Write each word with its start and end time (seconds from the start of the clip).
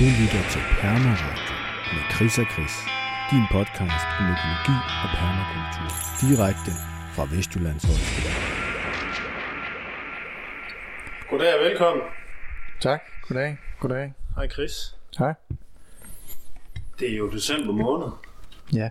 Du 0.00 0.04
lytter 0.20 0.42
til 0.54 0.62
Permaradio 0.80 1.52
med 1.94 2.04
Chris 2.14 2.38
og 2.42 2.46
Chris. 2.54 2.74
Din 3.30 3.44
podcast 3.56 4.06
om 4.20 4.24
økologi 4.34 4.76
og 5.02 5.08
permakultur. 5.18 5.90
Direkte 6.22 6.72
fra 7.14 7.24
Vestjyllands 7.32 7.84
Højskole. 7.88 8.32
Goddag 11.30 11.52
og 11.58 11.60
velkommen. 11.66 12.04
Tak. 12.80 13.00
Goddag. 13.28 13.56
Goddag. 13.80 14.12
Hej 14.36 14.48
Chris. 14.48 14.96
Hej. 15.18 15.34
Det 16.98 17.12
er 17.12 17.16
jo 17.16 17.30
december 17.30 17.72
måned, 17.72 18.10
Ja. 18.72 18.88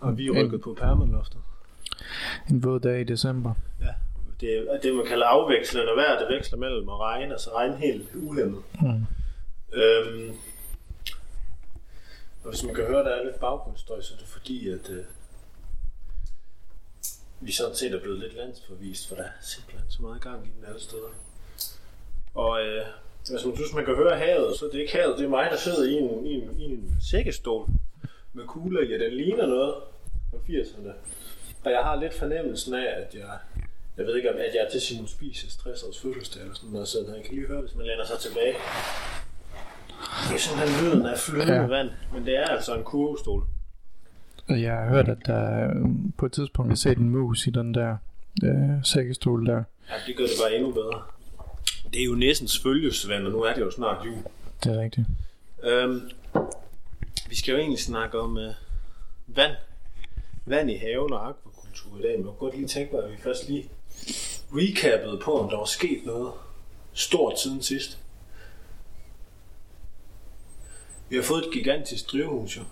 og 0.00 0.18
vi 0.18 0.26
er 0.26 0.32
rykket 0.32 0.60
på 0.60 0.76
permaloftet. 0.80 1.40
En 2.50 2.64
våd 2.64 2.80
dag 2.80 3.00
i 3.00 3.04
december. 3.04 3.52
Ja. 3.80 3.92
Det 4.40 4.48
er 4.58 4.78
det, 4.82 4.94
man 4.94 5.06
kalder 5.06 5.26
afvekslende 5.26 5.92
vejr. 5.96 6.18
Det 6.18 6.36
veksler 6.36 6.58
mellem 6.58 6.88
at 6.88 7.00
regne, 7.00 7.32
altså 7.32 7.50
regne 7.56 7.76
helt 7.76 8.08
uhemmet. 8.14 8.62
Mm. 8.80 9.06
Øhm, 9.78 10.36
og 12.44 12.50
hvis 12.50 12.64
man 12.64 12.74
kan 12.74 12.84
høre, 12.84 13.04
der 13.04 13.10
er 13.10 13.24
lidt 13.24 13.40
baggrundsstøj, 13.40 14.00
så 14.00 14.14
er 14.14 14.18
det 14.18 14.28
fordi, 14.28 14.68
at 14.68 14.90
øh, 14.90 15.04
vi 17.40 17.52
sådan 17.52 17.74
set 17.74 17.94
er 17.94 18.00
blevet 18.00 18.18
lidt 18.18 18.36
landsforvist, 18.36 19.08
for 19.08 19.14
der 19.14 19.22
er 19.22 19.28
simpelthen 19.40 19.90
så 19.90 20.02
meget 20.02 20.22
gang 20.22 20.46
i 20.46 20.50
den 20.56 20.64
alle 20.68 20.80
steder. 20.80 21.08
Og 22.34 22.66
øh, 22.66 22.86
altså, 23.20 23.32
hvis 23.34 23.44
man 23.44 23.56
synes, 23.56 23.74
man 23.74 23.84
kan 23.84 23.96
høre 23.96 24.18
havet, 24.18 24.58
så 24.58 24.66
er 24.66 24.70
det 24.70 24.78
ikke 24.78 24.96
havet, 24.96 25.18
det 25.18 25.24
er 25.24 25.28
mig, 25.28 25.48
der 25.50 25.56
sidder 25.56 25.88
i 25.88 25.92
en, 25.92 26.26
i 26.26 26.34
en, 26.34 26.60
i 26.60 26.64
en 26.64 26.96
sækkestol 27.10 27.66
med 28.32 28.44
kugler 28.46 28.80
i, 28.80 28.98
den 28.98 29.12
ligner 29.12 29.46
noget 29.46 29.74
fra 30.30 30.38
80'erne. 30.48 30.92
Og 31.64 31.70
jeg 31.70 31.82
har 31.82 32.00
lidt 32.00 32.14
fornemmelsen 32.14 32.74
af, 32.74 32.86
at 33.00 33.14
jeg, 33.14 33.38
jeg 33.96 34.06
ved 34.06 34.16
ikke, 34.16 34.30
om 34.30 34.36
at 34.36 34.54
jeg 34.54 34.64
er 34.66 34.70
til 34.70 34.80
Simon 34.80 35.08
Spises 35.08 35.56
60 35.56 35.82
års 35.82 35.98
fødselsdag 35.98 36.42
eller 36.42 36.54
sådan 36.54 36.70
noget, 36.70 36.88
så 36.88 36.98
jeg 37.14 37.24
kan 37.24 37.34
lige 37.34 37.46
høre, 37.46 37.60
hvis 37.60 37.74
man 37.74 37.86
læner 37.86 38.04
sig 38.04 38.18
tilbage. 38.18 38.54
Det 40.28 40.34
er 40.34 40.38
simpelthen 40.38 40.84
lyden 40.84 41.06
af 41.06 41.18
flydende 41.18 41.54
ja. 41.54 41.66
Vand, 41.66 41.90
men 42.12 42.24
det 42.26 42.36
er 42.38 42.44
altså 42.44 42.74
en 42.74 42.84
kurvestol. 42.84 43.46
Jeg 44.48 44.72
har 44.72 44.88
hørt, 44.88 45.08
at 45.08 45.18
der 45.26 45.68
øh, 45.68 45.86
på 46.18 46.26
et 46.26 46.32
tidspunkt 46.32 46.72
er 46.72 46.76
set 46.76 46.98
en 46.98 47.10
mus 47.10 47.46
i 47.46 47.50
den 47.50 47.74
der 47.74 47.96
øh, 48.44 48.84
sækkestol 48.84 49.46
der. 49.46 49.62
Ja, 49.88 49.94
det 50.06 50.16
gør 50.16 50.24
det 50.24 50.34
bare 50.42 50.54
endnu 50.54 50.72
bedre. 50.72 51.02
Det 51.92 52.00
er 52.00 52.04
jo 52.04 52.14
næstens 52.14 52.58
følgesvand, 52.58 53.26
og 53.26 53.32
nu 53.32 53.42
er 53.42 53.54
det 53.54 53.60
jo 53.60 53.70
snart 53.70 54.06
jul. 54.06 54.16
Det 54.64 54.76
er 54.76 54.80
rigtigt. 54.80 55.06
Øhm, 55.62 56.10
vi 57.28 57.36
skal 57.36 57.52
jo 57.52 57.58
egentlig 57.58 57.78
snakke 57.80 58.20
om 58.20 58.38
øh, 58.38 58.54
vand. 59.26 59.52
Vand 60.46 60.70
i 60.70 60.76
haven 60.76 61.12
og 61.12 61.28
akvakultur 61.28 61.98
i 61.98 62.02
dag. 62.02 62.10
Men 62.10 62.18
jeg 62.18 62.24
kunne 62.24 62.48
godt 62.48 62.56
lige 62.56 62.68
tænke 62.68 62.94
mig, 62.94 63.04
at 63.04 63.10
vi 63.10 63.16
først 63.16 63.48
lige 63.48 63.68
recappede 64.52 65.18
på, 65.24 65.40
om 65.40 65.50
der 65.50 65.56
var 65.56 65.64
sket 65.64 66.06
noget 66.06 66.32
stort 66.92 67.40
siden 67.40 67.62
sidst. 67.62 67.98
Vi 71.08 71.16
har 71.16 71.22
fået 71.22 71.46
et 71.46 71.52
gigantisk 71.52 72.12
drivhus 72.12 72.56
jo. 72.56 72.62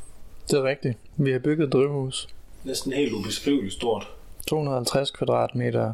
Det 0.51 0.59
er 0.59 0.63
rigtigt. 0.63 0.99
Vi 1.17 1.33
har 1.33 1.39
bygget 1.39 1.67
et 1.67 1.73
drivhus. 1.73 2.29
Næsten 2.65 2.93
helt 2.93 3.13
ubeskriveligt 3.13 3.75
stort. 3.75 4.09
250 4.47 5.11
kvadratmeter 5.11 5.93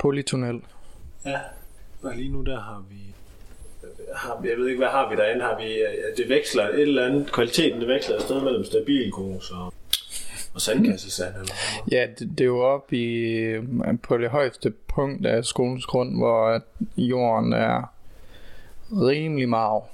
polytunnel. 0.00 0.60
Ja, 1.24 1.38
og 2.02 2.14
lige 2.14 2.28
nu 2.32 2.42
der 2.42 2.60
har 2.60 2.84
vi... 2.90 2.96
Har, 4.14 4.40
jeg 4.44 4.56
ved 4.58 4.68
ikke, 4.68 4.78
hvad 4.78 4.88
har 4.88 5.10
vi 5.10 5.16
derinde? 5.16 5.44
Har 5.44 5.58
vi, 5.58 5.74
øh, 5.74 6.16
det 6.16 6.28
veksler 6.28 6.68
et 6.68 6.80
eller 6.80 7.06
andet, 7.06 7.32
kvaliteten 7.32 7.80
det 7.80 7.88
veksler 7.88 8.16
et 8.16 8.22
sted 8.22 8.42
mellem 8.42 8.64
stabilgrus 8.64 9.50
og, 9.50 9.72
og 10.54 10.60
sandkassesand 10.60 11.34
eller 11.34 11.38
noget. 11.38 11.92
Ja, 11.92 12.06
det, 12.18 12.38
det 12.38 12.40
er 12.40 12.48
jo 12.48 12.60
oppe 12.60 12.96
i, 12.96 13.14
øh, 13.30 13.64
på 14.02 14.18
det 14.18 14.30
højeste 14.30 14.70
punkt 14.70 15.26
af 15.26 15.44
skolens 15.44 15.86
grund, 15.86 16.16
hvor 16.16 16.62
jorden 16.96 17.52
er 17.52 17.92
rimelig 18.92 19.48
marv. 19.48 19.84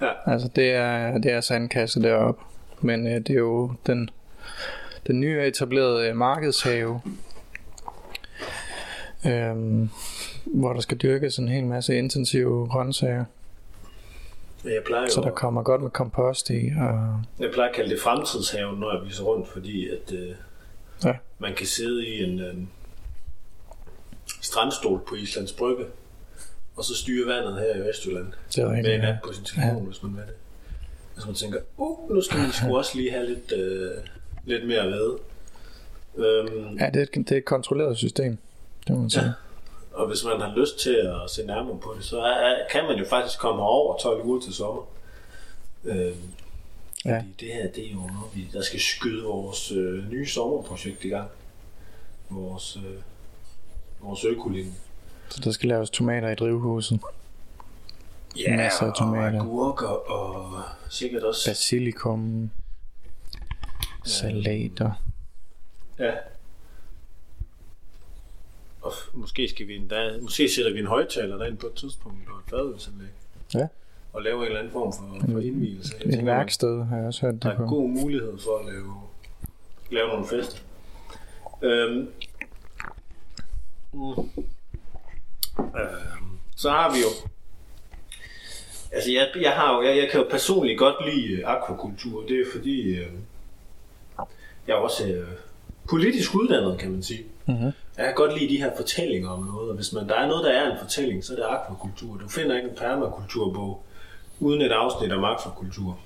Ja. 0.00 0.10
Altså 0.32 0.48
det 0.56 0.70
er, 0.70 1.18
det 1.18 1.32
er 1.32 1.40
sandkasse 1.40 2.02
deroppe. 2.02 2.42
Men 2.80 3.06
øh, 3.06 3.14
det 3.14 3.30
er 3.30 3.34
jo 3.34 3.72
den, 3.86 4.10
den 5.06 5.20
nye 5.20 5.46
etablerede 5.46 6.08
øh, 6.08 6.16
markedshave, 6.16 7.00
øhm, 9.26 9.90
hvor 10.44 10.72
der 10.72 10.80
skal 10.80 10.96
dyrkes 10.96 11.38
en 11.38 11.48
hel 11.48 11.64
masse 11.64 11.98
intensive 11.98 12.68
grøntsager. 12.68 13.24
Jeg 14.64 14.82
plejer, 14.86 15.08
Så 15.08 15.20
der 15.20 15.30
kommer 15.30 15.62
godt 15.62 15.82
med 15.82 15.90
kompost 15.90 16.50
i. 16.50 16.70
Og, 16.80 17.22
jeg 17.38 17.50
plejer 17.52 17.68
at 17.68 17.76
kalde 17.76 17.90
det 17.90 18.00
fremtidshaven, 18.00 18.80
når 18.80 18.96
jeg 18.96 19.06
viser 19.06 19.24
rundt, 19.24 19.48
fordi 19.48 19.88
at 19.88 20.12
øh, 20.12 20.30
ja, 21.04 21.12
man 21.38 21.54
kan 21.54 21.66
sidde 21.66 22.06
i 22.06 22.24
en 22.24 22.40
øh, 22.40 22.54
strandstol 24.40 25.00
på 25.08 25.14
Islands 25.14 25.52
Brygge, 25.52 25.84
og 26.78 26.84
så 26.84 26.94
styre 26.96 27.26
vandet 27.34 27.54
her 27.60 27.76
i 27.76 27.88
Vestjylland 27.88 28.26
det 28.54 28.58
er 28.58 28.68
med 28.68 28.76
rigtigt. 28.76 28.94
en 28.94 29.00
Ja. 29.00 29.08
app 29.12 29.22
på 29.24 29.32
sin 29.32 29.44
telefon, 29.44 29.78
ja. 29.82 29.84
hvis 29.90 30.02
man 30.02 30.12
vil 30.16 30.22
det. 30.22 30.34
Hvis 31.14 31.26
man 31.26 31.34
tænker, 31.34 31.58
uh, 31.76 32.10
nu 32.14 32.22
skal 32.22 32.38
vi 32.46 32.52
sgu 32.52 32.76
også 32.76 32.96
lige 32.96 33.10
have 33.10 33.26
lidt, 33.26 33.52
øh, 33.52 33.90
lidt 34.44 34.66
mere 34.66 34.86
ved. 34.86 35.12
Øhm, 36.16 36.78
ja, 36.78 36.86
det 36.86 36.96
er, 36.96 37.02
et, 37.02 37.14
det 37.14 37.32
er 37.32 37.36
et 37.36 37.44
kontrolleret 37.44 37.96
system. 37.96 38.38
Det 38.86 38.94
må 38.94 39.00
man 39.00 39.10
sige. 39.10 39.24
Ja. 39.24 39.30
Og 39.92 40.06
hvis 40.08 40.24
man 40.24 40.40
har 40.40 40.54
lyst 40.56 40.78
til 40.78 40.94
at 40.94 41.30
se 41.30 41.46
nærmere 41.46 41.78
på 41.78 41.94
det, 41.96 42.04
så 42.04 42.20
er, 42.20 42.54
kan 42.70 42.84
man 42.84 42.96
jo 42.98 43.04
faktisk 43.08 43.38
komme 43.38 43.62
herover 43.62 43.96
12 43.98 44.24
uger 44.24 44.40
til 44.40 44.52
sommer. 44.54 44.82
Øhm, 45.84 46.14
Ja. 47.04 47.16
Fordi 47.18 47.34
det 47.40 47.48
her, 47.54 47.68
det 47.70 47.86
er 47.86 47.90
jo 47.90 47.96
noget, 47.96 48.34
vi, 48.34 48.48
der 48.52 48.62
skal 48.62 48.80
skyde 48.80 49.22
vores 49.22 49.72
øh, 49.72 50.10
nye 50.10 50.26
sommerprojekt 50.26 51.04
i 51.04 51.08
gang. 51.08 51.28
Vores, 52.30 52.76
øh, 52.76 53.00
vores 54.00 54.24
økolinje. 54.24 54.72
Så 55.30 55.40
der 55.44 55.50
skal 55.50 55.68
laves 55.68 55.90
tomater 55.90 56.28
i 56.30 56.34
drivhuset. 56.34 57.00
Masser 58.48 58.82
af 58.86 58.90
og 58.90 58.96
tomater. 58.98 59.40
agurker 59.42 59.86
og 59.86 60.62
sikkert 60.90 61.22
også... 61.22 61.50
Basilikum. 61.50 62.50
Salater. 64.04 64.92
Ja. 65.98 66.12
Og 68.82 68.92
måske, 69.12 69.48
skal 69.48 69.68
vi 69.68 69.76
endda, 69.76 70.18
måske 70.22 70.48
sætter 70.48 70.72
vi 70.72 70.78
en 70.78 70.86
højtaler 70.86 71.36
derind 71.36 71.58
på 71.58 71.66
et 71.66 71.74
tidspunkt 71.74 72.28
og 72.28 72.38
et 72.38 72.44
fadølsanlæg. 72.50 73.08
Ja. 73.54 73.66
Og 74.12 74.22
laver 74.22 74.40
en 74.40 74.46
eller 74.46 74.58
anden 74.58 74.72
form 74.72 74.92
for, 74.92 75.32
for 75.32 75.38
indvielse. 75.40 75.94
Jeg 75.98 76.06
Et 76.06 76.14
tænker, 76.14 76.24
værksted 76.34 76.84
har 76.84 76.96
jeg 76.96 77.06
også 77.06 77.20
hørt 77.26 77.42
Der 77.42 77.50
det 77.50 77.54
er 77.54 77.56
på. 77.56 77.66
god 77.66 77.88
mulighed 77.88 78.38
for 78.38 78.58
at 78.58 78.66
lave, 78.74 78.94
lave 79.90 80.08
nogle 80.08 80.26
fester. 80.26 80.58
Øhm, 81.62 82.08
mm, 83.92 84.44
øhm, 85.58 86.38
så 86.56 86.70
har 86.70 86.92
vi 86.92 86.98
jo 86.98 87.30
Altså 88.92 89.10
jeg, 89.12 89.28
jeg, 89.40 89.52
har 89.52 89.76
jo, 89.76 89.82
jeg, 89.82 89.96
jeg 89.96 90.08
kan 90.10 90.20
jo 90.20 90.26
personligt 90.30 90.78
godt 90.78 90.96
lide 91.06 91.32
øh, 91.32 91.42
akvakultur. 91.44 92.22
Det 92.22 92.40
er 92.40 92.44
fordi 92.52 92.80
øh, 92.80 93.06
jeg 94.66 94.74
er 94.74 94.78
også 94.78 95.06
øh, 95.06 95.28
politisk 95.88 96.34
uddannet, 96.34 96.78
kan 96.78 96.90
man 96.90 97.02
sige. 97.02 97.24
Mhm. 97.46 97.72
Jeg 97.96 98.04
kan 98.06 98.14
godt 98.14 98.38
lide 98.38 98.54
de 98.54 98.62
her 98.62 98.76
fortællinger 98.76 99.30
om 99.30 99.42
noget, 99.44 99.70
og 99.70 99.76
hvis 99.76 99.92
man, 99.92 100.08
der 100.08 100.14
er 100.14 100.26
noget, 100.26 100.44
der 100.44 100.50
er 100.50 100.70
en 100.70 100.78
fortælling, 100.78 101.24
så 101.24 101.32
er 101.32 101.36
det 101.36 101.46
akvakultur. 101.48 102.16
Du 102.16 102.28
finder 102.28 102.56
ikke 102.56 102.68
en 102.68 102.76
permakulturbog 102.76 103.82
uden 104.40 104.62
et 104.62 104.72
afsnit 104.72 105.12
om 105.12 105.24
akvakultur. 105.24 105.98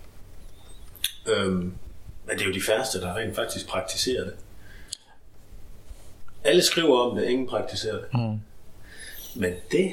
Øhm, 1.26 1.74
men 2.26 2.38
det 2.38 2.40
er 2.40 2.46
jo 2.46 2.52
de 2.52 2.62
færreste, 2.62 3.00
der 3.00 3.16
rent 3.16 3.34
faktisk 3.34 3.68
praktiserer 3.68 4.24
det. 4.24 4.34
Alle 6.44 6.62
skriver 6.62 6.98
om 6.98 7.16
det, 7.16 7.24
ingen 7.24 7.48
praktiserer 7.48 7.96
det. 7.96 8.06
Mm. 8.14 8.40
Men 9.36 9.52
det 9.70 9.92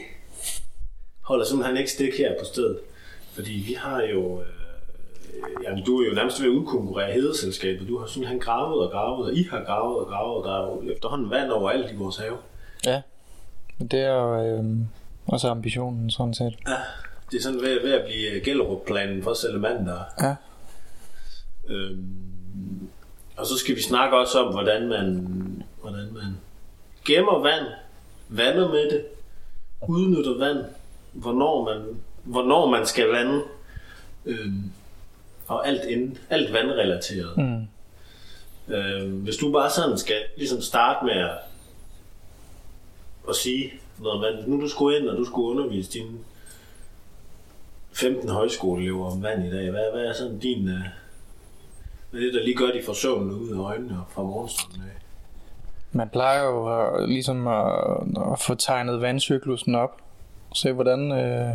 holder 1.22 1.46
simpelthen 1.46 1.78
ikke 1.78 1.92
stik 1.92 2.18
her 2.18 2.40
på 2.40 2.46
stedet. 2.46 2.80
Fordi 3.34 3.52
vi 3.68 3.74
har 3.74 4.02
jo... 4.02 4.42
Øh, 4.42 4.48
jamen, 5.64 5.84
du 5.84 6.02
er 6.02 6.08
jo 6.08 6.14
nærmest 6.14 6.42
ved 6.42 6.48
at 6.48 6.52
udkonkurrere 6.52 7.12
hedeselskabet. 7.12 7.88
Du 7.88 7.98
har 7.98 8.08
simpelthen 8.08 8.40
gravet 8.40 8.86
og 8.86 8.92
gravet, 8.92 9.26
og 9.26 9.34
I 9.34 9.44
har 9.44 9.64
gravet 9.64 10.00
og 10.00 10.08
gravet. 10.08 10.46
Der 10.46 10.52
er 10.52 10.62
jo 10.62 10.92
efterhånden 10.92 11.30
vand 11.30 11.52
overalt 11.52 11.92
i 11.92 11.96
vores 11.96 12.18
have. 12.18 12.38
Ja. 12.86 13.02
Det 13.92 14.00
er 14.00 14.14
jo 14.14 14.44
øhm, 14.44 14.88
også 15.28 15.48
ambitionen 15.48 16.12
sådan 16.12 16.34
set. 16.34 16.54
Ja, 16.68 16.78
det 17.32 17.38
er 17.38 17.42
sådan 17.42 17.62
ved, 17.62 17.82
ved 17.82 17.94
at 17.94 18.06
blive 18.06 18.40
Gellerup-planen 18.40 19.24
for 19.24 19.34
salamander. 19.34 20.00
Ja. 20.22 20.36
Øhm, 21.68 22.90
og 23.38 23.46
så 23.46 23.58
skal 23.58 23.76
vi 23.76 23.82
snakke 23.82 24.18
også 24.18 24.40
om, 24.40 24.54
hvordan 24.54 24.88
man, 24.88 25.06
hvordan 25.82 26.14
man 26.14 26.38
gemmer 27.06 27.40
vand, 27.40 27.66
vander 28.30 28.68
med 28.68 28.90
det, 28.90 29.06
udnytter 29.88 30.38
vand, 30.38 30.66
hvornår 31.14 31.66
man, 31.66 32.02
hvornår 32.24 32.70
man 32.70 32.86
skal 32.86 33.08
vande, 33.08 33.42
øhm, 34.26 34.72
og 35.48 35.68
alt, 35.68 35.84
inden, 35.84 36.18
alt 36.30 36.54
vandrelateret. 36.54 37.38
Mm. 37.38 37.68
Øhm, 38.74 39.12
hvis 39.12 39.38
du 39.38 39.52
bare 39.52 39.70
sådan 39.70 39.98
skal 39.98 40.22
ligesom 40.38 40.62
starte 40.62 41.06
med 41.06 41.14
at, 41.14 41.38
at 43.30 43.36
sige 43.36 43.74
noget 44.00 44.16
om 44.16 44.22
vand. 44.22 44.48
Nu 44.48 44.62
du 44.62 44.68
skulle 44.68 45.00
ind, 45.00 45.10
og 45.10 45.18
du 45.18 45.26
skulle 45.26 45.50
undervise 45.50 45.92
dine 45.92 46.18
15 47.92 48.30
højskoleelever 48.30 49.12
om 49.12 49.24
vand 49.24 49.46
i 49.46 49.52
dag. 49.52 49.70
Hvad, 49.70 49.92
hvad 49.94 50.06
er 50.06 50.14
sådan 50.14 50.40
din... 50.40 50.70
Øh, 50.70 50.82
hvad 52.12 52.22
er 52.22 52.26
det, 52.26 52.34
der 52.34 52.44
lige 52.44 52.56
gør, 52.56 52.72
de 52.72 52.84
får 52.86 52.94
søvn 52.94 53.32
ud 53.32 53.50
af 53.50 53.60
øjnene 53.60 54.00
og 54.00 54.06
fra 54.10 54.24
morgenstunden 54.24 54.82
af? 54.82 54.99
Man 55.92 56.10
plejer 56.10 56.44
jo 56.44 56.80
at, 56.80 57.10
ligesom 57.10 57.48
at, 57.48 57.74
at 58.32 58.40
få 58.40 58.56
tegnet 58.56 59.02
vandcyklusen 59.02 59.76
op. 59.76 60.02
Se 60.54 60.72
hvordan, 60.72 61.12
øh, 61.12 61.54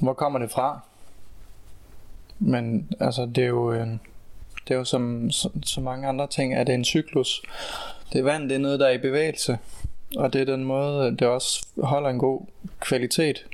hvor 0.00 0.12
kommer 0.12 0.38
det 0.38 0.50
fra? 0.50 0.80
Men 2.38 2.88
altså, 3.00 3.26
det 3.26 3.44
er 3.44 3.48
jo, 3.48 3.72
en, 3.72 4.00
det 4.68 4.74
er 4.74 4.78
jo 4.78 4.84
som 4.84 5.30
så, 5.30 5.50
så 5.64 5.80
mange 5.80 6.08
andre 6.08 6.26
ting, 6.26 6.54
at 6.54 6.66
det 6.66 6.72
er 6.72 6.76
en 6.76 6.84
cyklus. 6.84 7.42
Det 8.12 8.18
er 8.18 8.22
vand, 8.22 8.48
det 8.48 8.54
er 8.54 8.58
noget, 8.58 8.80
der 8.80 8.86
er 8.86 8.92
i 8.92 8.98
bevægelse. 8.98 9.58
Og 10.16 10.32
det 10.32 10.40
er 10.40 10.44
den 10.44 10.64
måde, 10.64 11.16
det 11.16 11.22
også 11.22 11.66
holder 11.82 12.10
en 12.10 12.18
god 12.18 12.40
kvalitet. 12.80 13.46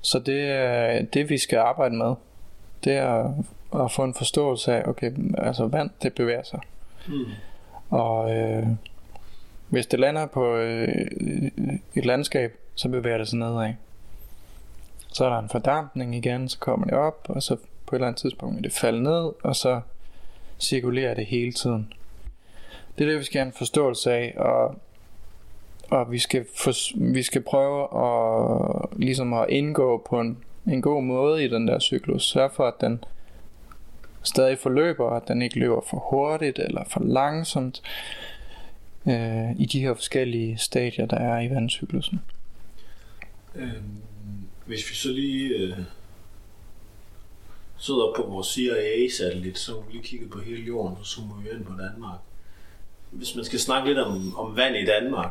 Så 0.00 0.18
det 0.18 0.50
er 0.50 1.02
det, 1.02 1.30
vi 1.30 1.38
skal 1.38 1.58
arbejde 1.58 1.96
med. 1.96 2.14
Det 2.84 2.92
er 2.92 3.34
at 3.84 3.92
få 3.92 4.04
en 4.04 4.14
forståelse 4.14 4.72
af, 4.72 4.88
okay, 4.88 5.12
altså 5.38 5.66
vand, 5.66 5.90
det 6.02 6.14
bevæger 6.14 6.42
sig. 6.42 6.60
Mm. 7.08 7.24
Og 7.90 8.36
øh, 8.36 8.66
hvis 9.68 9.86
det 9.86 10.00
lander 10.00 10.26
på 10.26 10.56
øh, 10.56 10.88
et 11.94 12.06
landskab, 12.06 12.58
så 12.74 12.88
bevæger 12.88 13.18
det 13.18 13.28
sig 13.28 13.38
nedad. 13.38 13.72
Så 15.08 15.24
er 15.24 15.28
der 15.28 15.38
en 15.38 15.48
fordampning 15.48 16.14
igen, 16.14 16.48
så 16.48 16.58
kommer 16.58 16.86
det 16.86 16.94
op, 16.94 17.26
og 17.28 17.42
så 17.42 17.56
på 17.86 17.96
et 17.96 17.98
eller 17.98 18.06
andet 18.06 18.20
tidspunkt 18.20 18.56
vil 18.56 18.64
det 18.64 18.72
falde 18.72 19.02
ned, 19.02 19.32
og 19.42 19.56
så 19.56 19.80
cirkulerer 20.60 21.14
det 21.14 21.26
hele 21.26 21.52
tiden. 21.52 21.92
Det 22.98 23.04
er 23.04 23.08
det, 23.08 23.18
vi 23.18 23.24
skal 23.24 23.38
have 23.38 23.46
en 23.46 23.52
forståelse 23.52 24.12
af, 24.12 24.34
og, 24.36 24.74
og 25.90 26.12
vi, 26.12 26.18
skal 26.18 26.46
for, 26.56 26.72
vi 27.12 27.22
skal 27.22 27.42
prøve 27.42 27.82
at, 27.82 28.98
ligesom 28.98 29.32
at 29.32 29.46
indgå 29.48 30.06
på 30.10 30.20
en, 30.20 30.38
en 30.66 30.82
god 30.82 31.02
måde 31.02 31.44
i 31.44 31.48
den 31.48 31.68
der 31.68 31.78
cyklus. 31.78 32.24
Sørg 32.24 32.52
for, 32.52 32.66
at 32.66 32.74
den 32.80 33.04
stadig 34.26 34.58
forløber, 34.58 35.10
at 35.10 35.28
den 35.28 35.42
ikke 35.42 35.58
løber 35.58 35.80
for 35.90 36.06
hurtigt 36.10 36.58
eller 36.58 36.84
for 36.88 37.00
langsomt 37.00 37.82
øh, 39.06 39.60
i 39.60 39.66
de 39.66 39.80
her 39.80 39.94
forskellige 39.94 40.58
stadier, 40.58 41.06
der 41.06 41.16
er 41.16 41.40
i 41.40 41.50
vandcyklusen. 41.50 42.20
Øhm, 43.54 44.02
hvis 44.66 44.90
vi 44.90 44.94
så 44.94 45.08
lige 45.08 45.48
øh, 45.48 45.78
sidder 47.78 48.12
på 48.16 48.22
vores 48.22 48.46
CIA-satellit, 48.46 49.58
så 49.58 49.80
vi 49.80 49.92
lige 49.92 50.02
kigget 50.02 50.30
på 50.30 50.38
hele 50.38 50.62
jorden, 50.62 50.96
så 51.04 51.04
zoomer 51.04 51.36
vi 51.36 51.48
ind 51.50 51.64
på 51.64 51.72
Danmark. 51.72 52.18
Hvis 53.10 53.34
man 53.34 53.44
skal 53.44 53.58
snakke 53.58 53.88
lidt 53.88 53.98
om, 53.98 54.38
om 54.38 54.56
vand 54.56 54.76
i 54.76 54.86
Danmark, 54.86 55.30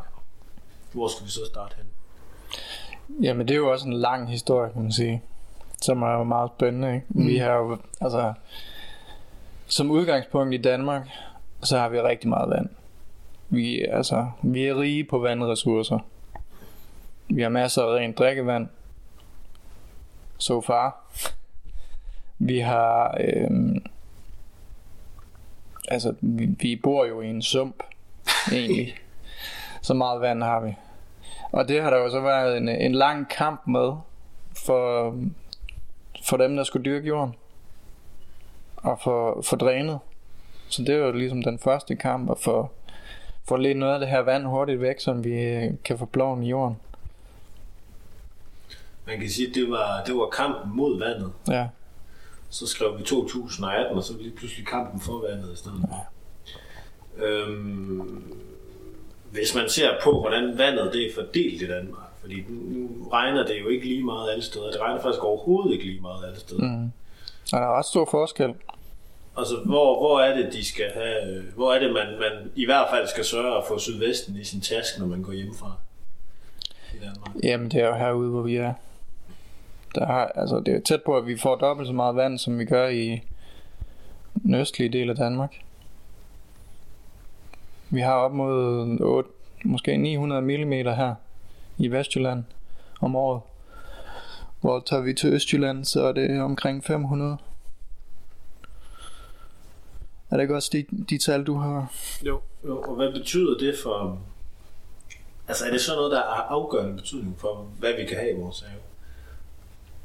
hvor 0.92 1.07
skal 1.07 1.25
vi 1.25 1.31
så 1.31 1.45
starte 1.45 1.75
hen? 1.77 1.86
Jamen 3.24 3.47
det 3.47 3.53
er 3.53 3.57
jo 3.57 3.71
også 3.71 3.88
en 3.88 3.94
lang 3.94 4.31
historie, 4.31 4.71
kan 4.74 4.81
man 4.81 4.92
sige, 4.92 5.21
som 5.81 6.01
er 6.01 6.12
jo 6.12 6.24
meget 6.24 6.51
spændende. 6.57 6.95
Ikke? 6.95 7.06
Mm. 7.09 7.27
Vi 7.27 7.38
har 7.38 7.53
jo, 7.53 7.77
altså, 8.01 8.33
som 9.67 9.91
udgangspunkt 9.91 10.53
i 10.53 10.57
Danmark, 10.57 11.07
så 11.63 11.77
har 11.77 11.89
vi 11.89 12.01
rigtig 12.01 12.29
meget 12.29 12.50
vand. 12.50 12.69
Vi, 13.50 13.81
altså, 13.81 14.27
vi 14.44 14.65
er 14.65 14.79
rige 14.79 15.03
på 15.03 15.19
vandressourcer. 15.19 16.00
Vi 17.27 17.41
har 17.41 17.50
masser 17.50 17.81
af 17.81 17.95
rent 17.95 18.17
drikkevand. 18.17 18.67
So 20.38 20.62
far. 20.62 21.06
Vi 22.39 22.59
har... 22.59 23.17
Øhm, 23.19 23.85
altså, 25.88 26.15
vi, 26.21 26.45
vi 26.45 26.75
bor 26.75 27.06
jo 27.06 27.21
i 27.21 27.27
en 27.27 27.41
sump, 27.41 27.83
egentlig. 28.51 28.95
Så 29.81 29.94
meget 29.94 30.21
vand 30.21 30.44
har 30.44 30.59
vi. 30.59 30.75
Og 31.51 31.68
det 31.68 31.81
har 31.81 31.89
der 31.89 31.97
jo 31.97 32.09
så 32.09 32.21
været 32.21 32.57
en, 32.57 32.69
en 32.69 32.91
lang 32.91 33.29
kamp 33.29 33.68
med 33.68 33.94
for, 34.65 35.15
for 36.23 36.38
dem, 36.38 36.56
der 36.56 36.63
skulle 36.63 36.85
dyrke 36.85 37.07
jorden. 37.07 37.35
Og 38.85 38.99
for, 39.03 39.41
for 39.41 39.55
drænet. 39.55 39.99
Så 40.69 40.81
det 40.81 40.89
er 40.89 40.97
jo 40.97 41.11
ligesom 41.11 41.43
den 41.43 41.59
første 41.59 41.95
kamp 41.95 42.31
at 42.31 42.37
få, 42.39 42.69
få 43.47 43.55
lidt 43.55 43.77
noget 43.77 43.93
af 43.93 43.99
det 43.99 44.09
her 44.09 44.19
vand 44.19 44.45
hurtigt 44.45 44.81
væk, 44.81 44.99
så 44.99 45.13
vi 45.13 45.69
kan 45.83 45.97
få 45.97 46.05
ploven 46.05 46.43
i 46.43 46.49
jorden. 46.49 46.77
Man 49.07 49.19
kan 49.19 49.29
sige, 49.29 49.47
at 49.47 49.55
det 49.55 49.69
var, 49.69 50.03
det 50.05 50.15
var 50.15 50.29
kampen 50.29 50.77
mod 50.77 50.99
vandet. 50.99 51.31
Ja. 51.47 51.67
Så 52.49 52.67
skrev 52.67 52.97
vi 52.97 53.03
2018, 53.03 53.97
og 53.97 54.03
så 54.03 54.13
lige 54.17 54.35
pludselig 54.35 54.67
kampen 54.67 55.01
for 55.01 55.27
vandet 55.27 55.53
i 55.53 55.57
stedet. 55.57 55.85
Ja. 55.91 57.25
Øhm, 57.25 58.33
hvis 59.31 59.55
man 59.55 59.69
ser 59.69 59.89
på, 60.03 60.19
hvordan 60.21 60.57
vandet 60.57 60.93
det 60.93 61.07
er 61.07 61.13
fordelt 61.15 61.61
i 61.61 61.67
Danmark, 61.67 62.09
fordi 62.21 62.43
nu 62.49 63.09
regner 63.09 63.45
det 63.45 63.59
jo 63.59 63.67
ikke 63.67 63.85
lige 63.85 64.03
meget 64.03 64.31
alle 64.31 64.43
steder. 64.43 64.71
Det 64.71 64.81
regner 64.81 65.01
faktisk 65.01 65.23
overhovedet 65.23 65.73
ikke 65.73 65.85
lige 65.85 66.01
meget 66.01 66.25
alle 66.25 66.39
steder. 66.39 66.63
Mm. 66.63 66.91
Og 67.53 67.59
der 67.59 67.68
er 67.68 67.77
ret 67.77 67.86
stor 67.86 68.07
forskel. 68.12 68.53
Altså, 69.38 69.56
hvor, 69.65 70.00
hvor 70.00 70.19
er 70.19 70.38
det, 70.38 70.53
de 70.53 70.65
skal 70.65 70.92
have... 70.94 71.44
Hvor 71.56 71.74
er 71.74 71.80
det, 71.80 71.94
man, 71.94 72.07
man 72.19 72.51
i 72.56 72.65
hvert 72.65 72.88
fald 72.89 73.07
skal 73.07 73.25
sørge 73.25 73.57
at 73.57 73.63
få 73.68 73.80
sydvesten 73.80 74.36
i 74.36 74.44
sin 74.44 74.62
taske, 74.62 75.00
når 75.00 75.07
man 75.07 75.21
går 75.21 75.31
hjemmefra 75.31 75.71
i 76.94 76.97
Danmark? 77.00 77.36
Jamen, 77.44 77.71
det 77.71 77.81
er 77.81 77.88
jo 77.88 77.95
herude, 77.95 78.30
hvor 78.30 78.42
vi 78.42 78.56
er. 78.56 78.74
Der 79.95 80.07
er, 80.07 80.25
altså, 80.25 80.59
det 80.65 80.75
er 80.75 80.80
tæt 80.80 81.03
på, 81.03 81.18
at 81.18 81.27
vi 81.27 81.38
får 81.38 81.56
dobbelt 81.56 81.88
så 81.88 81.94
meget 81.94 82.15
vand, 82.15 82.39
som 82.39 82.59
vi 82.59 82.65
gør 82.65 82.88
i 82.88 83.21
den 84.44 84.56
østlige 84.56 84.89
del 84.89 85.09
af 85.09 85.15
Danmark. 85.15 85.53
Vi 87.89 88.00
har 88.00 88.13
op 88.13 88.33
mod 88.33 88.97
8, 89.01 89.30
måske 89.63 89.97
900 89.97 90.42
mm 90.42 90.71
her 90.71 91.15
i 91.77 91.88
Vestjylland 91.88 92.44
om 93.01 93.15
året. 93.15 93.42
Hvor 94.65 94.79
tager 94.79 95.01
vi 95.01 95.13
til 95.13 95.33
Østjylland, 95.33 95.85
så 95.85 96.03
er 96.03 96.12
det 96.12 96.41
omkring 96.41 96.83
500. 96.83 97.38
Er 100.31 100.35
det 100.35 100.41
ikke 100.41 100.56
også 100.56 100.69
de, 100.73 100.85
de 101.09 101.17
tal, 101.17 101.44
du 101.44 101.56
har? 101.56 101.94
Jo, 102.23 102.39
jo, 102.65 102.81
og 102.81 102.95
hvad 102.95 103.12
betyder 103.12 103.57
det 103.57 103.75
for... 103.83 104.19
Altså, 105.47 105.65
er 105.65 105.71
det 105.71 105.81
så 105.81 105.95
noget, 105.95 106.12
der 106.12 106.17
har 106.17 106.47
afgørende 106.50 106.95
betydning 106.95 107.39
for, 107.39 107.67
hvad 107.79 107.94
vi 107.94 108.06
kan 108.06 108.17
have 108.17 108.31
i 108.31 108.39
vores 108.39 108.65
have? 108.67 108.81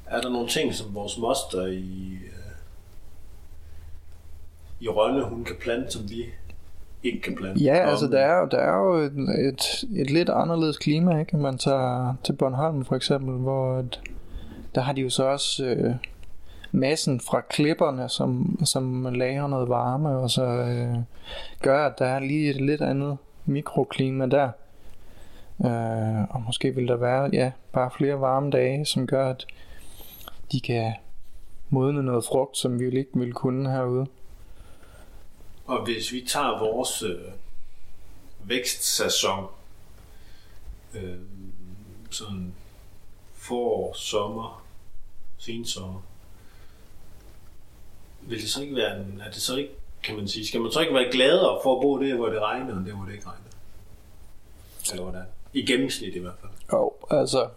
Er 0.07 0.21
der 0.21 0.29
nogle 0.31 0.49
ting, 0.49 0.75
som 0.75 0.95
vores 0.95 1.19
moster 1.19 1.67
i, 1.67 2.19
øh, 2.25 2.53
i 4.81 4.89
Rønne, 4.89 5.25
hun 5.25 5.45
kan 5.45 5.57
plante, 5.61 5.91
som 5.91 6.11
vi 6.11 6.25
ikke 7.03 7.21
kan 7.21 7.37
plante? 7.37 7.65
Ja, 7.65 7.91
altså 7.91 8.07
der 8.07 8.21
er, 8.21 8.49
der 8.49 8.59
er 8.59 8.77
jo 8.77 8.95
et, 8.95 9.13
et, 9.49 9.85
et 10.01 10.11
lidt 10.11 10.29
anderledes 10.29 10.79
klima, 10.79 11.21
ikke? 11.21 11.37
Man 11.37 11.59
tager 11.59 12.15
til 12.25 12.33
Bornholm 12.33 12.85
for 12.85 12.97
eksempel, 12.97 13.35
hvor 13.35 13.79
et, 13.79 14.01
der 14.75 14.81
har 14.81 14.93
de 14.93 15.01
jo 15.01 15.11
så 15.11 15.25
også 15.25 15.65
øh, 15.65 15.95
massen 16.73 17.21
fra 17.21 17.41
klipperne, 17.41 18.09
som, 18.09 18.59
som 18.65 19.15
lager 19.15 19.47
noget 19.47 19.69
varme, 19.69 20.09
og 20.09 20.31
så 20.31 20.45
øh, 20.45 20.97
gør, 21.63 21.87
at 21.87 21.99
der 21.99 22.07
er 22.07 22.19
lige 22.19 22.51
et 22.51 22.61
lidt 22.61 22.81
andet 22.81 23.19
mikroklima 23.47 24.27
der. 24.27 24.51
Øh, 25.65 26.23
og 26.31 26.43
måske 26.47 26.75
vil 26.75 26.89
der 26.89 26.97
være 26.97 27.31
ja, 27.33 27.53
bare 27.73 27.91
flere 27.97 28.21
varme 28.21 28.51
dage, 28.51 28.85
som 28.85 29.07
gør, 29.07 29.31
at 29.31 29.47
de 30.53 30.61
kan 30.61 30.93
modne 31.71 32.03
noget 32.03 32.25
frugt, 32.25 32.57
som 32.57 32.81
vi 32.81 32.85
jo 32.85 32.91
ikke 32.91 33.11
ville 33.15 33.33
kunne 33.33 33.71
herude. 33.71 34.07
Og 35.67 35.85
hvis 35.85 36.13
vi 36.13 36.25
tager 36.29 36.59
vores 36.59 37.03
øh, 37.03 37.33
vækstsæson, 38.45 39.47
øh, 40.95 41.17
sådan 42.11 42.55
forår, 43.35 43.93
sommer, 43.95 44.60
sensommer, 45.41 46.01
vil 48.23 48.41
det 48.41 48.51
så 48.51 48.63
ikke 48.63 48.77
være 48.77 48.97
en, 48.97 49.23
er 49.27 49.31
det 49.31 49.43
så 49.43 49.57
ikke, 49.57 49.71
kan 50.03 50.17
man 50.17 50.29
sige, 50.29 50.47
skal 50.47 50.61
man 50.61 50.73
så 50.73 50.81
ikke 50.81 50.95
være 50.95 51.13
gladere 51.13 51.59
for 51.63 51.77
at 51.77 51.83
bo 51.83 52.03
der, 52.03 52.17
hvor 52.17 52.29
det 52.29 52.43
regner, 52.43 52.77
end 52.77 52.87
der, 52.87 52.95
hvor 52.95 53.05
det 53.05 53.13
ikke 53.13 53.27
regner? 53.27 53.51
Eller 54.93 55.03
hvordan? 55.03 55.25
I 55.53 55.67
gennemsnit 55.67 56.15
i 56.15 56.19
hvert 56.19 56.35
fald. 56.41 56.53
Jo, 56.73 56.93
altså 57.11 57.49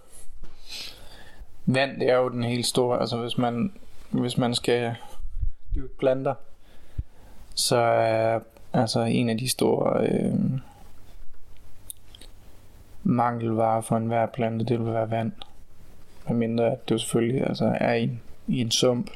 vand 1.65 1.99
det 1.99 2.09
er 2.09 2.15
jo 2.15 2.29
den 2.29 2.43
helt 2.43 2.65
store, 2.65 2.99
altså 2.99 3.17
hvis 3.17 3.37
man 3.37 3.73
hvis 4.09 4.37
man 4.37 4.55
skal 4.55 4.95
dyrke 5.75 5.97
planter, 5.97 6.33
så 7.55 7.77
er 7.77 8.39
altså 8.73 9.01
en 9.01 9.29
af 9.29 9.37
de 9.37 9.49
store 9.49 10.07
øh, 10.07 10.33
mangelvarer 13.03 13.81
for 13.81 13.97
enhver 13.97 14.25
plante, 14.25 14.65
det 14.65 14.79
vil 14.79 14.93
være 14.93 15.11
vand. 15.11 15.31
Medmindre 16.27 16.71
at 16.71 16.89
det 16.89 17.01
selvfølgelig 17.01 17.47
altså, 17.47 17.77
er 17.79 17.93
i, 17.93 18.03
en- 18.03 18.21
i 18.47 18.61
en 18.61 18.71
sump. 18.71 19.09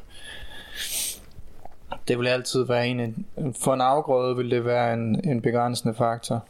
Det 2.07 2.19
vil 2.19 2.27
altid 2.27 2.63
være 2.65 2.87
en 2.87 3.25
for 3.59 3.73
en 3.73 3.81
afgrøde 3.81 4.35
vil 4.35 4.51
det 4.51 4.65
være 4.65 4.93
en, 4.93 5.29
en 5.29 5.41
begrænsende 5.41 5.93
faktor. 5.93 6.45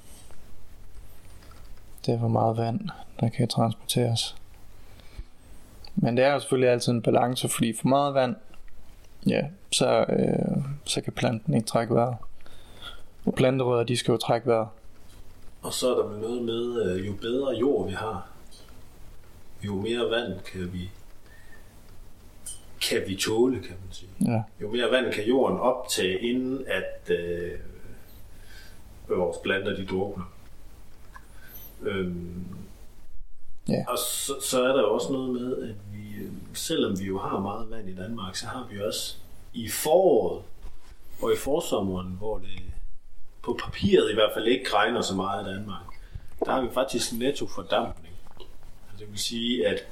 Det 2.05 2.13
er 2.13 2.17
hvor 2.17 2.27
meget 2.27 2.57
vand, 2.57 2.89
der 3.19 3.29
kan 3.29 3.47
transporteres. 3.47 4.35
Men 5.95 6.17
det 6.17 6.25
er 6.25 6.33
jo 6.33 6.39
selvfølgelig 6.39 6.69
altid 6.69 6.91
en 6.93 7.01
balance, 7.01 7.49
fordi 7.49 7.73
for 7.81 7.87
meget 7.87 8.13
vand, 8.13 8.35
ja, 9.27 9.41
så, 9.71 10.05
øh, 10.09 10.63
så 10.85 11.01
kan 11.01 11.13
planten 11.13 11.53
ikke 11.53 11.67
trække 11.67 11.93
vejret. 11.95 12.15
Og 13.25 13.33
planterødder, 13.33 13.83
de 13.83 13.97
skal 13.97 14.11
jo 14.11 14.17
trække 14.17 14.47
vejret. 14.47 14.67
Og 15.61 15.73
så 15.73 15.95
er 15.95 16.03
der 16.03 16.19
noget 16.19 16.41
med, 16.41 16.85
øh, 16.85 17.07
jo 17.07 17.13
bedre 17.21 17.51
jord 17.59 17.87
vi 17.87 17.93
har, 17.93 18.27
jo 19.67 19.75
mere 19.75 20.09
vand 20.09 20.39
kan 20.51 20.73
vi 20.73 20.89
kan 22.81 23.03
vi 23.07 23.15
tåle, 23.15 23.55
kan 23.55 23.75
man 23.85 23.91
sige. 23.91 24.09
Ja. 24.25 24.41
Jo 24.61 24.71
mere 24.71 24.91
vand 24.91 25.13
kan 25.13 25.23
jorden 25.23 25.59
optage, 25.59 26.19
inden 26.19 26.65
at 26.67 27.09
øh, 27.15 27.51
vores 29.09 29.37
planter 29.43 29.75
de 29.75 29.85
drukner. 29.85 30.33
Øhm, 31.81 32.45
Ja. 33.69 33.83
Og 33.87 33.97
så, 33.97 34.33
så 34.41 34.63
er 34.63 34.67
der 34.67 34.81
jo 34.81 34.93
også 34.93 35.11
noget 35.11 35.29
med, 35.29 35.57
at 35.69 35.75
vi, 35.91 36.23
øh, 36.23 36.31
selvom 36.53 36.99
vi 36.99 37.05
jo 37.05 37.19
har 37.19 37.39
meget 37.39 37.69
vand 37.71 37.89
i 37.89 37.95
Danmark, 37.95 38.35
så 38.35 38.45
har 38.45 38.67
vi 38.71 38.81
også 38.81 39.15
i 39.53 39.69
foråret 39.69 40.43
og 41.21 41.33
i 41.33 41.35
forsommeren, 41.37 42.15
hvor 42.17 42.37
det 42.37 42.61
på 43.43 43.59
papiret 43.63 44.11
i 44.11 44.13
hvert 44.13 44.31
fald 44.33 44.47
ikke 44.47 44.73
regner 44.73 45.01
så 45.01 45.15
meget 45.15 45.47
i 45.47 45.53
Danmark, 45.53 45.85
der 46.45 46.51
har 46.51 46.61
vi 46.61 46.67
faktisk 46.73 47.13
netto 47.13 47.47
fordampning. 47.47 48.15
Det 48.99 49.11
vil 49.11 49.19
sige, 49.19 49.67
at 49.67 49.87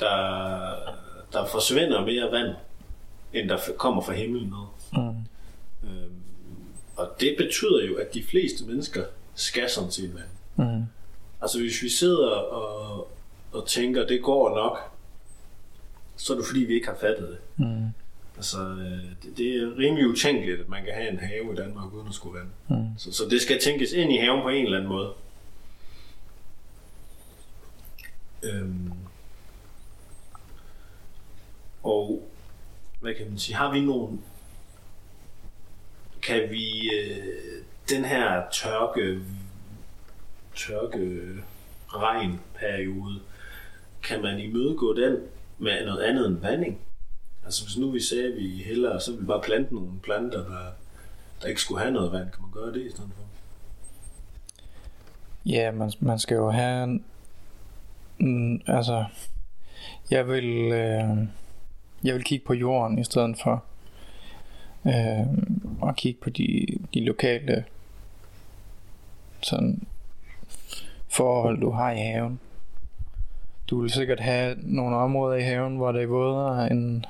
der, 0.00 0.74
der 1.32 1.46
forsvinder 1.46 2.04
mere 2.04 2.32
vand, 2.32 2.56
end 3.32 3.48
der 3.48 3.58
kommer 3.78 4.02
fra 4.02 4.12
himlen 4.12 4.44
ned. 4.44 5.02
Mm. 5.02 5.08
Øhm, 5.88 6.22
og 6.96 7.10
det 7.20 7.34
betyder 7.38 7.86
jo, 7.88 7.96
at 7.96 8.14
de 8.14 8.22
fleste 8.22 8.64
mennesker 8.64 9.04
skal 9.34 9.70
sådan 9.70 9.90
set 9.90 10.14
vand. 10.14 10.68
Mm. 10.68 10.84
Altså 11.42 11.60
hvis 11.60 11.82
vi 11.82 11.88
sidder 11.88 12.30
og, 12.30 13.10
og 13.52 13.68
tænker, 13.68 14.06
det 14.06 14.22
går 14.22 14.54
nok, 14.54 14.78
så 16.16 16.32
er 16.32 16.36
det 16.36 16.46
fordi, 16.46 16.60
vi 16.60 16.74
ikke 16.74 16.86
har 16.86 16.96
fattet 17.00 17.28
det. 17.28 17.66
Mm. 17.66 17.86
Altså, 18.36 18.58
øh, 18.58 19.04
det, 19.22 19.36
det 19.36 19.46
er 19.46 19.78
rimelig 19.78 20.08
utænkeligt, 20.08 20.60
at 20.60 20.68
man 20.68 20.84
kan 20.84 20.94
have 20.94 21.10
en 21.10 21.18
have 21.18 21.52
i 21.52 21.56
Danmark 21.56 21.94
uden 21.94 22.08
at 22.08 22.14
skulle 22.14 22.38
vand. 22.38 22.48
Mm. 22.68 22.98
Så, 22.98 23.12
så 23.12 23.24
det 23.30 23.40
skal 23.40 23.60
tænkes 23.60 23.92
ind 23.92 24.12
i 24.12 24.16
haven 24.16 24.42
på 24.42 24.48
en 24.48 24.64
eller 24.64 24.76
anden 24.78 24.88
måde. 24.88 25.12
Øhm. 28.42 28.92
Og 31.82 32.28
hvad 33.00 33.14
kan 33.14 33.28
man 33.28 33.38
sige, 33.38 33.56
har 33.56 33.72
vi 33.72 33.80
nogen 33.80 34.24
kan 36.22 36.50
vi 36.50 36.90
øh, 36.94 37.64
den 37.88 38.04
her 38.04 38.42
tørke 38.52 39.20
tørke 40.56 41.30
regnperiode 41.88 43.20
kan 44.02 44.22
man 44.22 44.38
imødegå 44.38 44.94
den 44.94 45.16
med 45.58 45.86
noget 45.86 46.02
andet 46.02 46.26
end 46.26 46.38
vanding? 46.38 46.80
Altså 47.44 47.64
hvis 47.64 47.76
nu 47.76 47.90
vi 47.90 48.00
sagde, 48.00 48.24
at 48.24 48.36
vi 48.36 48.62
hellere, 48.62 49.00
så 49.00 49.16
vi 49.16 49.24
bare 49.24 49.40
plante 49.40 49.74
nogle 49.74 50.00
planter, 50.02 50.38
der, 50.38 50.66
der 51.42 51.48
ikke 51.48 51.60
skulle 51.60 51.80
have 51.80 51.92
noget 51.92 52.12
vand. 52.12 52.30
Kan 52.30 52.42
man 52.42 52.50
gøre 52.52 52.72
det 52.72 52.86
i 52.86 52.90
stedet 52.90 53.10
for? 53.16 53.22
Ja, 55.46 55.70
man, 55.70 55.92
man 56.00 56.18
skal 56.18 56.34
jo 56.34 56.50
have... 56.50 57.00
Mm, 58.20 58.60
altså, 58.66 59.04
jeg 60.10 60.28
vil, 60.28 60.72
øh, 60.72 61.18
jeg 62.04 62.14
vil 62.14 62.24
kigge 62.24 62.46
på 62.46 62.54
jorden 62.54 62.98
i 62.98 63.04
stedet 63.04 63.38
for 63.38 63.64
øh, 64.86 65.26
og 65.80 65.96
kigge 65.96 66.20
på 66.20 66.30
de, 66.30 66.66
de 66.94 67.04
lokale 67.04 67.64
sådan 69.42 69.82
forhold, 71.08 71.60
du 71.60 71.70
har 71.70 71.90
i 71.90 71.98
haven. 71.98 72.40
Du 73.70 73.80
vil 73.80 73.90
sikkert 73.90 74.20
have 74.20 74.56
nogle 74.62 74.96
områder 74.96 75.36
i 75.36 75.42
haven, 75.42 75.76
hvor 75.76 75.92
det 75.92 76.02
er 76.02 76.06
vådere 76.06 76.70
end, 76.70 77.04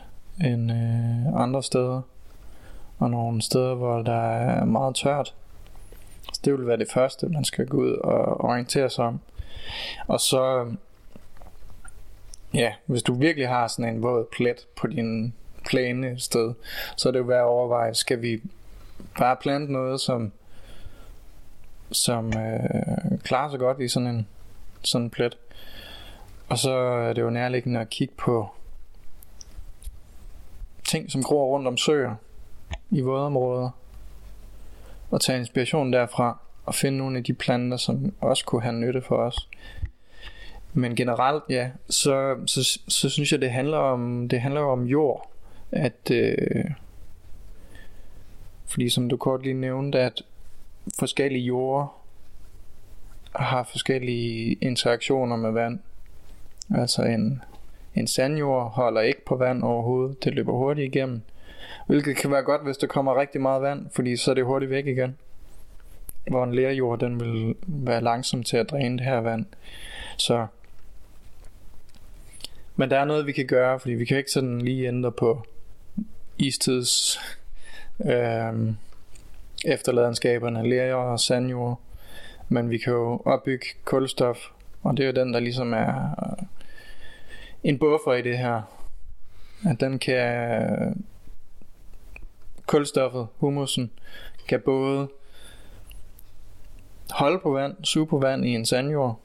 end 0.45 0.73
øh, 0.73 1.43
andre 1.43 1.62
steder. 1.62 2.02
Og 2.99 3.11
nogle 3.11 3.43
steder, 3.43 3.75
hvor 3.75 4.02
der 4.02 4.21
er 4.21 4.64
meget 4.64 4.95
tørt. 4.95 5.35
Så 6.33 6.40
det 6.45 6.52
vil 6.52 6.67
være 6.67 6.76
det 6.76 6.90
første, 6.90 7.29
man 7.29 7.45
skal 7.45 7.67
gå 7.67 7.76
ud 7.76 7.93
og 7.93 8.40
orientere 8.40 8.90
sig 8.90 9.05
om. 9.05 9.21
Og 10.07 10.21
så, 10.21 10.73
ja, 12.54 12.73
hvis 12.87 13.02
du 13.02 13.14
virkelig 13.14 13.49
har 13.49 13.69
sådan 13.69 13.95
en 13.95 14.02
våd 14.02 14.26
plet 14.33 14.66
på 14.76 14.87
din 14.87 15.35
plæne 15.66 16.21
sted, 16.21 16.54
så 16.97 17.09
er 17.09 17.12
det 17.12 17.19
jo 17.19 17.25
værd 17.25 17.38
at 17.38 17.45
overveje, 17.45 17.95
skal 17.95 18.23
vi 18.23 18.42
bare 19.19 19.37
plante 19.37 19.73
noget, 19.73 20.00
som 20.00 20.33
som 21.92 22.26
øh, 22.26 23.19
klarer 23.23 23.50
sig 23.50 23.59
godt 23.59 23.80
i 23.80 23.88
sådan 23.88 24.09
en 24.09 24.26
sådan 24.83 25.04
en 25.04 25.11
plet. 25.11 25.38
Og 26.49 26.59
så 26.59 26.73
er 26.73 27.12
det 27.12 27.23
jo 27.23 27.30
nærliggende 27.30 27.80
at 27.80 27.90
kigge 27.90 28.14
på 28.19 28.49
ting, 30.85 31.11
som 31.11 31.23
gror 31.23 31.47
rundt 31.47 31.69
om 31.69 31.76
søer 31.76 32.14
i 32.90 33.00
vådområder. 33.00 33.71
Og 35.11 35.21
tage 35.21 35.38
inspiration 35.38 35.92
derfra 35.92 36.38
og 36.66 36.75
finde 36.75 36.99
nogle 36.99 37.19
af 37.19 37.25
de 37.25 37.35
planter, 37.35 37.76
som 37.76 38.12
også 38.21 38.45
kunne 38.45 38.62
have 38.62 38.75
nytte 38.75 39.02
for 39.02 39.16
os. 39.16 39.49
Men 40.73 40.97
generelt, 40.97 41.43
ja, 41.49 41.71
så, 41.89 42.37
så, 42.47 42.81
så 42.89 43.09
synes 43.09 43.33
jeg, 43.33 43.41
det 43.41 43.50
handler 43.50 43.79
om, 43.79 44.29
det 44.29 44.41
handler 44.41 44.61
om 44.61 44.85
jord. 44.85 45.31
At, 45.73 46.11
øh, 46.12 46.65
fordi 48.67 48.89
som 48.89 49.09
du 49.09 49.17
kort 49.17 49.43
lige 49.43 49.55
nævnte, 49.55 49.99
at 49.99 50.23
forskellige 50.99 51.45
jorder 51.45 52.00
har 53.37 53.62
forskellige 53.62 54.53
interaktioner 54.61 55.37
med 55.37 55.50
vand. 55.50 55.79
Altså 56.75 57.03
en, 57.03 57.43
en 57.95 58.07
sandjord 58.07 58.71
holder 58.71 59.00
ikke 59.00 59.25
på 59.25 59.37
vand 59.37 59.62
overhovedet. 59.62 60.25
Det 60.25 60.35
løber 60.35 60.53
hurtigt 60.53 60.95
igennem. 60.95 61.23
Hvilket 61.87 62.17
kan 62.17 62.31
være 62.31 62.43
godt, 62.43 62.62
hvis 62.62 62.77
der 62.77 62.87
kommer 62.87 63.21
rigtig 63.21 63.41
meget 63.41 63.62
vand, 63.62 63.87
fordi 63.95 64.17
så 64.17 64.31
er 64.31 64.35
det 64.35 64.45
hurtigt 64.45 64.71
væk 64.71 64.87
igen. 64.87 65.17
Hvor 66.31 66.45
en 66.45 66.55
lerjord, 66.55 66.99
den 66.99 67.21
vil 67.21 67.55
være 67.67 68.00
langsom 68.00 68.43
til 68.43 68.57
at 68.57 68.71
dræne 68.71 68.99
det 68.99 69.07
her 69.07 69.21
vand. 69.21 69.47
Så 70.17 70.47
men 72.80 72.90
der 72.90 72.99
er 72.99 73.04
noget, 73.04 73.26
vi 73.26 73.32
kan 73.32 73.46
gøre, 73.46 73.80
fordi 73.80 73.94
vi 73.94 74.04
kan 74.04 74.18
ikke 74.18 74.30
sådan 74.30 74.60
lige 74.60 74.88
ændre 74.88 75.12
på 75.12 75.42
istids 76.38 77.20
øh, 78.04 78.72
efterladenskaberne, 79.64 80.68
lerjord 80.68 81.06
og 81.06 81.20
sandjord. 81.20 81.80
Men 82.49 82.70
vi 82.70 82.78
kan 82.78 82.92
jo 82.92 83.22
opbygge 83.25 83.66
kulstof, 83.84 84.38
og 84.82 84.96
det 84.96 85.02
er 85.02 85.06
jo 85.06 85.25
den, 85.25 85.34
der 85.34 85.40
ligesom 85.40 85.72
er 85.72 86.10
øh, 86.22 86.46
en 87.64 87.78
buffer 87.78 88.12
i 88.12 88.22
det 88.22 88.38
her. 88.38 88.62
At 89.68 89.80
den 89.80 89.99
kan 89.99 91.04
kulstoffet, 92.66 93.26
humusen, 93.37 93.90
kan 94.49 94.60
både 94.64 95.08
holde 97.10 97.38
på 97.38 97.50
vand, 97.50 97.84
suge 97.84 98.06
på 98.06 98.18
vand 98.18 98.44
i 98.44 98.54
en 98.54 98.66
sandjord, 98.66 99.20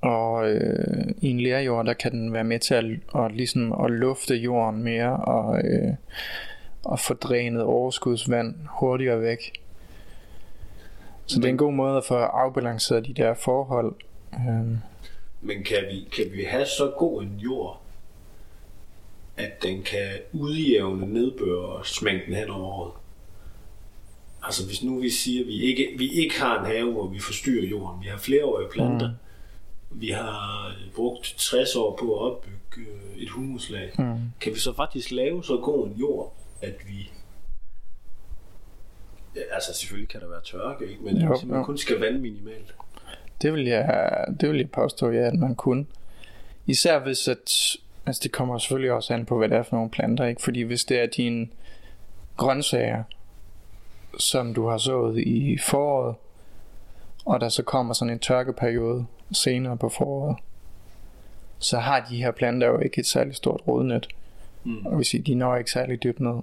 og 0.00 0.50
øh, 0.50 1.06
i 1.22 1.28
en 1.28 1.40
lerjord, 1.40 1.86
der 1.86 1.92
kan 1.92 2.12
den 2.12 2.32
være 2.32 2.44
med 2.44 2.58
til 2.58 2.74
at, 2.74 2.84
at, 3.14 3.32
ligesom, 3.32 3.72
at 3.72 3.90
lufte 3.90 4.34
jorden 4.34 4.82
mere 4.82 5.16
og, 5.16 5.58
øh, 5.64 5.94
og 6.84 7.00
få 7.00 7.14
drænet 7.14 7.62
overskudsvand 7.62 8.54
hurtigere 8.68 9.20
væk. 9.20 9.52
Så 11.26 11.38
Men, 11.38 11.42
det 11.42 11.48
er 11.48 11.52
en 11.52 11.58
god 11.58 11.72
måde 11.72 11.96
at 11.96 12.04
få 12.04 12.14
afbalanceret 12.14 13.06
de 13.06 13.14
der 13.14 13.34
forhold. 13.34 13.94
Øh. 14.34 14.66
Men 15.40 15.64
kan 15.64 15.78
vi, 15.90 16.08
kan 16.16 16.32
vi 16.32 16.44
have 16.44 16.66
så 16.66 16.92
god 16.98 17.22
en 17.22 17.34
jord, 17.38 17.82
at 19.36 19.62
den 19.62 19.82
kan 19.82 20.08
udjævne 20.32 21.06
nedbørsmængden 21.06 22.34
hen 22.34 22.50
over 22.50 22.64
året? 22.64 22.92
Altså 24.42 24.66
hvis 24.66 24.82
nu 24.82 25.00
vi 25.00 25.10
siger, 25.10 25.42
at 25.42 25.46
vi 25.46 25.62
ikke, 25.62 25.94
vi 25.98 26.10
ikke 26.10 26.40
har 26.40 26.60
en 26.60 26.66
have, 26.66 26.92
hvor 26.92 27.06
vi 27.06 27.18
forstyrrer 27.18 27.66
jorden, 27.66 28.02
vi 28.02 28.08
har 28.08 28.18
flereårige 28.18 28.68
planter, 28.68 29.08
mm 29.08 29.14
vi 29.98 30.10
har 30.10 30.72
brugt 30.94 31.34
60 31.38 31.76
år 31.76 31.96
på 31.96 32.14
at 32.14 32.32
opbygge 32.32 32.90
øh, 32.90 33.22
et 33.22 33.30
humuslag. 33.30 33.92
Mm. 33.98 34.18
Kan 34.40 34.54
vi 34.54 34.58
så 34.58 34.72
faktisk 34.72 35.10
lave 35.10 35.44
så 35.44 35.56
god 35.56 35.86
en 35.86 35.92
jord, 35.92 36.34
at 36.62 36.74
vi... 36.86 37.10
Altså 39.52 39.74
selvfølgelig 39.74 40.08
kan 40.08 40.20
der 40.20 40.28
være 40.28 40.40
tørke, 40.44 40.86
ikke? 40.90 41.04
men 41.04 41.16
jo, 41.16 41.30
altså, 41.30 41.46
man 41.46 41.58
jo. 41.58 41.64
kun 41.64 41.78
skal 41.78 42.00
vande 42.00 42.18
minimalt. 42.18 42.74
Det 43.42 43.52
vil 43.52 43.64
jeg, 43.64 44.14
det 44.40 44.48
vil 44.48 44.58
jeg 44.58 44.70
påstå, 44.70 45.10
ja, 45.10 45.26
at 45.26 45.34
man 45.34 45.54
kunne. 45.54 45.86
Især 46.66 46.98
hvis 46.98 47.28
at, 47.28 47.76
altså 48.06 48.20
det 48.22 48.32
kommer 48.32 48.58
selvfølgelig 48.58 48.92
også 48.92 49.14
an 49.14 49.26
på, 49.26 49.38
hvad 49.38 49.48
det 49.48 49.56
er 49.56 49.62
for 49.62 49.76
nogle 49.76 49.90
planter, 49.90 50.26
ikke? 50.26 50.42
Fordi 50.42 50.62
hvis 50.62 50.84
det 50.84 51.00
er 51.00 51.06
dine 51.06 51.48
grøntsager, 52.36 53.02
som 54.18 54.54
du 54.54 54.68
har 54.68 54.78
sået 54.78 55.18
i 55.18 55.58
foråret, 55.58 56.14
og 57.26 57.40
der 57.40 57.48
så 57.48 57.62
kommer 57.62 57.94
sådan 57.94 58.12
en 58.12 58.18
tørkeperiode 58.18 59.06
senere 59.32 59.76
på 59.76 59.88
foråret, 59.88 60.36
så 61.58 61.78
har 61.78 62.06
de 62.10 62.16
her 62.16 62.30
planter 62.30 62.66
jo 62.66 62.78
ikke 62.78 62.98
et 62.98 63.06
særligt 63.06 63.36
stort 63.36 63.60
rodnet. 63.68 64.08
Mm. 64.64 64.86
Og 64.86 64.98
vil 64.98 65.06
sige, 65.06 65.22
de 65.22 65.34
når 65.34 65.56
ikke 65.56 65.70
særlig 65.70 66.02
dybt 66.02 66.20
ned. 66.20 66.40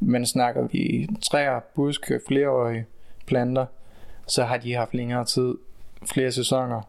Men 0.00 0.26
snakker 0.26 0.68
vi 0.72 1.08
træer, 1.22 1.60
buske, 1.74 2.20
flereårige 2.28 2.86
planter, 3.26 3.66
så 4.26 4.44
har 4.44 4.56
de 4.56 4.74
haft 4.74 4.94
længere 4.94 5.24
tid, 5.24 5.54
flere 6.12 6.32
sæsoner, 6.32 6.82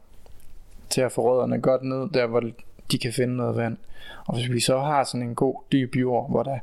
til 0.89 1.01
at 1.01 1.11
få 1.11 1.31
rødderne 1.31 1.61
godt 1.61 1.83
ned, 1.83 2.09
der 2.09 2.27
hvor 2.27 2.43
de 2.91 2.97
kan 2.97 3.13
finde 3.13 3.35
noget 3.35 3.55
vand. 3.55 3.77
Og 4.25 4.35
hvis 4.35 4.51
vi 4.51 4.59
så 4.59 4.79
har 4.79 5.03
sådan 5.03 5.27
en 5.27 5.35
god 5.35 5.55
dyb 5.71 5.95
jord, 5.95 6.29
hvor 6.29 6.43
der 6.43 6.59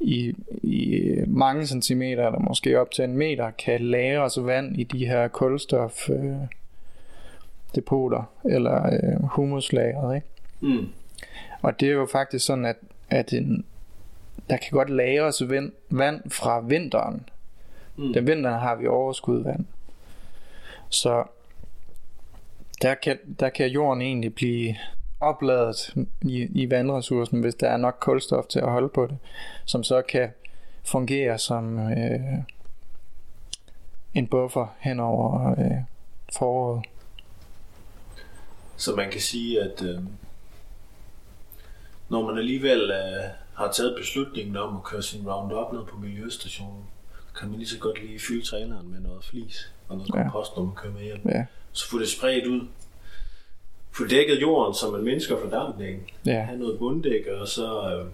i, 0.00 0.34
i 0.62 1.08
mange 1.26 1.66
centimeter, 1.66 2.26
eller 2.26 2.38
måske 2.38 2.80
op 2.80 2.90
til 2.90 3.04
en 3.04 3.16
meter, 3.16 3.50
kan 3.50 3.80
lagres 3.80 4.38
vand 4.44 4.76
i 4.76 4.84
de 4.84 5.06
her 5.06 5.28
kulstof 5.28 6.10
øh, 6.10 6.36
depoter, 7.74 8.22
eller 8.44 8.86
øh, 8.86 9.22
humuslageret, 9.22 10.14
ikke? 10.14 10.26
Mm. 10.60 10.88
Og 11.62 11.80
det 11.80 11.88
er 11.88 11.92
jo 11.92 12.06
faktisk 12.12 12.46
sådan, 12.46 12.64
at, 12.64 12.76
at 13.10 13.32
en, 13.32 13.64
der 14.50 14.56
kan 14.56 14.70
godt 14.70 14.90
lagres 14.90 15.42
vand, 15.48 15.72
vand 15.90 16.30
fra 16.30 16.60
vinteren. 16.60 17.28
Mm. 17.96 18.12
Den 18.12 18.26
vinteren 18.26 18.60
har 18.60 18.76
vi 18.76 18.86
overskud 18.86 19.42
vand. 19.42 19.64
Så 20.88 21.24
der 22.82 22.94
kan, 22.94 23.18
der 23.40 23.48
kan 23.48 23.68
jorden 23.68 24.02
egentlig 24.02 24.34
blive 24.34 24.76
opladet 25.20 25.94
i, 26.22 26.62
i 26.62 26.70
vandressourcen, 26.70 27.40
hvis 27.40 27.54
der 27.54 27.68
er 27.68 27.76
nok 27.76 27.96
kulstof 28.00 28.46
til 28.46 28.58
at 28.58 28.70
holde 28.70 28.88
på 28.88 29.06
det, 29.06 29.18
som 29.64 29.82
så 29.82 30.02
kan 30.02 30.30
fungere 30.84 31.38
som 31.38 31.78
øh, 31.78 32.20
en 34.14 34.26
buffer 34.26 34.66
hen 34.78 35.00
over 35.00 35.50
øh, 35.50 35.76
foråret. 36.38 36.84
Så 38.76 38.96
man 38.96 39.10
kan 39.10 39.20
sige, 39.20 39.62
at 39.62 39.82
øh, 39.82 40.00
når 42.08 42.26
man 42.26 42.38
alligevel 42.38 42.90
øh, 42.90 43.30
har 43.54 43.72
taget 43.72 43.94
beslutningen 43.98 44.56
om 44.56 44.76
at 44.76 44.82
køre 44.84 45.02
sin 45.02 45.28
Roundup 45.30 45.72
ned 45.72 45.84
på 45.84 45.96
miljøstationen, 45.96 46.84
kan 47.38 47.48
man 47.48 47.58
lige 47.58 47.68
så 47.68 47.78
godt 47.78 48.02
lige 48.02 48.20
fylde 48.28 48.46
traileren 48.46 48.90
med 48.90 49.00
noget 49.00 49.24
flis 49.24 49.72
og 49.88 49.96
noget 49.96 50.10
Ja. 50.14 50.22
kompost, 50.22 50.56
når 50.56 50.64
man 50.64 50.74
kører 50.74 50.92
med 50.92 51.02
hjem. 51.02 51.28
Ja, 51.28 51.44
Så 51.72 51.90
få 51.90 51.98
det 51.98 52.08
spredt 52.08 52.46
ud. 52.46 52.68
Få 53.92 54.04
dækket 54.06 54.40
jorden, 54.42 54.74
så 54.74 54.90
man 54.90 55.02
mindsker 55.04 55.36
fordampningen. 55.40 56.02
ja. 56.26 56.40
Have 56.40 56.58
noget 56.58 56.78
bunddæk, 56.78 57.26
og 57.40 57.48
så... 57.48 57.64
Øh, 57.96 58.06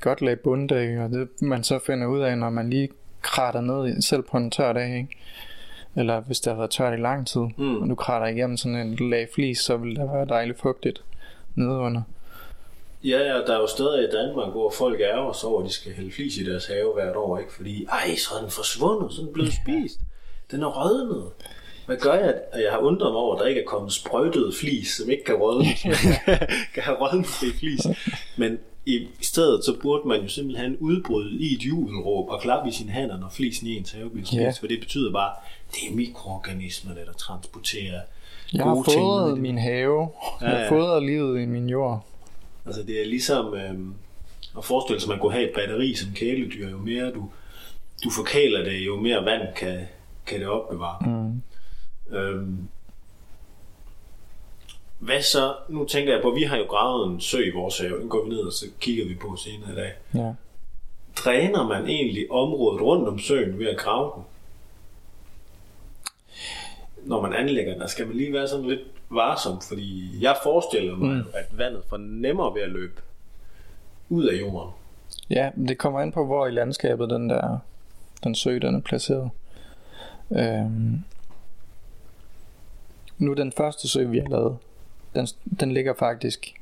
godt 0.00 0.22
lag 0.22 0.40
bunddæk, 0.40 0.98
og 0.98 1.10
det 1.10 1.28
man 1.42 1.64
så 1.64 1.78
finder 1.78 2.06
ud 2.06 2.20
af, 2.20 2.38
når 2.38 2.50
man 2.50 2.70
lige 2.70 2.88
kratter 3.22 3.60
ned, 3.60 4.02
selv 4.02 4.22
på 4.22 4.36
en 4.36 4.50
tør 4.50 4.72
dag, 4.72 4.96
ikke? 4.96 5.08
Eller 5.96 6.20
hvis 6.20 6.40
det 6.40 6.50
har 6.52 6.56
været 6.58 6.70
tørt 6.70 6.98
i 6.98 7.02
lang 7.02 7.26
tid, 7.26 7.40
Mm. 7.56 7.82
og 7.82 7.88
du 7.88 7.94
kratter 7.94 8.28
igennem 8.28 8.56
sådan 8.56 8.76
en 8.76 9.10
lag 9.10 9.28
flis, 9.34 9.58
så 9.58 9.76
vil 9.76 9.96
der 9.96 10.12
være 10.12 10.26
dejligt 10.26 10.60
fugtigt 10.60 11.02
nedenunder. 11.54 12.02
ja, 13.04 13.18
ja, 13.18 13.38
der 13.46 13.54
er 13.56 13.60
jo 13.60 13.66
steder 13.66 14.08
i 14.08 14.10
Danmark, 14.12 14.50
hvor 14.52 14.70
folk 14.70 15.00
ærger 15.00 15.32
sig 15.32 15.48
over, 15.48 15.62
at 15.62 15.68
de 15.68 15.72
skal 15.72 15.92
hælde 15.92 16.12
flis 16.12 16.36
i 16.38 16.44
deres 16.50 16.66
have 16.66 16.92
hvert 16.94 17.16
år, 17.16 17.38
ikke? 17.38 17.52
Fordi, 17.52 17.84
ej, 17.84 18.16
så 18.16 18.30
er 18.36 18.40
den 18.40 18.50
forsvundet, 18.50 19.12
så 19.12 19.20
er 19.20 19.24
den 19.24 19.32
blevet 19.34 19.52
spist. 19.52 20.00
Den 20.50 20.62
er 20.62 20.66
rødnet. 20.66 21.24
Hvad 21.86 21.96
gør 21.96 22.14
jeg? 22.14 22.34
at 22.52 22.62
jeg 22.62 22.72
har 22.72 22.78
undret 22.78 23.12
mig 23.12 23.20
over, 23.20 23.36
at 23.36 23.40
der 23.40 23.46
ikke 23.46 23.60
er 23.60 23.66
kommet 23.66 23.92
sprøjtet 23.92 24.54
flis, 24.60 24.88
som 24.88 25.10
ikke 25.10 25.24
kan 25.24 25.34
rådne. 25.34 25.66
kan 26.74 26.82
have 26.82 26.96
rådnefri 26.96 27.46
flis. 27.58 27.86
Men 28.36 28.58
i, 28.86 29.08
stedet, 29.20 29.64
så 29.64 29.76
burde 29.82 30.08
man 30.08 30.22
jo 30.22 30.28
simpelthen 30.28 30.76
udbryde 30.76 31.38
i 31.40 31.54
et 31.54 31.62
jubelråb 31.62 32.28
og 32.28 32.40
klappe 32.40 32.68
i 32.68 32.72
sine 32.72 32.92
hænder, 32.92 33.18
når 33.18 33.28
flisen 33.28 33.66
i 33.66 33.76
ens 33.76 33.92
have 33.92 34.10
bliver 34.10 34.26
spist. 34.26 34.40
Ja. 34.40 34.50
For 34.60 34.66
det 34.66 34.80
betyder 34.80 35.12
bare, 35.12 35.32
det 35.72 35.90
er 35.90 35.94
mikroorganismerne, 35.94 37.00
der 37.06 37.12
transporterer 37.12 38.00
Jeg 38.52 38.64
har 38.64 38.74
gode 38.74 38.90
ting 38.90 39.00
ned 39.00 39.06
i 39.06 39.08
fodret 39.08 39.38
min 39.38 39.58
have, 39.58 40.08
jeg 40.40 40.48
har 40.48 40.58
ja. 40.58 40.70
fodret 40.70 41.02
livet 41.02 41.42
i 41.42 41.46
min 41.46 41.68
jord. 41.68 42.06
Altså 42.66 42.82
det 42.82 43.02
er 43.02 43.06
ligesom 43.06 43.54
øhm, 43.54 43.94
at 44.58 44.64
forestille 44.64 45.00
sig, 45.00 45.06
at 45.06 45.08
man 45.08 45.18
kunne 45.18 45.32
have 45.32 45.48
et 45.48 45.54
batteri 45.54 45.94
som 45.94 46.12
kæledyr. 46.14 46.70
Jo 46.70 46.78
mere 46.78 47.12
du, 47.12 47.30
du 48.04 48.10
forkæler 48.10 48.64
det, 48.64 48.86
jo 48.86 48.96
mere 48.96 49.24
vand 49.24 49.54
kan, 49.56 49.80
kan 50.26 50.40
det 50.40 50.48
opbevare. 50.48 51.10
Mm. 51.10 51.42
Øhm, 52.10 52.68
hvad 54.98 55.22
så? 55.22 55.54
Nu 55.68 55.84
tænker 55.84 56.12
jeg 56.12 56.22
på, 56.22 56.30
at 56.30 56.36
vi 56.36 56.42
har 56.42 56.56
jo 56.56 56.64
gravet 56.64 57.12
en 57.12 57.20
sø 57.20 57.38
i 57.38 57.50
vores 57.50 57.78
have. 57.78 58.00
Den 58.00 58.08
går 58.08 58.24
vi 58.24 58.30
ned, 58.30 58.38
og 58.38 58.52
så 58.52 58.66
kigger 58.80 59.06
vi 59.08 59.14
på 59.14 59.36
senere 59.36 59.72
i 59.72 59.74
dag. 59.74 59.92
Ja. 60.14 60.32
Dræner 61.16 61.68
man 61.68 61.86
egentlig 61.86 62.30
området 62.30 62.82
rundt 62.82 63.08
om 63.08 63.18
søen 63.18 63.58
ved 63.58 63.66
at 63.66 63.76
grave 63.76 64.12
den? 64.16 64.22
Når 67.08 67.20
man 67.20 67.32
anlægger 67.32 67.72
den, 67.72 67.80
der 67.80 67.86
skal 67.86 68.06
man 68.06 68.16
lige 68.16 68.32
være 68.32 68.48
sådan 68.48 68.66
lidt 68.66 68.80
varsom, 69.10 69.60
fordi 69.68 70.10
jeg 70.20 70.36
forestiller 70.42 70.96
mig, 70.96 71.16
mm. 71.16 71.24
at 71.34 71.58
vandet 71.58 71.82
får 71.88 71.96
nemmere 71.96 72.54
ved 72.54 72.62
at 72.62 72.70
løbe 72.70 73.02
ud 74.08 74.24
af 74.24 74.40
jorden. 74.40 74.72
Ja, 75.30 75.50
men 75.54 75.68
det 75.68 75.78
kommer 75.78 76.00
an 76.00 76.12
på, 76.12 76.26
hvor 76.26 76.46
i 76.46 76.50
landskabet 76.50 77.10
den 77.10 77.30
der 77.30 77.58
den 78.24 78.34
sø, 78.34 78.58
den 78.58 78.74
er 78.74 78.80
placeret. 78.80 79.30
Øhm. 80.30 81.04
Nu 83.18 83.32
den 83.32 83.52
første 83.52 83.88
sø, 83.88 84.04
vi 84.04 84.18
har 84.18 84.28
lavet, 84.28 84.58
den, 85.14 85.26
den 85.60 85.72
ligger 85.72 85.94
faktisk 85.98 86.54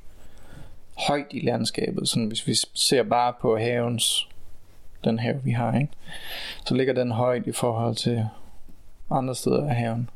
højt 1.08 1.26
i 1.30 1.40
landskabet, 1.40 2.08
sådan 2.08 2.26
hvis 2.26 2.46
vi 2.46 2.54
ser 2.74 3.02
bare 3.02 3.32
på 3.40 3.58
havens, 3.58 4.28
den 5.04 5.18
have 5.18 5.40
vi 5.44 5.50
har, 5.50 5.78
ikke? 5.78 5.92
så 6.66 6.74
ligger 6.74 6.94
den 6.94 7.10
højt 7.10 7.46
i 7.46 7.52
forhold 7.52 7.94
til 7.94 8.26
andre 9.10 9.34
steder 9.34 9.68
af 9.68 9.74
haven. 9.74 10.10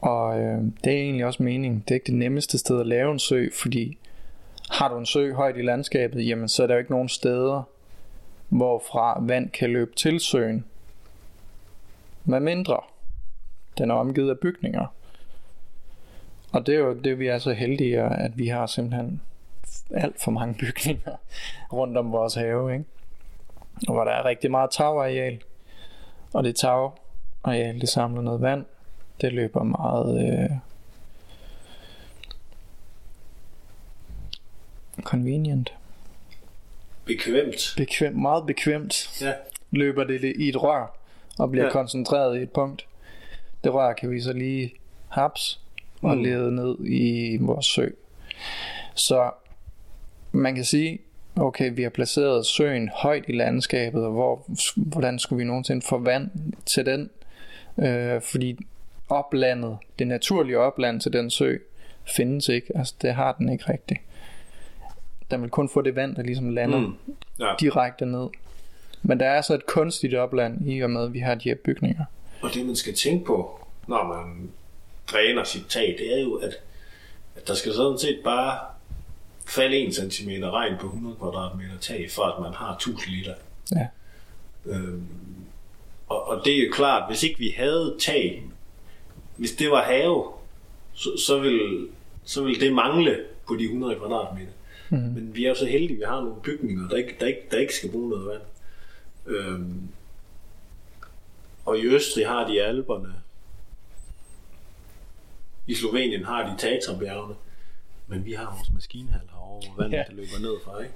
Og 0.00 0.40
øh, 0.40 0.62
det 0.84 0.92
er 0.92 1.02
egentlig 1.02 1.26
også 1.26 1.42
meningen. 1.42 1.84
Det 1.88 1.90
er 1.90 1.94
ikke 1.94 2.06
det 2.06 2.14
nemmeste 2.14 2.58
sted 2.58 2.80
at 2.80 2.86
lave 2.86 3.12
en 3.12 3.18
sø, 3.18 3.48
fordi 3.54 3.98
har 4.70 4.88
du 4.88 4.98
en 4.98 5.06
sø 5.06 5.32
højt 5.32 5.56
i 5.56 5.62
landskabet, 5.62 6.26
jamen 6.26 6.48
så 6.48 6.62
er 6.62 6.66
der 6.66 6.74
jo 6.74 6.78
ikke 6.78 6.90
nogen 6.90 7.08
steder, 7.08 7.62
hvorfra 8.48 9.20
vand 9.22 9.50
kan 9.50 9.70
løbe 9.70 9.92
til 9.96 10.20
søen. 10.20 10.64
Med 12.24 12.40
mindre 12.40 12.80
den 13.78 13.90
er 13.90 13.94
omgivet 13.94 14.30
af 14.30 14.38
bygninger. 14.38 14.86
Og 16.52 16.66
det 16.66 16.74
er 16.74 16.78
jo 16.78 16.94
det, 16.94 17.18
vi 17.18 17.26
er 17.26 17.38
så 17.38 17.52
heldige, 17.52 18.00
at 18.02 18.38
vi 18.38 18.46
har 18.48 18.66
simpelthen 18.66 19.20
alt 19.94 20.22
for 20.24 20.30
mange 20.30 20.54
bygninger 20.60 21.16
rundt 21.72 21.96
om 21.96 22.12
vores 22.12 22.34
have, 22.34 22.72
ikke? 22.72 22.84
Og 23.88 23.94
hvor 23.94 24.04
der 24.04 24.12
er 24.12 24.24
rigtig 24.24 24.50
meget 24.50 24.70
tagareal. 24.70 25.42
Og 26.32 26.44
det 26.44 26.56
tagareal, 26.56 27.80
det 27.80 27.88
samler 27.88 28.22
noget 28.22 28.40
vand. 28.40 28.64
Det 29.20 29.32
løber 29.32 29.62
meget 29.62 30.28
øh, 30.42 30.50
convenient. 35.02 35.74
Bekvemt. 37.04 37.74
Bekvem, 37.76 38.14
meget 38.14 38.46
bekvemt 38.46 39.20
Ja. 39.22 39.32
løber 39.70 40.04
det 40.04 40.24
i 40.38 40.48
et 40.48 40.62
rør 40.62 40.96
og 41.38 41.50
bliver 41.50 41.66
Ja. 41.66 41.72
koncentreret 41.72 42.38
i 42.38 42.42
et 42.42 42.50
punkt. 42.50 42.86
Det 43.66 43.74
rør 43.74 43.92
kan 43.92 44.10
vi 44.10 44.20
så 44.20 44.32
lige 44.32 44.72
haps 45.08 45.60
og 46.02 46.16
Mm. 46.16 46.22
lede 46.22 46.54
ned 46.54 46.76
i 46.86 47.36
vores 47.40 47.66
sø. 47.66 47.88
Så 48.94 49.30
man 50.32 50.54
kan 50.54 50.64
sige, 50.64 50.98
okay, 51.36 51.70
vi 51.74 51.82
har 51.82 51.90
placeret 51.90 52.46
søen 52.46 52.90
højt 52.94 53.24
i 53.28 53.32
landskabet, 53.32 54.04
og 54.04 54.12
hvor, 54.12 54.42
hvordan 54.76 55.18
skulle 55.18 55.38
vi 55.38 55.44
nogensinde 55.44 55.86
få 55.86 55.98
vand 55.98 56.30
til 56.66 56.86
den? 56.86 57.10
Øh, 57.78 58.20
fordi 58.22 58.58
oplandet, 59.08 59.78
det 59.98 60.06
naturlige 60.06 60.58
opland 60.58 61.00
til 61.00 61.12
den 61.12 61.30
sø, 61.30 61.56
findes 62.04 62.48
ikke. 62.48 62.66
Altså, 62.78 62.94
det 63.02 63.14
har 63.14 63.32
den 63.32 63.48
ikke 63.48 63.64
rigtigt. 63.72 64.00
Den 65.30 65.42
vil 65.42 65.50
kun 65.50 65.68
få 65.68 65.82
det 65.82 65.96
vand, 65.96 66.16
der 66.16 66.22
ligesom 66.22 66.48
lander 66.50 66.78
Mm. 66.78 66.94
Ja. 67.40 67.52
direkte 67.60 68.06
ned. 68.06 68.28
Men 69.02 69.20
der 69.20 69.26
er 69.26 69.40
så 69.40 69.54
et 69.54 69.66
kunstigt 69.66 70.14
opland 70.14 70.70
i 70.70 70.80
og 70.80 70.90
med, 70.90 71.04
at 71.04 71.12
vi 71.12 71.18
har 71.18 71.34
de 71.34 71.48
her 71.48 71.56
bygninger. 71.64 72.04
Og 72.40 72.54
det 72.54 72.66
man 72.66 72.76
skal 72.76 72.94
tænke 72.94 73.24
på, 73.24 73.66
når 73.88 74.04
man 74.04 74.50
dræner 75.12 75.44
sit 75.44 75.66
tag, 75.68 75.96
det 75.98 76.18
er 76.18 76.22
jo, 76.22 76.34
at, 76.34 76.54
at 77.36 77.48
der 77.48 77.54
skal 77.54 77.72
sådan 77.72 77.98
set 77.98 78.20
bare 78.24 78.58
falde 79.46 79.78
1 79.78 79.94
cm 79.94 80.30
regn 80.30 80.74
på 80.80 80.86
100 80.86 81.16
kvadratmeter 81.16 81.78
tag, 81.80 82.10
for 82.10 82.22
at 82.22 82.42
man 82.42 82.52
har 82.52 82.74
1000 82.74 83.10
liter. 83.10 83.34
Ja. 83.72 83.86
Øhm, 84.66 85.06
og, 86.08 86.28
og 86.28 86.42
det 86.44 86.58
er 86.58 86.66
jo 86.66 86.72
klart, 86.72 87.10
hvis 87.10 87.22
ikke 87.22 87.38
vi 87.38 87.54
havde 87.56 87.96
tag, 88.00 88.44
hvis 89.36 89.52
det 89.52 89.70
var 89.70 89.82
have, 89.82 90.24
så, 90.94 91.08
så, 91.26 91.38
vil, 91.38 91.88
så 92.24 92.44
vil 92.44 92.60
det 92.60 92.72
mangle 92.72 93.24
på 93.48 93.56
de 93.56 93.64
100 93.64 93.96
kvadratmeter. 93.96 94.52
Mm. 94.90 94.98
Men 94.98 95.34
vi 95.34 95.44
er 95.44 95.48
jo 95.48 95.54
så 95.54 95.66
heldige, 95.66 95.92
at 95.92 95.98
vi 95.98 96.04
har 96.06 96.20
nogle 96.20 96.40
bygninger, 96.42 96.88
der 96.88 96.96
ikke, 96.96 97.16
der 97.20 97.26
ikke, 97.26 97.42
der 97.50 97.58
ikke 97.58 97.74
skal 97.74 97.90
bruge 97.90 98.10
noget 98.10 98.26
vand. 98.26 98.42
Øhm, 99.26 99.88
og 101.66 101.78
i 101.78 101.86
Østrig 101.86 102.28
har 102.28 102.46
de 102.48 102.62
Alperne. 102.62 103.14
I 105.66 105.74
Slovenien 105.74 106.24
har 106.24 106.42
de 106.50 106.56
Tatra-bjergene. 106.58 107.34
Men 108.06 108.24
vi 108.24 108.32
har 108.32 108.54
vores 108.56 108.72
maskinhal 108.72 109.20
herovre, 109.32 109.68
hvor 109.74 109.82
vandet 109.82 109.96
Ja. 109.98 110.04
ja. 110.08 110.14
løber 110.14 110.40
ned 110.40 110.54
fra. 110.64 110.80
Ikke? 110.82 110.94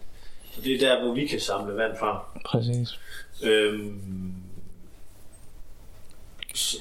Så 0.52 0.60
det 0.60 0.74
er 0.74 0.78
der, 0.88 1.04
hvor 1.04 1.14
vi 1.14 1.26
kan 1.26 1.40
samle 1.40 1.76
vand 1.76 1.96
fra. 1.98 2.24
Præcis. 2.44 2.98
Øhm, 3.44 4.34
så, 6.54 6.76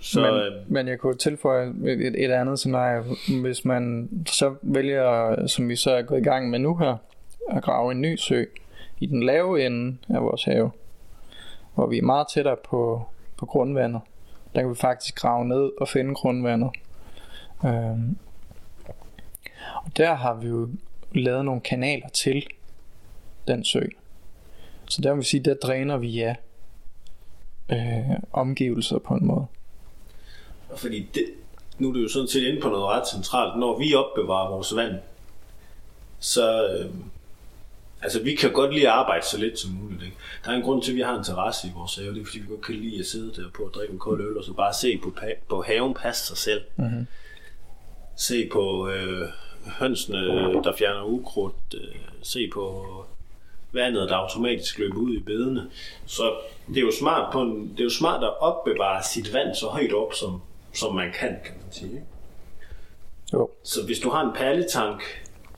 så 0.00 0.20
men, 0.20 0.34
øhm, 0.34 0.64
men 0.72 0.88
jeg 0.88 0.98
kunne 0.98 1.16
tilføje 1.16 1.68
et, 1.86 2.24
et 2.24 2.30
andet 2.30 2.58
scenarie. 2.58 3.02
Hvis 3.42 3.64
man 3.64 4.10
så 4.26 4.54
vælger, 4.62 5.46
som 5.46 5.68
vi 5.68 5.76
så 5.76 5.90
er 5.90 6.02
gået 6.02 6.20
i 6.20 6.24
gang 6.24 6.50
med 6.50 6.58
nu 6.58 6.76
her, 6.76 6.96
at 7.50 7.62
grave 7.62 7.92
en 7.92 8.00
ny 8.00 8.16
sø 8.16 8.44
i 9.00 9.06
den 9.06 9.22
lave 9.22 9.66
ende 9.66 9.96
af 10.08 10.22
vores 10.22 10.44
have, 10.44 10.70
hvor 11.74 11.86
vi 11.86 11.98
er 11.98 12.02
meget 12.02 12.26
tættere 12.34 12.56
på, 12.64 13.08
på 13.36 13.46
grundvandet. 13.46 14.00
Der 14.54 14.60
kan 14.60 14.70
vi 14.70 14.74
faktisk 14.74 15.14
grave 15.14 15.44
ned 15.44 15.70
og 15.80 15.88
finde 15.88 16.14
grundvandet. 16.14 16.70
Øhm, 17.64 18.18
og 19.84 19.96
der 19.96 20.14
har 20.14 20.34
vi 20.34 20.46
jo 20.46 20.68
lavet 21.12 21.44
nogle 21.44 21.60
kanaler 21.60 22.08
til 22.08 22.46
den 23.48 23.64
sø. 23.64 23.80
Så 24.88 25.02
der 25.02 25.14
vil 25.14 25.24
sige, 25.24 25.44
der 25.44 25.54
dræner 25.54 25.96
vi 25.96 26.08
ja 26.08 26.34
øh, 27.72 28.16
omgivelser 28.32 28.98
på 28.98 29.14
en 29.14 29.26
måde. 29.26 29.46
fordi 30.76 31.08
det, 31.14 31.24
nu 31.78 31.88
er 31.88 31.92
du 31.92 31.98
jo 31.98 32.08
sådan 32.08 32.28
set 32.28 32.42
inde 32.42 32.60
på 32.60 32.68
noget 32.68 32.84
ret 32.84 33.08
centralt. 33.08 33.60
Når 33.60 33.78
vi 33.78 33.94
opbevarer 33.94 34.50
vores 34.50 34.76
vand, 34.76 34.94
så 36.18 36.68
øh, 36.68 36.90
altså 38.02 38.22
vi 38.22 38.34
kan 38.34 38.52
godt 38.52 38.74
lide 38.74 38.86
at 38.88 38.92
arbejde 38.92 39.26
så 39.26 39.38
lidt 39.38 39.58
som 39.58 39.70
muligt. 39.70 40.02
Ikke? 40.02 40.16
Der 40.44 40.50
er 40.50 40.54
en 40.54 40.62
grund 40.62 40.82
til, 40.82 40.90
at 40.90 40.96
vi 40.96 41.00
har 41.00 41.18
en 41.18 41.24
terrasse 41.24 41.68
i 41.68 41.70
vores 41.74 41.96
have. 41.96 42.14
Det 42.14 42.20
er 42.20 42.24
fordi, 42.24 42.38
vi 42.38 42.46
godt 42.48 42.64
kan 42.64 42.74
lide 42.74 42.98
at 42.98 43.06
sidde 43.06 43.42
der 43.42 43.50
på 43.50 43.62
og 43.62 43.74
drikke 43.74 43.92
en 43.92 43.98
kold 43.98 44.20
øl, 44.20 44.38
og 44.38 44.44
så 44.44 44.52
bare 44.52 44.74
se 44.74 44.98
på, 45.02 45.14
på 45.48 45.62
haven 45.62 45.94
passe 45.94 46.26
sig 46.26 46.36
selv. 46.36 46.60
Mhm. 46.76 47.06
se 48.16 48.48
på 48.52 48.88
øh, 48.88 49.28
hønsene, 49.78 50.18
der 50.64 50.72
fjerner 50.78 51.04
ukrudt, 51.04 51.74
øh, 51.74 51.94
se 52.22 52.50
på 52.54 52.84
vandet, 53.72 54.08
der 54.08 54.16
automatisk 54.16 54.78
løber 54.78 54.98
ud 54.98 55.14
i 55.14 55.20
bedene. 55.20 55.70
Så 56.06 56.34
det 56.68 56.76
er 56.76 56.80
jo 56.80 56.92
smart, 56.98 57.32
på 57.32 57.42
en, 57.42 57.68
det 57.70 57.80
er 57.80 57.84
jo 57.84 57.90
smart 57.90 58.24
at 58.24 58.40
opbevare 58.40 59.02
sit 59.02 59.34
vand 59.34 59.54
så 59.54 59.66
højt 59.66 59.92
op, 59.92 60.14
som, 60.14 60.42
som 60.74 60.94
man 60.94 61.12
kan, 61.12 61.36
kan 61.44 61.54
man 61.62 61.72
sige. 61.72 61.90
Ikke? 61.90 62.06
Jo. 63.32 63.50
Så 63.62 63.84
hvis 63.86 63.98
du 63.98 64.10
har 64.10 64.24
en 64.24 64.32
perletank, 64.34 65.02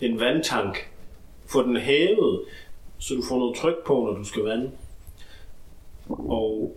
en 0.01 0.21
vandtank, 0.21 0.91
få 1.49 1.63
den 1.63 1.77
hævet, 1.77 2.41
så 2.99 3.15
du 3.15 3.23
får 3.29 3.39
noget 3.39 3.57
tryk 3.57 3.87
på, 3.87 3.95
når 3.95 4.19
du 4.19 4.25
skal 4.25 4.43
vande. 4.43 4.71
Og 6.09 6.77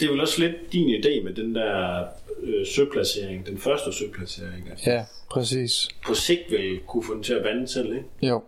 det 0.00 0.06
er 0.06 0.10
vel 0.10 0.20
også 0.20 0.40
lidt 0.40 0.72
din 0.72 0.88
idé 1.00 1.24
med 1.24 1.34
den 1.34 1.54
der 1.54 2.04
øh, 2.42 2.66
søplacering, 2.66 3.46
den 3.46 3.58
første 3.58 3.92
søplacering. 3.92 4.70
at 4.70 4.86
Ja, 4.86 5.04
præcis. 5.30 5.88
På 6.06 6.14
sigt 6.14 6.40
vil 6.50 6.80
kunne 6.86 7.04
få 7.04 7.14
den 7.14 7.22
til 7.22 7.32
at 7.32 7.44
vande 7.44 7.68
selv, 7.68 7.96
ikke? 7.96 8.08
Jo. 8.22 8.42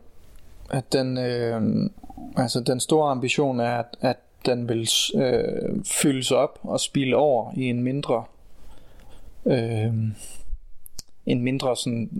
At 0.71 0.93
den, 0.93 1.19
øh, 1.19 1.91
altså 2.37 2.61
den 2.61 2.81
store 2.81 3.11
ambition 3.11 3.61
er, 3.61 3.71
at, 3.71 3.87
at 4.01 4.17
den 4.47 4.69
vil 4.69 4.89
øh, 5.15 5.85
fyldes 5.85 6.31
op 6.31 6.59
og 6.63 6.81
spille 6.81 7.17
over 7.17 7.53
i 7.57 7.63
en 7.63 7.83
mindre, 7.83 8.25
øh, 9.47 9.93
en 11.27 11.43
mindre 11.43 11.77
sådan 11.77 12.11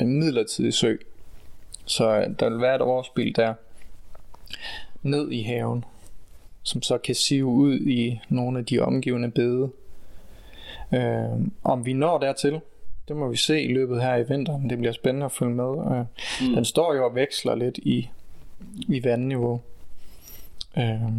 en 0.00 0.18
midlertidig 0.18 0.74
sø. 0.74 0.96
Så 1.90 2.34
der 2.40 2.50
vil 2.50 2.60
være 2.60 2.74
et 2.74 2.80
overspil 2.80 3.36
der 3.36 3.54
ned 5.02 5.30
i 5.30 5.42
haven, 5.42 5.84
som 6.62 6.82
så 6.82 6.98
kan 6.98 7.14
sive 7.14 7.46
ud 7.46 7.80
i 7.80 8.20
nogle 8.28 8.58
af 8.58 8.66
de 8.66 8.78
omgivende 8.78 9.30
bede. 9.30 9.70
Øh, 10.94 11.46
om 11.64 11.86
vi 11.86 11.92
når 11.92 12.18
dertil, 12.18 12.60
det 13.08 13.16
må 13.16 13.28
vi 13.28 13.36
se 13.36 13.62
i 13.62 13.72
løbet 13.72 14.02
her 14.02 14.16
i 14.16 14.28
vinteren. 14.28 14.70
Det 14.70 14.78
bliver 14.78 14.92
spændende 14.92 15.24
at 15.24 15.32
følge 15.32 15.54
med. 15.54 15.64
Øh, 15.64 16.04
mm. 16.48 16.54
Den 16.54 16.64
står 16.64 16.94
jo 16.94 17.04
og 17.04 17.14
veksler 17.14 17.54
lidt 17.54 17.78
i, 17.78 18.08
i 18.88 19.04
vandniveau. 19.04 19.60
Øh, 20.78 21.12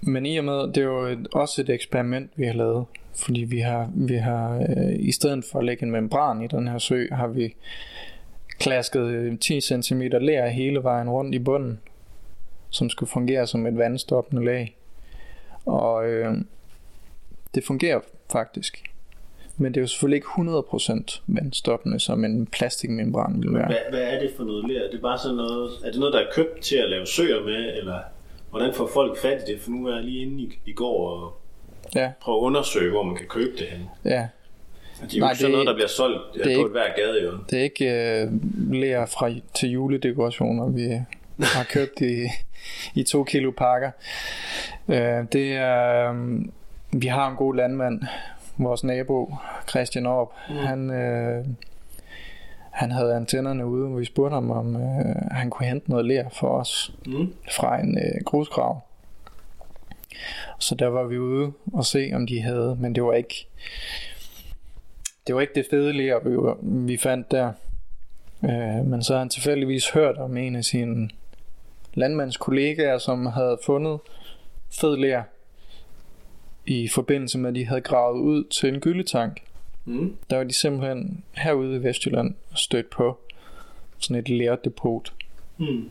men 0.00 0.26
i 0.26 0.36
og 0.36 0.44
med, 0.44 0.54
det 0.54 0.76
er 0.76 0.82
jo 0.82 1.06
et, 1.06 1.28
også 1.32 1.60
et 1.62 1.70
eksperiment, 1.70 2.30
vi 2.36 2.46
har 2.46 2.54
lavet. 2.54 2.86
Fordi 3.14 3.40
vi 3.40 3.58
har, 3.58 3.90
vi 3.94 4.16
har 4.16 4.56
øh, 4.56 4.96
i 4.98 5.12
stedet 5.12 5.44
for 5.52 5.58
at 5.58 5.64
lægge 5.64 5.82
en 5.82 5.90
membran 5.90 6.42
i 6.42 6.46
den 6.46 6.68
her 6.68 6.78
sø, 6.78 7.06
har 7.12 7.26
vi 7.26 7.54
klasket 8.60 9.00
øh, 9.06 9.38
10 9.38 9.60
cm 9.60 10.00
ler 10.02 10.46
hele 10.48 10.82
vejen 10.82 11.10
rundt 11.10 11.34
i 11.34 11.38
bunden, 11.38 11.80
som 12.70 12.90
skulle 12.90 13.10
fungere 13.10 13.46
som 13.46 13.66
et 13.66 13.78
vandstoppende 13.78 14.44
lag. 14.44 14.76
Og 15.66 16.06
øh, 16.08 16.34
det 17.54 17.64
fungerer 17.64 18.00
faktisk. 18.32 18.82
Men 19.56 19.74
det 19.74 19.80
er 19.80 19.82
jo 19.82 19.86
selvfølgelig 19.86 20.16
ikke 20.16 20.26
100% 20.26 21.20
vandstoppende, 21.26 22.00
som 22.00 22.24
en 22.24 22.46
plastikmembran 22.46 23.42
vil 23.42 23.54
være. 23.54 23.66
Hvad, 23.66 23.76
hvad 23.90 24.00
er 24.02 24.20
det 24.20 24.30
for 24.36 24.44
noget 24.44 24.64
ler? 24.68 24.80
Er 24.86 24.90
det 24.90 25.02
bare 25.02 25.18
sådan 25.18 25.36
noget, 25.36 25.70
er 25.84 25.90
det 25.90 26.00
noget, 26.00 26.14
der 26.14 26.20
er 26.20 26.26
købt 26.34 26.60
til 26.60 26.76
at 26.76 26.90
lave 26.90 27.06
søer 27.06 27.44
med, 27.44 27.76
eller 27.78 27.98
hvordan 28.50 28.74
får 28.74 28.90
folk 28.94 29.18
fat 29.18 29.42
i 29.48 29.52
det? 29.52 29.60
For 29.60 29.70
nu 29.70 29.86
er 29.86 29.94
jeg 29.94 30.04
lige 30.04 30.22
inde 30.22 30.42
i, 30.42 30.58
i 30.66 30.72
går 30.72 31.10
og 31.10 31.36
Ja, 31.94 32.12
prøve 32.20 32.36
at 32.38 32.40
undersøge, 32.42 32.90
hvor 32.90 33.02
man 33.02 33.16
kan 33.16 33.26
købe 33.26 33.50
det 33.58 33.66
hen. 33.66 33.80
ja. 34.04 34.28
Det 35.02 35.14
er 35.14 35.18
jo 35.18 35.20
Nej, 35.20 35.30
ikke 35.30 35.38
sådan 35.40 35.52
noget, 35.52 35.66
der 35.66 35.74
bliver 35.74 35.88
solgt 35.88 36.18
det 36.34 36.40
er 36.40 36.44
på 36.44 36.50
ikke- 36.50 36.70
hver 36.70 36.94
gade, 36.96 37.24
jo. 37.24 37.32
Det 37.50 37.58
er 37.58 37.62
ikke 37.62 38.20
øh, 38.22 38.30
ler 38.72 39.06
fra 39.06 39.30
til 39.54 39.70
juledekorationer, 39.70 40.66
vi 40.68 40.88
har 41.40 41.64
købt 41.64 42.00
i, 42.00 42.26
i 42.94 43.02
to 43.02 43.24
kilo 43.24 43.50
pakker. 43.56 43.90
Øh, 44.88 45.24
det 45.32 45.52
er, 45.56 46.12
øh, 46.12 46.40
vi 46.92 47.06
har 47.06 47.30
en 47.30 47.36
god 47.36 47.54
landmand, 47.54 48.00
vores 48.58 48.84
nabo 48.84 49.34
Christian 49.68 50.06
Orp. 50.06 50.28
Mm. 50.48 50.54
Han, 50.56 50.90
øh, 50.90 51.44
han 52.70 52.90
havde 52.90 53.14
antennerne 53.16 53.66
ude, 53.66 53.86
og 53.86 54.00
vi 54.00 54.04
spurgte 54.04 54.34
ham, 54.34 54.50
om 54.50 54.76
øh, 54.76 55.16
han 55.30 55.50
kunne 55.50 55.66
hente 55.66 55.90
noget 55.90 56.04
ler 56.06 56.24
for 56.32 56.48
os 56.48 56.92
Mm. 57.06 57.32
fra 57.56 57.80
en 57.80 57.98
øh, 57.98 58.24
grusgrav. 58.24 58.80
Så 60.58 60.74
der 60.74 60.86
var 60.86 61.04
vi 61.04 61.18
ude 61.18 61.52
og 61.72 61.84
se, 61.84 62.10
om 62.14 62.26
de 62.26 62.40
havde, 62.40 62.76
men 62.80 62.94
det 62.94 63.02
var 63.04 63.12
ikke 63.12 63.46
det 65.30 65.34
var 65.34 65.40
ikke 65.40 65.54
det 65.54 65.66
fede 65.70 65.92
ler, 65.92 66.18
vi, 66.18 66.36
vi 66.92 66.96
fandt 66.96 67.30
der. 67.30 67.52
Øh, 68.44 68.86
men 68.86 69.02
så 69.02 69.12
har 69.12 69.18
han 69.18 69.28
tilfældigvis 69.28 69.90
hørt 69.90 70.16
om 70.16 70.36
en 70.36 70.56
af 70.56 70.64
sine 70.64 71.10
landmandskollegaer, 71.94 72.98
som 72.98 73.26
havde 73.26 73.58
fundet 73.66 74.00
fed 74.70 74.96
ler 74.96 75.22
i 76.66 76.88
forbindelse 76.88 77.38
med, 77.38 77.48
at 77.48 77.54
de 77.54 77.66
havde 77.66 77.80
gravet 77.80 78.20
ud 78.20 78.44
til 78.44 78.74
en 78.74 78.80
gyldetank. 78.80 79.42
Mm. 79.84 80.16
Der 80.30 80.36
var 80.36 80.44
de 80.44 80.52
simpelthen 80.52 81.24
herude 81.32 81.76
i 81.76 81.82
Vestjylland 81.82 82.34
stødt 82.54 82.90
på 82.90 83.18
sådan 83.98 84.20
et 84.20 84.28
lerdepot. 84.28 85.12
Mm. 85.58 85.90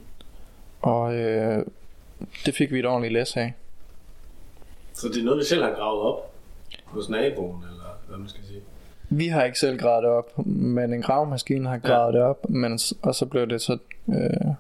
Og 0.82 1.16
øh, 1.16 1.66
det 2.46 2.56
fik 2.56 2.72
vi 2.72 2.80
et 2.80 2.86
ordentligt 2.86 3.14
læs 3.14 3.38
af. 3.38 3.54
Så 4.94 5.08
det 5.08 5.18
er 5.18 5.24
noget, 5.24 5.40
vi 5.40 5.46
selv 5.46 5.64
har 5.64 5.72
gravet 5.72 6.02
op 6.02 6.34
hos 6.86 7.10
naboen, 7.10 7.64
eller 7.64 8.00
hvad 8.08 8.18
man 8.18 8.30
skal 8.30 8.44
sige. 8.44 8.62
Vi 9.10 9.28
har 9.28 9.44
ikke 9.44 9.60
selv 9.60 9.80
gravet 9.80 10.04
det 10.04 10.12
op, 10.12 10.46
men 10.46 10.94
en 10.94 11.02
gravmaskine 11.02 11.70
har 11.70 11.78
gravet 11.78 12.14
ja. 12.14 12.20
det 12.20 12.26
op, 12.26 12.50
men, 12.50 12.80
og 13.02 13.16
så 13.16 13.26
blev 13.26 13.48
det 13.48 13.62
så 13.62 13.78
øh, 14.10 14.54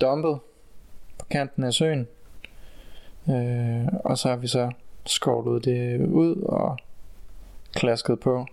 dumpet 0.00 0.38
på 1.18 1.26
kanten 1.30 1.64
af 1.64 1.72
søen. 1.72 2.08
Øh, 3.30 3.86
og 4.04 4.18
så 4.18 4.28
har 4.28 4.36
vi 4.36 4.46
så 4.46 4.70
skovlet 5.06 5.64
det 5.64 6.06
ud 6.06 6.36
og 6.36 6.78
klasket 7.74 8.20
på. 8.20 8.46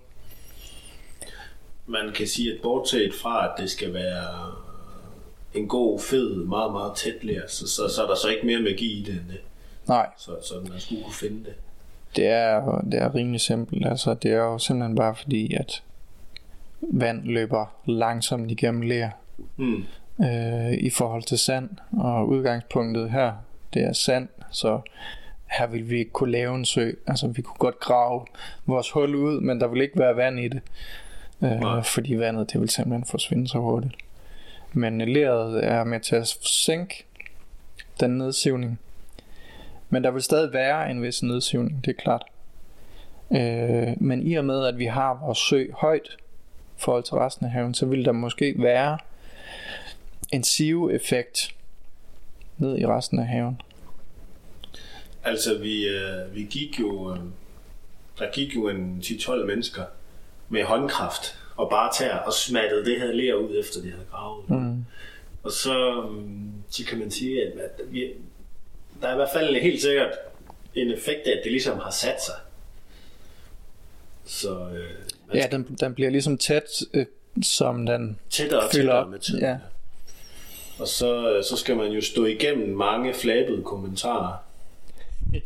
Man 1.85 2.13
kan 2.15 2.27
sige, 2.27 2.53
at 2.53 2.59
bortset 2.63 3.13
fra, 3.21 3.45
at 3.45 3.51
det 3.57 3.69
skal 3.69 3.93
være 3.93 4.53
en 5.53 5.67
god, 5.67 5.99
fed, 5.99 6.35
meget, 6.35 6.71
meget 6.71 6.95
tæt 6.95 7.23
ler, 7.23 7.47
så, 7.47 7.67
så, 7.67 7.87
så 7.95 8.03
er 8.03 8.07
der 8.07 8.15
så 8.15 8.27
ikke 8.27 8.45
mere 8.45 8.61
magi 8.61 8.99
i 8.99 9.03
det 9.03 9.13
end 9.13 9.29
det. 9.29 9.39
Nej, 9.87 10.09
Så, 10.17 10.31
så 10.41 10.53
man 10.69 10.79
skulle 10.79 11.03
kunne 11.03 11.13
finde 11.13 11.43
det. 11.43 11.53
Det 12.17 12.27
er, 12.27 12.81
det 12.91 13.01
er 13.01 13.15
rimelig 13.15 13.41
simpelt. 13.41 13.87
Altså, 13.87 14.13
det 14.13 14.31
er 14.31 14.37
jo 14.37 14.57
simpelthen 14.57 14.95
bare 14.95 15.15
fordi, 15.15 15.53
at 15.53 15.83
vand 16.81 17.23
løber 17.23 17.65
langsomt 17.85 18.51
igennem 18.51 18.81
ler 18.81 19.09
Mm. 19.57 19.83
øh, 20.25 20.73
i 20.73 20.89
forhold 20.89 21.23
til 21.23 21.37
sand. 21.37 21.69
Og 21.91 22.27
udgangspunktet 22.27 23.11
her, 23.11 23.33
det 23.73 23.83
er 23.83 23.93
sand, 23.93 24.27
så 24.51 24.79
her 25.51 25.67
vil 25.67 25.89
vi 25.89 25.97
ikke 25.99 26.11
kunne 26.11 26.31
lave 26.31 26.55
en 26.55 26.65
sø. 26.65 26.91
Altså 27.07 27.27
vi 27.27 27.41
kunne 27.41 27.57
godt 27.57 27.79
grave 27.79 28.25
vores 28.65 28.91
hul 28.91 29.15
ud, 29.15 29.41
men 29.41 29.61
der 29.61 29.67
vil 29.67 29.81
ikke 29.81 29.99
være 29.99 30.15
vand 30.15 30.39
i 30.39 30.47
det. 30.47 30.61
Nej. 31.39 31.77
Øh, 31.77 31.83
fordi 31.83 32.15
vandet 32.15 32.53
det 32.53 32.61
vil 32.61 32.69
simpelthen 32.69 33.05
forsvinde 33.05 33.47
så 33.47 33.57
hurtigt. 33.57 33.95
Men 34.73 35.01
leret 35.01 35.65
er 35.65 35.83
med 35.83 35.99
til 35.99 36.15
at 36.15 36.27
sænke 36.41 37.05
den 37.99 38.17
nedsivning. 38.17 38.79
Men 39.89 40.03
der 40.03 40.11
vil 40.11 40.21
stadig 40.21 40.53
være 40.53 40.91
en 40.91 41.03
vis 41.03 41.23
nedsivning, 41.23 41.85
det 41.85 41.91
er 41.91 42.01
klart. 42.01 42.23
Øh, 43.31 44.01
men 44.01 44.27
i 44.27 44.35
og 44.35 44.45
med, 44.45 44.65
at 44.65 44.77
vi 44.77 44.85
har 44.85 45.19
vores 45.25 45.37
sø 45.37 45.65
højt 45.73 46.17
i 46.77 46.79
forhold 46.79 47.03
til 47.03 47.15
resten 47.15 47.45
af 47.45 47.51
haven, 47.51 47.73
så 47.73 47.85
vil 47.85 48.05
der 48.05 48.11
måske 48.11 48.55
være 48.57 48.97
en 50.33 50.43
sive-effekt 50.43 51.55
ned 52.57 52.77
i 52.77 52.85
resten 52.85 53.19
af 53.19 53.27
haven. 53.27 53.61
Altså, 55.23 55.57
vi, 55.57 55.87
øh, 55.87 56.35
vi 56.35 56.43
gik 56.43 56.79
jo... 56.79 57.13
Øh, 57.13 57.19
der 58.19 58.31
gik 58.33 58.55
jo 58.55 58.69
en 58.69 59.01
10-12 59.03 59.45
mennesker 59.45 59.83
med 60.49 60.63
håndkraft 60.63 61.39
og 61.55 61.69
bare 61.69 61.91
tær 61.97 62.15
og 62.15 62.33
smattede 62.33 62.85
det 62.85 63.01
her 63.01 63.11
ler 63.11 63.33
ud, 63.33 63.59
efter 63.59 63.81
de 63.81 63.91
havde 63.91 64.05
gravet. 64.11 64.49
Mm. 64.49 64.85
Og 65.43 65.51
så, 65.51 66.03
øhm, 66.03 66.51
så 66.69 66.85
kan 66.85 66.99
man 66.99 67.11
sige, 67.11 67.43
at 67.43 67.51
vi, 67.89 68.11
der 69.01 69.07
er 69.07 69.11
i 69.13 69.15
hvert 69.15 69.29
fald 69.33 69.55
helt 69.61 69.81
sikkert 69.81 70.11
en 70.75 70.91
effekt 70.91 71.19
af, 71.27 71.31
at 71.31 71.39
det 71.43 71.51
ligesom 71.51 71.79
har 71.79 71.91
sat 71.91 72.23
sig. 72.25 72.35
Så 74.25 74.59
øh, 74.59 74.89
Ja, 75.33 75.41
skal 75.41 75.51
den, 75.57 75.77
den 75.79 75.93
bliver 75.93 76.09
ligesom 76.09 76.37
tæt, 76.37 76.81
øh, 76.93 77.05
som 77.43 77.85
den 77.85 78.19
tættere 78.29 78.59
og 78.59 78.69
fylder 78.71 78.81
tættere 78.83 79.01
op. 79.03 79.09
med 79.09 79.19
tiden. 79.19 79.41
Ja. 79.43 79.57
Og 80.79 80.87
så, 80.87 81.33
øh, 81.33 81.43
så 81.43 81.57
skal 81.57 81.77
man 81.77 81.91
jo 81.91 82.01
stå 82.01 82.25
igennem 82.25 82.77
mange 82.77 83.13
flabede 83.13 83.63
kommentarer 83.63 84.37
Ja. 85.33 85.39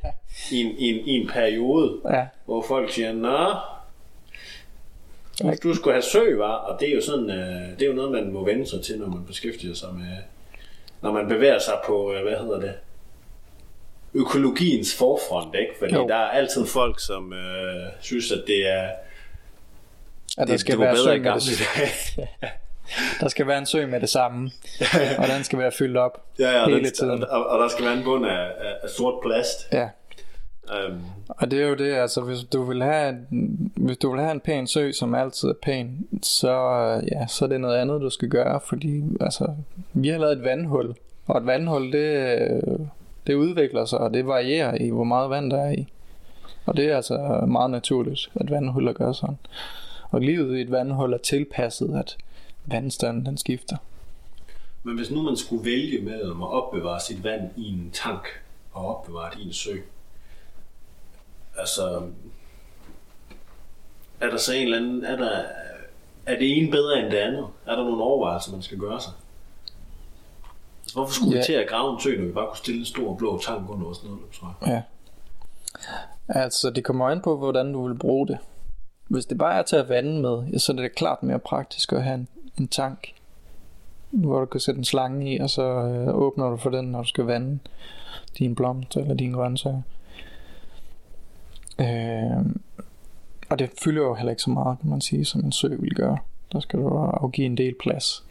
i 0.51 0.55
en, 0.61 0.71
i 0.77 0.89
en, 0.89 1.07
i 1.07 1.11
en 1.11 1.27
periode, 1.27 1.99
ja. 2.09 2.27
hvor 2.45 2.61
folk 2.67 2.91
siger, 2.91 3.13
Nå, 3.13 3.55
du, 5.63 5.73
skulle 5.75 5.93
have 5.93 6.01
sø, 6.03 6.35
var, 6.37 6.53
og 6.53 6.79
det 6.79 6.89
er 6.89 6.95
jo 6.95 7.01
sådan, 7.01 7.29
øh, 7.29 7.79
det 7.79 7.81
er 7.81 7.87
jo 7.87 7.93
noget, 7.93 8.11
man 8.11 8.31
må 8.31 8.45
vende 8.45 8.67
sig 8.69 8.83
til, 8.83 8.99
når 8.99 9.07
man 9.07 9.25
beskæftiger 9.25 9.73
sig 9.73 9.93
med, 9.93 10.17
når 11.01 11.11
man 11.11 11.27
bevæger 11.27 11.59
sig 11.59 11.73
på, 11.85 12.13
øh, 12.13 12.21
hvad 12.23 12.37
hedder 12.37 12.59
det, 12.59 12.73
økologiens 14.13 14.95
forfront, 14.97 15.55
ikke? 15.55 15.71
Fordi 15.79 15.93
Jo. 15.93 16.07
der 16.07 16.15
er 16.15 16.29
altid 16.29 16.65
folk, 16.65 16.99
som 16.99 17.33
øh, 17.33 17.39
synes, 18.01 18.31
at 18.31 18.43
det 18.47 18.69
er, 18.69 18.81
At 18.83 18.91
der 20.37 20.45
det, 20.45 20.59
skal 20.59 20.71
det 20.71 20.79
være 20.79 20.93
bedre 20.95 21.15
i 21.17 21.19
gamle 21.19 21.41
det, 21.41 21.59
dage. 21.75 22.27
der 23.21 23.27
skal 23.27 23.47
være 23.47 23.57
en 23.57 23.65
sø 23.65 23.87
med 23.87 23.99
det 24.01 24.09
samme, 24.09 24.51
og 25.17 25.27
den 25.35 25.43
skal 25.43 25.59
være 25.59 25.71
fyldt 25.71 25.97
op 25.97 26.23
ja, 26.39 26.51
ja, 26.59 26.65
hele 26.65 26.83
den, 26.83 26.93
tiden. 26.93 27.23
og, 27.23 27.45
og, 27.47 27.59
der 27.59 27.67
skal 27.67 27.85
være 27.85 27.97
en 27.97 28.03
bund 28.03 28.25
af, 28.25 28.31
af, 28.41 28.73
af 28.83 28.89
sort 28.89 29.13
plast. 29.25 29.67
Ja, 29.73 29.87
Um, 30.89 31.01
Og 31.27 31.51
det 31.51 31.61
er 31.61 31.67
jo 31.67 31.75
det, 31.75 31.93
altså 31.93 32.21
hvis 32.21 32.39
du 32.53 32.63
vil 32.63 32.83
have, 32.83 33.09
en- 33.31 33.71
hvis 33.75 33.97
du 33.97 34.11
vil 34.11 34.19
have 34.19 34.31
en 34.31 34.39
pæn 34.39 34.67
sø, 34.67 34.91
som 34.91 35.15
altid 35.15 35.49
er 35.49 35.53
pæn, 35.63 36.07
så, 36.23 36.51
ja, 37.11 37.27
så 37.27 37.45
er 37.45 37.49
det 37.49 37.61
noget 37.61 37.77
andet, 37.77 38.01
du 38.01 38.09
skal 38.09 38.29
gøre, 38.29 38.59
fordi 38.69 39.03
altså, 39.21 39.47
vi 39.93 40.07
har 40.07 40.17
lavet 40.19 40.33
et 40.37 40.43
vandhul, 40.43 40.95
og 41.27 41.37
et 41.37 41.45
vandhul, 41.45 41.91
det, 41.91 42.61
det 43.27 43.33
udvikler 43.33 43.85
sig, 43.85 43.99
og 43.99 44.13
det 44.13 44.27
varierer 44.27 44.77
i, 44.81 44.89
hvor 44.89 45.03
meget 45.03 45.29
vand 45.29 45.51
der 45.51 45.61
er 45.61 45.71
i. 45.71 45.87
Og 46.65 46.77
det 46.77 46.85
er 46.85 46.95
altså 46.95 47.17
meget 47.47 47.71
naturligt, 47.71 48.31
at 48.35 48.51
vandhuller 48.51 48.93
gør 48.93 49.11
sådan. 49.11 49.37
Og 50.09 50.21
livet 50.21 50.57
i 50.57 50.61
et 50.61 50.71
vandhul 50.71 51.13
er 51.13 51.17
tilpasset, 51.17 51.95
at 51.95 52.17
vandstanden 52.65 53.25
den 53.25 53.37
skifter. 53.37 53.77
men 54.83 54.95
hvis 54.95 55.11
nu 55.11 55.21
man 55.21 55.37
skulle 55.37 55.65
vælge 55.65 56.01
mellem 56.01 56.43
at 56.43 56.49
opbevare 56.49 56.99
sit 56.99 57.23
vand 57.23 57.49
i 57.57 57.67
en 57.67 57.89
tank 57.93 58.27
og 58.73 58.97
opbevare 58.97 59.31
det 59.31 59.39
i 59.39 59.47
en 59.47 59.53
sø, 59.53 59.77
altså, 61.57 62.01
er 64.21 64.29
der 64.29 64.37
så 64.37 64.53
en 64.53 64.63
eller 64.63 64.77
anden, 64.77 65.03
er 65.03 65.15
der, 65.15 65.41
er 66.25 66.39
det 66.39 66.57
ene 66.57 66.71
bedre 66.71 66.99
end 66.99 67.11
det 67.11 67.17
andet? 67.17 67.47
Er 67.65 67.75
der 67.75 67.83
nogle 67.83 68.03
overvejelser, 68.03 68.51
man 68.51 68.61
skal 68.61 68.77
gøre 68.77 69.01
sig? 69.01 69.13
Altså, 70.91 70.99
hvorfor 70.99 71.13
skulle 71.13 71.31
ja. 71.31 71.39
Vi 71.39 71.45
til 71.45 71.53
at 71.53 71.69
grave 71.69 71.93
en 71.93 71.99
sø, 71.99 72.17
når 72.17 72.25
vi 72.25 72.31
bare 72.31 72.47
kunne 72.47 72.57
stille 72.57 72.79
en 72.79 72.85
stor 72.85 73.15
blå 73.15 73.39
tank 73.39 73.69
under 73.69 73.85
vores 73.85 74.03
nedløbsvej? 74.03 74.49
Ja. 74.67 74.81
Altså, 76.29 76.69
det 76.69 76.83
kommer 76.83 77.09
an 77.09 77.21
på, 77.21 77.37
hvordan 77.37 77.73
du 77.73 77.87
vil 77.87 77.97
bruge 77.97 78.27
det. 78.27 78.37
Hvis 79.07 79.25
det 79.25 79.37
bare 79.37 79.59
er 79.59 79.63
til 79.63 79.75
at 79.75 79.89
vande 79.89 80.21
med, 80.21 80.59
så 80.59 80.71
er 80.71 80.75
det 80.75 80.95
klart 80.95 81.23
mere 81.23 81.39
praktisk 81.39 81.93
at 81.93 82.03
have 82.03 82.15
en, 82.15 82.27
en 82.59 82.67
tank, 82.67 83.13
hvor 84.09 84.39
du 84.39 84.45
kan 84.45 84.59
sætte 84.59 84.77
en 84.77 84.85
slange 84.85 85.35
i, 85.35 85.39
og 85.39 85.49
så 85.49 85.63
øh, 85.63 86.15
åbner 86.15 86.49
du 86.49 86.57
for 86.57 86.69
den, 86.69 86.85
når 86.85 87.01
du 87.01 87.07
skal 87.07 87.25
vande 87.25 87.59
din 88.37 88.55
blomst 88.55 88.97
eller 88.97 89.13
din 89.13 89.31
grøntsager. 89.31 89.81
Øh, 91.79 92.45
og 93.49 93.59
det 93.59 93.69
fylder 93.83 94.01
jo 94.01 94.13
heller 94.13 94.31
ikke 94.31 94.43
så 94.43 94.49
meget, 94.49 94.79
kan 94.79 94.89
man 94.89 95.01
sige, 95.01 95.25
som 95.25 95.41
en 95.41 95.51
sø 95.51 95.75
vil 95.79 95.95
gøre. 95.95 96.17
Der 96.51 96.59
skal 96.59 96.79
du 96.79 96.87
afgive 96.87 97.45
en 97.45 97.57
del 97.57 97.75
plads. 97.79 98.23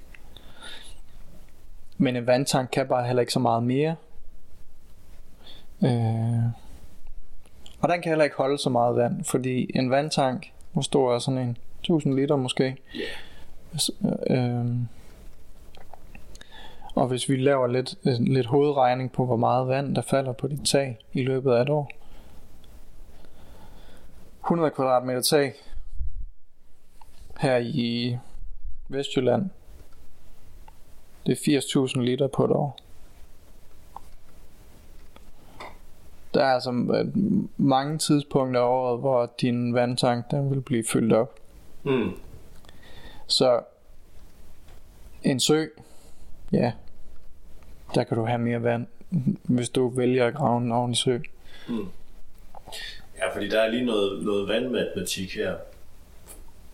Men 2.00 2.16
en 2.16 2.26
vandtank 2.26 2.68
kan 2.72 2.88
bare 2.88 3.06
heller 3.06 3.20
ikke 3.20 3.32
så 3.32 3.38
meget 3.38 3.62
mere. 3.62 3.96
Øh, 5.84 6.44
og 7.80 7.88
den 7.88 8.02
kan 8.02 8.10
heller 8.10 8.24
ikke 8.24 8.36
holde 8.36 8.58
så 8.58 8.70
meget 8.70 8.96
vand, 8.96 9.24
fordi 9.24 9.70
en 9.74 9.90
vandtank, 9.90 10.52
hvor 10.72 10.82
stor 10.82 11.14
er 11.14 11.18
sådan 11.18 11.38
en 11.38 11.56
1000 11.80 12.14
liter 12.14 12.36
måske. 12.36 12.76
Hvis, 13.70 13.90
øh, 14.30 14.64
og 16.94 17.06
hvis 17.06 17.28
vi 17.28 17.36
laver 17.36 17.66
lidt, 17.66 17.94
øh, 18.04 18.20
lidt 18.20 18.46
hovedregning 18.46 19.12
på, 19.12 19.26
hvor 19.26 19.36
meget 19.36 19.68
vand 19.68 19.94
der 19.94 20.02
falder 20.02 20.32
på 20.32 20.48
dit 20.48 20.66
tag 20.66 20.98
i 21.12 21.22
løbet 21.22 21.52
af 21.52 21.62
et 21.62 21.68
år. 21.68 21.90
100 24.44 24.70
kvadratmeter 24.70 25.22
tag 25.22 25.54
her 27.40 27.56
i 27.56 28.18
Vestjylland. 28.88 29.50
Det 31.26 31.48
er 31.48 31.61
80.000 31.61 32.00
liter 32.00 32.26
på 32.26 32.44
et 32.44 32.50
år. 32.50 32.78
Der 36.35 36.44
er 36.44 36.54
altså 36.54 36.70
øh, 36.70 37.06
mange 37.56 37.98
tidspunkter 37.98 38.61
af 38.61 38.64
året, 38.64 39.00
hvor 39.00 39.33
din 39.40 39.74
vandtank 39.74 40.30
den 40.30 40.50
vil 40.50 40.61
blive 40.61 40.85
fyldt 40.85 41.12
op. 41.12 41.38
Mm. 41.83 42.11
Så 43.26 43.61
en 45.22 45.40
sø, 45.40 45.66
ja, 46.52 46.72
der 47.94 48.04
kan 48.04 48.16
du 48.16 48.24
have 48.24 48.38
mere 48.38 48.62
vand, 48.62 48.87
hvis 49.42 49.68
du 49.68 49.88
vælger 49.88 50.26
at 50.26 50.35
grave 50.35 50.61
en 50.61 50.72
ordentlig 50.72 50.96
sø. 50.98 51.18
Ja, 53.18 53.35
fordi 53.35 53.48
der 53.48 53.61
er 53.61 53.68
lige 53.68 53.85
noget, 53.85 54.24
noget 54.24 54.48
vandmatematik 54.48 55.35
her. 55.35 55.56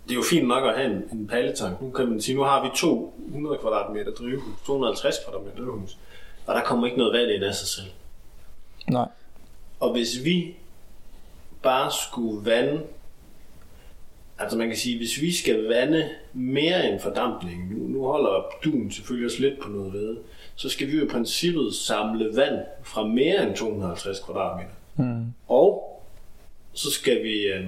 Det 0.07 0.11
er 0.13 0.17
jo 0.17 0.23
fint 0.31 0.49
nok 0.49 0.65
at 0.69 0.75
have 0.79 0.93
en, 0.93 1.03
en 1.13 1.27
palletank. 1.27 1.83
Nu 1.83 1.91
kan 1.91 2.09
man 2.09 2.21
sige, 2.21 2.37
nu 2.37 2.43
har 2.43 2.63
vi 2.65 2.69
200 2.77 3.59
kvadratmeter 3.59 4.11
drivhus, 4.13 4.55
250 4.67 5.15
kvadratmeter 5.25 5.57
drivhus, 5.57 5.99
og 6.47 6.55
der 6.55 6.63
kommer 6.63 6.87
ikke 6.87 6.99
noget 6.99 7.13
vand 7.21 7.31
ind 7.31 7.45
af 7.45 7.55
sig 7.55 7.69
selv. 7.69 7.87
Nej, 8.91 9.09
Og 9.81 9.93
hvis 9.93 10.25
vi 10.25 10.55
bare 11.63 11.91
skulle 12.09 12.51
vande, 12.51 12.81
altså 14.39 14.59
man 14.59 14.69
kan 14.69 14.77
sige, 14.77 14.97
hvis 14.97 15.21
vi 15.21 15.33
skal 15.33 15.69
vande 15.69 16.09
mere 16.33 16.91
end 16.91 17.01
fordampning, 17.01 17.73
nu, 17.75 17.87
nu 17.89 18.07
holder 18.07 18.45
duen 18.65 18.91
selvfølgelig 18.93 19.27
også 19.27 19.41
lidt 19.41 19.61
på 19.61 19.69
noget 19.69 19.93
ved, 19.93 20.17
så 20.55 20.69
skal 20.69 20.87
vi 20.87 20.97
jo 20.99 21.05
i 21.05 21.09
princippet 21.09 21.75
samle 21.75 22.37
vand 22.37 22.59
fra 22.83 23.07
mere 23.07 23.43
end 23.43 23.57
250 23.57 24.21
kvadratmeter. 24.21 24.71
mm. 24.97 25.25
Og 25.49 25.93
så 26.73 26.91
skal 26.91 27.23
vi, 27.23 27.43
øh, 27.43 27.67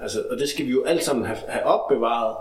altså, 0.00 0.24
og 0.30 0.38
det 0.38 0.48
skal 0.48 0.66
vi 0.66 0.70
jo 0.70 0.84
alt 0.84 1.04
sammen 1.04 1.26
have, 1.26 1.38
have 1.48 1.64
opbevaret, 1.64 2.36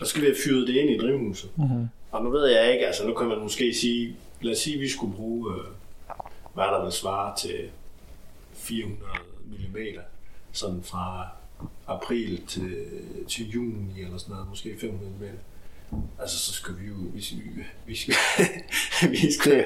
og 0.00 0.04
så 0.04 0.04
skal 0.04 0.22
vi 0.22 0.26
have 0.26 0.36
fyret 0.44 0.68
det 0.68 0.74
ind 0.74 0.90
i 0.90 0.98
drivhuset. 0.98 1.50
Mhm. 1.58 1.88
Og 2.12 2.24
nu 2.24 2.30
ved 2.30 2.46
jeg 2.46 2.72
ikke, 2.72 2.86
altså 2.86 3.06
nu 3.06 3.14
kan 3.14 3.26
man 3.26 3.38
måske 3.38 3.74
sige, 3.74 4.16
lad 4.40 4.52
os 4.52 4.58
sige, 4.58 4.74
at 4.74 4.80
vi 4.80 4.88
skulle 4.88 5.14
bruge, 5.14 5.54
øh, 5.54 5.64
hvad 6.54 6.64
der 6.64 6.82
vil 6.82 6.92
svare 6.92 7.36
til 7.36 7.70
400 8.52 9.10
mm, 9.46 10.00
sådan 10.52 10.82
fra 10.82 11.28
april 11.86 12.46
til, 12.46 12.76
til 13.28 13.50
juni 13.50 14.02
eller 14.02 14.18
sådan 14.18 14.32
noget, 14.32 14.48
måske 14.48 14.76
500 14.80 15.12
mm. 15.90 15.98
Altså, 16.20 16.38
så 16.38 16.52
skal 16.52 16.74
vi 16.80 16.86
jo, 16.86 16.94
hvis 16.94 17.32
vi, 17.32 17.64
vi 17.86 17.96
skal, 17.96 18.14
vi 19.14 19.32
skal 19.32 19.64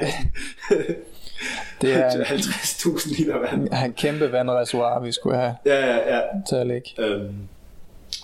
det 1.80 1.94
er 1.94 2.10
til 2.10 2.20
en, 2.20 2.26
50.000 2.26 3.18
liter 3.18 3.38
vand. 3.38 3.68
er 3.72 3.84
en 3.84 3.92
kæmpe 3.92 4.32
vandreservoir, 4.32 5.00
vi 5.00 5.12
skulle 5.12 5.36
have 5.36 5.56
Ja, 5.66 5.86
ja, 5.86 6.16
ja. 6.16 6.20
til 6.48 6.56
at 6.56 6.66
ligge. 6.66 6.90
Øhm, 6.98 7.34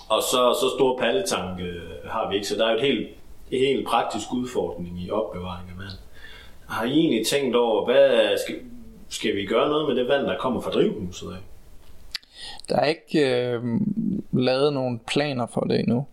og 0.09 0.21
så, 0.21 0.57
så 0.61 0.65
stor 0.77 0.99
palletank 0.99 1.59
øh, 1.59 1.81
har 2.11 2.29
vi 2.29 2.35
ikke, 2.35 2.47
så 2.47 2.55
der 2.57 2.65
er 2.65 2.71
jo 2.71 2.77
et 2.77 2.83
helt, 2.83 3.07
en 3.51 3.59
helt 3.59 3.87
praktisk 3.87 4.33
udfordring 4.33 5.01
i 5.01 5.11
opbevaring 5.11 5.69
af 5.69 5.77
vand. 5.77 5.97
Har 6.69 6.85
I 6.85 6.91
egentlig 6.91 7.27
tænkt 7.27 7.55
over, 7.55 7.85
hvad 7.85 8.37
skal, 8.45 8.55
skal 9.09 9.35
vi 9.35 9.45
gøre 9.45 9.69
noget 9.69 9.87
med 9.87 9.95
det 9.95 10.07
vand, 10.09 10.25
der 10.25 10.37
kommer 10.37 10.61
fra 10.61 10.71
drivhuset 10.71 11.27
af? 11.27 11.37
Der 12.69 12.75
er 12.75 12.85
ikke 12.85 13.41
øh, 13.51 13.63
lavet 14.33 14.73
nogen 14.73 15.01
planer 15.07 15.45
for 15.53 15.61
det 15.61 15.79
endnu. 15.79 16.05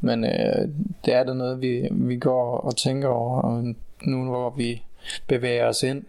Men 0.00 0.24
øh, 0.24 0.68
det 1.04 1.14
er 1.14 1.24
det 1.24 1.36
noget, 1.36 1.60
vi, 1.60 1.88
vi 1.90 2.16
går 2.18 2.56
og 2.56 2.76
tænker 2.76 3.08
over, 3.08 3.40
og 3.42 3.64
nu 4.02 4.24
hvor 4.24 4.50
vi 4.56 4.82
bevæger 5.26 5.68
os 5.68 5.82
ind 5.82 6.04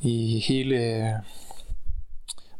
i 0.00 0.38
hele 0.48 1.14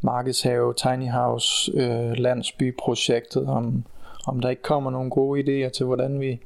Markedshave, 0.00 0.74
Tiny 0.74 1.10
House, 1.10 1.72
øh, 1.74 2.12
landsbyprojektet, 2.12 3.46
om, 3.46 3.84
om 4.26 4.40
der 4.40 4.48
ikke 4.48 4.62
kommer 4.62 4.90
nogle 4.90 5.10
gode 5.10 5.40
idéer 5.40 5.70
til, 5.70 5.86
hvordan 5.86 6.20
vi, 6.20 6.40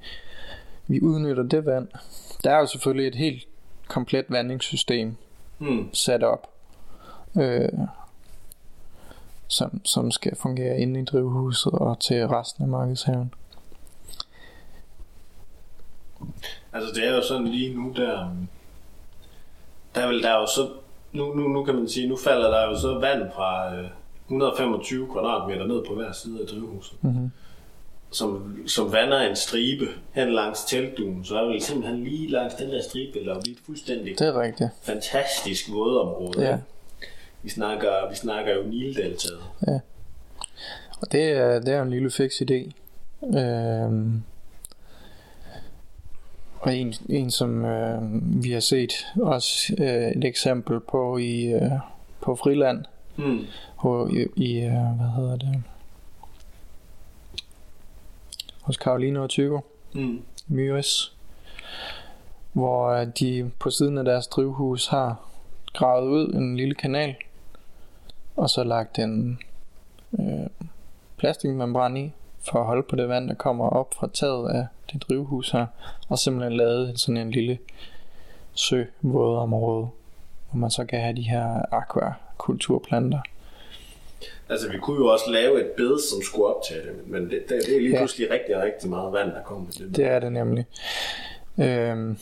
vi 0.86 1.00
udnytter 1.00 1.42
det 1.42 1.66
vand. 1.66 1.88
Der 2.44 2.50
er 2.50 2.58
jo 2.58 2.66
selvfølgelig 2.66 3.08
et 3.08 3.14
helt 3.14 3.48
komplet 3.88 4.24
vandingssystem 4.28 5.16
Hmm. 5.60 5.94
sat 5.94 6.22
op, 6.22 6.50
øh, 7.36 7.68
som, 9.46 9.84
som 9.84 10.10
skal 10.10 10.36
fungere 10.36 10.78
inde 10.78 11.00
i 11.00 11.04
drivhuset 11.04 11.72
og 11.72 12.00
til 12.00 12.28
resten 12.28 12.64
af 12.64 12.68
markedshaven. 12.68 13.34
Altså 16.72 16.94
det 16.94 17.06
er 17.08 17.14
jo 17.14 17.22
sådan 17.22 17.46
lige 17.48 17.74
nu, 17.74 17.92
der, 17.96 18.20
øhm, 18.24 18.48
der 19.94 20.08
vil 20.08 20.22
der 20.22 20.32
jo 20.34 20.46
så, 20.46 20.68
nu, 21.12 21.34
nu, 21.34 21.48
nu 21.48 21.64
kan 21.64 21.74
man 21.74 21.88
sige, 21.88 22.08
nu 22.08 22.16
falder 22.16 22.50
der 22.50 22.66
jo 22.68 22.78
så 22.78 22.98
vand 22.98 23.22
fra 23.34 23.74
øh, 23.76 23.88
125 24.26 25.08
kvadratmeter 25.12 25.66
ned 25.66 25.84
på 25.88 25.94
hver 25.94 26.12
side 26.12 26.40
af 26.40 26.46
drivhuset. 26.46 27.04
Mhm. 27.04 27.30
Som, 28.12 28.58
som 28.66 28.92
vander 28.92 29.20
en 29.20 29.36
stribe 29.36 29.86
hen 30.12 30.32
langs 30.32 30.64
teltduen, 30.64 31.24
så 31.24 31.38
er 31.40 31.44
vel 31.46 31.62
simpelthen 31.62 32.04
lige 32.04 32.30
langs 32.30 32.54
den 32.54 32.70
der 32.70 32.82
stribe, 32.82 33.24
der 33.24 33.40
vi 33.44 33.50
et 33.50 33.58
fuldstændig 33.66 34.18
Det 34.18 34.26
er 34.28 34.40
rigtigt. 34.40 34.70
fantastisk 34.82 35.70
vådområde. 35.72 36.42
Ja. 36.42 36.58
Vi 37.42 37.48
snakker, 37.48 38.08
vi 38.10 38.14
snakker 38.16 38.54
jo 38.54 38.62
Nildeltaget. 38.62 39.40
Og 41.00 41.12
det 41.12 41.30
er, 41.30 41.58
det 41.60 41.74
er 41.74 41.82
en 41.82 41.90
lille 41.90 42.10
fix 42.10 42.32
idé. 42.32 42.70
Øhm, 43.38 44.22
og 46.60 46.76
en, 46.76 46.94
en 47.08 47.30
som 47.30 47.64
øh, 47.64 47.98
vi 48.44 48.52
har 48.52 48.60
set 48.60 48.92
også 49.22 49.74
øh, 49.78 50.10
et 50.10 50.24
eksempel 50.24 50.80
på 50.80 51.16
i 51.16 51.44
øh, 51.44 51.72
på 52.20 52.36
Friland. 52.36 52.84
Hmm. 53.16 53.46
på, 53.80 54.08
i, 54.08 54.26
i 54.36 54.60
øh, 54.60 54.72
hvad 54.72 55.16
hedder 55.16 55.36
det? 55.36 55.62
Hos 58.60 58.76
Karoline 58.76 59.20
og 59.20 59.30
Tygo 59.30 59.60
Hmm. 59.92 60.22
Myres. 60.48 61.16
Hvor 62.52 62.88
øh, 62.88 63.06
de 63.20 63.50
på 63.58 63.70
siden 63.70 63.98
af 63.98 64.04
deres 64.04 64.26
drivhus 64.26 64.86
har 64.86 65.16
gravet 65.72 66.08
ud 66.08 66.32
en 66.34 66.56
lille 66.56 66.74
kanal. 66.74 67.14
Og 68.36 68.50
så 68.50 68.64
lagt 68.64 68.98
en 68.98 69.38
øh, 70.18 70.46
plastikmembran 71.16 71.96
i 71.96 72.12
for 72.50 72.58
at 72.58 72.66
holde 72.66 72.82
på 72.82 72.96
det 72.96 73.08
vand 73.08 73.28
der 73.28 73.34
kommer 73.34 73.68
op 73.68 73.94
fra 73.94 74.08
taget 74.12 74.50
af 74.50 74.66
det 74.92 75.02
drivhus 75.08 75.50
her 75.50 75.66
og 76.08 76.18
simpelthen 76.18 76.56
lavet 76.56 77.00
sådan 77.00 77.16
en 77.16 77.30
lille 77.30 77.58
sø 78.54 78.84
vådområde 79.02 79.88
hvor 80.50 80.58
man 80.58 80.70
så 80.70 80.84
kan 80.84 81.00
have 81.00 81.16
de 81.16 81.22
her 81.22 81.74
aquakulturplanter. 81.74 83.20
Altså, 84.48 84.70
vi 84.70 84.78
kunne 84.78 84.96
jo 84.96 85.06
også 85.06 85.30
lave 85.30 85.60
et 85.60 85.70
bed, 85.76 85.98
som 86.10 86.22
skulle 86.22 86.46
optage 86.46 86.80
det, 86.82 87.08
men 87.08 87.22
det, 87.22 87.30
det, 87.30 87.62
det 87.66 87.76
er 87.76 87.80
lige 87.80 87.90
Ja. 87.92 87.98
pludselig 87.98 88.30
rigtig, 88.30 88.62
rigtig 88.62 88.90
meget 88.90 89.12
vand, 89.12 89.30
der 89.30 89.42
kommer 89.42 89.70
til 89.70 89.88
det. 89.88 89.96
Det 89.96 90.04
er 90.06 90.18
det 90.18 90.32
nemlig. 90.32 90.66
Øhm, 91.58 92.18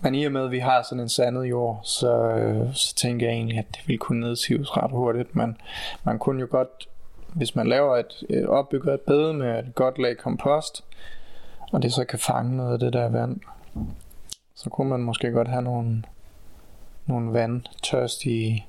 men 0.00 0.14
i 0.14 0.24
og 0.24 0.32
med, 0.32 0.44
at 0.44 0.50
vi 0.50 0.58
har 0.58 0.82
sådan 0.82 1.02
en 1.02 1.08
sandet 1.08 1.44
jord, 1.44 1.80
så, 1.84 2.16
øh, 2.16 2.74
så 2.74 2.94
tænker 2.94 3.26
jeg 3.26 3.34
egentlig, 3.34 3.58
at 3.58 3.64
det 3.72 3.80
vil 3.88 3.98
kunne 3.98 4.20
nedsives 4.20 4.76
ret 4.76 4.90
hurtigt. 4.90 5.36
Men 5.36 5.56
man 6.04 6.18
kunne 6.18 6.40
jo 6.40 6.46
godt, 6.50 6.88
hvis 7.34 7.54
man 7.56 7.66
laver 7.66 7.96
et, 7.96 8.22
øh, 8.30 8.48
opbygger 8.48 8.94
et 8.94 9.00
bed 9.00 9.32
med 9.32 9.58
et 9.58 9.74
godt 9.74 9.98
lag 9.98 10.16
kompost, 10.16 10.84
og 11.72 11.82
det 11.82 11.92
så 11.92 12.04
kan 12.04 12.18
fange 12.18 12.56
noget 12.56 12.72
af 12.72 12.78
det 12.78 12.92
der 12.92 13.08
vand, 13.08 13.40
så 14.54 14.70
kunne 14.70 14.88
man 14.90 15.00
måske 15.00 15.30
godt 15.30 15.48
have 15.48 15.62
nogle, 15.62 16.02
nogle 17.06 17.32
vandtørstige, 17.32 18.66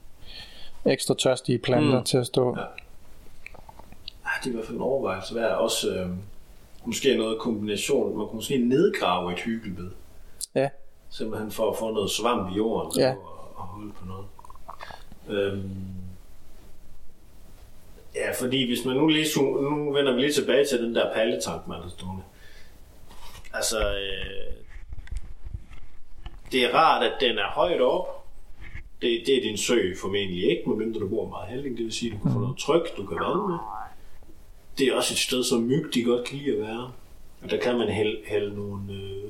ekstra 0.86 1.16
tørstige 1.20 1.58
planter 1.58 2.00
Mm. 2.00 2.04
til 2.06 2.18
at 2.18 2.26
stå. 2.26 2.58
Ja. 2.58 2.64
Ah, 4.26 4.32
det 4.44 4.46
er 4.46 4.50
i 4.50 4.54
hvert 4.54 4.66
fald 4.66 4.78
en 4.78 4.82
overvejelse 4.84 5.36
værd. 5.36 5.52
Også 5.52 5.96
øh, 5.96 6.10
måske 6.86 7.18
noget 7.18 7.40
kombination. 7.40 8.18
Man 8.18 8.28
kunne 8.28 8.36
måske 8.36 8.58
nedgrave 8.58 9.34
et 9.34 9.40
hyggelbed. 9.40 9.92
Ja. 10.56 10.70
Simpelthen 11.10 11.52
for 11.52 11.72
at 11.72 11.78
få 11.78 11.92
noget 11.94 12.12
svamp 12.12 12.52
i 12.52 12.58
jorden 12.58 12.92
Ja. 13.02 13.12
og, 13.12 13.52
og 13.56 13.64
holde 13.64 13.92
på 13.94 14.06
noget. 14.06 14.26
Øhm, 15.28 15.70
ja, 18.16 18.32
fordi 18.40 18.68
hvis 18.68 18.86
man 18.86 18.96
nu 18.96 19.08
lige 19.08 19.26
nu 19.62 19.92
vender 19.94 20.14
vi 20.14 20.22
lige 20.22 20.34
tilbage 20.34 20.66
til 20.66 20.84
den 20.84 20.96
der 20.96 21.14
palletank, 21.14 21.68
man 21.68 21.82
har 21.82 21.90
stående. 21.90 22.24
Altså, 23.54 23.96
øh, 23.96 24.54
det 26.52 26.64
er 26.64 26.74
rart, 26.74 27.04
at 27.04 27.14
den 27.20 27.38
er 27.38 27.48
højt 27.48 27.82
op. 27.82 28.26
Det, 29.02 29.24
det 29.26 29.38
er 29.38 29.42
din 29.42 29.58
sø 29.58 29.96
formentlig 30.02 30.50
ikke, 30.50 30.70
medmindre 30.70 31.00
du 31.00 31.08
bor 31.10 31.30
meget 31.30 31.50
heldig. 31.50 31.72
Det 31.72 31.86
vil 31.86 31.94
sige, 31.94 32.12
at 32.12 32.18
du 32.18 32.24
kan 32.24 32.34
få 32.34 32.40
noget 32.40 32.58
tryk, 32.58 32.98
du 32.98 33.06
kan 33.06 33.18
vande 33.20 33.48
med. 33.48 33.58
Det 34.78 34.88
er 34.88 34.96
også 34.96 35.14
et 35.14 35.18
sted, 35.18 35.44
som 35.44 35.62
myg 35.62 35.94
de 35.94 36.04
godt 36.04 36.28
kan 36.28 36.38
lide 36.38 36.52
at 36.52 36.62
være. 36.62 36.92
Og 37.44 37.50
der 37.50 37.58
kan 37.58 37.78
man 37.78 37.90
hælde, 37.90 38.22
hælde 38.26 38.56
nogle, 38.56 38.94
øh, 38.94 39.30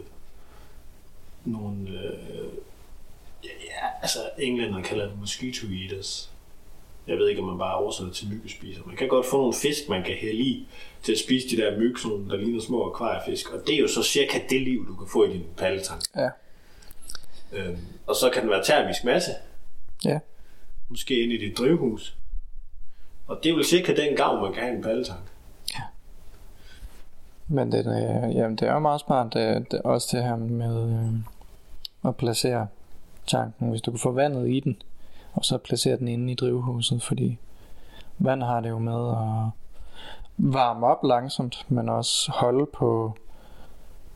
nogle 1.46 1.90
øh, 1.90 2.54
ja, 3.44 3.50
ja, 3.50 3.88
altså 4.02 4.20
englænder 4.40 4.82
kalder 4.82 5.08
det 5.10 5.20
mosquito 5.20 5.68
eaters. 5.68 6.33
Jeg 7.08 7.18
ved 7.18 7.30
ikke, 7.30 7.42
om 7.42 7.48
man 7.48 7.58
bare 7.58 7.76
oversætter 7.76 8.14
til 8.14 8.30
myggespiser. 8.30 8.82
Man 8.86 8.96
kan 8.96 9.08
godt 9.08 9.26
få 9.26 9.38
nogle 9.38 9.54
fisk, 9.54 9.90
man 9.90 10.04
kan 10.04 10.14
hælde 10.16 10.40
i 10.40 10.68
til 11.04 11.12
at 11.12 11.20
spise 11.20 11.50
de 11.50 11.62
der 11.62 11.78
myg, 11.78 11.96
sådan, 12.00 12.30
der 12.30 12.38
ligner 12.38 12.62
små 12.62 12.90
akvariefisk. 12.90 13.54
Og 13.54 13.60
det 13.68 13.76
er 13.76 13.80
jo 13.80 13.88
så 13.88 14.04
cirka 14.04 14.40
det 14.50 14.62
liv, 14.62 14.88
du 14.88 14.96
kan 14.96 15.08
få 15.08 15.24
i 15.24 15.34
din 15.34 15.46
palletank. 15.58 16.02
Ja. 16.16 16.30
Øhm, 17.52 17.78
og 18.08 18.16
så 18.16 18.30
kan 18.34 18.42
den 18.42 18.50
være 18.50 18.64
termisk 18.64 19.04
masse. 19.04 19.32
Ja. 20.06 20.20
Måske 20.90 21.24
inde 21.24 21.36
i 21.36 21.38
dit 21.38 21.58
drivhus. 21.58 22.18
Og 23.28 23.40
det 23.44 23.52
er 23.52 23.56
vel 23.56 23.66
cirka 23.66 23.96
den 23.96 24.16
gavn, 24.16 24.42
man 24.42 24.54
kan 24.54 24.64
have 24.64 24.74
i 24.74 24.78
en 24.78 24.84
palletank. 24.84 25.20
Men 27.48 27.72
det, 27.72 27.80
øh, 27.80 28.36
jamen, 28.36 28.56
det 28.56 28.68
er 28.68 28.74
jo 28.74 28.80
meget 28.80 29.02
smart, 29.02 29.34
det, 29.34 29.72
det, 29.72 29.82
også 29.82 30.18
det 30.18 30.24
her 30.24 30.36
med 30.36 30.90
øh, 30.90 31.14
at 32.10 32.16
placere 32.16 32.68
tanken, 33.28 33.70
hvis 33.70 33.82
du 33.82 33.92
kan 33.92 34.00
få 34.00 34.12
vandet 34.12 34.50
i 34.50 34.60
den, 34.60 34.82
og 35.34 35.46
så 35.46 35.58
placere 35.58 35.98
den 35.98 36.08
inde 36.08 36.32
i 36.32 36.36
drivhuset, 36.36 37.04
fordi 37.04 37.38
vand 38.20 38.44
har 38.44 38.60
det 38.62 38.70
jo 38.70 38.80
med 38.80 39.10
at 39.10 39.50
varme 40.38 40.88
op 40.88 41.04
langsomt, 41.04 41.66
men 41.70 41.90
også 41.90 42.32
holde 42.32 42.66
på 42.74 43.18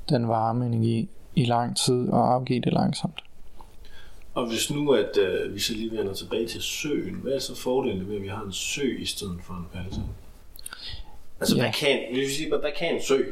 den 0.10 0.28
varme 0.28 0.66
energi 0.66 1.10
i 1.36 1.46
lang 1.46 1.78
tid 1.78 2.10
og 2.10 2.34
afgive 2.34 2.62
det 2.62 2.74
langsomt. 2.74 3.24
Og 4.34 4.48
hvis 4.48 4.72
nu, 4.72 4.92
at 4.94 5.18
øh, 5.18 5.54
vi 5.54 5.60
så 5.60 5.74
lige 5.74 5.98
vender 5.98 6.14
tilbage 6.14 6.48
til 6.48 6.62
søen, 6.62 7.16
hvad 7.16 7.34
er 7.34 7.40
så 7.40 7.56
fordelen 7.56 8.08
ved, 8.10 8.16
at 8.16 8.22
vi 8.22 8.28
har 8.28 8.44
en 8.44 8.52
sø 8.52 8.98
i 9.00 9.06
stedet 9.06 9.40
for 9.44 9.54
en 9.54 9.68
palletank? 9.74 10.06
Altså, 11.40 11.56
Ja. 11.56 11.62
hvad, 11.62 11.72
kan, 11.74 12.00
vil 12.16 12.32
sige, 12.36 12.50
hvad, 12.50 12.60
hvad 12.60 12.72
kan 12.80 12.96
en 12.96 13.02
sø? 13.02 13.24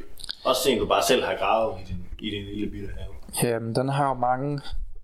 Også 0.45 0.69
en, 0.69 0.79
du 0.79 0.87
bare 0.87 1.03
selv 1.03 1.23
har 1.25 1.35
gravet 1.35 1.79
i 1.81 1.83
din, 1.87 2.05
i 2.19 2.29
din 2.29 2.45
lille 2.45 2.71
bitte 2.71 2.87
have. 2.97 3.53
Jamen, 3.53 3.75
den 3.75 3.89
har 3.89 4.07
jo 4.07 4.13
mange 4.13 4.59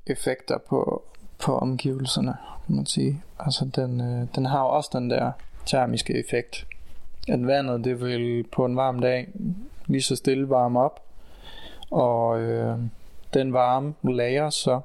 effekter 0.07 0.57
på, 0.69 1.03
på 1.39 1.57
omgivelserne, 1.57 2.37
kan 2.67 2.75
man 2.75 2.85
sige. 2.85 3.21
Altså, 3.39 3.65
den, 3.75 4.01
øh, 4.01 4.27
den 4.35 4.45
har 4.45 4.61
jo 4.61 4.67
også 4.67 4.89
den 4.93 5.09
der 5.09 5.31
termiske 5.65 6.19
effekt. 6.19 6.67
At 7.27 7.47
vandet, 7.47 7.83
det 7.83 8.01
vil 8.01 8.45
på 8.51 8.65
en 8.65 8.75
varm 8.75 8.99
dag 8.99 9.27
lige 9.85 10.01
så 10.01 10.15
stille 10.15 10.49
varme 10.49 10.79
op, 10.79 11.01
og 11.91 12.41
øh, 12.41 12.77
den 13.33 13.53
varme 13.53 13.93
lager 14.03 14.49
så 14.49 14.81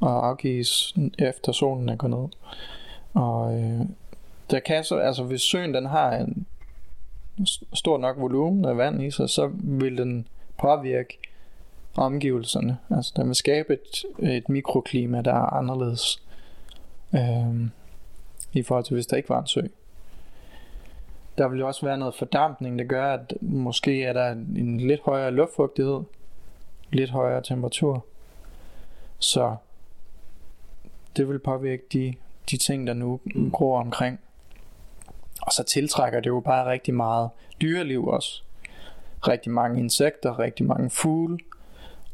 og 0.00 0.28
afgives 0.28 0.94
efter 1.18 1.52
solen 1.52 1.88
er 1.88 1.96
gået 1.96 2.10
ned. 2.10 2.28
Og 3.14 3.60
øh, 3.60 3.80
der 4.50 4.60
kan 4.60 4.84
så, 4.84 4.96
altså 4.96 5.24
hvis 5.24 5.40
søen 5.40 5.74
den 5.74 5.86
har 5.86 6.12
en 6.12 6.46
stor 7.72 7.98
nok 7.98 8.16
volumen 8.18 8.64
af 8.64 8.76
vand 8.76 9.02
i 9.02 9.10
sig, 9.10 9.30
så 9.30 9.50
vil 9.54 9.98
den 9.98 10.28
påvirke 10.58 11.18
omgivelserne. 11.96 12.78
Altså 12.90 13.12
den 13.16 13.26
vil 13.26 13.34
skabe 13.34 13.72
et, 13.72 14.28
et 14.32 14.48
mikroklima, 14.48 15.22
der 15.22 15.34
er 15.34 15.54
anderledes 15.54 16.22
øh, 17.14 17.68
i 18.52 18.62
forhold 18.62 18.84
til 18.84 18.94
hvis 18.94 19.06
der 19.06 19.16
ikke 19.16 19.28
var 19.28 19.40
en 19.40 19.46
sø. 19.46 19.60
Der 21.38 21.48
vil 21.48 21.58
jo 21.58 21.66
også 21.66 21.86
være 21.86 21.98
noget 21.98 22.14
fordampning, 22.14 22.78
der 22.78 22.84
gør, 22.84 23.12
at 23.14 23.34
måske 23.40 24.02
er 24.02 24.12
der 24.12 24.30
en 24.30 24.80
lidt 24.80 25.00
højere 25.04 25.30
luftfugtighed, 25.30 26.00
lidt 26.90 27.10
højere 27.10 27.42
temperatur. 27.42 28.06
Så 29.18 29.56
det 31.16 31.28
vil 31.28 31.38
påvirke 31.38 31.82
de, 31.92 32.14
de 32.50 32.56
ting, 32.56 32.86
der 32.86 32.94
nu 32.94 33.20
gror 33.52 33.80
omkring. 33.80 34.20
Og 35.42 35.52
så 35.52 35.62
tiltrækker 35.62 36.20
det 36.20 36.26
jo 36.26 36.40
bare 36.40 36.70
rigtig 36.70 36.94
meget 36.94 37.30
dyreliv 37.60 38.06
også. 38.06 38.42
Rigtig 39.28 39.52
mange 39.52 39.80
insekter, 39.80 40.38
rigtig 40.38 40.66
mange 40.66 40.90
fugle. 40.90 41.38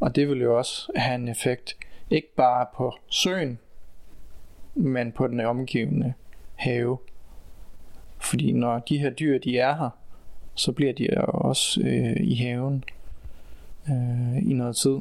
Og 0.00 0.16
det 0.16 0.28
vil 0.28 0.40
jo 0.40 0.59
også 0.59 0.92
have 0.96 1.14
en 1.14 1.28
effekt, 1.28 1.76
ikke 2.11 2.35
bare 2.37 2.66
på 2.74 2.94
søen, 3.09 3.59
men 4.77 5.12
på 5.12 5.27
den 5.27 5.41
omgivende 5.41 6.15
have. 6.55 6.99
Fordi 8.19 8.53
når 8.53 8.79
de 8.79 8.99
her 8.99 9.11
dyr, 9.11 9.39
de 9.39 9.59
er 9.59 9.77
her, 9.77 9.91
så 10.55 10.73
bliver 10.73 10.93
de 10.93 11.09
jo 11.17 11.23
også 11.27 11.81
øh, 11.81 12.17
i 12.21 12.35
haven 12.35 12.85
øh, 13.91 14.51
i 14.51 14.53
noget 14.53 14.77
tid. 14.77 14.99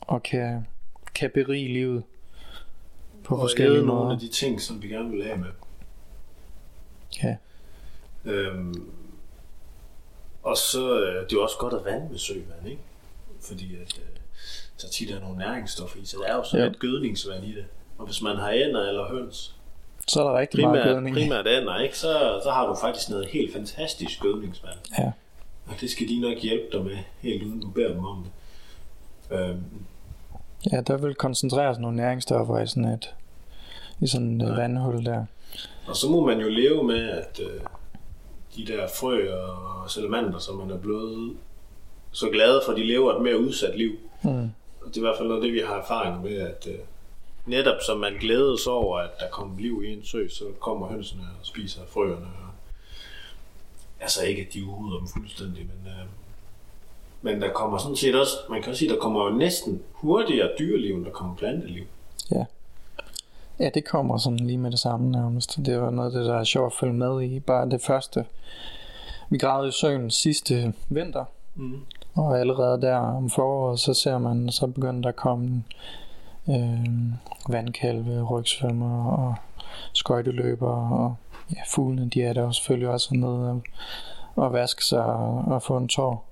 Og 0.00 0.22
kan, 0.22 0.66
kan 1.14 1.30
berige 1.34 1.72
livet 1.72 2.02
på 3.24 3.34
Og 3.34 3.40
forskellige 3.40 3.76
æde 3.78 3.86
nogle 3.86 4.02
måder. 4.02 4.14
af 4.14 4.20
de 4.20 4.28
ting, 4.28 4.60
som 4.60 4.82
vi 4.82 4.88
gerne 4.88 5.10
vil 5.10 5.24
have 5.24 5.38
med. 5.38 5.50
Ja. 7.22 7.36
Øhm, 8.24 8.90
og 10.42 10.56
så 10.56 11.00
øh, 11.00 11.14
det 11.14 11.32
er 11.32 11.36
jo 11.36 11.42
også 11.42 11.56
godt 11.58 11.74
at 11.74 11.84
vande 11.84 12.08
med 12.10 12.18
søvand, 12.18 12.66
ikke? 12.68 12.82
Fordi 13.40 13.74
at, 13.74 13.98
øh, 13.98 14.04
der 14.82 14.88
tit 14.88 15.10
er 15.10 15.20
nogle 15.20 15.38
næringsstoffer 15.38 16.00
i, 16.00 16.04
så 16.04 16.16
der 16.22 16.32
er 16.32 16.36
jo 16.36 16.44
sådan 16.44 16.60
Ja. 16.64 16.68
lidt 16.68 16.78
gødningsvand 16.80 17.44
i 17.44 17.54
det. 17.54 17.64
Og 17.98 18.06
hvis 18.06 18.22
man 18.22 18.36
har 18.36 18.50
ænder 18.50 18.88
eller 18.88 19.08
høns, 19.08 19.54
Så 20.08 20.20
er 20.22 20.28
der 20.28 20.38
rigtig 20.38 20.60
meget 20.60 20.72
primært, 20.82 20.94
gødning. 20.96 21.16
primært 21.16 21.46
ænder, 21.48 21.78
ikke? 21.78 21.98
Så, 21.98 22.40
så 22.44 22.50
har 22.50 22.66
du 22.66 22.74
faktisk 22.80 23.10
noget 23.10 23.26
helt 23.26 23.52
fantastisk 23.52 24.20
gødningsvand. 24.20 24.78
Ja. 24.98 25.12
Og 25.66 25.74
det 25.80 25.90
skal 25.90 26.08
de 26.08 26.20
nok 26.20 26.38
hjælpe 26.38 26.64
dig 26.72 26.84
med, 26.84 26.96
helt 27.20 27.42
uden 27.42 27.60
du 27.60 27.68
beder 27.70 27.88
dem 27.88 28.04
om 28.04 28.24
det. 28.24 29.38
Øhm, 29.38 29.62
Ja, 30.72 30.80
der 30.80 30.96
vil 30.96 31.14
koncentreres 31.14 31.78
nogle 31.78 31.96
næringsstoffer 31.96 32.58
i 32.60 32.66
sådan 32.66 32.84
et, 32.84 33.14
i 34.00 34.06
sådan 34.06 34.40
et 34.40 34.56
vandhul 34.56 35.04
der. 35.04 35.24
Og 35.86 35.96
så 35.96 36.08
må 36.10 36.26
man 36.26 36.40
jo 36.40 36.48
leve 36.48 36.84
med, 36.84 37.10
at 37.10 37.40
øh, 37.42 37.60
de 38.56 38.66
der 38.72 38.86
frø 39.00 39.34
og 39.34 39.90
salamander, 39.90 40.38
som 40.38 40.56
man 40.56 40.70
er 40.70 40.78
blevet 40.78 41.36
så 42.12 42.30
glade 42.30 42.62
for, 42.66 42.72
de 42.72 42.84
lever 42.86 43.14
et 43.14 43.22
mere 43.22 43.38
udsat 43.40 43.78
liv. 43.78 43.92
Mm. 44.22 44.30
Og 44.80 44.86
det 44.88 44.96
er 44.96 45.00
i 45.00 45.00
hvert 45.00 45.16
fald 45.18 45.28
noget 45.28 45.42
det, 45.42 45.52
vi 45.52 45.62
har 45.66 45.76
erfaring 45.76 46.22
med, 46.22 46.36
at 46.36 46.66
øh, 46.70 46.78
netop 47.46 47.76
som 47.86 47.98
man 47.98 48.12
glæder 48.20 48.56
sig 48.56 48.72
over, 48.72 48.98
at 48.98 49.10
der 49.20 49.28
kommer 49.30 49.60
liv 49.60 49.82
i 49.86 49.92
en 49.92 50.04
sø, 50.04 50.28
så 50.28 50.44
kommer 50.60 50.86
hønsene 50.86 51.22
og 51.40 51.46
spiser 51.46 51.80
frøerne. 51.88 52.26
Og, 52.26 52.50
altså 54.00 54.24
ikke, 54.24 54.42
at 54.42 54.52
de 54.54 54.64
udrydder 54.64 54.98
dem 54.98 55.08
fuldstændig, 55.08 55.66
men, 55.66 55.92
øh, 55.92 56.06
men 57.22 57.42
der 57.42 57.52
kommer 57.52 57.78
sådan 57.78 57.96
set 57.96 58.14
også, 58.14 58.32
man 58.50 58.62
kan 58.62 58.70
også 58.70 58.78
sige, 58.78 58.92
der 58.92 58.98
kommer 59.00 59.24
jo 59.24 59.36
næsten 59.36 59.82
hurtigere 59.92 60.50
dyreliv, 60.58 60.94
end 60.96 61.04
der 61.04 61.10
kommer 61.10 61.36
planteliv. 61.36 61.84
Ja, 63.60 63.70
det 63.74 63.84
kommer 63.84 64.18
sådan 64.18 64.38
lige 64.40 64.58
med 64.58 64.70
det 64.70 64.78
samme 64.78 65.10
nærmest. 65.10 65.56
Det 65.66 65.80
var 65.80 65.90
noget 65.90 66.12
af 66.12 66.18
det, 66.18 66.28
der 66.28 66.38
er 66.38 66.44
sjovt 66.44 66.72
at 66.72 66.78
følge 66.80 66.92
med 66.92 67.22
i. 67.22 67.40
Bare 67.40 67.70
det 67.70 67.82
første. 67.82 68.24
Vi 69.30 69.38
gravede 69.38 69.68
i 69.68 69.72
søen 69.72 70.10
sidste 70.10 70.72
vinter, 70.88 71.24
Mm. 71.56 71.80
og 72.14 72.40
allerede 72.40 72.80
der 72.82 72.96
om 72.96 73.30
foråret, 73.30 73.80
så 73.80 73.94
ser 73.94 74.18
man, 74.18 74.50
så 74.52 74.66
begynder 74.66 75.02
der 75.02 75.08
at 75.08 75.16
komme 75.16 75.64
øh, 76.48 76.86
vandkalve, 77.48 78.22
rygsvømmer 78.22 79.12
og 79.12 79.34
skøjteløber 79.92 80.90
og 80.90 81.16
ja, 81.54 81.60
fuglene, 81.68 82.10
de 82.10 82.22
er 82.22 82.32
der 82.32 82.42
jo 82.42 82.52
selvfølgelig 82.52 82.88
også 82.88 83.14
nede 83.14 83.50
og, 83.50 83.62
og 84.36 84.52
vaske 84.52 84.84
sig 84.84 85.04
og, 85.04 85.44
og 85.46 85.62
få 85.62 85.76
en 85.76 85.88
tår. 85.88 86.30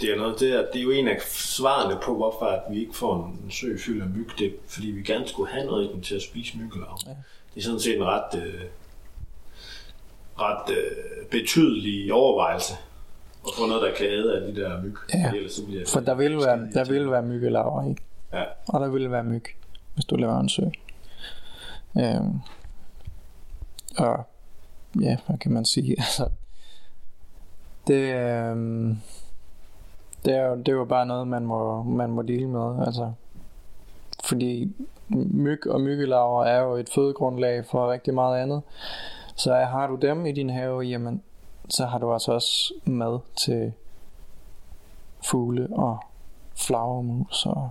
Det 0.00 0.12
er, 0.12 0.16
noget, 0.16 0.40
det, 0.40 0.52
er, 0.52 0.64
det 0.72 0.78
er 0.78 0.82
jo 0.82 0.90
en 0.90 1.08
af 1.08 1.20
svarene 1.28 2.00
på, 2.02 2.14
hvorfor 2.14 2.46
at 2.46 2.62
vi 2.70 2.80
ikke 2.80 2.96
får 2.96 3.26
en 3.44 3.50
sø 3.50 3.78
fyldt 3.78 4.02
af 4.02 4.08
myg. 4.08 4.28
Det 4.38 4.46
er, 4.46 4.50
fordi 4.68 4.86
vi 4.86 5.02
gerne 5.02 5.28
skulle 5.28 5.52
have 5.52 5.66
noget 5.66 5.84
i 5.84 5.92
den 5.92 6.02
til 6.02 6.14
at 6.14 6.22
spise 6.22 6.58
myggelav. 6.58 6.98
Ja. 7.06 7.10
Det 7.54 7.60
er 7.60 7.64
sådan 7.64 7.80
set 7.80 7.96
en 7.96 8.04
ret, 8.04 8.34
øh, 8.34 8.60
ret 10.40 10.70
øh, 10.70 11.26
betydelig 11.30 12.12
overvejelse 12.12 12.74
at 13.46 13.50
få 13.56 13.66
noget, 13.66 13.82
der 13.82 13.94
kan 13.94 14.06
æde 14.06 14.40
af 14.40 14.52
de 14.52 14.60
der 14.60 14.82
myg. 14.82 14.94
Ja, 15.14 15.32
Ellers 15.34 15.52
så 15.52 15.66
bliver 15.66 15.82
For 15.86 16.00
der 16.00 16.14
vil 16.14 16.36
være, 16.36 16.68
der 16.74 16.84
vil 16.84 17.10
være 17.10 17.22
myggelaver, 17.22 17.88
ikke? 17.88 18.02
Ja. 18.32 18.44
Og 18.68 18.80
der 18.80 18.88
ville 18.88 19.10
være 19.10 19.24
myg, 19.24 19.44
hvis 19.94 20.04
du 20.04 20.16
laver 20.16 20.40
en 20.40 20.48
sø. 20.48 20.62
Øhm, 21.98 22.40
og 23.98 24.24
ja, 25.00 25.16
hvad 25.26 25.38
kan 25.38 25.52
man 25.52 25.64
sige? 25.64 25.96
Altså, 26.00 26.28
det, 27.86 28.14
øhm, 28.14 28.98
det, 30.24 30.36
er 30.36 30.46
jo, 30.46 30.56
det 30.56 30.68
er 30.68 30.72
jo 30.72 30.84
bare 30.84 31.06
noget, 31.06 31.28
man 31.28 31.46
må, 31.46 31.82
man 31.82 32.10
må 32.10 32.22
dele 32.22 32.48
med. 32.48 32.86
Altså, 32.86 33.12
fordi 34.24 34.76
myg 35.08 35.66
og 35.66 35.80
myggelarver 35.80 36.44
er 36.44 36.62
jo 36.62 36.74
et 36.76 36.88
fødegrundlag 36.94 37.66
for 37.66 37.92
rigtig 37.92 38.14
meget 38.14 38.42
andet. 38.42 38.62
Så 39.36 39.54
har 39.54 39.86
du 39.86 39.96
dem 39.96 40.26
i 40.26 40.32
din 40.32 40.50
have, 40.50 40.80
jamen, 40.80 41.22
så 41.68 41.86
har 41.86 41.98
du 41.98 42.12
altså 42.12 42.32
også 42.32 42.74
mad 42.84 43.18
til 43.36 43.72
fugle 45.24 45.68
og 45.72 45.98
flagermus 46.56 47.46
og 47.46 47.70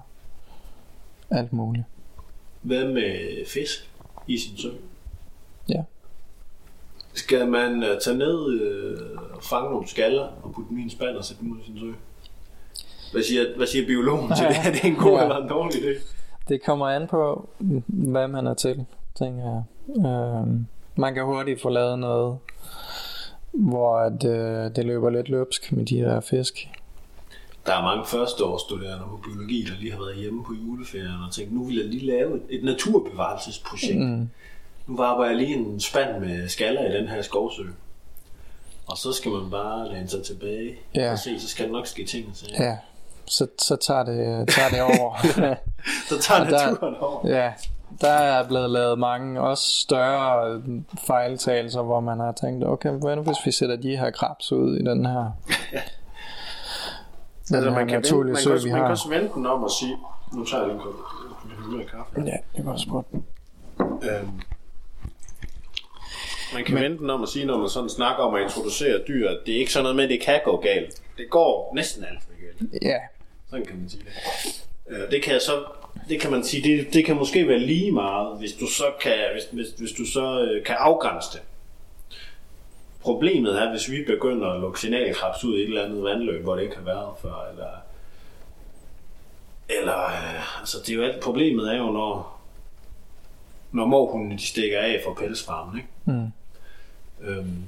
alt 1.31 1.53
muligt. 1.53 1.85
Hvad 2.61 2.87
med 2.87 3.45
fisk 3.47 3.89
i 4.27 4.37
sin 4.37 4.57
sø? 4.57 4.69
Ja. 5.69 5.81
Skal 7.13 7.47
man 7.47 7.77
uh, 7.83 7.89
tage 8.03 8.17
ned 8.17 8.61
øh, 8.61 8.97
og 9.33 9.43
fange 9.43 9.69
nogle 9.71 9.87
skaller 9.87 10.23
og 10.43 10.53
putte 10.53 10.69
dem 10.69 10.77
i 10.79 10.81
en 10.81 10.89
spand 10.89 11.15
og 11.17 11.25
sætte 11.25 11.43
dem 11.43 11.51
ud 11.51 11.57
i 11.61 11.65
sin 11.65 11.79
sø? 11.79 11.85
Hvad 13.11 13.23
siger, 13.23 13.43
hvad 13.57 13.67
siger 13.67 13.85
biologen 13.87 14.31
til 14.35 14.45
det? 14.49 14.55
Er 14.67 14.71
det 14.71 14.83
en 14.85 14.95
god 14.95 15.17
Ja. 15.17 15.23
eller 15.23 15.37
en 15.37 15.49
dårlig 15.49 15.75
idé? 15.75 16.01
Det 16.49 16.63
kommer 16.63 16.85
an 16.87 17.07
på, 17.07 17.49
hvad 17.87 18.27
man 18.27 18.47
er 18.47 18.53
til, 18.53 18.85
tænker 19.15 19.43
jeg. 19.43 19.63
Øhm, 20.09 20.65
man 20.95 21.13
kan 21.13 21.25
hurtigt 21.25 21.61
få 21.61 21.69
lavet 21.69 21.99
noget, 21.99 22.37
hvor 23.51 23.97
at, 23.97 24.23
øh, 24.23 24.75
det 24.75 24.85
løber 24.85 25.09
lidt 25.09 25.29
løbsk 25.29 25.71
med 25.71 25.85
de 25.85 25.95
der 25.97 26.19
fisk. 26.21 26.67
Der 27.69 27.75
er 27.75 27.81
mange 27.83 28.05
førsteårsstuderende 28.05 29.03
på 29.09 29.19
biologi, 29.23 29.65
der 29.69 29.79
lige 29.79 29.91
har 29.91 29.99
været 29.99 30.15
hjemme 30.15 30.43
på 30.43 30.53
juleferien 30.53 31.23
og 31.27 31.33
tænkt, 31.33 31.53
nu 31.53 31.63
vil 31.63 31.75
jeg 31.75 31.85
lige 31.85 32.05
lave 32.05 32.35
et, 32.35 32.41
et 32.49 32.63
naturbevarelsesprojekt. 32.63 33.99
Mm. 33.99 34.29
Nu 34.87 34.97
varper 34.97 35.25
jeg 35.25 35.35
lige 35.35 35.55
en 35.55 35.79
spand 35.79 36.19
med 36.19 36.47
skaller 36.49 36.89
i 36.89 36.97
den 36.97 37.07
her 37.07 37.21
skovsø. 37.21 37.63
Og 38.87 38.97
så 38.97 39.13
skal 39.13 39.31
man 39.31 39.49
bare 39.51 39.89
læne 39.93 40.07
sig 40.07 40.23
tilbage 40.23 40.75
Ja. 40.95 41.11
og 41.11 41.19
se, 41.19 41.39
så 41.39 41.47
skal 41.47 41.65
der 41.65 41.71
nok 41.71 41.87
ske 41.87 42.05
ting. 42.05 42.29
Så, 42.33 42.45
Ja, 42.59 42.77
så, 43.25 43.47
så 43.61 43.75
tager, 43.75 44.03
det, 44.03 44.47
tager 44.49 44.69
det 44.69 44.81
over. 44.81 45.15
så 46.09 46.19
tager 46.21 46.39
Og 46.41 46.45
der- 46.51 46.69
naturen 46.71 46.95
over. 46.95 47.27
ja, 47.29 47.51
der 48.01 48.11
er 48.11 48.47
blevet 48.47 48.69
lavet 48.69 48.99
mange, 48.99 49.41
også 49.41 49.63
større 49.81 50.51
øh, 50.51 50.61
fejltagelser, 51.07 51.81
hvor 51.81 51.99
man 51.99 52.19
har 52.19 52.31
tænkt, 52.31 52.65
okay, 52.65 52.89
hvad 52.89 53.15
nu 53.15 53.21
hvis 53.21 53.37
vi 53.45 53.51
sætter 53.51 53.75
de 53.75 53.97
her 53.97 54.11
krabs 54.11 54.51
ud 54.51 54.77
i 54.77 54.83
den 54.83 55.05
her, 55.05 55.31
den 57.49 57.55
Altså, 57.55 57.71
man 57.71 57.87
kan, 57.87 57.95
vente, 57.95 58.15
man, 58.15 58.35
kan 58.43 58.51
også, 58.51 58.67
man 58.67 58.81
kan 58.81 58.91
også 58.91 59.09
vente 59.09 59.33
den 59.33 59.45
om 59.45 59.63
og 59.63 59.71
sige, 59.79 59.97
nu 60.33 60.45
tager 60.45 60.63
jeg 60.63 60.73
lige 60.73 60.75
en 60.75 60.83
kop 60.83 60.95
mere 61.71 61.85
kaffe. 61.85 62.21
Ja, 62.25 62.37
det 62.57 62.65
var 62.65 62.71
også 62.71 62.87
godt. 62.89 63.05
Øhm, 63.79 64.29
man 66.53 66.63
kan 66.65 66.73
Men... 66.73 66.83
vente 66.83 66.97
den 66.97 67.09
om 67.09 67.23
at 67.23 67.29
sige, 67.29 67.45
når 67.45 67.57
man 67.57 67.69
sådan 67.69 67.89
snakker 67.89 68.23
om 68.23 68.35
at 68.35 68.41
introducere 68.41 69.01
dyr, 69.07 69.29
at 69.29 69.37
det 69.45 69.55
er 69.55 69.59
ikke 69.59 69.71
sådan 69.71 69.83
noget 69.83 69.95
med, 69.95 70.03
at 70.03 70.09
det 70.09 70.21
kan 70.21 70.39
gå 70.45 70.57
galt. 70.57 71.01
Det 71.17 71.29
går 71.29 71.71
næsten 71.75 72.03
alt 72.03 72.23
for 72.23 72.31
galt. 72.41 72.83
Ja, 72.83 72.97
Sådan 73.49 73.65
kan 73.65 73.79
man 73.79 73.89
sige 73.89 74.03
det. 74.03 74.13
Øh, 74.89 75.11
det 75.11 75.23
kan 75.23 75.39
så 75.39 75.63
det 76.09 76.21
kan 76.21 76.31
man 76.31 76.43
sige, 76.43 76.63
det, 76.63 76.93
det 76.93 77.05
kan 77.05 77.15
måske 77.15 77.47
være 77.47 77.59
lige 77.59 77.91
meget, 77.91 78.37
hvis 78.37 78.53
du 78.53 78.67
så 78.67 78.83
kan, 79.01 79.13
hvis, 79.33 79.43
hvis, 79.51 79.67
hvis 79.77 79.91
du 79.91 80.05
så 80.05 80.41
øh, 80.41 80.65
kan 80.65 80.75
afgrænse 80.79 81.27
det. 81.33 81.41
Problemet 83.09 83.61
er, 83.61 83.69
hvis 83.69 83.91
vi 83.91 84.03
begynder 84.07 84.47
at 84.47 84.61
lukke 84.61 84.79
signalkrabs 84.79 85.43
ud 85.43 85.57
i 85.57 85.61
et 85.61 85.67
eller 85.67 85.85
andet 85.85 86.03
vandløb, 86.03 86.43
hvor 86.43 86.55
det 86.55 86.63
ikke 86.63 86.75
har 86.75 86.83
været 86.83 87.09
før, 87.21 87.47
eller, 87.51 87.69
eller 89.69 90.05
øh, 90.05 90.59
altså 90.59 90.77
det 90.79 90.89
er 90.89 90.95
jo 90.95 91.03
alt, 91.03 91.23
problemet 91.23 91.73
er 91.73 91.77
jo, 91.77 91.91
når, 91.91 92.39
når 93.71 93.85
morhundene 93.85 94.37
de 94.37 94.47
stikker 94.47 94.79
af 94.79 95.01
fra 95.05 95.13
pelsfarmen, 95.13 95.77
ikke? 95.77 95.89
Mm. 96.05 96.31
Øhm, 97.21 97.63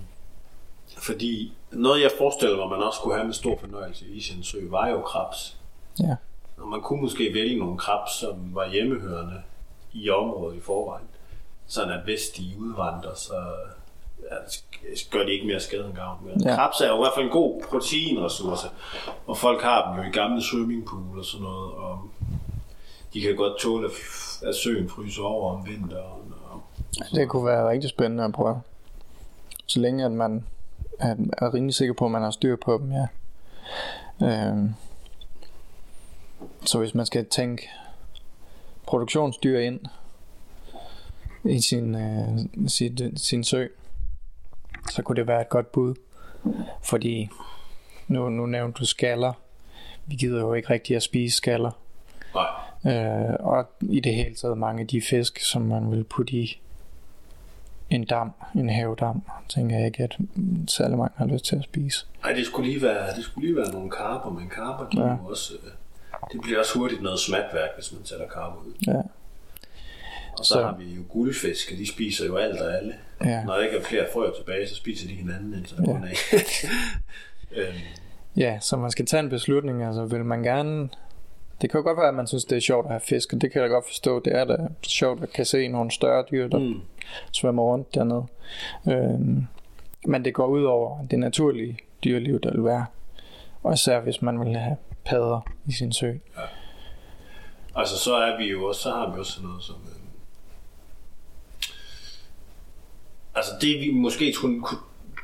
fordi 0.97 1.53
noget, 1.71 2.01
jeg 2.01 2.11
forestiller 2.17 2.57
mig, 2.57 2.69
man 2.69 2.87
også 2.87 2.99
kunne 2.99 3.15
have 3.15 3.25
med 3.25 3.33
stor 3.33 3.57
fornøjelse 3.57 4.05
i 4.05 4.21
sin 4.21 4.43
sø, 4.43 4.57
var 4.69 4.87
jo 4.87 5.01
krabs. 5.01 5.57
ja, 5.99 6.15
Og 6.57 6.67
man 6.67 6.81
kunne 6.81 7.01
måske 7.01 7.33
vælge 7.33 7.59
nogle 7.59 7.77
krabs, 7.77 8.11
som 8.11 8.55
var 8.55 8.69
hjemmehørende 8.69 9.41
i 9.93 10.09
området 10.09 10.57
i 10.57 10.61
forvejen. 10.61 11.07
Sådan 11.67 11.93
at 11.93 12.03
hvis 12.03 12.21
de 12.37 12.43
udvandrer, 12.57 13.15
så 13.15 13.55
gør 15.11 15.23
de 15.23 15.31
ikke 15.31 15.47
mere 15.47 15.59
skade 15.59 15.85
end 15.85 15.95
gavn. 15.95 16.17
Men 16.25 16.43
Ja. 16.43 16.55
krabs 16.55 16.81
er 16.81 16.87
jo 16.87 16.95
i 16.95 16.97
hvert 16.97 17.11
fald 17.15 17.25
en 17.25 17.31
god 17.31 17.61
proteinressource, 17.69 18.67
og 19.27 19.37
folk 19.37 19.61
har 19.61 19.91
dem 19.93 20.03
jo 20.03 20.09
i 20.09 20.11
gamle 20.13 20.43
swimmingpool 20.43 21.19
og 21.19 21.25
sådan 21.25 21.43
noget, 21.43 21.73
og 21.73 21.99
de 23.13 23.21
kan 23.21 23.35
godt 23.35 23.59
tåle, 23.59 23.85
at 23.87 23.91
at 24.43 24.55
søen 24.55 24.89
fryser 24.89 25.23
over 25.23 25.53
om 25.57 25.65
vinteren. 25.67 26.33
Og, 26.51 26.61
det 27.11 27.29
kunne 27.29 27.45
være 27.45 27.69
rigtig 27.69 27.89
spændende 27.89 28.23
at 28.23 28.33
prøve. 28.33 28.61
Så 29.65 29.79
længe 29.79 30.05
at 30.05 30.11
man 30.11 30.45
er, 30.99 31.15
er 31.37 31.53
rimelig 31.53 31.75
sikker 31.75 31.93
på, 31.93 32.05
at 32.05 32.11
man 32.11 32.21
har 32.21 32.31
styr 32.31 32.55
på 32.55 32.77
dem, 32.77 32.91
ja. 32.91 33.07
Øhm, 34.25 34.73
så 36.65 36.79
hvis 36.79 36.95
man 36.95 37.05
skal 37.05 37.25
tænke 37.25 37.69
produktionsdyr 38.87 39.59
ind 39.59 39.79
i 41.43 41.61
sin, 41.61 41.95
øh, 41.95 42.39
sit, 42.67 43.01
sin 43.15 43.43
sø, 43.43 43.67
så 44.89 45.01
kunne 45.01 45.15
det 45.15 45.27
være 45.27 45.41
et 45.41 45.49
godt 45.49 45.71
bud. 45.71 45.95
Fordi 46.83 47.29
nu, 48.07 48.29
nu 48.29 48.45
nævnte 48.45 48.79
du 48.79 48.85
skaller. 48.85 49.33
Vi 50.05 50.15
gider 50.15 50.39
jo 50.41 50.53
ikke 50.53 50.69
rigtig 50.69 50.95
at 50.95 51.03
spise 51.03 51.37
skaller. 51.37 51.71
nej, 52.35 52.47
Øh, 52.85 53.35
og 53.39 53.69
i 53.81 53.99
det 53.99 54.15
hele 54.15 54.35
taget 54.35 54.57
mange 54.57 54.81
af 54.81 54.87
de 54.87 55.01
fisk, 55.01 55.39
som 55.39 55.61
man 55.61 55.91
vil 55.91 56.03
putte 56.03 56.33
i 56.33 56.61
en 57.89 58.05
dam, 58.05 58.31
en 58.55 58.69
havedam, 58.69 59.21
tænker 59.49 59.77
jeg 59.77 59.85
ikke, 59.85 60.03
at 60.03 60.17
særlig 60.67 60.97
mange 60.97 61.13
har 61.17 61.25
lyst 61.25 61.45
til 61.45 61.55
at 61.55 61.63
spise. 61.63 62.05
Nej, 62.23 62.33
det 62.33 62.45
skulle 62.45 62.69
lige 62.69 62.81
være, 62.81 63.15
det 63.15 63.23
skulle 63.23 63.47
lige 63.47 63.57
være 63.57 63.71
nogle 63.71 63.89
karper, 63.91 64.29
men 64.29 64.49
karper, 64.49 64.89
de 64.89 64.99
Ja. 65.01 65.07
ja. 65.07 65.15
også, 65.29 65.53
øh, 65.63 65.71
det 66.33 66.41
bliver 66.41 66.59
også 66.59 66.79
hurtigt 66.79 67.01
noget 67.01 67.19
smatværk, 67.19 67.69
hvis 67.77 67.93
man 67.93 68.05
sætter 68.05 68.27
karper 68.27 68.57
ud. 68.67 68.73
Ja, 68.87 69.01
Og 70.39 70.45
så, 70.45 70.53
Så- 70.53 70.63
har 70.63 70.75
vi 70.77 70.83
jo 70.95 71.01
guldfisk, 71.09 71.71
og 71.71 71.77
de 71.77 71.87
spiser 71.87 72.25
jo 72.25 72.35
alt 72.37 72.61
og 72.61 72.77
alle. 72.77 72.93
ja, 73.25 73.43
Når 73.43 73.53
der 73.55 73.61
ikke 73.63 73.77
er 73.77 73.83
flere 73.83 74.05
frøer 74.13 74.31
tilbage, 74.37 74.67
så 74.67 74.75
spiser 74.75 75.07
de 75.07 75.13
hinanden 75.13 75.53
indtil 75.53 75.77
Ja. 75.87 75.91
af. 75.93 76.15
øhm, 77.57 77.77
ja, 78.37 78.59
så 78.61 78.77
man 78.77 78.91
skal 78.91 79.05
tage 79.05 79.19
en 79.23 79.29
beslutning, 79.29 79.83
altså 79.83 80.05
vil 80.05 80.25
man 80.25 80.43
gerne... 80.43 80.89
Det 81.61 81.69
kan 81.71 81.77
jo 81.79 81.83
godt 81.83 81.97
være, 81.97 82.07
at 82.07 82.13
man 82.13 82.27
synes, 82.27 82.45
det 82.45 82.55
er 82.55 82.59
sjovt 82.61 82.85
at 82.85 82.91
have 82.91 83.01
fisk, 83.01 83.33
og 83.33 83.41
det 83.41 83.51
kan 83.51 83.61
jeg 83.61 83.69
da 83.69 83.73
godt 83.75 83.85
forstå. 83.87 84.19
Det 84.19 84.35
er 84.35 84.43
da 84.45 84.57
sjovt 84.83 85.23
at 85.23 85.33
kan 85.33 85.45
se 85.45 85.67
nogle 85.67 85.91
større 85.91 86.25
dyr, 86.31 86.47
der 86.47 86.59
mm, 86.59 86.81
svømmer 87.31 87.63
rundt 87.63 87.95
dernede. 87.95 88.25
Øhm, 88.89 89.45
men 90.05 90.25
det 90.25 90.33
går 90.33 90.45
ud 90.47 90.63
over 90.63 91.05
det 91.07 91.19
naturlige 91.19 91.77
dyreliv, 92.03 92.39
der 92.39 92.51
vil 92.51 92.63
være. 92.63 92.85
Og 93.63 93.73
især 93.73 93.99
hvis 93.99 94.21
man 94.21 94.39
vil 94.39 94.55
have 94.57 94.77
padder 95.05 95.41
i 95.65 95.71
sin 95.71 95.93
sø. 95.93 96.11
altså 97.75 97.97
så 97.97 98.15
er 98.15 98.37
vi 98.37 98.43
jo 98.49 98.63
også, 98.67 98.81
så 98.81 98.89
har 98.91 99.13
vi 99.13 99.19
også 99.19 99.31
sådan 99.31 99.47
noget 99.47 99.63
som... 99.63 99.75
Øh, 99.75 99.91
altså 103.35 103.51
det 103.61 103.79
vi 103.81 103.91
måske 103.91 104.33
kunne, 104.33 104.61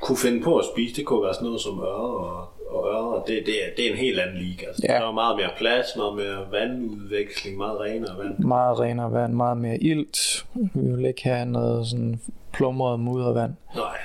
kunne, 0.01 0.17
finde 0.17 0.43
på 0.43 0.57
at 0.57 0.65
spise, 0.73 0.95
det 0.95 1.05
kunne 1.05 1.23
være 1.23 1.33
sådan 1.33 1.45
noget 1.45 1.61
som 1.61 1.79
øre 1.79 1.87
og, 1.87 2.47
og 2.69 2.87
øre. 2.93 3.23
Det, 3.27 3.45
det, 3.45 3.65
er, 3.65 3.69
det 3.77 3.87
er 3.87 3.91
en 3.91 3.97
helt 3.97 4.19
anden 4.19 4.37
liga. 4.37 4.65
Altså, 4.65 4.85
Ja. 4.89 4.93
Der 4.93 5.07
er 5.07 5.11
meget 5.11 5.37
mere 5.37 5.49
plads, 5.57 5.85
meget 5.97 6.15
mere 6.15 6.51
vandudveksling, 6.51 7.57
meget 7.57 7.79
renere 7.79 8.17
vand. 8.17 8.39
Meget 8.39 8.79
renere 8.79 9.11
vand, 9.11 9.33
meget 9.33 9.57
mere 9.57 9.77
ilt. 9.77 10.45
Vi 10.53 10.95
vil 10.95 11.05
ikke 11.05 11.23
have 11.23 11.45
noget 11.45 11.87
sådan 11.87 12.19
plumret 12.53 12.99
muddervand, 12.99 13.53
Nej, 13.75 13.97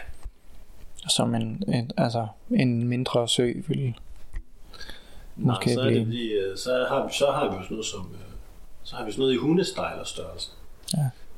som 1.09 1.35
en, 1.35 1.63
en, 1.69 1.91
altså 1.97 2.27
en 2.51 2.89
mindre 2.89 3.29
sø 3.29 3.53
vil 3.69 3.95
Nej, 5.37 5.55
Måske 5.55 5.75
så, 5.75 5.81
er 5.81 5.85
det, 5.85 5.93
blive- 5.93 6.05
fordi, 6.07 6.33
øh, 6.33 6.57
så, 6.57 6.87
har 6.89 7.07
vi, 7.07 7.13
så 7.15 7.27
har 7.27 7.51
vi 7.51 7.57
jo 7.57 7.63
sådan 7.63 7.75
noget 7.75 7.87
som, 7.87 8.01
øh, 8.15 8.19
så 8.83 8.97
har 8.97 9.05
vi 9.05 9.11
sådan 9.13 9.21
noget 9.23 9.35
i 9.35 9.37
hundestejler 9.37 10.05
størrelse. 10.05 10.51
Ja. 10.53 10.62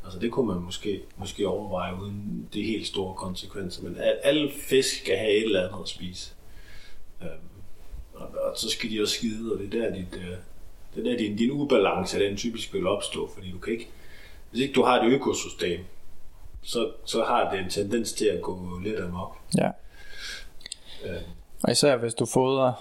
Altså 0.04 0.18
det 0.18 0.32
kunne 0.32 0.46
man 0.46 0.56
måske, 0.62 1.00
måske 1.16 1.48
overveje 1.48 2.00
uden 2.02 2.48
de 2.54 2.62
helt 2.62 2.86
store 2.86 3.14
konsekvenser, 3.14 3.82
men 3.82 3.96
al- 3.96 4.20
alle 4.22 4.50
fisk 4.52 5.00
skal 5.02 5.16
have 5.16 5.30
et 5.30 5.44
eller 5.44 5.68
andet 5.68 5.82
at 5.82 5.88
spise. 5.88 6.32
Øhm, 7.22 7.30
og, 8.14 8.26
og, 8.26 8.56
så 8.58 8.68
skal 8.70 8.90
de 8.90 9.02
også 9.02 9.14
skide, 9.14 9.52
og 9.52 9.58
det 9.58 9.74
er 9.74 9.80
der, 9.80 9.94
dit, 9.94 10.06
øh, 10.16 10.36
det 10.94 11.06
er 11.06 11.10
der 11.10 11.16
din, 11.18 11.36
din 11.36 11.50
ubalance, 11.50 12.18
den 12.18 12.36
typisk 12.36 12.74
vil 12.74 12.86
opstå, 12.86 13.30
fordi 13.34 13.50
du 13.50 13.58
kan 13.58 13.72
ikke, 13.72 13.88
hvis 14.50 14.60
ikke 14.62 14.74
du 14.74 14.82
har 14.82 15.00
et 15.02 15.12
økosystem, 15.12 15.80
så, 16.62 16.90
så 17.04 17.24
har 17.24 17.50
det 17.50 17.60
en 17.60 17.70
tendens 17.70 18.12
til 18.12 18.24
at 18.26 18.42
gå 18.42 18.78
lidt 18.84 19.00
amok. 19.00 19.36
Ja. 19.58 19.70
Øhm, 21.04 21.24
Og 21.64 21.72
især 21.72 21.96
hvis 21.96 22.14
du 22.14 22.26
fodrer 22.26 22.72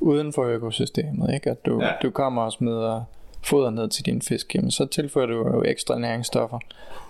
uden 0.00 0.32
for 0.32 0.44
økosystemet, 0.44 1.34
ikke? 1.34 1.50
At 1.50 1.66
du, 1.66 1.82
ja. 1.82 1.92
du 2.02 2.10
kommer 2.10 2.42
og 2.42 2.52
smider 2.52 3.04
foder 3.42 3.70
ned 3.70 3.88
til 3.88 4.06
din 4.06 4.22
fisk, 4.22 4.54
jamen 4.54 4.70
så 4.70 4.86
tilfører 4.86 5.26
du 5.26 5.34
jo 5.34 5.62
ekstra 5.62 5.98
næringsstoffer 5.98 6.58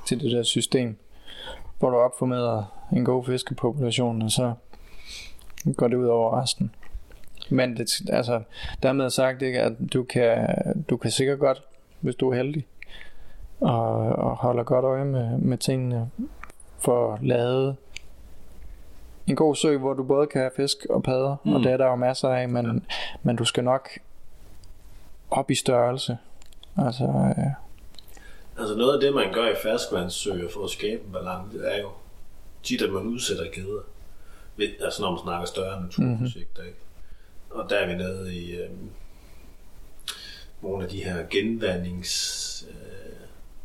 til 0.06 0.20
det 0.20 0.32
der 0.32 0.42
system, 0.42 0.96
hvor 1.78 1.90
du 1.90 1.96
opformeder 1.96 2.88
en 2.92 3.04
god 3.04 3.24
fiskepopulation, 3.24 4.22
og 4.22 4.30
så 4.30 4.52
går 5.76 5.88
det 5.88 5.96
ud 5.96 6.06
over 6.06 6.42
resten. 6.42 6.70
Men 7.50 7.76
det, 7.76 8.10
altså, 8.10 8.42
dermed 8.82 9.10
sagt 9.10 9.42
ikke, 9.42 9.60
at 9.60 9.72
du 9.92 10.02
kan, 10.02 10.46
du 10.90 10.96
kan 10.96 11.10
sikkert 11.10 11.38
godt, 11.38 11.62
hvis 12.00 12.14
du 12.14 12.30
er 12.30 12.36
heldig, 12.36 12.66
og, 13.60 13.92
og 13.96 14.36
holder 14.36 14.62
godt 14.62 14.84
øje 14.84 15.04
med, 15.04 15.38
med 15.38 15.58
tingene, 15.58 16.10
for 16.78 17.18
lavet 17.22 17.76
en 19.26 19.36
god 19.36 19.54
sø, 19.54 19.76
hvor 19.76 19.94
du 19.94 20.04
både 20.04 20.26
kan 20.26 20.40
have 20.40 20.50
fisk 20.56 20.86
og 20.90 21.02
padder, 21.02 21.36
mm. 21.44 21.54
og 21.54 21.60
det 21.60 21.72
er 21.72 21.76
der 21.76 21.86
jo 21.86 21.94
masser 21.94 22.28
af, 22.28 22.48
men, 22.48 22.86
men 23.22 23.36
du 23.36 23.44
skal 23.44 23.64
nok 23.64 23.88
op 25.30 25.50
i 25.50 25.54
størrelse. 25.54 26.18
Altså, 26.76 27.04
øh, 27.04 27.52
Altså 28.58 28.74
noget 28.74 28.94
af 28.94 29.00
det, 29.00 29.14
man 29.14 29.32
gør 29.32 29.48
i 29.48 29.54
ferskvandssøer 29.62 30.48
for 30.48 30.64
at 30.64 30.70
skabe 30.70 31.02
en 31.06 31.12
balance, 31.12 31.58
det 31.58 31.74
er 31.74 31.80
jo 31.80 31.90
tit, 32.62 32.82
at 32.82 32.92
man 32.92 33.02
udsætter 33.02 33.44
geder. 33.54 33.82
Altså 34.80 35.02
når 35.02 35.10
man 35.10 35.20
snakker 35.22 35.46
større 35.46 35.82
naturprojekter, 35.82 36.62
ikke? 36.62 36.78
Og 37.50 37.70
der 37.70 37.76
er 37.76 37.86
vi 37.86 37.94
nede 37.94 38.34
i 38.34 38.56
øh, 38.56 38.70
nogle 40.62 40.84
af 40.84 40.90
de 40.90 41.04
her 41.04 41.26
genvandings... 41.30 42.64
Øh, 42.70 43.18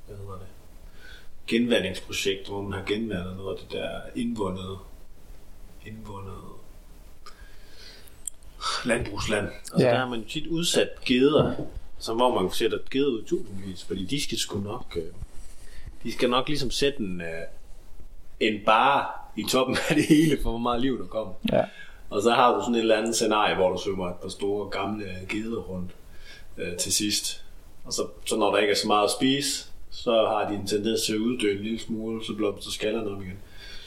hvad 0.08 0.18
hedder 0.18 0.38
det? 0.38 0.48
Genvandingsprojekter, 1.48 2.52
hvor 2.52 2.62
man 2.62 2.80
har 2.80 2.86
genvandet 2.86 3.36
noget 3.38 3.58
af 3.58 3.64
det 3.64 3.72
der 3.72 4.02
indvundet, 4.16 4.78
indvundet 5.86 6.38
landbrugsland. 8.86 9.48
Altså 9.48 9.86
Ja. 9.86 9.92
der 9.92 9.98
har 9.98 10.10
man 10.10 10.24
tit 10.26 10.48
udsat 10.48 10.90
geder, 11.06 11.54
så 12.00 12.14
hvor 12.14 12.42
man 12.42 12.52
sætter 12.52 12.78
geder 12.92 13.08
ud 13.08 13.24
tusindvis, 13.24 13.84
fordi 13.84 14.06
de 14.06 14.24
skal 14.24 14.38
sgu 14.38 14.60
nok, 14.60 14.98
øh, 14.98 15.04
de 16.04 16.12
skal 16.12 16.30
nok 16.30 16.48
ligesom 16.48 16.72
sætte 16.72 17.00
en, 17.00 17.22
øh, 17.22 17.28
en 18.40 18.62
bare 18.66 19.06
i 19.38 19.44
toppen 19.50 19.78
af 19.90 19.96
det 19.96 20.06
hele, 20.06 20.38
for 20.44 20.50
hvor 20.50 20.60
meget 20.60 20.82
liv 20.82 21.00
der 21.00 21.06
kommer. 21.08 21.34
ja. 21.52 21.64
Og 22.10 22.22
så 22.22 22.32
har 22.32 22.54
du 22.56 22.62
sådan 22.62 22.76
et 22.76 22.80
eller 22.80 22.98
andet 22.98 23.16
scenarie, 23.16 23.56
hvor 23.56 23.70
du 23.72 23.80
svømmer 23.86 24.10
et 24.10 24.16
par 24.16 24.30
store 24.30 24.70
gamle 24.70 25.06
geder 25.30 25.58
rundt 25.62 25.92
øh, 26.58 26.78
til 26.78 26.94
sidst. 26.94 27.44
Og 27.86 27.94
så, 27.94 28.08
så 28.26 28.38
når 28.38 28.52
der 28.52 28.58
ikke 28.58 28.72
er 28.72 28.76
så 28.76 28.88
meget 28.88 29.04
at 29.04 29.12
spise, 29.12 29.66
så 29.92 30.12
har 30.12 30.50
de 30.50 30.56
en 30.56 30.68
tendens 30.68 31.02
til 31.02 31.14
at 31.14 31.20
uddø 31.20 31.52
en 31.58 31.64
lille 31.64 31.80
smule, 31.80 32.26
så 32.26 32.34
blomster 32.34 32.72
skallerne 32.72 33.10
op 33.10 33.22
igen. 33.22 33.38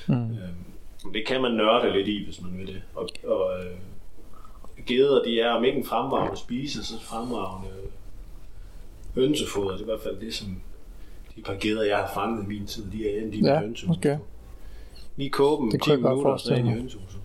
Mm. 0.07 0.15
Øhm, 0.31 1.13
det 1.13 1.27
kan 1.27 1.43
man 1.43 1.53
nørde 1.53 1.93
lidt 1.97 2.09
i, 2.09 2.25
hvis 2.25 2.41
man 2.43 2.59
vil 2.59 2.67
det. 2.67 2.83
Og, 2.95 3.09
og 3.27 3.65
øh, 3.65 3.71
geder, 4.87 5.23
de 5.23 5.41
er 5.41 5.51
om 5.51 5.65
ikke 5.65 5.79
en 5.79 5.85
fremragende 5.85 6.37
spise, 6.39 6.85
så 6.87 7.01
fremragende 7.01 7.69
hønsefoder. 9.15 9.71
Det 9.71 9.79
er 9.79 9.83
i 9.83 9.85
hvert 9.85 10.01
fald 10.01 10.21
det, 10.21 10.35
som 10.35 10.49
de 11.37 11.43
par 11.43 11.57
geder, 11.61 11.83
jeg 11.85 11.97
har 11.97 12.11
fanget 12.15 12.45
i 12.45 12.47
min 12.47 12.67
tid, 12.67 12.85
de 12.93 13.11
er 13.11 13.23
endt 13.23 13.35
i 13.35 13.41
Ja, 13.41 13.53
ja, 13.53 13.61
hønsefoder. 13.61 13.89
måske. 13.95 14.19
Lige 15.17 15.31
koge 15.31 15.63
dem 15.63 15.71
Det 15.71 15.83
10 15.83 15.85
kunne 15.85 15.93
jeg 15.93 16.03
godt 16.03 16.17
minutter, 16.17 16.37
så 16.37 16.55
de 16.55 16.61
i 16.61 16.63
hønsehuset. 16.63 17.21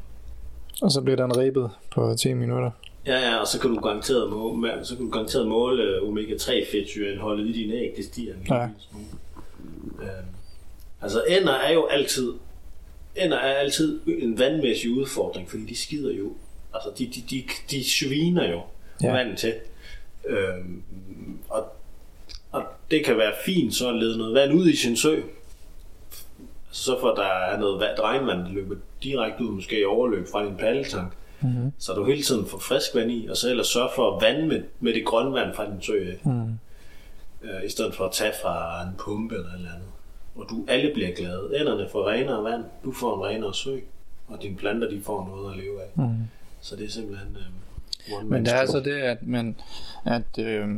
Og 0.82 0.91
så 0.91 1.01
bliver 1.01 1.16
den 1.18 1.38
ribet 1.38 1.70
på 1.91 2.14
10 2.18 2.34
minutter. 2.34 2.72
Ja, 3.05 3.20
ja, 3.30 3.38
og 3.38 3.47
så 3.47 3.59
kan 3.59 3.70
du 3.76 3.80
garanteret 3.82 4.30
måle, 4.32 4.72
så 4.86 4.95
kan 4.95 5.05
du 5.05 5.12
garanteret 5.12 5.47
måle 5.47 5.84
øh, 5.84 6.01
omega-3 6.09 6.72
fedtsyreindholdet 6.72 7.47
i 7.47 7.51
dine 7.51 7.74
æg. 7.74 7.93
Det 7.97 8.05
stiger 8.05 8.34
en 8.34 8.39
Ja. 8.49 8.68
smule. 8.80 9.05
Øhm, 10.01 10.26
altså 11.01 11.24
ender 11.30 11.53
er 11.53 11.74
jo 11.74 11.86
altid 11.86 12.34
ender 13.16 13.38
er 13.38 13.53
altid 13.53 13.99
en 14.07 14.39
vandmæssig 14.39 14.91
udfordring, 14.91 15.49
fordi 15.49 15.66
de 15.66 15.76
skider 15.78 16.14
jo. 16.14 16.34
Altså 16.74 16.89
de, 16.97 17.05
de, 17.07 17.22
de, 17.30 17.43
de 17.72 17.89
sviner 17.89 18.49
jo 18.51 18.61
Ja. 19.03 19.11
vandet 19.11 19.38
til. 19.38 19.53
Øhm, 20.28 20.84
og, 21.49 21.65
og 22.51 22.63
det 22.91 23.05
kan 23.05 23.17
være 23.17 23.34
fint 23.45 23.76
så 23.76 23.89
at 23.89 23.95
lede 23.95 24.17
noget 24.17 24.34
vand 24.34 24.53
ud 24.53 24.67
i 24.67 24.76
sin 24.76 24.97
sø. 24.97 25.15
Altså, 26.67 26.84
så 26.84 26.97
for 26.99 27.07
at 27.11 27.17
der 27.17 27.24
er 27.28 27.59
noget 27.59 27.80
vand, 27.80 27.99
regnvand, 27.99 28.39
der 28.39 28.49
løber 28.51 28.76
direkte 29.03 29.43
ud, 29.45 29.51
måske 29.51 29.82
i 29.82 29.86
overløb 29.86 30.28
fra 30.32 30.45
din 30.45 30.55
palletank. 30.57 31.13
Mm-hmm. 31.41 31.72
Så 31.80 31.93
du 31.93 32.05
hele 32.05 32.22
tiden 32.24 32.45
får 32.45 32.57
frisk 32.57 32.95
vand 32.95 33.11
i, 33.11 33.28
og 33.28 33.38
så 33.38 33.49
ellers 33.49 33.67
sørge 33.67 33.89
for 33.95 34.15
at 34.15 34.22
vande 34.22 34.47
med, 34.47 34.63
med 34.80 34.93
det 34.93 35.05
grønne 35.05 35.34
vand 35.34 35.55
fra 35.55 35.65
din 35.65 35.82
sø, 35.82 36.11
Mm. 36.24 36.51
øh, 37.41 37.65
i 37.65 37.69
stedet 37.69 37.95
for 37.95 38.05
at 38.05 38.11
tage 38.11 38.34
fra 38.43 38.82
en 38.84 38.89
pumpe 38.99 39.36
eller 39.36 39.47
et 39.49 39.55
eller 39.55 39.69
andet. 39.74 39.88
Og 40.36 40.45
du 40.49 40.65
alle 40.67 40.93
bliver 40.93 41.11
glade. 41.15 41.49
Ænderne 41.59 41.88
får 41.91 42.09
renere 42.09 42.43
vand, 42.43 42.63
du 42.84 42.91
får 42.93 43.15
en 43.26 43.36
renere 43.36 43.53
sø, 43.53 43.78
og 44.28 44.41
dine 44.41 44.55
planter 44.57 44.89
de 44.89 45.01
får 45.05 45.28
noget 45.36 45.51
at 45.51 45.57
leve 45.63 45.82
af. 45.82 45.88
Mm. 45.95 46.15
Så 46.62 46.76
det 46.76 46.86
er 46.86 46.89
simpelthen 46.89 47.38
øh, 47.38 48.18
one 48.18 48.30
Men 48.30 48.45
det 48.45 48.53
er 48.53 48.57
altså 48.57 48.80
det, 48.80 49.01
at 49.01 49.28
man 49.28 49.55
at 50.05 50.39
øh, 50.39 50.70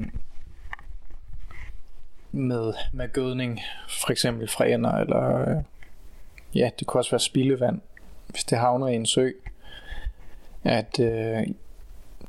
med, 2.32 2.74
med 2.94 3.14
gødning, 3.14 3.60
for 3.90 4.12
eksempel 4.12 4.48
fra 4.48 4.66
ender, 4.66 4.92
eller 4.92 5.50
øh, 5.50 5.64
ja, 6.56 6.70
det 6.80 6.88
kunne 6.88 7.02
også 7.02 7.12
være 7.12 7.20
spildevand, 7.20 7.82
hvis 8.28 8.44
det 8.44 8.58
havner 8.58 8.88
i 8.88 8.96
en 8.96 9.06
sø, 9.06 9.30
at 10.64 11.00
øh, 11.00 11.48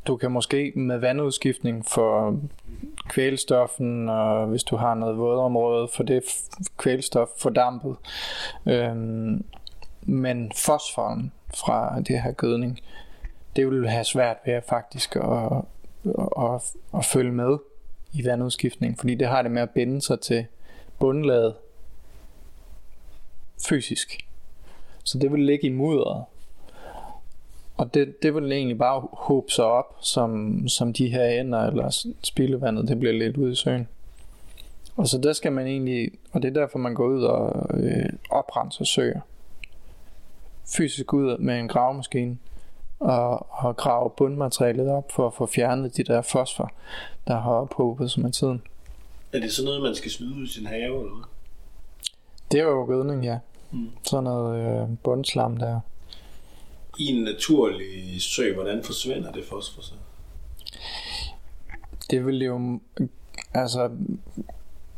du 0.06 0.16
kan 0.16 0.30
måske 0.30 0.72
med 0.76 0.98
vandudskiftning 0.98 1.86
få 1.86 2.38
kvælstoffen, 3.08 4.08
og 4.08 4.46
hvis 4.46 4.64
du 4.64 4.76
har 4.76 4.94
noget 4.94 5.18
vådområde, 5.18 5.88
for 5.94 6.02
det 6.02 6.22
kvælstof 6.76 7.28
fordampet. 7.38 7.96
Øhm, 8.66 9.44
men 10.02 10.52
fosforen 10.56 11.32
fra 11.54 12.00
det 12.00 12.22
her 12.22 12.32
gødning, 12.32 12.80
det 13.56 13.70
vil 13.70 13.88
have 13.88 14.04
svært 14.04 14.36
ved 14.44 14.54
at 14.54 14.64
faktisk 14.64 15.16
at, 15.16 15.64
at, 16.38 16.74
at 16.94 17.04
følge 17.04 17.32
med 17.32 17.58
i 18.12 18.24
vandudskiftning, 18.24 18.98
fordi 18.98 19.14
det 19.14 19.28
har 19.28 19.42
det 19.42 19.50
med 19.50 19.62
at 19.62 19.70
binde 19.70 20.02
sig 20.02 20.20
til 20.20 20.46
bundlaget 20.98 21.54
fysisk. 23.68 24.26
Så 25.04 25.18
det 25.18 25.32
vil 25.32 25.40
ligge 25.40 25.66
i 25.66 25.70
mudderet. 25.70 26.24
Og 27.76 27.94
det, 27.94 28.22
det 28.22 28.34
vil 28.34 28.52
egentlig 28.52 28.78
bare 28.78 29.08
håbe 29.12 29.50
sig 29.50 29.64
op, 29.64 29.96
som, 30.00 30.58
som 30.68 30.92
de 30.92 31.08
her 31.08 31.24
ender 31.24 31.58
eller 31.58 32.06
spildevandet, 32.22 32.88
det 32.88 32.98
bliver 32.98 33.12
lidt 33.12 33.36
ude 33.36 33.52
i 33.52 33.54
søen. 33.54 33.88
Og 34.96 35.08
så 35.08 35.18
der 35.18 35.32
skal 35.32 35.52
man 35.52 35.66
egentlig, 35.66 36.10
og 36.32 36.42
det 36.42 36.48
er 36.48 36.60
derfor 36.60 36.78
man 36.78 36.94
går 36.94 37.06
ud 37.06 37.22
og 37.22 37.70
øh, 37.80 38.10
oprenser 38.30 38.84
søer. 38.84 39.20
Fysisk 40.76 41.12
ud 41.12 41.38
med 41.38 41.58
en 41.58 41.68
gravemaskine 41.68 42.38
og, 43.00 43.46
og 43.50 43.76
grave 43.76 44.10
bundmaterialet 44.10 44.88
op 44.90 45.12
for 45.12 45.26
at 45.26 45.34
få 45.34 45.46
fjernet 45.46 45.96
de 45.96 46.04
der 46.04 46.22
fosfor, 46.22 46.72
der 47.26 47.40
har 47.40 47.50
ophobet 47.50 48.10
sig 48.10 48.22
med 48.22 48.32
tiden. 48.32 48.62
Er 49.32 49.40
det 49.40 49.52
sådan 49.52 49.66
noget, 49.66 49.82
man 49.82 49.94
skal 49.94 50.10
smide 50.10 50.34
ud 50.36 50.44
i 50.44 50.48
sin 50.48 50.66
have, 50.66 50.84
eller 50.84 51.14
hvad? 51.14 51.24
Det 52.52 52.60
er 52.60 52.64
jo 52.64 52.84
gødning, 52.84 53.24
ja. 53.24 53.38
Mm. 53.72 53.90
Sådan 54.02 54.24
noget 54.24 54.82
øh, 54.82 54.88
bundslam 55.02 55.56
der. 55.56 55.80
I 56.98 57.06
en 57.06 57.24
naturlig 57.24 58.22
sø, 58.22 58.54
hvordan 58.54 58.84
forsvinder 58.84 59.32
det 59.32 59.44
fosfor 59.44 59.82
så? 59.82 59.92
Det 62.10 62.26
vil 62.26 62.42
jo, 62.42 62.80
altså 63.54 63.82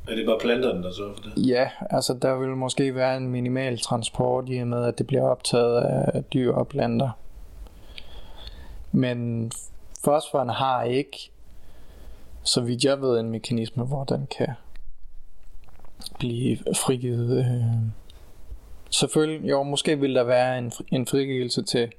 Er 0.08 0.14
det 0.14 0.26
bare 0.26 0.38
planterne, 0.40 0.82
der 0.82 0.92
sørger 0.92 1.14
for 1.14 1.22
det? 1.22 1.48
Ja, 1.48 1.70
altså 1.90 2.14
der 2.22 2.38
vil 2.38 2.48
måske 2.48 2.94
være 2.94 3.16
en 3.16 3.28
minimal 3.28 3.78
transport 3.78 4.44
i 4.48 4.58
og 4.58 4.68
med, 4.68 4.84
at 4.84 4.98
det 4.98 5.06
bliver 5.06 5.22
optaget 5.22 5.80
af 5.80 6.24
dyr 6.24 6.52
og 6.52 6.68
planter. 6.68 7.10
Men 8.96 9.50
fosforen 10.04 10.48
har 10.48 10.82
ikke, 10.82 11.30
så 12.42 12.60
vidt 12.60 12.84
jeg 12.84 13.00
ved, 13.00 13.20
en 13.20 13.30
mekanisme, 13.30 13.84
hvor 13.84 14.04
den 14.04 14.28
kan 14.38 14.48
blive 16.18 16.58
frigivet. 16.76 17.38
øh. 17.38 17.90
Selvfølgelig, 18.90 19.50
jo, 19.50 19.62
måske 19.62 20.00
vil 20.00 20.14
der 20.14 20.24
være 20.24 20.58
en, 20.58 20.72
en 20.92 21.06
frigivelse 21.06 21.62
til 21.62 21.92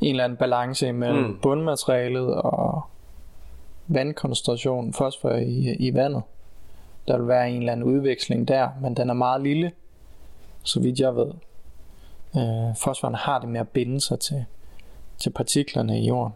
en 0.00 0.10
eller 0.10 0.24
anden 0.24 0.38
balance 0.38 0.92
mellem 0.92 1.24
mm. 1.24 1.38
bundmaterialet 1.42 2.34
og 2.34 2.82
vandkoncentrationen, 3.86 4.92
fosfor 4.92 5.30
i, 5.30 5.76
i 5.78 5.94
vandet. 5.94 6.22
Der 7.08 7.18
vil 7.18 7.28
være 7.28 7.50
en 7.50 7.58
eller 7.58 7.72
anden 7.72 7.86
udveksling 7.86 8.48
der, 8.48 8.68
men 8.80 8.96
den 8.96 9.10
er 9.10 9.14
meget 9.14 9.42
lille, 9.42 9.72
så 10.62 10.80
vidt 10.80 11.00
jeg 11.00 11.16
ved. 11.16 11.32
Øh, 12.36 12.76
fosforen 12.76 13.14
har 13.14 13.38
det 13.38 13.48
med 13.48 13.60
at 13.60 13.68
binde 13.68 14.00
sig 14.00 14.20
til, 14.20 14.44
til 15.18 15.30
partiklerne 15.30 16.00
i 16.00 16.06
jorden. 16.06 16.32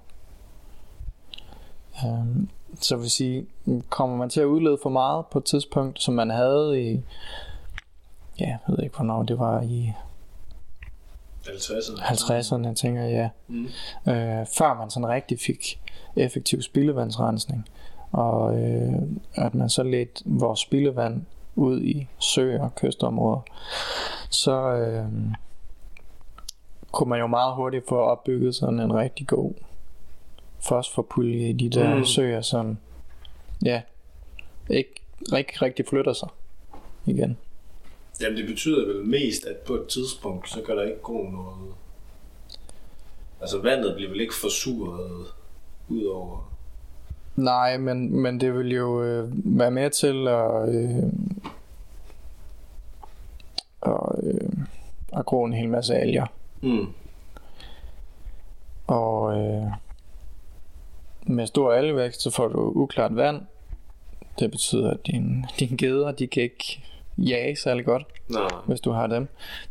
Øh, 2.04 2.46
så 2.80 2.96
vil 2.96 3.10
sige, 3.10 3.46
kommer 3.88 4.16
man 4.16 4.30
til 4.30 4.40
at 4.40 4.44
udlede 4.44 4.78
for 4.82 4.90
meget 4.90 5.26
på 5.26 5.38
et 5.38 5.44
tidspunkt, 5.44 6.02
som 6.02 6.14
man 6.14 6.30
havde 6.30 6.82
i, 6.82 7.00
ja, 8.40 8.46
jeg 8.46 8.58
ved 8.68 8.78
ikke 8.84 8.96
hvornår 8.96 9.22
det 9.22 9.38
var 9.38 9.60
i 9.62 9.92
50'erne? 11.46 12.02
50'erne, 12.02 12.74
tænker 12.74 13.02
jeg, 13.02 13.30
Mm. 13.48 13.64
øh, 14.08 14.46
før 14.58 14.74
man 14.78 14.90
sådan 14.90 15.08
rigtig 15.08 15.38
fik 15.40 15.80
effektiv 16.16 16.62
spildevandsrensning, 16.62 17.68
og 18.12 18.58
øh, 18.62 18.92
at 19.34 19.54
man 19.54 19.68
så 19.70 19.82
ledte 19.82 20.22
vores 20.26 20.60
spildevand 20.60 21.22
ud 21.56 21.82
i 21.82 22.08
søer 22.18 22.62
og 22.62 22.74
kystområder, 22.74 23.40
så 24.30 24.52
øh, 24.72 25.04
kunne 26.92 27.08
man 27.08 27.20
jo 27.20 27.26
meget 27.26 27.54
hurtigt 27.54 27.88
få 27.88 27.96
opbygget 27.96 28.54
sådan 28.54 28.80
en 28.80 28.94
rigtig 28.94 29.26
god 29.26 29.52
fosforpulje 30.60 31.48
i 31.48 31.52
de 31.52 31.68
der 31.70 31.94
Mm. 31.96 32.04
søer, 32.04 32.40
som 32.40 32.76
ja, 33.64 33.82
ikke 34.70 34.94
rigtig, 35.32 35.62
rigtig 35.62 35.86
flytter 35.86 36.12
sig 36.12 36.28
igen. 37.06 37.36
Jamen 38.20 38.38
det 38.38 38.46
betyder 38.46 38.86
vel 38.86 39.04
mest, 39.06 39.44
at 39.44 39.56
på 39.56 39.74
et 39.74 39.86
tidspunkt, 39.88 40.50
så 40.50 40.62
kan 40.66 40.76
der 40.76 40.82
ikke 40.82 41.00
gå 41.02 41.22
noget... 41.30 41.74
Altså 43.40 43.58
vandet 43.58 43.94
bliver 43.94 44.10
vel 44.10 44.20
ikke 44.20 44.34
forsuret 44.34 45.26
ud 45.88 46.04
over... 46.04 46.50
Nej, 47.36 47.76
men, 47.76 48.20
men 48.20 48.40
det 48.40 48.54
vil 48.54 48.72
jo 48.72 49.02
øh, 49.02 49.28
være 49.58 49.70
med 49.70 49.90
til 49.90 50.28
at, 50.28 50.68
øh, 50.74 51.12
at, 53.82 54.24
øh, 54.24 54.50
at 55.18 55.26
gro 55.26 55.44
en 55.44 55.52
hel 55.52 55.68
masse 55.68 55.94
alger. 55.94 56.26
Mm. 56.60 56.86
Og 58.86 59.38
øh, 59.38 59.66
med 61.22 61.46
stor 61.46 61.72
algevækst, 61.72 62.22
så 62.22 62.30
får 62.30 62.48
du 62.48 62.72
uklart 62.74 63.16
vand. 63.16 63.42
Det 64.38 64.50
betyder, 64.50 64.90
at 64.90 65.06
dine, 65.06 65.44
dine 65.58 65.76
geder, 65.76 66.12
de 66.12 66.26
kan 66.26 66.42
ikke 66.42 66.82
jage 67.18 67.56
særlig 67.56 67.84
godt, 67.84 68.06
Nej. 68.28 68.48
hvis 68.66 68.80
du 68.80 68.90
har 68.90 69.06
dem. 69.06 69.28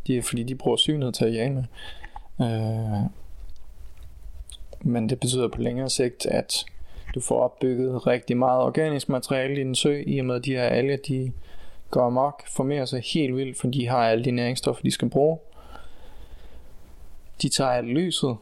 De 0.08 0.18
er, 0.18 0.22
fordi 0.22 0.44
de 0.44 0.56
bruger 0.56 0.78
synet 0.78 1.14
til 1.14 1.26
at 1.26 1.34
jage 1.34 1.50
med. 1.50 1.64
Øh, 2.42 3.10
men 4.82 5.10
det 5.10 5.20
betyder 5.20 5.48
på 5.48 5.62
længere 5.62 5.90
sigt, 5.90 6.26
at 6.26 6.66
du 7.16 7.22
får 7.22 7.40
opbygget 7.40 8.08
rigtig 8.08 8.38
meget 8.38 8.62
organisk 8.62 9.10
materiale 9.10 9.54
i 9.54 9.58
din 9.58 9.76
sø, 9.76 10.04
i 10.08 10.20
og 10.20 10.26
med 10.26 10.36
at 10.36 10.46
de 10.46 10.52
her 10.52 10.64
alger, 10.64 10.98
de 11.08 11.32
går 11.90 12.02
amok, 12.02 12.48
formerer 12.48 12.86
sig 12.86 13.02
helt 13.14 13.36
vildt, 13.36 13.58
for 13.58 13.68
de 13.68 13.88
har 13.88 13.98
alle 13.98 14.24
de 14.24 14.32
næringsstoffer, 14.32 14.84
de 14.84 14.92
skal 14.92 15.10
bruge. 15.10 15.38
De 17.42 17.50
tager 17.50 17.70
alt 17.70 17.88
lyset, 17.88 18.38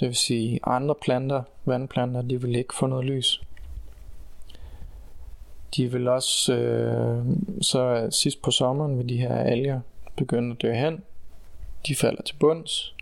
det 0.00 0.08
vil 0.08 0.16
sige 0.16 0.60
andre 0.62 0.94
planter, 0.94 1.42
vandplanter, 1.64 2.22
de 2.22 2.42
vil 2.42 2.54
ikke 2.54 2.74
få 2.74 2.86
noget 2.86 3.04
lys. 3.04 3.42
De 5.76 5.92
vil 5.92 6.08
også, 6.08 6.54
øh, 6.54 7.26
så 7.60 8.08
sidst 8.10 8.42
på 8.42 8.50
sommeren 8.50 8.98
vil 8.98 9.08
de 9.08 9.16
her 9.16 9.36
alger 9.36 9.80
begynde 10.16 10.52
at 10.52 10.62
dø 10.62 10.72
hen. 10.72 11.02
De 11.86 11.94
falder 11.94 12.22
til 12.22 12.34
bunds. 12.34 12.94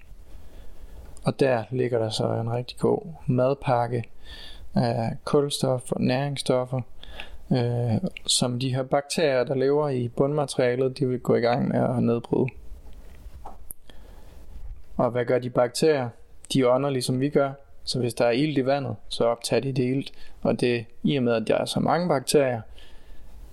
Og 1.24 1.40
der 1.40 1.64
ligger 1.70 1.98
der 1.98 2.10
så 2.10 2.32
en 2.32 2.52
rigtig 2.52 2.78
god 2.78 3.02
madpakke 3.26 4.04
af 4.74 5.16
kulstof 5.24 5.92
og 5.92 6.00
næringsstoffer, 6.00 6.80
øh, 7.52 8.10
som 8.26 8.58
de 8.58 8.74
her 8.74 8.82
bakterier, 8.82 9.44
der 9.44 9.54
lever 9.54 9.88
i 9.88 10.08
bundmaterialet, 10.08 10.98
de 10.98 11.08
vil 11.08 11.20
gå 11.20 11.34
i 11.34 11.40
gang 11.40 11.68
med 11.68 11.80
at 11.80 12.02
nedbryde. 12.02 12.48
Og 14.96 15.10
hvad 15.10 15.24
gør 15.24 15.38
de 15.38 15.50
bakterier? 15.50 16.08
De 16.52 16.68
ånder 16.70 16.90
ligesom 16.90 17.20
vi 17.20 17.28
gør. 17.28 17.52
Så 17.84 17.98
hvis 17.98 18.14
der 18.14 18.24
er 18.24 18.30
ilt 18.30 18.58
i 18.58 18.66
vandet, 18.66 18.96
så 19.08 19.24
optager 19.24 19.60
de 19.60 19.72
det 19.72 19.84
ilt. 19.96 20.12
Og 20.42 20.60
det 20.60 20.84
i 21.02 21.16
og 21.16 21.22
med, 21.22 21.32
at 21.34 21.48
der 21.48 21.54
er 21.56 21.64
så 21.64 21.80
mange 21.80 22.08
bakterier, 22.08 22.60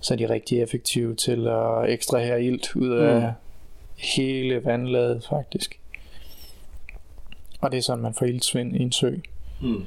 så 0.00 0.14
er 0.14 0.18
de 0.18 0.28
rigtig 0.28 0.62
effektive 0.62 1.14
til 1.14 1.48
at 1.48 1.90
ekstrahere 1.90 2.44
ilt 2.44 2.76
ud 2.76 2.90
af 2.90 3.20
Mm. 3.20 3.28
hele 3.96 4.64
vandlaget 4.64 5.26
faktisk. 5.28 5.80
Og 7.60 7.72
det 7.72 7.78
er 7.78 7.82
sådan, 7.82 8.02
man 8.02 8.14
får 8.14 8.26
iltsvind 8.26 8.76
i 8.76 8.82
en 8.82 8.92
sø. 8.92 9.14
Mm. 9.62 9.84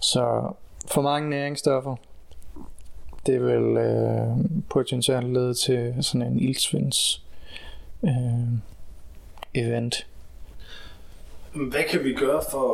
Så 0.00 0.52
for 0.86 1.02
mange 1.02 1.30
næringsstoffer, 1.30 1.96
det 3.26 3.40
vil 3.46 3.76
øh, 3.76 4.26
potentielt 4.70 5.32
lede 5.32 5.54
til 5.54 5.94
sådan 6.00 6.26
en 6.32 6.38
iltsvinds 6.40 7.24
øh, 8.02 8.12
event. 9.54 10.06
Hvad 11.52 11.82
kan 11.90 12.04
vi 12.04 12.14
gøre 12.14 12.42
for, 12.50 12.68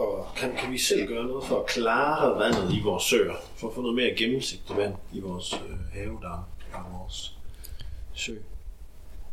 og 0.00 0.26
kan, 0.36 0.52
kan 0.56 0.72
vi 0.72 0.78
selv 0.78 1.08
gøre 1.08 1.24
noget 1.24 1.44
for 1.44 1.60
at 1.60 1.66
klare 1.66 2.38
vandet 2.38 2.74
i 2.74 2.82
vores 2.84 3.02
søer? 3.02 3.34
For 3.56 3.68
at 3.68 3.74
få 3.74 3.80
noget 3.80 3.96
mere 3.96 4.14
gennemsigtigt 4.16 4.78
vand 4.78 4.94
i 5.12 5.20
vores 5.20 5.52
øh, 5.52 5.76
have, 5.92 6.18
der 6.22 6.48
er 6.72 6.98
vores 6.98 7.38
sø. 8.12 8.32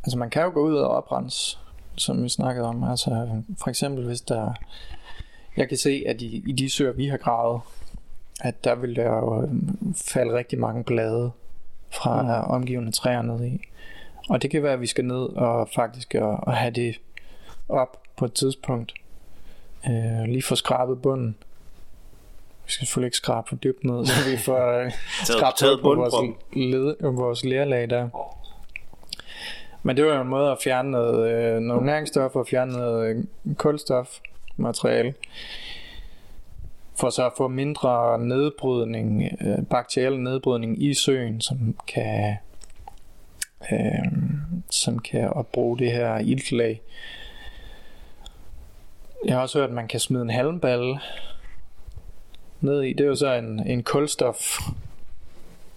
Altså 0.04 0.18
man 0.18 0.30
kan 0.30 0.44
jo 0.44 0.52
gå 0.54 0.62
ud 0.62 0.76
og 0.76 0.90
oprense, 0.90 1.58
som 1.96 2.24
vi 2.24 2.30
snakkede 2.30 2.68
om. 2.68 2.84
Altså 2.84 3.42
for 3.58 3.70
eksempel 3.70 4.06
hvis 4.06 4.22
der... 4.22 4.54
Jeg 5.58 5.70
kan 5.70 5.78
se, 5.78 6.04
at 6.08 6.22
i, 6.22 6.44
i 6.48 6.52
de 6.52 6.70
søer, 6.70 6.92
vi 6.94 7.08
har 7.08 7.18
gravet, 7.18 7.62
at 8.42 8.64
der 8.64 8.76
vil 8.76 8.96
der 8.96 9.08
jo 9.08 9.42
øh, 9.42 9.50
falde 9.96 10.38
rigtig 10.38 10.60
mange 10.60 10.84
blade 10.84 11.32
fra 11.90 12.22
mm. 12.22 12.52
omgivende 12.52 12.92
træer 12.92 13.22
ned 13.22 13.46
i. 13.46 13.62
Og 14.30 14.42
det 14.42 14.52
kan 14.52 14.64
være, 14.64 14.74
at 14.74 14.82
vi 14.82 14.88
skal 14.88 15.06
ned 15.06 15.30
og 15.36 15.70
faktisk 15.76 16.16
og, 16.16 16.32
og 16.32 16.54
have 16.54 16.72
det 16.72 17.00
op 17.70 17.98
på 18.20 18.26
et 18.26 18.34
tidspunkt. 18.34 18.94
Øh, 19.90 20.24
lige 20.28 20.42
få 20.42 20.56
skrabet 20.56 21.02
bunden. 21.02 21.36
Vi 22.66 22.72
skal 22.72 22.86
selvfølgelig 22.88 23.08
ikke 23.08 23.18
skrabe 23.18 23.50
for 23.50 23.56
dybt 23.56 23.84
ned, 23.84 24.06
så 24.06 24.30
vi 24.32 24.38
får 24.38 24.80
øh, 24.80 24.92
hul 25.70 25.82
på 25.82 25.96
vores, 25.96 26.36
led, 26.54 26.96
vores 27.14 27.46
lerlag 27.46 27.90
der. 27.90 28.10
Men 29.84 29.98
det 29.98 30.06
var 30.06 30.16
jo 30.16 30.22
en 30.22 30.28
måde 30.28 30.52
at 30.52 30.58
fjerne 30.64 30.92
noget, 30.92 31.32
øh, 31.32 31.60
nogle 31.60 31.86
næringsstoffer 31.86 32.40
og 32.40 32.48
fjerne 32.48 32.72
noget 32.72 33.16
øh, 33.16 33.24
kulstofmateriale. 33.56 35.14
For 37.00 37.10
så 37.10 37.26
at 37.26 37.32
få 37.38 37.48
mindre 37.48 38.20
nedbrydning, 38.20 39.24
øh, 39.42 39.66
bakteriel 39.70 40.20
nedbrydning 40.20 40.84
i 40.84 40.94
søen, 40.94 41.42
som 41.42 41.76
kan, 41.88 42.36
øh, 43.72 44.12
som 44.70 45.00
kan 45.00 45.30
opbruge 45.30 45.78
det 45.78 45.92
her 45.92 46.18
iltlag. 46.18 46.82
Jeg 49.26 49.36
har 49.36 49.42
også 49.42 49.60
hørt, 49.60 49.70
at 49.70 49.76
man 49.76 49.88
kan 49.88 50.00
smide 50.00 50.22
en 50.22 50.30
halmballe 50.30 51.00
ned 52.62 52.82
i. 52.82 52.94
Det 52.94 53.04
er 53.04 53.08
jo 53.08 53.16
så 53.16 53.34
en, 53.34 53.68
en 53.68 53.84
kulstof 53.84 54.60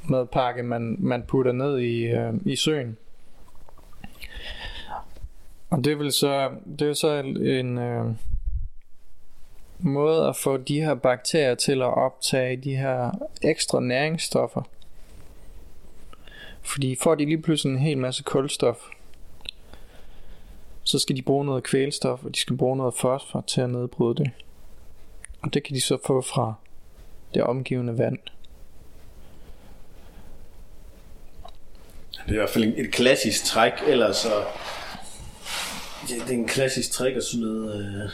madpakke, 0.08 0.62
man, 0.62 0.96
man 0.98 1.22
putter 1.22 1.52
ned 1.52 1.78
i, 1.78 2.02
øh, 2.02 2.34
i 2.44 2.56
søen. 2.56 2.96
Og 5.70 5.84
det 5.84 5.98
vil 5.98 6.12
så, 6.12 6.50
det 6.78 6.88
er 6.88 6.94
så 6.94 7.08
en 7.40 7.78
øh, 7.78 8.06
måde 9.78 10.28
at 10.28 10.36
få 10.36 10.56
de 10.56 10.80
her 10.80 10.94
bakterier 10.94 11.54
til 11.54 11.82
at 11.82 11.94
optage 11.94 12.56
de 12.56 12.76
her 12.76 13.10
ekstra 13.42 13.80
næringsstoffer. 13.80 14.62
Fordi 16.62 16.96
får 17.02 17.14
de 17.14 17.24
lige 17.24 17.42
pludselig 17.42 17.72
en 17.72 17.78
hel 17.78 17.98
masse 17.98 18.22
kulstof, 18.22 18.76
så 20.84 20.98
skal 20.98 21.16
de 21.16 21.22
bruge 21.22 21.44
noget 21.44 21.64
kvælstof, 21.64 22.24
og 22.24 22.34
de 22.34 22.40
skal 22.40 22.56
bruge 22.56 22.76
noget 22.76 22.94
fosfor 22.94 23.40
til 23.40 23.60
at 23.60 23.70
nedbryde 23.70 24.14
det. 24.14 24.30
Og 25.42 25.54
det 25.54 25.62
kan 25.62 25.74
de 25.74 25.80
så 25.80 25.98
få 26.06 26.20
fra 26.20 26.54
det 27.34 27.42
omgivende 27.42 27.98
vand. 27.98 28.18
Det 32.12 32.28
er 32.28 32.32
i 32.32 32.36
hvert 32.36 32.50
fald 32.50 32.64
et 32.64 32.92
klassisk 32.92 33.44
træk, 33.44 33.72
eller 33.86 34.12
så... 34.12 34.44
Det 36.08 36.22
det 36.26 36.30
er 36.30 36.38
en 36.38 36.48
klassisk 36.48 36.90
træk 36.90 37.16
at 37.16 37.24
sådan 37.24 37.46
noget... 37.46 38.02
Øh, 38.04 38.10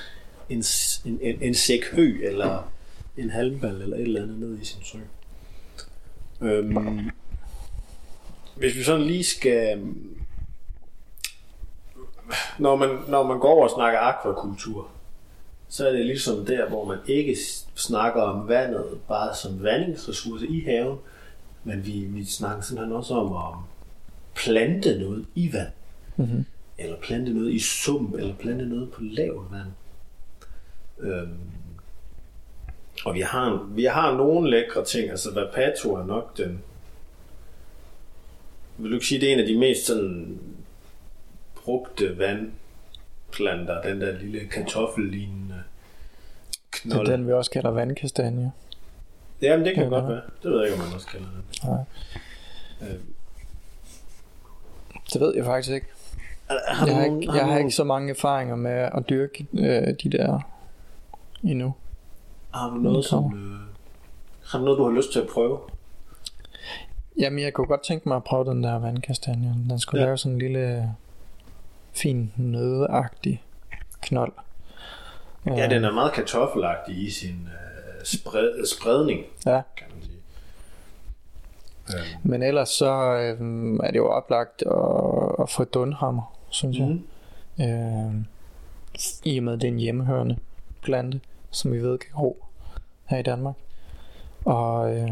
en, 0.48 0.64
en, 1.04 1.18
en, 1.22 1.42
en 1.42 1.54
sæk 1.54 1.84
hø, 1.92 2.20
eller 2.22 2.72
en 3.16 3.30
halmbal, 3.30 3.82
eller 3.82 3.96
et 3.96 4.02
eller 4.02 4.22
andet 4.22 4.38
ned 4.38 4.60
i 4.60 4.64
sin 4.64 4.82
sø. 4.84 4.98
Øhm, 6.40 7.10
hvis 8.56 8.76
vi 8.76 8.82
sådan 8.82 9.06
lige 9.06 9.24
skal... 9.24 9.80
Når 12.58 12.76
man, 12.76 12.88
når 13.08 13.22
man 13.22 13.38
går 13.38 13.48
over 13.48 13.64
og 13.64 13.70
snakker 13.70 13.98
akvakultur, 13.98 14.88
så 15.68 15.88
er 15.88 15.92
det 15.92 16.06
ligesom 16.06 16.46
der, 16.46 16.68
hvor 16.68 16.84
man 16.84 16.98
ikke 17.06 17.36
snakker 17.74 18.22
om 18.22 18.48
vandet 18.48 18.84
bare 19.08 19.36
som 19.36 19.62
vandingsressource 19.62 20.46
i 20.46 20.64
haven, 20.64 20.98
men 21.64 21.86
vi, 21.86 21.92
vi 21.92 22.24
snakker 22.24 22.62
simpelthen 22.62 22.96
også 22.96 23.14
om 23.14 23.32
at 23.32 23.58
plante 24.34 24.98
noget 24.98 25.26
i 25.34 25.52
vand. 25.52 25.72
Mm-hmm. 26.16 26.44
Eller 26.78 26.96
plante 26.96 27.32
noget 27.32 27.52
i 27.52 27.58
sump, 27.58 28.14
eller 28.14 28.34
plante 28.34 28.66
noget 28.66 28.90
på 28.90 29.00
lavt 29.02 29.52
vand. 29.52 29.72
Øhm, 31.00 31.38
og 33.04 33.14
vi 33.14 33.20
har, 33.20 33.68
vi 33.70 33.84
har 33.84 34.16
nogle 34.16 34.50
lækre 34.50 34.84
ting. 34.84 35.10
Altså 35.10 35.34
Vapato 35.34 35.94
er 35.94 36.06
nok 36.06 36.38
den... 36.38 36.62
Vil 38.78 38.90
du 38.90 38.94
ikke 38.96 39.06
sige, 39.06 39.20
det 39.20 39.28
er 39.28 39.32
en 39.32 39.40
af 39.40 39.46
de 39.46 39.58
mest 39.58 39.86
sådan 39.86 40.38
brugte 41.68 42.18
vandplanter, 42.18 43.82
den 43.82 44.00
der 44.00 44.18
lille 44.18 44.46
kartoffellignende 44.46 45.54
Det 46.54 46.82
knold. 46.82 47.08
er 47.08 47.16
den, 47.16 47.26
vi 47.26 47.32
også 47.32 47.50
kalder 47.50 47.70
vandkastanje. 47.70 48.52
Jamen, 49.42 49.66
det 49.66 49.74
kan 49.74 49.82
Det 49.84 49.90
godt 49.92 50.08
være. 50.08 50.20
Det 50.42 50.50
ved 50.50 50.58
jeg 50.58 50.68
ikke, 50.70 50.80
om 50.82 50.86
man 50.86 50.94
også 50.94 51.06
kalder 51.06 51.26
det. 51.26 51.64
Nej. 51.64 52.88
Øh, 52.90 52.98
Det 55.12 55.20
ved 55.20 55.34
jeg 55.36 55.44
faktisk 55.44 55.74
ikke. 55.74 55.86
har 56.48 56.86
Jeg 56.86 56.96
har, 56.96 57.04
ikke, 57.04 57.32
jeg 57.34 57.46
har 57.46 57.58
ikke 57.58 57.70
så 57.70 57.84
mange 57.84 58.10
erfaringer 58.10 58.56
med 58.56 58.70
at 58.94 59.04
dyrke 59.08 59.46
øh, 59.52 59.94
de 60.02 60.10
der 60.18 60.40
endnu. 61.42 61.74
Har 62.54 62.70
du 62.70 62.74
noget, 62.76 63.04
som, 63.04 63.24
øh, 63.24 63.60
har 64.50 64.58
du 64.58 64.64
noget, 64.64 64.78
du 64.78 64.84
har 64.84 64.96
lyst 64.96 65.12
til 65.12 65.20
at 65.20 65.26
prøve? 65.34 65.58
Jamen, 67.18 67.38
jeg 67.38 67.52
kunne 67.52 67.66
godt 67.66 67.82
tænke 67.82 68.08
mig 68.08 68.16
at 68.16 68.24
prøve 68.24 68.44
den 68.44 68.64
der 68.64 68.78
vandkastanje. 68.78 69.48
Den 69.70 69.78
skulle 69.78 70.00
ja. 70.00 70.06
lave 70.06 70.18
sådan 70.18 70.32
en 70.32 70.38
lille 70.38 70.94
fin 72.00 72.32
nødeagtig 72.36 73.42
knold. 74.02 74.32
Ja, 75.46 75.68
den 75.68 75.84
er 75.84 75.92
meget 75.92 76.12
kartoffelagtig 76.12 77.06
i 77.06 77.10
sin, 77.10 77.48
øh, 77.48 78.04
spred, 78.04 78.66
spredning, 78.66 79.20
Ja. 79.46 79.60
kan 79.76 79.86
man 79.94 80.02
sige. 80.02 80.18
Øh, 81.98 82.30
Men 82.30 82.42
ellers 82.42 82.68
så 82.68 82.92
øh, 82.92 83.76
er 83.84 83.90
det 83.90 83.96
jo 83.96 84.08
oplagt 84.10 84.62
at, 84.62 85.42
at 85.42 85.50
få 85.50 85.64
dunhammer, 85.64 86.38
synes 86.48 86.78
jeg. 86.78 86.86
Mhm. 86.88 87.04
Øh, 87.60 88.14
I 89.24 89.38
og 89.38 89.44
med 89.44 89.52
at 89.52 89.60
det 89.60 89.68
er 89.68 89.72
en 89.72 89.78
hjemmehørende 89.78 90.36
plante, 90.82 91.20
som 91.50 91.72
vi 91.72 91.78
ved 91.82 91.98
kan 91.98 92.10
gro 92.12 92.44
her 93.06 93.18
i 93.18 93.22
Danmark. 93.22 93.54
Og 94.44 94.96
øh, 94.96 95.10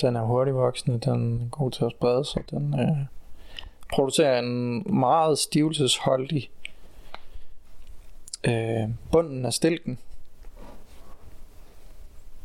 den 0.00 0.16
er 0.16 0.22
hurtigt 0.22 0.56
voksende, 0.56 0.98
den 1.10 1.40
er 1.42 1.48
god 1.56 1.70
til 1.70 1.84
at 1.84 1.90
sprede 1.98 2.24
sig, 2.24 2.42
den 2.50 2.80
øh, 2.80 2.96
producerer 3.92 4.38
en 4.38 4.82
meget 4.98 5.38
stivelsesholdig 5.38 6.50
øh, 8.44 8.88
bunden 9.12 9.46
af 9.46 9.52
stilken. 9.52 9.98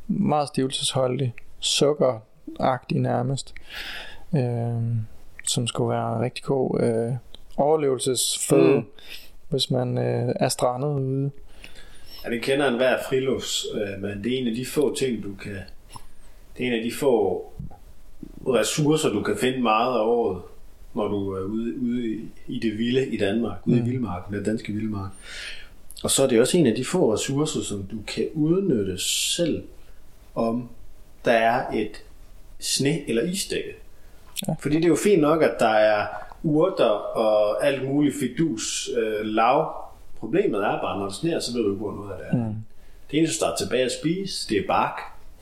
Meget 0.08 0.48
stivelsesholdig, 0.48 1.34
sukkeragtig 1.60 3.00
nærmest, 3.00 3.54
øh, 4.36 4.96
som 5.48 5.68
skulle 5.68 5.90
være 5.90 6.22
rigtig 6.22 6.44
god 6.44 6.82
øh, 6.82 7.14
overlevelsesføde, 7.58 8.76
mm. 8.80 8.86
hvis 9.50 9.72
man 9.72 9.98
øh, 9.98 10.36
er 10.40 10.50
strandet 10.50 10.88
ude. 10.88 11.32
Ja, 12.24 12.30
det 12.30 12.42
kender 12.42 12.68
en 12.68 12.76
hver 12.76 12.98
frilufts, 13.10 13.66
øh, 13.74 14.02
men 14.02 14.24
det 14.24 14.34
er 14.34 14.42
en 14.42 14.48
af 14.48 14.56
de 14.56 14.66
få 14.66 14.96
ting, 14.96 15.24
du 15.24 15.36
kan... 15.36 15.58
Det 16.58 16.64
er 16.64 16.68
en 16.68 16.74
af 16.74 16.84
de 16.84 16.92
få 17.00 17.44
ressourcer, 18.48 19.10
du 19.10 19.24
kan 19.24 19.38
finde 19.38 19.62
meget 19.62 20.00
af 20.00 20.04
året, 20.04 20.42
når 20.96 21.08
du 21.08 21.30
er 21.32 21.42
ude, 21.42 21.80
ude 21.82 22.06
i- 22.48 22.60
det 22.60 22.78
vilde 22.78 23.08
i 23.08 23.18
Danmark, 23.18 23.58
ude 23.66 23.80
Mm. 23.82 23.86
i 23.86 23.90
vildmarken, 23.90 24.36
den 24.36 24.44
danske 24.44 24.74
vildmark. 24.74 25.10
Og 26.04 26.12
så 26.12 26.24
er 26.24 26.28
det 26.28 26.40
også 26.40 26.58
en 26.58 26.68
af 26.68 26.76
de 26.76 26.86
få 26.86 27.14
ressourcer, 27.14 27.62
som 27.62 27.84
du 27.84 27.98
kan 28.08 28.28
udnytte 28.34 28.98
selv, 29.36 29.64
om 30.36 30.70
der 31.26 31.32
er 31.32 31.72
et 31.74 32.04
sne- 32.62 33.10
eller 33.10 33.22
isdække. 33.24 33.70
Ja. 34.48 34.54
Fordi 34.60 34.76
det 34.76 34.84
er 34.84 34.90
jo 34.90 34.96
fint 34.96 35.22
nok, 35.22 35.44
at 35.44 35.54
der 35.60 35.68
er 35.70 36.08
urter 36.44 36.86
og 36.86 37.66
alt 37.66 37.86
muligt 37.90 38.16
fidus 38.20 38.90
øh, 38.98 39.26
lav. 39.26 39.74
Problemet 40.20 40.60
er 40.60 40.82
bare, 40.82 41.00
når 41.00 41.06
det 41.06 41.16
sneer, 41.16 41.40
så 41.40 41.54
ved 41.54 41.62
du 41.64 41.70
ikke, 41.72 41.78
hvor 41.82 41.92
noget 41.96 42.12
af 42.12 42.18
det 42.18 42.40
er. 42.40 42.46
Mm. 42.48 42.56
Det 43.12 43.20
eneste, 43.20 43.46
der 43.46 43.52
er 43.52 43.56
tilbage 43.56 43.84
at 43.86 43.92
spise, 44.02 44.50
det 44.50 44.58
er 44.58 44.68
bark, 44.68 45.00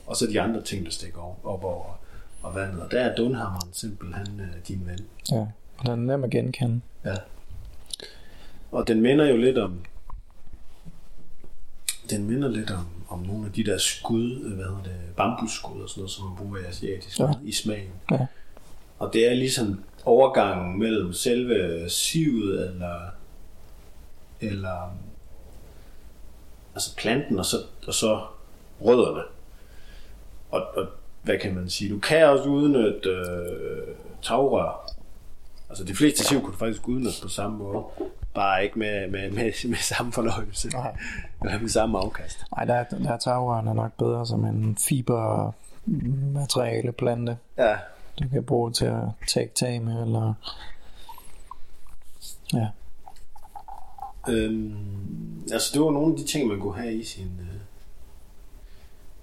og 0.07 0.15
så 0.15 0.27
de 0.27 0.41
andre 0.41 0.61
ting, 0.61 0.85
der 0.85 0.91
stikker 0.91 1.19
op 1.47 1.63
over 1.63 1.99
og 2.43 2.55
vandet. 2.55 2.81
Og 2.81 2.91
der 2.91 3.01
er 3.01 3.15
dunhammeren 3.15 3.73
simpelthen 3.73 4.39
øh, 4.39 4.47
din 4.67 4.81
ven. 4.85 4.99
Ja, 5.31 5.45
og 5.77 5.85
den 5.85 5.91
er 5.91 5.95
nem 5.95 6.23
at 6.23 6.29
genkende. 6.29 6.81
Ja. 7.05 7.15
Og 8.71 8.87
den 8.87 9.01
minder 9.01 9.25
jo 9.25 9.37
lidt 9.37 9.57
om 9.57 9.85
den 12.09 12.25
minder 12.25 12.49
lidt 12.49 12.71
om, 12.71 12.85
om 13.09 13.19
nogle 13.19 13.45
af 13.45 13.51
de 13.51 13.63
der 13.63 13.77
skud, 13.77 14.41
øh, 14.45 14.53
hvad 14.53 14.65
hedder 14.65 14.83
det, 14.83 14.95
bambusskud 15.17 15.81
og 15.81 15.89
sådan 15.89 16.01
noget, 16.01 16.11
som 16.11 16.25
man 16.25 16.35
bruger 16.37 16.57
i 16.57 16.65
asiatisk 16.65 17.19
Ja. 17.19 17.25
ja. 17.25 17.33
i 17.43 17.51
smagen. 17.51 17.91
Ja. 18.11 18.25
Og 18.99 19.13
det 19.13 19.31
er 19.31 19.33
ligesom 19.33 19.83
overgangen 20.05 20.79
mellem 20.79 21.13
selve 21.13 21.89
sivet 21.89 22.69
eller 22.69 22.99
eller 24.41 24.97
altså 26.75 26.95
planten 26.95 27.39
og 27.39 27.45
så, 27.45 27.57
og 27.87 27.93
så 27.93 28.25
rødderne. 28.81 29.23
Og, 30.51 30.61
og 30.75 30.87
hvad 31.24 31.39
kan 31.39 31.55
man 31.55 31.69
sige? 31.69 31.93
Du 31.93 31.99
kan 31.99 32.26
også 32.30 32.49
udnytte 32.49 33.09
øh, 33.09 33.95
tagrør. 34.21 34.91
Altså 35.69 35.84
de 35.84 35.95
fleste 35.95 36.24
siv 36.24 36.41
kunne 36.41 36.51
du 36.53 36.57
faktisk 36.57 36.88
udnytte 36.88 37.21
på 37.21 37.28
samme 37.30 37.57
måde. 37.57 37.84
Bare 38.34 38.63
ikke 38.63 38.80
med, 38.80 39.07
med, 39.11 39.32
med, 39.32 39.67
med 39.69 39.78
samme 39.78 40.11
fornøjelse. 40.11 40.69
Nej. 40.69 40.95
Eller 41.45 41.59
med 41.59 41.69
samme 41.69 41.99
afkast. 41.99 42.45
Nej, 42.55 42.65
der, 42.65 42.74
er- 42.74 42.84
der 42.84 43.11
er 43.11 43.17
tagrøren 43.17 43.67
er 43.67 43.74
nok 43.74 43.91
bedre 43.97 44.28
som 44.28 44.45
en 44.45 44.78
fibermateriale 44.88 46.91
plante, 46.91 47.38
Ja. 47.57 47.76
du 48.19 48.30
kan 48.30 48.43
bruge 48.43 48.71
til 48.71 48.86
at 48.86 49.03
tage 49.28 49.49
tag 49.55 49.82
med, 49.82 50.01
eller... 50.01 50.34
Ja, 52.53 52.67
Øhm, 54.30 55.43
altså 55.53 55.69
det 55.74 55.82
var 55.82 55.91
nogle 55.91 56.13
af 56.13 56.19
de 56.19 56.26
ting, 56.28 56.47
man 56.47 56.59
kunne 56.59 56.78
have 56.82 56.93
i 56.93 57.03
sin 57.03 57.39
øh, 57.41 57.47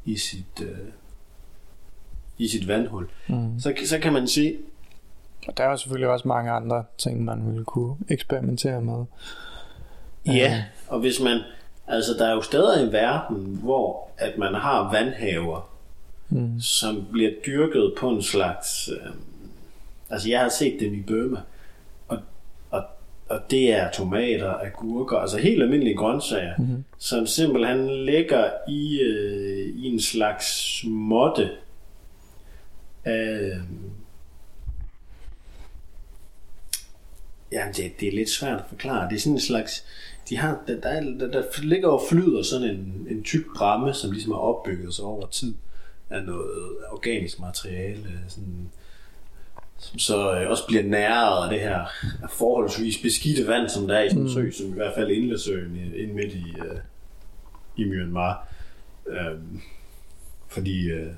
i 0.04 0.16
sit 0.16 0.60
øh, 0.62 0.78
i 2.40 2.48
sit 2.48 2.68
vandhul. 2.68 3.08
mm. 3.28 3.60
Så, 3.60 3.74
så 3.86 3.98
kan 3.98 4.12
man 4.12 4.28
sige, 4.28 4.56
Og 5.48 5.56
der 5.56 5.64
er 5.64 5.70
jo 5.70 5.76
selvfølgelig 5.76 6.08
også 6.08 6.28
mange 6.28 6.50
andre 6.50 6.84
ting, 6.98 7.24
man 7.24 7.46
ville 7.46 7.64
kunne 7.64 7.96
eksperimentere 8.08 8.80
med. 8.80 9.04
Ja, 10.26 10.64
og 10.88 11.00
hvis 11.00 11.20
man, 11.20 11.38
altså 11.88 12.12
der 12.18 12.26
er 12.26 12.32
jo 12.34 12.42
steder 12.42 12.88
i 12.88 12.92
verden, 12.92 13.58
hvor 13.62 14.08
at 14.18 14.38
man 14.38 14.54
har 14.54 14.92
vandhaver, 14.92 15.66
Mm. 16.32 16.60
som 16.60 17.06
bliver 17.12 17.30
dyrket 17.46 17.94
på 17.98 18.08
en 18.10 18.22
slags, 18.22 18.88
øh, 18.88 19.10
altså 20.10 20.28
jeg 20.28 20.40
har 20.40 20.48
set 20.48 20.80
dem 20.80 20.94
i 20.94 21.02
Burma, 21.02 21.38
og, 22.08 22.18
og, 22.70 22.82
og 23.28 23.40
det 23.50 23.72
er 23.74 23.90
tomater, 23.90 24.54
agurker, 24.54 25.16
altså 25.18 25.38
helt 25.38 25.62
almindelige 25.62 25.96
grøntsager, 25.96 26.54
Mhm. 26.58 26.84
som 26.98 27.26
simpelthen 27.26 28.04
ligger 28.04 28.50
i, 28.68 29.00
øh, 29.00 29.66
i 29.76 29.86
en 29.86 30.00
slags 30.00 30.80
måtte 30.86 31.50
af, 33.04 33.52
Jamen, 37.52 37.74
det, 37.74 37.92
det 38.00 38.08
er 38.08 38.12
lidt 38.12 38.30
svært 38.30 38.58
at 38.60 38.64
forklare. 38.68 39.08
Det 39.08 39.16
er 39.16 39.20
sådan 39.20 39.32
en 39.32 39.40
slags... 39.40 39.84
De 40.28 40.36
har, 40.36 40.62
der, 40.66 40.80
der, 40.80 40.88
er- 40.88 41.00
der, 41.18 41.26
der 41.28 41.42
ligger 41.62 41.88
og 41.88 42.02
flyder 42.10 42.42
sådan 42.42 42.70
en, 42.70 43.06
en 43.10 43.22
tyk 43.22 43.44
bramme, 43.56 43.94
som 43.94 44.10
ligesom 44.12 44.32
er 44.32 44.36
opbygget 44.36 44.94
sig 44.94 45.04
over 45.04 45.26
tid 45.26 45.54
af 46.10 46.22
noget 46.24 46.50
organisk 46.90 47.40
materiale, 47.40 48.20
sådan, 48.28 48.70
som 49.78 49.98
så 49.98 50.34
øh, 50.40 50.50
også 50.50 50.66
bliver 50.68 50.82
næret 50.82 51.44
af 51.44 51.50
det 51.50 51.60
her 51.60 51.84
forholdsvis 52.30 52.98
beskidte 53.02 53.46
vand, 53.46 53.68
som 53.68 53.86
der 53.88 53.94
er 53.98 54.02
i 54.02 54.08
sådan 54.08 54.22
en 54.22 54.28
Mm. 54.28 54.34
sø, 54.34 54.50
som 54.50 54.66
i 54.70 54.74
hvert 54.74 54.94
fald 54.96 55.10
Indlesøen 55.10 55.76
i- 55.76 55.96
inde 55.96 56.14
midt 56.14 56.32
i, 56.34 56.44
øh, 56.58 56.78
i 57.76 57.84
Myanmar. 57.84 58.48
Øhm, 59.06 59.60
fordi 60.48 60.90
øh, 60.90 61.12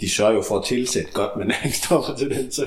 de 0.00 0.10
sørger 0.10 0.32
jo 0.32 0.42
for 0.48 0.58
at 0.58 0.64
tilsætte 0.64 1.12
godt 1.12 1.36
med 1.36 1.46
næringsstoffer 1.46 2.14
til 2.18 2.30
den. 2.30 2.52
Så, 2.52 2.66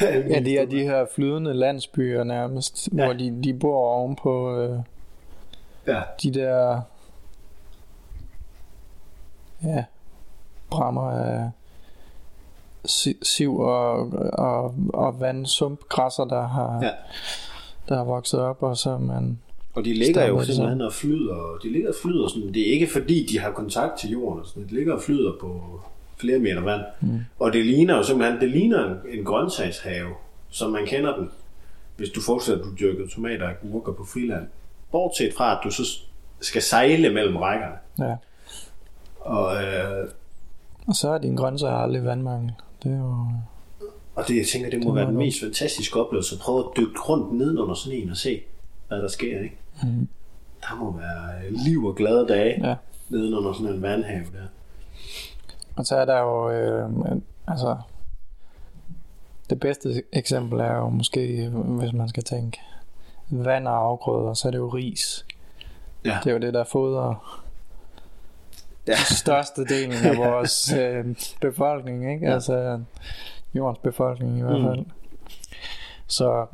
Ja, 0.00 0.40
det 0.40 0.60
er 0.60 0.64
de 0.66 0.82
her 0.82 1.06
flydende 1.14 1.54
landsbyer 1.54 2.24
nærmest, 2.24 2.88
ja. 2.96 3.04
Hvor 3.04 3.12
de, 3.12 3.40
de 3.44 3.54
bor 3.54 3.86
ovenpå 3.94 4.56
øh, 4.58 4.78
ja. 5.86 6.00
de 6.22 6.30
der 6.34 6.80
ja, 9.64 9.84
brammer 10.70 11.10
af 11.10 11.50
si- 12.84 13.18
siv 13.22 13.58
og, 13.58 13.98
og, 14.32 14.74
og 14.94 15.20
vandsumpgræsser, 15.20 16.24
der 16.24 16.46
har, 16.46 16.78
Ja. 16.82 16.90
der 17.88 17.96
har 17.96 18.04
vokset 18.04 18.40
op, 18.40 18.62
og 18.62 18.76
så 18.76 18.98
man 18.98 19.38
Og 19.74 19.84
de 19.84 19.94
ligger 19.94 20.26
jo 20.26 20.42
simpelthen 20.44 20.80
og 20.80 20.92
flyder. 20.92 21.58
De 21.62 21.72
ligger 21.72 21.88
og 21.88 21.94
flyder 22.02 22.28
sådan. 22.28 22.54
Det 22.54 22.68
er 22.68 22.72
ikke 22.72 22.86
fordi, 22.92 23.26
de 23.26 23.38
har 23.38 23.50
kontakt 23.50 23.98
til 23.98 24.10
jorden. 24.10 24.44
Sådan. 24.44 24.68
De 24.68 24.74
ligger 24.74 24.94
og 24.94 25.02
flyder 25.02 25.32
på 25.40 25.80
flere 26.20 26.38
meter 26.38 26.60
vand. 26.60 26.80
Mm. 27.00 27.18
Og 27.38 27.52
det 27.52 27.66
ligner 27.66 27.96
jo 27.96 28.02
simpelthen, 28.02 28.40
det 28.40 28.48
ligner 28.50 28.84
en, 28.90 29.18
en 29.18 29.24
grøntsagshave, 29.24 30.10
som 30.50 30.70
man 30.70 30.86
kender 30.86 31.16
den. 31.16 31.30
Hvis 31.96 32.08
du 32.10 32.20
forestiller, 32.20 32.60
at 32.60 32.64
du 32.66 32.74
dyrker 32.80 33.08
tomater 33.14 33.44
og 33.44 33.50
agurker 33.50 33.92
på 33.92 34.04
friland. 34.04 34.46
Bortset 34.92 35.34
fra, 35.36 35.52
at 35.52 35.58
du 35.64 35.70
så 35.70 35.82
skal 36.40 36.62
sejle 36.62 37.10
mellem 37.14 37.36
rækkerne. 37.36 37.74
ja. 37.98 38.16
Og, 39.20 39.62
øh, 39.64 40.08
Og 40.86 40.94
så 40.94 41.08
er 41.10 41.18
din 41.18 41.36
grøntsager 41.36 41.74
aldrig 41.76 42.04
vandmangel. 42.04 42.52
Det 42.82 42.92
er 42.92 42.96
jo... 42.98 43.26
og 44.14 44.28
det, 44.28 44.36
jeg 44.36 44.46
tænker, 44.52 44.70
det 44.70 44.84
må 44.84 44.90
Det 44.90 44.94
være 44.96 45.06
den 45.06 45.14
nok. 45.14 45.18
mest 45.24 45.40
fantastiske 45.40 46.00
oplevelse. 46.00 46.34
At 46.34 46.40
prøve 46.40 46.58
at 46.58 46.64
dykke 46.76 46.98
rundt 47.00 47.32
nedenunder 47.38 47.74
sådan 47.74 47.98
en 47.98 48.10
og 48.10 48.16
se, 48.16 48.40
hvad 48.88 48.98
der 48.98 49.08
sker. 49.08 49.40
Ikke? 49.40 49.56
Mm. 49.82 50.08
Der 50.68 50.76
må 50.76 50.96
være 50.98 51.50
liv 51.50 51.84
og 51.84 51.94
glade 51.96 52.26
dage 52.28 52.68
Ja. 52.68 52.74
nedenunder 53.08 53.52
sådan 53.52 53.74
en 53.74 53.82
vandhave 53.82 54.24
der. 54.24 54.46
Og 55.76 55.86
så 55.86 55.96
er 55.96 56.04
der 56.04 56.18
jo, 56.20 56.50
øh, 56.50 56.90
altså, 57.48 57.76
det 59.50 59.60
bedste 59.60 60.02
eksempel 60.12 60.60
er 60.60 60.76
jo 60.76 60.88
måske, 60.88 61.48
hvis 61.48 61.92
man 61.92 62.08
skal 62.08 62.22
tænke 62.22 62.60
vand 63.30 63.68
og 63.68 63.76
afgrøder, 63.76 64.34
så 64.34 64.48
er 64.48 64.52
det 64.52 64.58
jo 64.58 64.68
ris. 64.68 65.26
Ja. 66.04 66.18
Det 66.24 66.30
er 66.30 66.34
jo 66.34 66.40
det, 66.40 66.54
der 66.54 66.64
fodrer 66.64 67.40
Ja. 68.88 68.96
største 68.96 69.64
delen 69.64 69.92
af 70.04 70.16
vores 70.30 70.72
øh, 70.72 71.04
befolkning, 71.40 72.12
ikke? 72.12 72.26
Ja. 72.26 72.32
Altså 72.34 72.80
jordens 73.54 73.78
befolkning 73.82 74.38
i 74.38 74.42
hvert 74.42 74.60
Mm. 74.60 74.66
fald. 74.66 74.84
Så 76.06 76.46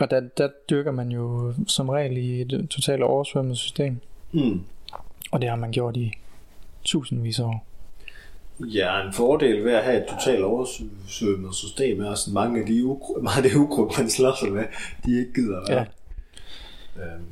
og 0.00 0.10
der, 0.10 0.20
der 0.20 0.48
dyrker 0.70 0.90
man 0.90 1.08
jo 1.08 1.54
som 1.66 1.88
regel 1.88 2.16
i 2.16 2.40
et 2.40 2.66
totalt 2.70 3.02
oversvømmet 3.02 3.58
system, 3.58 4.00
Mm. 4.32 4.64
og 5.32 5.40
det 5.40 5.48
har 5.48 5.56
man 5.56 5.70
gjort 5.72 5.96
i 5.96 6.12
tusindvis 6.84 7.38
af 7.40 7.44
år. 7.44 7.64
Ja, 8.60 9.06
en 9.06 9.12
fordel 9.12 9.64
ved 9.64 9.72
at 9.72 9.84
have 9.84 9.96
et 9.98 10.06
totalt 10.06 10.44
oversvømmet 10.44 11.54
system 11.54 12.04
er 12.04 12.10
også, 12.10 12.30
at 12.30 12.34
mange 12.34 12.60
af 12.60 12.66
de 12.66 12.84
ukrudt, 12.84 13.22
meget 13.28 13.36
af 13.44 13.50
det 13.50 13.54
ukrudt, 13.56 13.98
man 13.98 14.10
slår 14.10 14.34
sig 14.40 14.52
med, 14.52 14.64
de 15.06 15.18
ikke 15.20 15.32
gider 15.34 15.60
være. 15.68 15.86
Ja. 16.96 17.02
Øhm, 17.02 17.24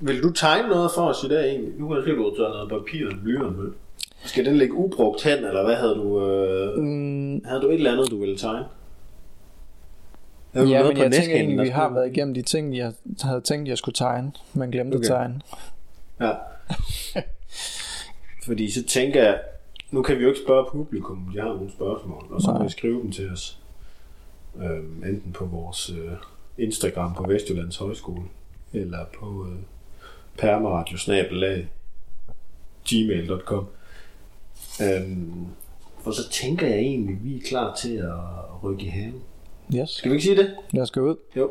Vil 0.00 0.22
du 0.22 0.32
tegne 0.32 0.68
noget 0.68 0.90
for 0.94 1.02
os 1.02 1.24
i 1.24 1.28
dag 1.28 1.48
egentlig? 1.50 1.72
Nu 1.80 1.88
kan 1.88 1.96
jeg 1.96 2.04
se, 2.04 2.10
du 2.10 2.34
har 2.42 2.48
noget 2.48 2.68
papir 2.70 3.06
og 3.06 3.12
blyant 3.22 3.58
med. 3.58 3.72
Skal 4.24 4.44
den 4.44 4.58
ligge 4.58 4.74
ubrugt 4.74 5.22
hen, 5.24 5.38
eller 5.44 5.64
hvad 5.64 5.74
havde 5.76 5.94
du... 5.94 6.26
Øh, 6.30 6.78
Mm, 6.84 7.44
havde 7.44 7.60
du 7.60 7.68
et 7.68 7.74
eller 7.74 7.92
andet, 7.92 8.10
du 8.10 8.20
ville 8.20 8.36
tegne? 8.38 8.64
Havde 10.54 10.68
ja, 10.68 10.82
men 10.88 10.96
jeg 10.96 11.12
tænker 11.12 11.36
egentlig, 11.36 11.64
vi 11.64 11.68
har 11.68 11.92
været 11.94 12.06
igennem 12.16 12.34
de 12.34 12.42
ting, 12.42 12.76
jeg 12.76 12.92
havde 13.22 13.40
tænkt, 13.40 13.68
jeg 13.68 13.78
skulle 13.78 13.94
tegne, 13.94 14.32
men 14.54 14.70
glemte 14.70 14.94
Okay. 14.94 15.04
at 15.04 15.08
tegne. 15.10 15.40
Ja. 16.20 16.32
Fordi 18.48 18.70
så 18.70 18.84
tænker 18.84 19.22
jeg, 19.22 19.40
nu 19.90 20.02
kan 20.02 20.18
vi 20.18 20.22
jo 20.22 20.28
ikke 20.28 20.40
spørge 20.44 20.66
publikum, 20.70 21.26
om 21.26 21.32
de 21.32 21.40
har 21.40 21.48
nogle 21.48 21.70
spørgsmål, 21.70 22.24
og 22.30 22.40
så 22.42 22.50
må 22.50 22.58
Nej. 22.58 22.66
I 22.66 22.70
skrive 22.70 23.02
dem 23.02 23.12
til 23.12 23.30
os. 23.30 23.58
Øhm, 24.62 25.04
enten 25.06 25.32
på 25.32 25.44
vores 25.44 25.90
øh, 25.90 26.12
Instagram 26.58 27.14
på 27.14 27.24
Vestjyllands 27.28 27.76
Højskole, 27.76 28.22
eller 28.72 29.04
på 29.18 29.46
øh, 29.46 29.58
permaradiosnabelag 30.38 31.68
gmail.com. 32.88 33.66
Øhm, 34.82 35.46
og 36.04 36.14
så 36.14 36.30
tænker 36.30 36.66
jeg 36.66 36.78
egentlig, 36.78 37.16
at 37.16 37.24
vi 37.24 37.36
er 37.36 37.40
klar 37.48 37.74
til 37.74 37.96
at 37.96 38.62
rykke 38.64 38.84
i 38.84 38.88
haven. 38.88 39.22
Yes, 39.74 39.90
Skal 39.90 40.10
vi 40.10 40.14
ikke 40.16 40.24
sige 40.24 40.36
det? 40.36 40.56
lad 40.72 40.82
os 40.82 40.90
gå 40.90 41.00
ud. 41.00 41.16
Jo. 41.36 41.50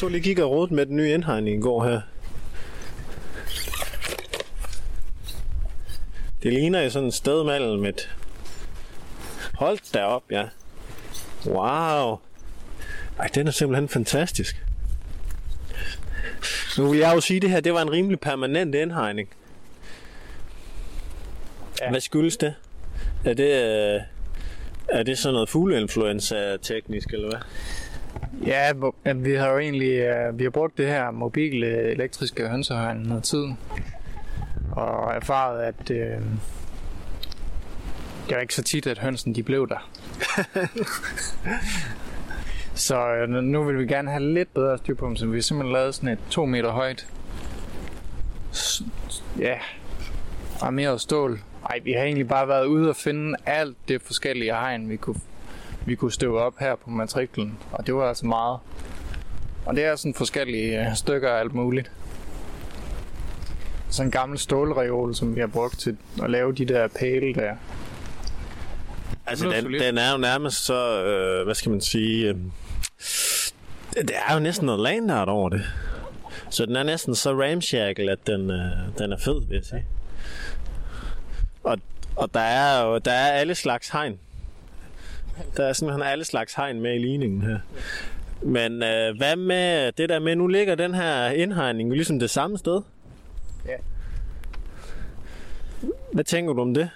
Så 0.00 0.08
lige 0.08 0.44
og 0.44 0.50
rådet 0.50 0.70
med 0.70 0.86
den 0.86 0.96
nye 0.96 1.14
indhegning 1.14 1.58
i 1.58 1.60
går 1.60 1.84
her. 1.84 2.00
Det 6.42 6.52
ligner 6.52 6.80
jo 6.82 6.90
sådan 6.90 7.08
et 7.08 7.14
sted 7.14 7.44
mellem 7.44 7.84
et... 7.84 8.16
Hold 9.54 9.92
da 9.92 10.04
op, 10.04 10.22
ja. 10.30 10.44
Wow. 11.46 12.18
Ej, 13.18 13.26
den 13.34 13.46
er 13.46 13.50
simpelthen 13.50 13.88
fantastisk. 13.88 14.64
Nu 16.78 16.90
vil 16.90 16.98
jeg 16.98 17.14
jo 17.14 17.20
sige, 17.20 17.36
at 17.36 17.42
det 17.42 17.50
her 17.50 17.60
det 17.60 17.74
var 17.74 17.82
en 17.82 17.92
rimelig 17.92 18.20
permanent 18.20 18.74
indhegning. 18.74 19.28
Ja. 21.80 21.90
Hvad 21.90 22.00
skyldes 22.00 22.36
det? 22.36 22.54
Er 23.24 23.34
det, 23.34 23.44
øh, 23.44 24.00
er 24.88 25.02
det 25.02 25.18
sådan 25.18 25.32
noget 25.32 25.48
fugleinfluenza-teknisk, 25.48 27.08
eller 27.12 27.28
hvad? 27.28 27.40
Ja, 28.46 28.72
vi 29.14 29.34
har 29.34 29.50
jo 29.50 29.58
egentlig 29.58 30.10
uh, 30.10 30.38
vi 30.38 30.44
har 30.44 30.50
brugt 30.50 30.78
det 30.78 30.86
her 30.86 31.10
mobile 31.10 31.66
elektriske 31.66 32.48
hønsehegn 32.48 32.96
noget 32.96 33.24
tid. 33.24 33.44
Og 34.72 35.14
erfaret, 35.14 35.62
at 35.62 35.90
uh, 35.90 35.96
det 38.28 38.34
var 38.34 38.40
ikke 38.40 38.54
så 38.54 38.62
tit, 38.62 38.86
at 38.86 38.98
hønsen 38.98 39.34
de 39.34 39.42
blev 39.42 39.68
der. 39.68 39.90
så 42.86 43.22
uh, 43.22 43.28
nu 43.28 43.64
vil 43.64 43.78
vi 43.78 43.86
gerne 43.86 44.10
have 44.10 44.32
lidt 44.32 44.54
bedre 44.54 44.78
styr 44.78 44.94
på 44.94 45.06
dem, 45.06 45.16
så 45.16 45.26
vi 45.26 45.36
har 45.36 45.42
simpelthen 45.42 45.72
lavet 45.72 45.94
sådan 45.94 46.08
et 46.08 46.18
2 46.30 46.46
meter 46.46 46.70
højt 46.70 47.06
ja, 49.38 49.58
armeret 50.60 51.00
stål. 51.00 51.40
Ej, 51.70 51.80
vi 51.84 51.92
har 51.92 52.02
egentlig 52.02 52.28
bare 52.28 52.48
været 52.48 52.66
ude 52.66 52.88
og 52.88 52.96
finde 52.96 53.36
alt 53.46 53.76
det 53.88 54.02
forskellige 54.02 54.52
hegn, 54.52 54.88
vi 54.88 54.96
kunne 54.96 55.20
vi 55.86 55.94
kunne 55.94 56.12
støve 56.12 56.40
op 56.40 56.54
her 56.58 56.74
på 56.74 56.90
matriklen, 56.90 57.58
og 57.72 57.86
det 57.86 57.94
var 57.94 58.08
altså 58.08 58.26
meget. 58.26 58.58
Og 59.66 59.76
det 59.76 59.84
er 59.84 59.96
sådan 59.96 60.14
forskellige 60.14 60.80
øh, 60.80 60.96
stykker 60.96 61.30
af 61.30 61.40
alt 61.40 61.54
muligt. 61.54 61.90
Sådan 63.88 64.06
en 64.06 64.10
gammel 64.10 64.38
stålreol, 64.38 65.14
som 65.14 65.34
vi 65.34 65.40
har 65.40 65.46
brugt 65.46 65.78
til 65.78 65.96
at 66.22 66.30
lave 66.30 66.52
de 66.52 66.64
der 66.64 66.88
pæle 66.88 67.34
der. 67.34 67.56
Altså, 69.26 69.50
den, 69.50 69.72
den 69.72 69.98
er 69.98 70.12
jo 70.12 70.18
nærmest 70.18 70.64
så, 70.64 71.04
øh, 71.04 71.44
hvad 71.44 71.54
skal 71.54 71.70
man 71.70 71.80
sige, 71.80 72.28
øh, 72.28 72.36
det 73.94 74.10
er 74.28 74.34
jo 74.34 74.40
næsten 74.40 74.66
noget 74.66 74.80
landart 74.80 75.28
over 75.28 75.48
det. 75.48 75.62
Så 76.50 76.66
den 76.66 76.76
er 76.76 76.82
næsten 76.82 77.14
så 77.14 77.32
ramshackle, 77.32 78.12
at 78.12 78.26
den, 78.26 78.50
øh, 78.50 78.98
den 78.98 79.12
er 79.12 79.18
fed, 79.18 79.46
vil 79.48 79.54
jeg 79.54 79.64
sige. 79.64 79.86
Og, 81.64 81.78
og 82.16 82.34
der 82.34 82.40
er 82.40 82.86
jo 82.86 82.98
der 82.98 83.12
er 83.12 83.32
alle 83.32 83.54
slags 83.54 83.88
hegn. 83.88 84.18
Der 85.56 85.66
er 85.66 85.72
simpelthen 85.72 86.02
alle 86.02 86.24
slags 86.24 86.54
hegn 86.54 86.80
med 86.80 86.94
i 86.94 86.98
ligningen 86.98 87.42
her. 87.42 87.58
Men 88.42 88.82
øh, 88.82 89.16
hvad 89.16 89.36
med 89.36 89.92
det 89.92 90.08
der 90.08 90.18
med, 90.18 90.36
nu 90.36 90.46
ligger 90.46 90.74
den 90.74 90.94
her 90.94 91.26
indhegning 91.26 91.92
ligesom 91.92 92.18
det 92.18 92.30
samme 92.30 92.58
sted? 92.58 92.80
Ja. 93.66 93.76
Hvad 96.12 96.24
tænker 96.24 96.52
du 96.52 96.60
om 96.60 96.74
det? 96.74 96.90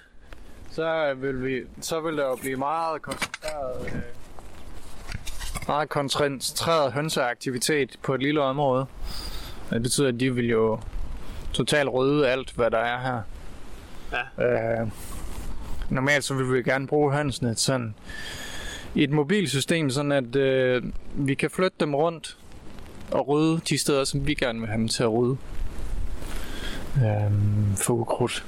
Så 0.71 1.13
vil, 1.17 1.45
vi, 1.45 1.61
så 1.81 1.99
vil 1.99 2.17
der 2.17 2.25
jo 2.25 2.35
blive 2.35 2.57
meget 2.57 3.01
koncentreret, 3.01 3.85
øh, 3.85 4.01
meget 5.67 5.89
koncentreret 5.89 6.93
hønseaktivitet 6.93 7.99
på 8.03 8.13
et 8.13 8.21
lille 8.21 8.41
område. 8.41 8.85
Det 9.69 9.81
betyder, 9.81 10.07
at 10.07 10.19
de 10.19 10.35
vil 10.35 10.49
jo 10.49 10.79
totalt 11.53 11.89
rydde 11.93 12.29
alt, 12.29 12.51
hvad 12.51 12.71
der 12.71 12.77
er 12.77 12.99
her. 12.99 13.21
Ja. 14.39 14.81
Øh, 14.81 14.87
normalt 15.91 16.23
så 16.23 16.33
vil 16.33 16.53
vi 16.53 16.63
gerne 16.63 16.87
bruge 16.87 17.13
hønsene 17.13 17.55
sådan 17.55 17.95
i 18.95 19.03
et 19.03 19.09
mobilsystem, 19.09 19.89
sådan 19.89 20.11
at 20.11 20.35
øh, 20.35 20.83
vi 21.15 21.35
kan 21.35 21.49
flytte 21.49 21.77
dem 21.79 21.95
rundt 21.95 22.37
og 23.11 23.27
rydde 23.27 23.61
de 23.69 23.77
steder, 23.77 24.03
som 24.03 24.27
vi 24.27 24.33
gerne 24.33 24.59
vil 24.59 24.67
have 24.67 24.77
dem 24.77 24.87
til 24.87 25.03
at 25.03 25.13
rydde. 25.13 25.37
Øh, 26.95 27.31
for 27.77 27.93
ukrudt. 27.93 28.45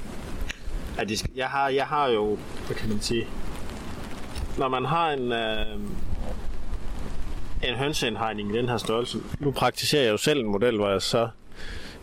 Ja, 0.97 1.03
det 1.03 1.19
skal, 1.19 1.31
jeg, 1.35 1.47
har, 1.47 1.69
jeg 1.69 1.85
har 1.85 2.07
jo, 2.07 2.37
hvad 2.65 2.75
kan 2.75 2.89
man 2.89 3.01
sige, 3.01 3.27
når 4.57 4.67
man 4.67 4.85
har 4.85 5.11
en, 5.11 5.31
øh, 5.31 5.79
en 7.63 7.75
hønseindhegning 7.75 8.55
i 8.55 8.57
den 8.57 8.69
her 8.69 8.77
størrelse, 8.77 9.17
nu 9.39 9.51
praktiserer 9.51 10.03
jeg 10.03 10.11
jo 10.11 10.17
selv 10.17 10.39
en 10.39 10.51
model, 10.51 10.77
hvor 10.77 10.89
jeg 10.89 11.01
så, 11.01 11.29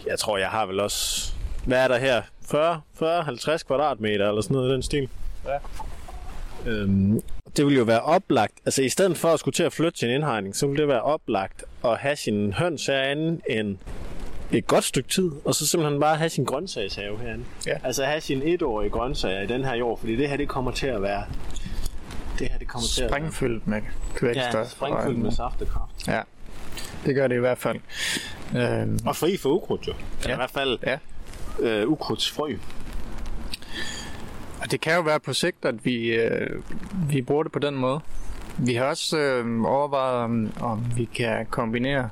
jeg 0.06 0.18
tror, 0.18 0.38
jeg 0.38 0.48
har 0.48 0.66
vel 0.66 0.80
også, 0.80 1.32
hvad 1.64 1.84
er 1.84 1.88
der 1.88 1.98
her, 1.98 2.22
40, 2.50 2.80
40 2.94 3.22
50 3.22 3.62
kvadratmeter 3.62 4.28
eller 4.28 4.42
sådan 4.42 4.54
noget 4.54 4.70
i 4.70 4.72
den 4.72 4.82
stil. 4.82 5.08
Ja. 5.46 5.58
Øhm, 6.70 7.20
det 7.56 7.66
vil 7.66 7.76
jo 7.76 7.84
være 7.84 8.00
oplagt, 8.00 8.54
altså 8.64 8.82
i 8.82 8.88
stedet 8.88 9.16
for 9.16 9.28
at 9.28 9.40
skulle 9.40 9.54
til 9.54 9.62
at 9.62 9.72
flytte 9.72 9.98
sin 9.98 10.10
indhegning, 10.10 10.56
så 10.56 10.66
vil 10.66 10.78
det 10.78 10.88
være 10.88 11.02
oplagt 11.02 11.64
at 11.84 11.98
have 11.98 12.16
sin 12.16 12.52
høns 12.52 12.86
herinde 12.86 13.40
en 13.48 13.78
et 14.52 14.66
godt 14.66 14.84
stykke 14.84 15.08
tid, 15.08 15.30
og 15.44 15.54
så 15.54 15.66
simpelthen 15.66 16.00
bare 16.00 16.16
have 16.16 16.28
sin 16.30 16.44
grøntsagshave 16.44 17.18
herinde. 17.18 17.44
Ja. 17.66 17.76
Altså 17.84 18.04
have 18.04 18.20
sin 18.20 18.42
etårige 18.42 18.90
grøntsager 18.90 19.40
i 19.40 19.46
den 19.46 19.64
her 19.64 19.74
jord, 19.74 19.98
fordi 19.98 20.16
det 20.16 20.28
her 20.28 20.36
det 20.36 20.48
kommer 20.48 20.70
til 20.70 20.86
at 20.86 21.02
være 21.02 21.24
det 22.38 22.48
her 22.48 22.58
det 22.58 22.68
kommer 22.68 22.88
til 22.94 23.02
at 23.02 23.10
Springfyldt 23.10 23.66
med 23.66 23.82
kvælstof. 24.14 24.54
ja, 24.54 24.64
springfyldt 24.64 25.18
med 25.18 25.30
saft 25.32 25.62
og 25.62 25.68
kraft. 25.68 26.08
Ja, 26.08 26.20
det 27.06 27.14
gør 27.14 27.28
det 27.28 27.36
i 27.36 27.38
hvert 27.38 27.58
fald. 27.58 27.78
Øhm, 28.56 28.98
Og 29.06 29.16
fri 29.16 29.36
for 29.36 29.50
ukrudt 29.50 29.86
jo. 29.88 29.92
Ja. 30.26 30.32
I 30.32 30.36
hvert 30.36 30.50
fald 30.50 30.78
ja. 30.82 30.98
øh, 31.60 31.88
ukrudtsfrø. 31.88 32.56
Og 34.60 34.70
det 34.70 34.80
kan 34.80 34.94
jo 34.94 35.00
være 35.00 35.20
på 35.20 35.32
sigt, 35.32 35.64
at 35.64 35.84
vi, 35.84 36.14
øh, 36.14 36.62
vi 37.08 37.22
bruger 37.22 37.42
det 37.42 37.52
på 37.52 37.58
den 37.58 37.74
måde. 37.74 38.00
Vi 38.58 38.74
har 38.74 38.84
også 38.84 39.18
øh, 39.18 39.64
overvejet, 39.64 40.24
om, 40.24 40.52
om 40.60 40.84
vi 40.96 41.04
kan 41.04 41.46
kombinere 41.46 42.08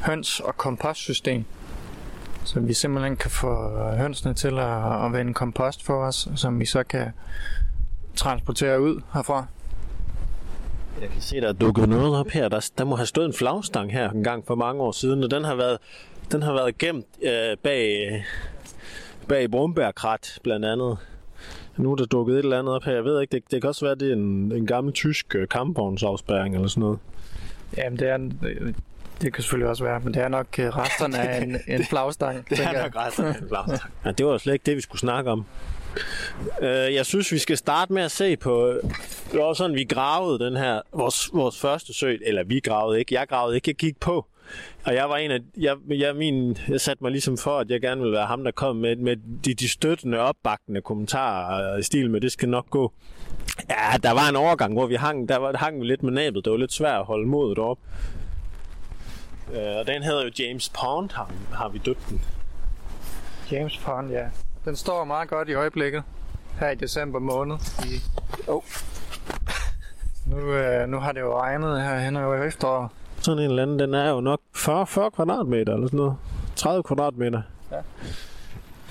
høns- 0.00 0.40
og 0.40 0.56
kompostsystem. 0.56 1.44
Så 2.44 2.60
vi 2.60 2.72
simpelthen 2.72 3.16
kan 3.16 3.30
få 3.30 3.78
hønsene 3.96 4.34
til 4.34 4.58
at, 4.58 5.04
at 5.04 5.12
vende 5.12 5.34
kompost 5.34 5.84
for 5.84 6.04
os, 6.04 6.28
som 6.36 6.60
vi 6.60 6.66
så 6.66 6.82
kan 6.82 7.06
transportere 8.16 8.80
ud 8.80 9.00
herfra. 9.14 9.46
Jeg 11.00 11.08
kan 11.08 11.20
se, 11.22 11.40
der 11.40 11.48
er 11.48 11.52
dukket 11.52 11.88
noget 11.88 12.16
op 12.16 12.28
her. 12.28 12.48
Der, 12.48 12.70
der 12.78 12.84
må 12.84 12.96
have 12.96 13.06
stået 13.06 13.26
en 13.26 13.34
flagstang 13.34 13.92
her 13.92 14.10
en 14.10 14.24
gang 14.24 14.46
for 14.46 14.54
mange 14.54 14.82
år 14.82 14.92
siden, 14.92 15.24
og 15.24 15.30
den 15.30 15.44
har 15.44 15.54
været, 15.54 15.78
den 16.32 16.42
har 16.42 16.52
været 16.52 16.78
gemt 16.78 17.06
øh, 17.22 17.56
bag, 17.62 18.24
bag 19.28 19.50
brumbærkrat, 19.50 20.38
blandt 20.42 20.66
andet. 20.66 20.98
Nu 21.76 21.92
er 21.92 21.96
der 21.96 22.04
dukket 22.06 22.34
et 22.34 22.38
eller 22.38 22.58
andet 22.58 22.74
op 22.74 22.84
her. 22.84 22.92
Jeg 22.92 23.04
ved 23.04 23.20
ikke, 23.20 23.32
det, 23.32 23.50
det 23.50 23.60
kan 23.60 23.68
også 23.68 23.84
være, 23.84 23.94
det 23.94 24.08
er 24.08 24.12
en, 24.12 24.52
en 24.52 24.66
gammel 24.66 24.92
tysk 24.92 25.34
øh, 25.34 25.48
kampvognsafspærring 25.48 26.54
eller 26.54 26.68
sådan 26.68 26.80
noget. 26.80 26.98
Jamen, 27.76 27.98
det 27.98 28.08
er, 28.08 28.18
øh, 28.42 28.74
det 29.20 29.32
kan 29.32 29.42
selvfølgelig 29.42 29.68
også 29.68 29.84
være, 29.84 30.00
men 30.00 30.14
det 30.14 30.22
er 30.22 30.28
nok 30.28 30.46
øh, 30.58 30.76
resterne 30.76 31.18
af 31.18 31.42
en, 31.42 31.56
en 31.68 31.84
flagstang. 31.90 32.48
Det 32.50 32.58
er 32.58 32.70
jeg. 32.72 32.82
nok 32.82 32.96
ret 32.96 33.18
en 33.18 33.48
flagstang. 33.48 33.92
Ja, 34.04 34.10
det 34.10 34.26
var 34.26 34.38
slet 34.38 34.52
ikke 34.52 34.66
det, 34.66 34.76
vi 34.76 34.80
skulle 34.80 35.00
snakke 35.00 35.30
om. 35.30 35.44
Øh, 36.60 36.94
jeg 36.94 37.06
synes, 37.06 37.32
vi 37.32 37.38
skal 37.38 37.56
starte 37.56 37.92
med 37.92 38.02
at 38.02 38.10
se 38.10 38.36
på... 38.36 38.80
Det 39.32 39.40
var 39.40 39.52
sådan, 39.52 39.76
vi 39.76 39.84
gravede 39.84 40.44
den 40.44 40.56
her... 40.56 40.80
Vores, 40.92 41.30
vores 41.32 41.60
første 41.60 41.94
sø... 41.94 42.16
Eller 42.22 42.44
vi 42.44 42.60
gravede 42.60 42.98
ikke. 42.98 43.14
Jeg 43.14 43.28
gravede 43.28 43.56
ikke. 43.56 43.68
Jeg 43.68 43.76
gik 43.76 44.00
på. 44.00 44.26
Og 44.84 44.94
jeg 44.94 45.08
var 45.08 45.16
en 45.16 45.30
af... 45.30 45.38
Jeg, 45.56 45.76
jeg, 45.88 46.16
min, 46.16 46.58
jeg 46.68 46.80
satte 46.80 47.04
mig 47.04 47.10
ligesom 47.12 47.38
for, 47.38 47.58
at 47.58 47.70
jeg 47.70 47.80
gerne 47.80 48.00
ville 48.00 48.16
være 48.16 48.26
ham, 48.26 48.44
der 48.44 48.50
kom 48.50 48.76
med, 48.76 48.96
med 48.96 49.16
de, 49.44 49.54
de 49.54 49.68
støttende, 49.68 50.18
opbakkende 50.18 50.82
kommentarer 50.82 51.74
øh, 51.74 51.80
i 51.80 51.82
stil 51.82 52.10
med, 52.10 52.20
det 52.20 52.32
skal 52.32 52.48
nok 52.48 52.70
gå. 52.70 52.92
Ja, 53.70 53.96
der 54.02 54.10
var 54.10 54.28
en 54.28 54.36
overgang, 54.36 54.72
hvor 54.72 54.86
vi 54.86 54.94
hang, 54.94 55.28
der 55.28 55.36
var, 55.36 55.56
hang 55.56 55.80
vi 55.80 55.86
lidt 55.86 56.02
med 56.02 56.12
næbet. 56.12 56.44
Det 56.44 56.50
var 56.50 56.58
lidt 56.58 56.72
svært 56.72 57.00
at 57.00 57.06
holde 57.06 57.28
modet 57.28 57.58
op. 57.58 57.78
Øh, 59.52 59.76
og 59.76 59.86
den 59.86 60.02
hedder 60.02 60.24
jo 60.24 60.30
James 60.38 60.68
Pond, 60.68 61.10
har, 61.10 61.30
har 61.52 61.68
vi 61.68 61.78
døbt 61.78 62.08
den. 62.08 62.20
James 63.52 63.78
Pond, 63.78 64.10
ja. 64.10 64.24
Den 64.64 64.76
står 64.76 65.04
meget 65.04 65.28
godt 65.28 65.48
i 65.48 65.54
øjeblikket. 65.54 66.02
Her 66.60 66.70
i 66.70 66.74
december 66.74 67.18
måned. 67.18 67.56
I, 67.84 68.00
oh. 68.48 68.62
Nu, 70.26 70.52
øh, 70.52 70.88
nu 70.88 70.98
har 70.98 71.12
det 71.12 71.20
jo 71.20 71.38
regnet 71.40 71.82
her 71.82 71.98
hen 71.98 72.16
over 72.16 72.44
efteråret. 72.44 72.88
Sådan 73.24 73.38
en 73.38 73.50
eller 73.50 73.62
anden, 73.62 73.78
den 73.78 73.94
er 73.94 74.10
jo 74.10 74.20
nok 74.20 74.40
40, 74.54 74.86
40 74.86 75.10
kvadratmeter 75.10 75.74
eller 75.74 75.86
sådan 75.86 75.96
noget. 75.96 76.16
30 76.56 76.82
kvadratmeter. 76.82 77.42
Ja. 77.72 77.80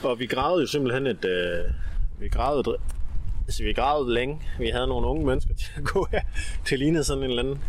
Og 0.03 0.19
vi 0.19 0.25
gravede 0.25 0.61
jo 0.61 0.67
simpelthen 0.67 1.07
et... 1.07 1.25
Øh, 1.25 1.73
vi 2.19 2.29
gravede, 2.29 2.77
altså 3.47 3.63
vi 3.63 3.73
gravede 3.73 4.13
længe. 4.13 4.41
Vi 4.59 4.67
havde 4.67 4.87
nogle 4.87 5.07
unge 5.07 5.25
mennesker 5.25 5.53
til 5.53 5.71
at 5.77 5.83
gå 5.83 6.07
her. 6.11 6.21
Det 6.69 6.79
lignede 6.79 7.03
sådan 7.03 7.23
en 7.23 7.29
eller 7.29 7.43
anden 7.43 7.59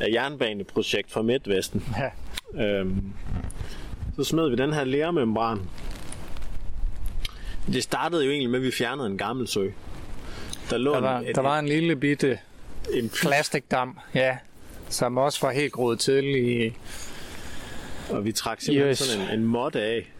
øh, 0.00 0.12
jernbaneprojekt 0.12 1.12
fra 1.12 1.22
Midtvesten. 1.22 1.84
Ja. 1.98 2.10
Øhm, 2.64 3.12
så 4.16 4.24
smed 4.24 4.48
vi 4.48 4.56
den 4.56 4.72
her 4.72 4.84
lermembran. 4.84 5.60
Det 7.66 7.82
startede 7.82 8.24
jo 8.24 8.30
egentlig 8.30 8.50
med, 8.50 8.58
at 8.58 8.64
vi 8.64 8.70
fjernede 8.70 9.06
en 9.06 9.18
gammel 9.18 9.48
sø. 9.48 9.68
Der, 10.70 10.78
lå 10.78 10.94
Der 10.94 11.00
var, 11.00 11.18
en, 11.18 11.34
der 11.34 11.42
var 11.42 11.58
en 11.58 11.68
lille 11.68 11.96
bitte 11.96 12.38
en, 12.92 13.04
en 13.04 13.10
plastikdam, 13.22 13.98
ja, 14.14 14.36
som 14.90 15.18
også 15.18 15.46
var 15.46 15.52
helt 15.52 15.72
groet 15.72 15.98
til 16.00 16.24
i... 16.66 16.76
og 18.10 18.24
vi 18.24 18.32
trak 18.32 18.60
simpelthen 18.60 18.90
Yes. 18.90 18.98
sådan 18.98 19.28
en, 19.28 19.38
en 19.40 19.44
måtte 19.44 19.82
af 19.82 20.12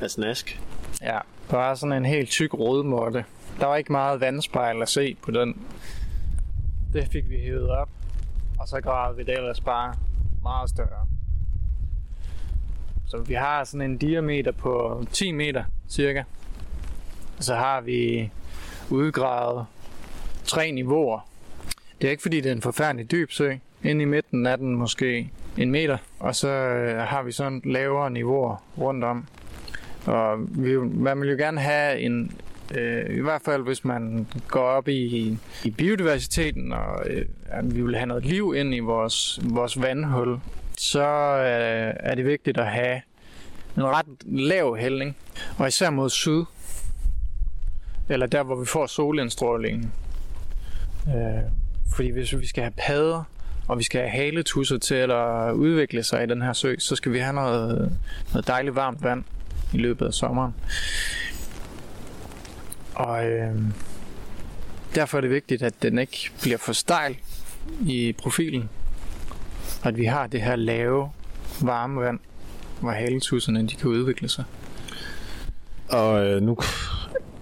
af 0.00 0.10
snask. 0.10 0.60
Ja, 1.02 1.18
der 1.50 1.56
var 1.56 1.74
sådan 1.74 1.92
en 1.92 2.04
helt 2.04 2.28
tyk 2.30 2.54
rodmåtte. 2.54 3.24
Der 3.60 3.66
var 3.66 3.76
ikke 3.76 3.92
meget 3.92 4.20
vandspejl 4.20 4.82
at 4.82 4.88
se 4.88 5.16
på 5.22 5.30
den. 5.30 5.66
Det 6.92 7.08
fik 7.12 7.28
vi 7.30 7.38
hævet 7.38 7.68
op, 7.70 7.88
og 8.60 8.68
så 8.68 8.80
gravede 8.80 9.16
vi 9.16 9.22
det 9.22 9.34
ellers 9.38 9.60
bare 9.60 9.94
meget 10.42 10.70
større. 10.70 11.06
Så 13.06 13.18
vi 13.18 13.34
har 13.34 13.64
sådan 13.64 13.90
en 13.90 13.98
diameter 13.98 14.52
på 14.52 15.04
10 15.12 15.32
meter 15.32 15.64
cirka. 15.88 16.22
Og 17.38 17.44
så 17.44 17.54
har 17.54 17.80
vi 17.80 18.30
udgravet 18.90 19.66
tre 20.44 20.70
niveauer. 20.72 21.28
Det 22.00 22.06
er 22.06 22.10
ikke 22.10 22.22
fordi 22.22 22.40
det 22.40 22.48
er 22.48 22.54
en 22.54 22.62
forfærdelig 22.62 23.10
dyb 23.10 23.30
sø 23.30 23.54
ind 23.82 24.02
i 24.02 24.04
midten 24.04 24.46
er 24.46 24.56
den 24.56 24.76
måske 24.76 25.30
en 25.56 25.70
meter, 25.70 25.98
og 26.18 26.34
så 26.34 26.48
øh, 26.48 26.98
har 26.98 27.22
vi 27.22 27.32
sådan 27.32 27.62
lavere 27.64 28.10
niveauer 28.10 28.62
rundt 28.78 29.04
om. 29.04 29.26
Og 30.06 30.38
vi, 30.50 30.78
man 30.78 31.20
vil 31.20 31.30
jo 31.30 31.36
gerne 31.36 31.60
have 31.60 32.00
en, 32.00 32.36
øh, 32.74 33.16
i 33.16 33.20
hvert 33.20 33.42
fald 33.44 33.62
hvis 33.62 33.84
man 33.84 34.26
går 34.48 34.60
op 34.60 34.88
i, 34.88 35.38
i 35.64 35.70
biodiversiteten, 35.70 36.72
og 36.72 37.06
øh, 37.06 37.26
at 37.46 37.76
vi 37.76 37.82
vil 37.82 37.96
have 37.96 38.06
noget 38.06 38.24
liv 38.24 38.54
ind 38.56 38.74
i 38.74 38.78
vores, 38.78 39.40
vores 39.42 39.82
vandhul, 39.82 40.38
så 40.78 41.08
øh, 41.38 41.94
er 42.00 42.14
det 42.14 42.26
vigtigt 42.26 42.58
at 42.58 42.66
have 42.66 43.00
en 43.76 43.84
ret 43.84 44.06
lav 44.24 44.76
hældning, 44.76 45.16
og 45.58 45.68
især 45.68 45.90
mod 45.90 46.10
syd, 46.10 46.44
eller 48.08 48.26
der, 48.26 48.42
hvor 48.42 48.56
vi 48.56 48.66
får 48.66 48.86
solindstrålingen. 48.86 49.92
Øh, 51.08 51.42
fordi 51.94 52.10
hvis 52.10 52.38
vi 52.38 52.46
skal 52.46 52.62
have 52.62 52.74
padder, 52.76 53.24
og 53.68 53.78
vi 53.78 53.82
skal 53.82 54.00
have 54.00 54.10
haletusser 54.10 54.78
til 54.78 54.94
at 54.94 55.52
udvikle 55.52 56.02
sig 56.02 56.22
i 56.22 56.26
den 56.26 56.42
her 56.42 56.52
sø, 56.52 56.74
så 56.78 56.96
skal 56.96 57.12
vi 57.12 57.18
have 57.18 57.32
noget, 57.32 57.92
noget 58.32 58.46
dejligt 58.46 58.76
varmt 58.76 59.02
vand 59.02 59.24
i 59.72 59.76
løbet 59.76 60.06
af 60.06 60.14
sommeren. 60.14 60.54
Og 62.94 63.30
øh, 63.30 63.54
derfor 64.94 65.16
er 65.16 65.20
det 65.20 65.30
vigtigt, 65.30 65.62
at 65.62 65.74
den 65.82 65.98
ikke 65.98 66.30
bliver 66.42 66.58
for 66.58 66.72
stejl 66.72 67.16
i 67.86 68.12
profilen. 68.12 68.68
Og 69.82 69.88
at 69.88 69.96
vi 69.96 70.04
har 70.04 70.26
det 70.26 70.42
her 70.42 70.56
lave, 70.56 71.10
varme 71.60 72.00
vand, 72.00 72.18
hvor 72.80 72.90
haletusserne 72.90 73.68
de 73.68 73.74
kan 73.74 73.90
udvikle 73.90 74.28
sig. 74.28 74.44
Og 75.88 76.26
øh, 76.26 76.42
nu 76.42 76.58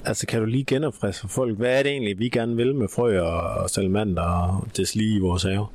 altså, 0.05 0.27
kan 0.27 0.41
du 0.41 0.47
lige 0.47 0.65
genopfriske 0.65 1.21
for 1.21 1.29
folk, 1.29 1.59
hvad 1.59 1.79
er 1.79 1.83
det 1.83 1.93
egentlig, 1.93 2.19
vi 2.19 2.29
gerne 2.29 2.57
vil 2.57 2.75
med 2.75 2.89
frø 2.89 3.21
og, 3.21 3.71
salamander 3.71 4.23
og 4.23 4.67
deslige 4.77 5.17
i 5.17 5.21
vores 5.21 5.43
have? 5.43 5.67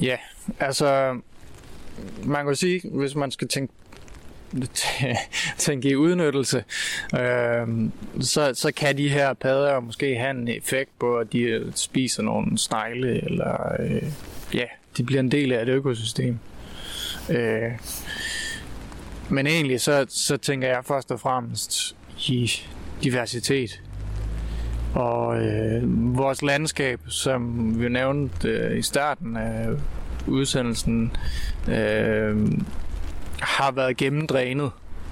Ja, 0.00 0.16
altså 0.60 1.20
man 2.24 2.46
kan 2.46 2.56
sige, 2.56 2.80
hvis 2.84 3.14
man 3.14 3.30
skal 3.30 3.48
tænke 3.48 3.72
tænke 5.58 5.88
i 5.88 5.96
udnyttelse, 5.96 6.64
øh, 7.14 7.68
så, 8.20 8.54
så 8.54 8.72
kan 8.76 8.98
de 8.98 9.08
her 9.08 9.32
padder 9.32 9.80
måske 9.80 10.16
have 10.16 10.30
en 10.30 10.48
effekt 10.48 10.90
på, 10.98 11.16
at 11.16 11.32
de 11.32 11.40
øh, 11.40 11.72
spiser 11.74 12.22
nogle 12.22 12.58
snegle, 12.58 13.24
eller 13.24 13.82
øh, 13.82 14.02
ja, 14.54 14.64
de 14.96 15.04
bliver 15.04 15.20
en 15.20 15.30
del 15.30 15.52
af 15.52 15.62
et 15.62 15.68
økosystem. 15.68 16.38
Øh, 17.30 17.70
men 19.28 19.46
egentlig 19.46 19.80
så, 19.80 20.06
så 20.08 20.36
tænker 20.36 20.68
jeg 20.68 20.84
først 20.84 21.12
og 21.12 21.20
fremmest 21.20 21.96
i 22.28 22.50
diversitet. 23.02 23.82
Og 24.96 25.38
øh, 25.44 25.82
vores 26.16 26.42
landskab, 26.42 27.00
som 27.08 27.72
vi 27.80 27.88
nævnte 27.88 28.48
øh, 28.48 28.78
i 28.78 28.82
starten 28.82 29.36
af 29.36 29.68
udsendelsen, 30.26 31.16
øh, 31.68 32.52
har 33.40 33.70
været 33.70 33.96
gennemdrænet, 33.96 34.70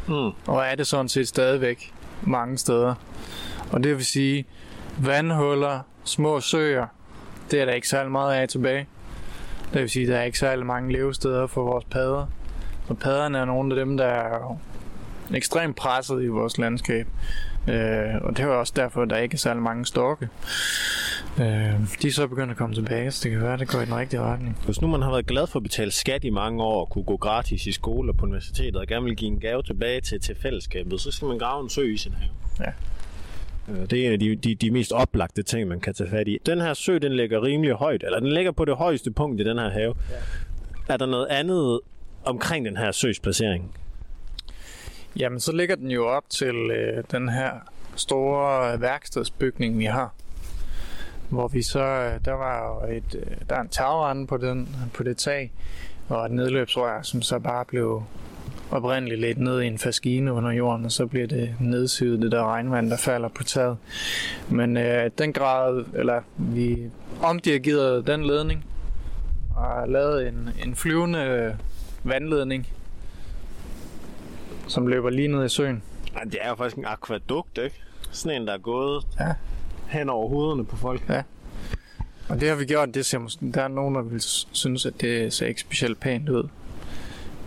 Mm. 0.09 0.31
og 0.47 0.65
er 0.65 0.75
det 0.75 0.87
sådan 0.87 1.09
set 1.09 1.29
stadigvæk 1.29 1.93
mange 2.23 2.59
steder. 2.59 2.95
Og 3.73 3.85
det 3.85 3.97
vil 3.97 4.05
sige, 4.05 4.45
vandhuller, 4.99 5.81
små 6.05 6.41
søer, 6.41 6.87
det 7.51 7.61
er 7.61 7.65
der 7.65 7.73
ikke 7.73 7.89
særlig 7.89 8.13
meget 8.13 8.35
af 8.35 8.49
tilbage. 8.49 8.87
Det 9.73 9.81
vil 9.81 9.91
sige, 9.91 10.07
der 10.07 10.17
er 10.17 10.23
ikke 10.23 10.39
særlig 10.39 10.67
mange 10.67 10.93
levesteder 10.93 11.47
for 11.47 11.63
vores 11.63 11.85
padder. 11.85 12.27
Og 12.89 12.99
padderne 12.99 13.39
er 13.39 13.45
nogle 13.45 13.75
af 13.81 13.87
dem, 13.87 13.97
der 13.97 14.05
er 14.07 14.59
ekstremt 15.35 15.77
presset 15.77 16.23
i 16.23 16.27
vores 16.27 16.59
landskab. 16.59 17.07
Øh, 17.69 18.15
og 18.23 18.37
det 18.37 18.43
er 18.43 18.47
jo 18.47 18.59
også 18.61 18.73
derfor, 18.77 19.03
at 19.03 19.11
der 19.11 19.17
ikke 19.17 19.35
er 19.35 19.39
særlig 19.39 19.63
mange 19.63 19.87
storke. 19.87 20.29
Øh, 21.41 21.45
de 22.03 22.09
er 22.09 22.13
så 22.13 22.27
begyndt 22.27 22.51
at 22.51 22.57
komme 22.57 22.75
tilbage, 22.75 23.11
så 23.11 23.21
det 23.25 23.33
kan 23.33 23.43
være, 23.43 23.53
at 23.53 23.59
det 23.61 23.69
går 23.69 23.81
i 23.81 23.85
den 23.85 23.95
rigtige 23.95 24.21
retning. 24.21 24.59
Hvis 24.65 24.81
nu 24.81 24.89
man 24.89 25.03
har 25.03 25.11
været 25.11 25.27
glad 25.27 25.47
for 25.47 25.59
at 25.59 25.63
betale 25.63 25.91
skat 25.91 26.25
i 26.25 26.31
mange 26.31 26.63
år 26.63 26.81
og 26.81 26.91
kunne 26.91 27.05
gå 27.05 27.17
gratis 27.17 27.67
i 27.67 27.73
skole 27.73 28.13
og 28.13 28.17
på 28.17 28.27
universitetet 28.27 28.77
og 28.77 28.87
gerne 28.87 29.05
vil 29.05 29.17
give 29.17 29.31
en 29.31 29.41
gave 29.41 29.63
tilbage 29.63 30.01
til, 30.01 30.21
til 30.21 30.37
fællesskabet, 30.43 31.01
så 31.01 31.11
skal 31.11 31.29
man 31.29 31.39
grave 31.39 31.63
en 31.63 31.71
sø 31.71 31.83
i 31.83 31.97
sin 31.97 32.13
have. 32.13 32.31
Ja. 32.61 32.73
Øh, 33.73 33.91
Det 33.91 34.03
er 34.03 34.07
en 34.07 34.13
af 34.13 34.19
de, 34.19 34.37
de, 34.37 34.55
de 34.55 34.71
mest 34.71 34.93
oplagte 34.93 35.43
ting, 35.43 35.69
man 35.69 35.81
kan 35.81 35.95
tage 35.95 36.11
fat 36.11 36.29
i. 36.29 36.39
Den 36.47 36.61
her 36.61 36.75
sø, 36.75 36.99
den 36.99 37.13
ligger 37.13 37.43
rimelig 37.43 37.73
højt, 37.73 38.03
eller 38.05 38.21
den 38.21 38.33
ligger 38.33 38.53
på 38.53 38.65
det 38.65 38.77
højeste 38.77 39.11
punkt 39.11 39.41
i 39.41 39.45
den 39.45 39.59
her 39.59 39.71
have. 39.71 39.95
Ja. 40.11 40.95
Er 40.95 40.97
der 40.97 41.07
noget 41.07 41.27
andet 41.27 41.81
omkring 42.25 42.67
den 42.67 42.77
her 42.77 42.93
søs 42.93 43.21
placering? 43.21 43.75
Jamen, 45.17 45.41
så 45.41 45.53
ligger 45.53 45.77
den 45.77 45.91
jo 45.91 46.07
op 46.07 46.25
til 46.31 46.55
øh, 46.55 47.05
den 47.11 47.29
her 47.29 47.51
store 47.97 48.81
værkstedsbygning, 48.81 49.79
vi 49.79 49.85
har. 49.85 50.15
Hvor 51.29 51.49
vi 51.49 51.63
så, 51.63 51.81
øh, 51.81 52.25
der 52.25 52.33
var 52.33 52.67
jo 52.67 52.97
et, 52.97 53.15
øh, 53.15 53.37
der 53.49 53.57
er 53.57 53.61
en 53.61 53.69
tagrende 53.69 54.27
på, 54.27 54.37
den, 54.37 54.69
på 54.95 55.03
det 55.03 55.17
tag, 55.17 55.53
og 56.09 56.27
et 56.27 56.33
nedløbsrør, 56.33 57.03
som 57.03 57.23
så 57.23 57.39
bare 57.39 57.65
blev 57.65 58.03
oprindeligt 58.71 59.21
lidt 59.21 59.39
ned 59.39 59.61
i 59.61 59.67
en 59.67 59.79
faskine 59.79 60.33
under 60.33 60.51
jorden, 60.51 60.85
og 60.85 60.93
så 60.93 61.07
bliver 61.07 61.27
det 61.27 61.55
nedsyet, 61.61 62.23
det 62.23 62.33
der 62.33 62.45
regnvand, 62.45 62.91
der 62.91 62.97
falder 62.97 63.29
på 63.29 63.45
taget. 63.45 63.77
Men 64.51 64.77
øh, 64.77 65.11
den 65.19 65.33
grad, 65.33 65.85
eller 65.95 66.21
vi 66.37 66.91
omdirigerede 67.23 68.03
den 68.07 68.25
ledning, 68.25 68.65
og 69.57 69.89
lavede 69.89 70.29
en, 70.29 70.49
en 70.65 70.75
flyvende 70.75 71.19
øh, 71.19 71.55
vandledning, 72.05 72.67
som 74.69 74.87
løber 74.87 75.11
lige 75.11 75.29
ned 75.29 75.45
i 75.45 75.49
søen. 75.49 75.83
Ej, 76.17 76.25
det 76.25 76.39
er 76.43 76.49
jo 76.49 76.55
faktisk 76.55 76.77
en 76.77 76.85
akvadukt, 76.85 77.59
ikke? 77.59 77.81
Sådan 78.11 78.43
en, 78.43 78.47
der 78.49 78.55
er 78.55 78.59
gået 78.59 79.07
Ja. 79.21 79.33
hen 79.89 80.09
over 80.11 80.29
hovederne 80.29 80.65
på 80.65 80.77
folk. 80.77 81.03
Og 82.29 82.41
det 82.41 82.49
har 82.49 82.57
vi 82.57 82.65
gjort, 82.65 82.95
det 82.95 83.07
ser 83.07 83.19
måske, 83.19 83.53
der 83.53 83.63
er 83.63 83.69
nogen, 83.69 83.95
der 83.95 84.03
vil 84.03 84.21
synes, 84.53 84.87
at 84.87 85.01
det 85.01 85.33
ser 85.33 85.47
ikke 85.47 85.61
specielt 85.61 86.01
pænt 86.01 86.29
ud. 86.29 86.49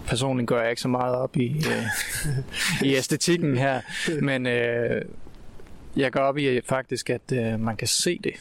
Personligt 0.07 0.47
går 0.47 0.57
jeg 0.59 0.69
ikke 0.69 0.81
så 0.81 0.87
meget 0.87 1.15
op 1.15 1.37
i, 1.37 1.47
øh, 1.57 1.83
i 2.87 2.93
æstetikken 2.97 3.57
her, 3.57 3.81
men 4.21 4.47
øh, 4.47 5.01
jeg 5.95 6.11
går 6.11 6.19
op 6.19 6.37
i 6.37 6.61
faktisk, 6.65 7.09
at 7.09 7.31
øh, 7.33 7.59
man 7.59 7.77
kan 7.77 7.87
se 7.87 8.19
det. 8.23 8.33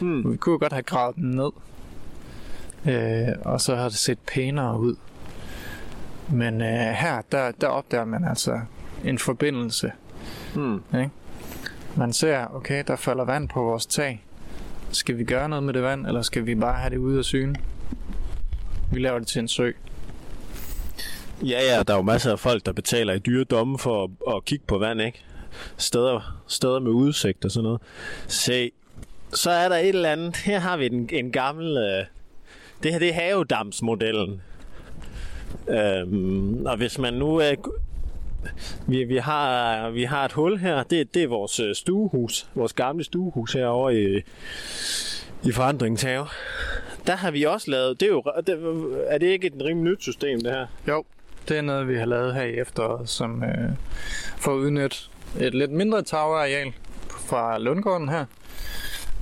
Hmm. 0.00 0.32
Vi 0.32 0.36
kunne 0.36 0.52
jo 0.52 0.58
godt 0.58 0.72
have 0.72 0.82
gravet 0.82 1.16
den 1.16 1.30
ned, 1.30 1.50
øh, 2.88 3.28
og 3.44 3.60
så 3.60 3.76
har 3.76 3.88
det 3.88 3.98
set 3.98 4.18
pænere 4.18 4.80
ud. 4.80 4.96
Men 6.32 6.60
øh, 6.60 6.68
her, 6.94 7.22
der, 7.32 7.50
der 7.50 7.66
opdager 7.66 8.04
man 8.04 8.24
altså 8.24 8.60
en 9.04 9.18
forbindelse. 9.18 9.92
Hmm. 10.54 10.82
Man 11.96 12.12
ser, 12.12 12.54
okay, 12.54 12.84
der 12.86 12.96
falder 12.96 13.24
vand 13.24 13.48
på 13.48 13.62
vores 13.62 13.86
tag. 13.86 14.24
Skal 14.92 15.18
vi 15.18 15.24
gøre 15.24 15.48
noget 15.48 15.62
med 15.62 15.74
det 15.74 15.82
vand, 15.82 16.06
eller 16.06 16.22
skal 16.22 16.46
vi 16.46 16.54
bare 16.54 16.74
have 16.74 16.90
det 16.90 16.96
ude 16.96 17.18
af 17.18 17.24
syne? 17.24 17.54
Vi 18.92 19.00
laver 19.00 19.18
det 19.18 19.28
til 19.28 19.38
en 19.38 19.48
sø. 19.48 19.70
Ja, 21.42 21.60
ja, 21.62 21.82
der 21.82 21.92
er 21.92 21.96
jo 21.96 22.02
masser 22.02 22.32
af 22.32 22.38
folk, 22.38 22.66
der 22.66 22.72
betaler 22.72 23.12
i 23.12 23.18
dyre 23.18 23.44
domme 23.44 23.78
for 23.78 24.04
at, 24.04 24.34
at 24.34 24.44
kigge 24.44 24.64
på 24.66 24.78
vand, 24.78 25.00
ikke? 25.00 25.24
Steder, 25.76 26.42
steder 26.46 26.80
med 26.80 26.90
udsigt 26.90 27.44
og 27.44 27.50
sådan 27.50 27.64
noget. 27.64 27.80
Se, 28.26 28.70
så 29.34 29.50
er 29.50 29.68
der 29.68 29.76
et 29.76 29.88
eller 29.88 30.12
andet. 30.12 30.36
Her 30.36 30.58
har 30.58 30.76
vi 30.76 30.86
en, 30.86 31.08
en 31.12 31.32
gammel... 31.32 31.76
Øh, 31.76 32.06
det 32.82 32.92
her 32.92 32.98
det 32.98 33.08
er 33.08 33.12
havedamsmodellen. 33.12 34.42
Øhm, 35.68 36.66
og 36.66 36.76
hvis 36.76 36.98
man 36.98 37.14
nu... 37.14 37.40
Øh, 37.40 37.56
vi, 38.86 39.04
vi, 39.04 39.16
har, 39.16 39.90
vi 39.90 40.04
har 40.04 40.24
et 40.24 40.32
hul 40.32 40.58
her. 40.58 40.82
Det, 40.82 41.14
det 41.14 41.22
er 41.22 41.28
vores 41.28 41.60
øh, 41.60 41.74
stuehus. 41.74 42.48
Vores 42.54 42.72
gamle 42.72 43.04
stuehus 43.04 43.52
herovre 43.52 43.96
i, 43.96 44.22
i 45.44 45.52
forandringens 45.52 46.02
have. 46.02 46.26
Der 47.06 47.16
har 47.16 47.30
vi 47.30 47.42
også 47.44 47.70
lavet, 47.70 48.00
det 48.00 48.06
er 48.06 48.10
jo, 48.10 48.22
det, 48.46 48.58
er 49.06 49.18
det 49.18 49.26
ikke 49.26 49.46
et 49.46 49.52
rimelig 49.64 49.92
nyt 49.92 50.02
system, 50.02 50.40
det 50.40 50.52
her? 50.52 50.66
Jo, 50.88 51.04
det 51.48 51.56
er 51.56 51.62
noget, 51.62 51.88
vi 51.88 51.96
har 51.96 52.06
lavet 52.06 52.34
her 52.34 52.42
i 52.42 52.54
efteråret, 52.54 53.08
som 53.08 53.44
øh, 53.44 53.70
får 54.36 54.52
udnyttet 54.52 55.10
et 55.40 55.54
lidt 55.54 55.70
mindre 55.70 56.02
tagareal 56.02 56.72
fra 57.08 57.58
Lundgården 57.58 58.08
her, 58.08 58.24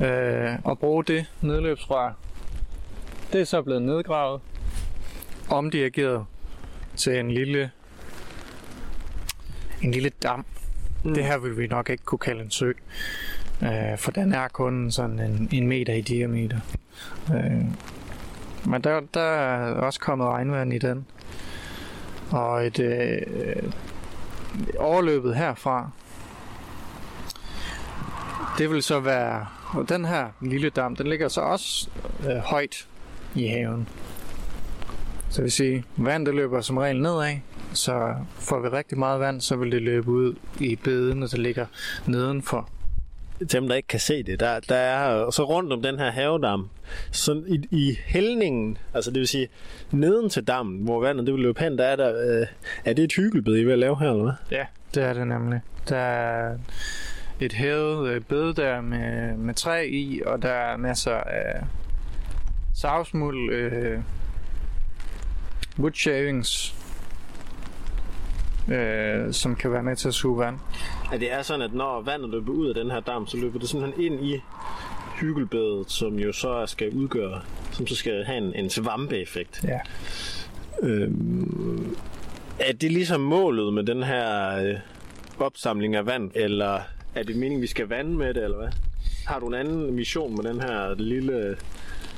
øh, 0.04 0.58
og 0.64 0.78
bruge 0.78 1.04
det 1.04 1.26
nedløbsrør. 1.40 2.12
Det 3.32 3.40
er 3.40 3.44
så 3.44 3.62
blevet 3.62 3.82
nedgravet, 3.82 4.40
omdirigeret 5.48 6.24
til 6.96 7.18
en 7.18 7.30
lille 7.30 7.70
en 9.82 9.90
lille 9.90 10.10
dam. 10.22 10.46
Mm. 11.04 11.14
Det 11.14 11.24
her 11.24 11.38
vil 11.38 11.58
vi 11.58 11.66
nok 11.66 11.90
ikke 11.90 12.04
kunne 12.04 12.18
kalde 12.18 12.42
en 12.42 12.50
sø, 12.50 12.72
øh, 13.62 13.98
for 13.98 14.10
den 14.10 14.32
er 14.32 14.48
kun 14.48 14.90
sådan 14.90 15.18
en, 15.18 15.48
en 15.52 15.68
meter 15.68 15.92
i 15.92 16.00
diameter. 16.00 16.60
Øh, 17.34 17.64
men 18.66 18.84
der, 18.84 19.00
der 19.14 19.20
er 19.20 19.74
også 19.74 20.00
kommet 20.00 20.26
regnvand 20.26 20.72
i 20.72 20.78
den. 20.78 21.06
Og 22.30 22.66
et 22.66 22.78
øh, 22.78 23.22
overløbet 24.78 25.36
herfra, 25.36 25.90
det 28.58 28.70
vil 28.70 28.82
så 28.82 29.00
være, 29.00 29.46
og 29.74 29.88
den 29.88 30.04
her 30.04 30.28
lille 30.40 30.70
dam, 30.70 30.96
den 30.96 31.06
ligger 31.06 31.28
så 31.28 31.40
også 31.40 31.90
øh, 32.28 32.36
højt 32.36 32.88
i 33.34 33.46
haven. 33.46 33.88
Så 35.30 35.36
det 35.36 35.42
vil 35.42 35.52
sige, 35.52 35.84
vand 35.96 36.26
det 36.26 36.34
løber 36.34 36.60
som 36.60 36.76
regel 36.76 37.02
nedad, 37.02 37.36
så 37.72 38.14
får 38.34 38.60
vi 38.60 38.68
rigtig 38.68 38.98
meget 38.98 39.20
vand, 39.20 39.40
så 39.40 39.56
vil 39.56 39.72
det 39.72 39.82
løbe 39.82 40.10
ud 40.10 40.34
i 40.60 40.76
bedene, 40.76 41.28
der 41.28 41.36
ligger 41.36 41.66
nedenfor. 42.06 42.68
Dem, 43.52 43.68
der 43.68 43.74
ikke 43.74 43.88
kan 43.88 44.00
se 44.00 44.22
det, 44.22 44.40
der, 44.40 44.60
der 44.60 44.76
er 44.76 45.30
så 45.30 45.44
rundt 45.44 45.72
om 45.72 45.82
den 45.82 45.98
her 45.98 46.10
havedam, 46.10 46.68
så 47.10 47.42
i, 47.46 47.60
i 47.70 47.98
hældningen, 48.06 48.78
altså 48.94 49.10
det 49.10 49.18
vil 49.18 49.28
sige 49.28 49.48
neden 49.90 50.30
til 50.30 50.44
dammen, 50.44 50.84
hvor 50.84 51.00
vandet 51.00 51.26
det 51.26 51.34
vil 51.34 51.42
løbe 51.42 51.60
hen, 51.60 51.78
der 51.78 51.84
er 51.84 51.96
der, 51.96 52.40
øh, 52.40 52.46
er 52.84 52.92
det 52.92 53.04
et 53.04 53.12
hyggelbed, 53.12 53.56
I 53.56 53.64
vil 53.64 53.78
lave 53.78 53.98
her, 53.98 54.10
eller 54.10 54.22
hvad? 54.22 54.32
Ja, 54.50 54.66
det 54.94 55.02
er 55.02 55.12
det 55.12 55.26
nemlig. 55.26 55.60
Der 55.88 55.96
er 55.96 56.58
et 57.40 57.52
hævet 57.52 58.08
øh, 58.08 58.20
bed 58.20 58.54
der 58.54 58.80
med, 58.80 59.36
med 59.36 59.54
træ 59.54 59.88
i, 59.90 60.22
og 60.26 60.42
der 60.42 60.52
er 60.52 60.76
masser 60.76 61.16
af 61.16 61.64
savsmuld, 62.74 63.52
øh, 63.52 63.98
wood 65.78 65.92
shavings, 65.94 66.74
øh, 68.68 69.32
som 69.32 69.56
kan 69.56 69.72
være 69.72 69.82
med 69.82 69.96
til 69.96 70.08
at 70.08 70.14
suge 70.14 70.38
vand. 70.38 70.56
Ja, 71.12 71.18
det 71.18 71.32
er 71.32 71.42
sådan, 71.42 71.62
at 71.62 71.74
når 71.74 72.02
vandet 72.02 72.30
løber 72.30 72.52
ud 72.52 72.68
af 72.68 72.74
den 72.74 72.90
her 72.90 73.00
dam, 73.00 73.26
så 73.26 73.36
løber 73.36 73.58
det 73.58 73.68
simpelthen 73.68 74.04
ind 74.04 74.24
i 74.24 74.40
hyggelbedet, 75.20 75.90
som 75.90 76.18
jo 76.18 76.32
så 76.32 76.66
skal 76.66 76.90
udgøre, 76.90 77.40
som 77.72 77.86
så 77.86 77.96
skal 77.96 78.24
have 78.24 78.38
en, 78.38 78.54
en 78.54 78.70
svampeeffekt. 78.70 79.64
Ja. 79.64 79.80
Øhm, 80.82 81.96
er 82.58 82.72
det 82.72 82.92
ligesom 82.92 83.20
målet 83.20 83.74
med 83.74 83.84
den 83.84 84.02
her 84.02 84.56
øh, 84.58 84.74
opsamling 85.38 85.96
af 85.96 86.06
vand, 86.06 86.30
eller 86.34 86.80
er 87.14 87.22
det 87.22 87.36
meningen, 87.36 87.62
vi 87.62 87.66
skal 87.66 87.88
vande 87.88 88.10
med 88.10 88.34
det, 88.34 88.44
eller 88.44 88.56
hvad? 88.56 88.68
Har 89.26 89.40
du 89.40 89.46
en 89.46 89.54
anden 89.54 89.94
mission 89.94 90.36
med 90.36 90.52
den 90.52 90.60
her 90.60 90.94
lille... 90.94 91.56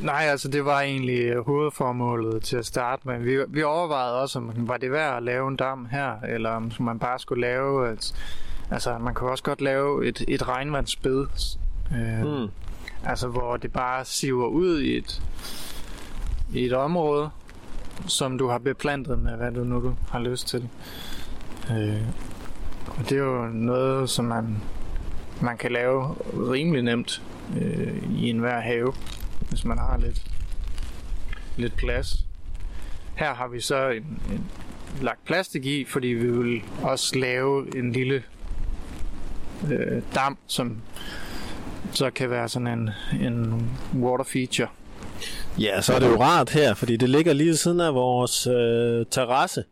Nej, 0.01 0.25
altså 0.31 0.49
det 0.49 0.65
var 0.65 0.81
egentlig 0.81 1.37
hovedformålet 1.37 2.43
til 2.43 2.57
at 2.57 2.67
starte 2.67 3.03
med. 3.09 3.19
Vi, 3.19 3.39
vi 3.49 3.63
overvejede 3.63 4.21
også, 4.21 4.39
om 4.39 4.53
var 4.57 4.77
det 4.77 4.93
værd 4.93 5.17
at 5.17 5.23
lave 5.23 5.49
en 5.49 5.57
dam 5.57 5.87
her, 5.91 6.21
eller 6.29 6.51
om 6.51 6.73
man 6.81 6.99
bare 6.99 7.19
skulle 7.19 7.41
lave... 7.41 7.93
Et, 7.93 8.15
altså 8.71 8.99
man 8.99 9.15
kunne 9.15 9.31
også 9.31 9.45
godt 9.45 9.61
lave 9.61 10.07
et, 10.07 10.25
et 10.29 10.49
regnvandsbed, 10.49 11.27
øh, 11.93 12.41
Mm. 12.41 12.49
altså 13.05 13.29
hvor 13.29 13.57
det 13.57 13.73
bare 13.73 14.05
siver 14.05 14.47
ud 14.47 14.81
i 14.81 14.97
et, 14.97 15.23
i 16.55 16.65
et 16.65 16.73
område, 16.73 17.31
som 18.07 18.39
du 18.39 18.49
har 18.49 18.59
beplantet 18.59 19.19
med, 19.19 19.37
hvad 19.37 19.53
du 19.53 19.65
nu 19.65 19.81
du 19.83 19.95
har 20.11 20.19
lyst 20.19 20.49
til. 20.49 20.69
Øh, 21.71 22.03
og 22.87 23.09
det 23.09 23.13
er 23.13 23.23
jo 23.23 23.47
noget, 23.47 24.11
som 24.11 24.25
man, 24.25 24.63
man 25.41 25.57
kan 25.57 25.73
lave 25.73 26.15
rimelig 26.33 26.83
nemt 26.83 27.23
øh, 27.61 28.03
i 28.11 28.31
enhver 28.31 28.61
have, 28.61 28.93
hvis 29.49 29.65
man 29.65 29.79
har 29.79 29.99
lidt, 29.99 30.23
lidt 31.57 31.77
plads. 31.77 32.25
Her 33.15 33.35
har 33.35 33.49
vi 33.49 33.61
så 33.61 33.89
en, 33.89 34.03
en, 34.33 34.45
lagt 35.03 35.25
plastik 35.25 35.67
i, 35.67 35.85
fordi 35.85 36.07
vi 36.07 36.31
vil 36.31 36.63
også 36.83 37.19
lave 37.19 37.79
en 37.79 37.93
lille 37.93 38.23
øh, 39.71 40.03
dam, 40.15 40.39
som 40.47 40.81
så 41.93 42.11
kan 42.11 42.31
være 42.31 42.49
sådan 42.49 42.67
en, 42.67 42.91
en 43.21 43.71
water 43.95 44.25
feature. 44.25 44.69
Ja, 45.59 45.81
så 45.81 45.95
er 45.95 45.99
det 45.99 46.09
jo 46.09 46.21
rart 46.21 46.51
her, 46.51 46.75
fordi 46.75 46.97
det 46.97 47.09
ligger 47.09 47.33
lige 47.33 47.57
siden 47.57 47.81
af 47.81 47.95
vores 47.95 48.47
øh, 48.47 49.07
terrasse. 49.11 49.65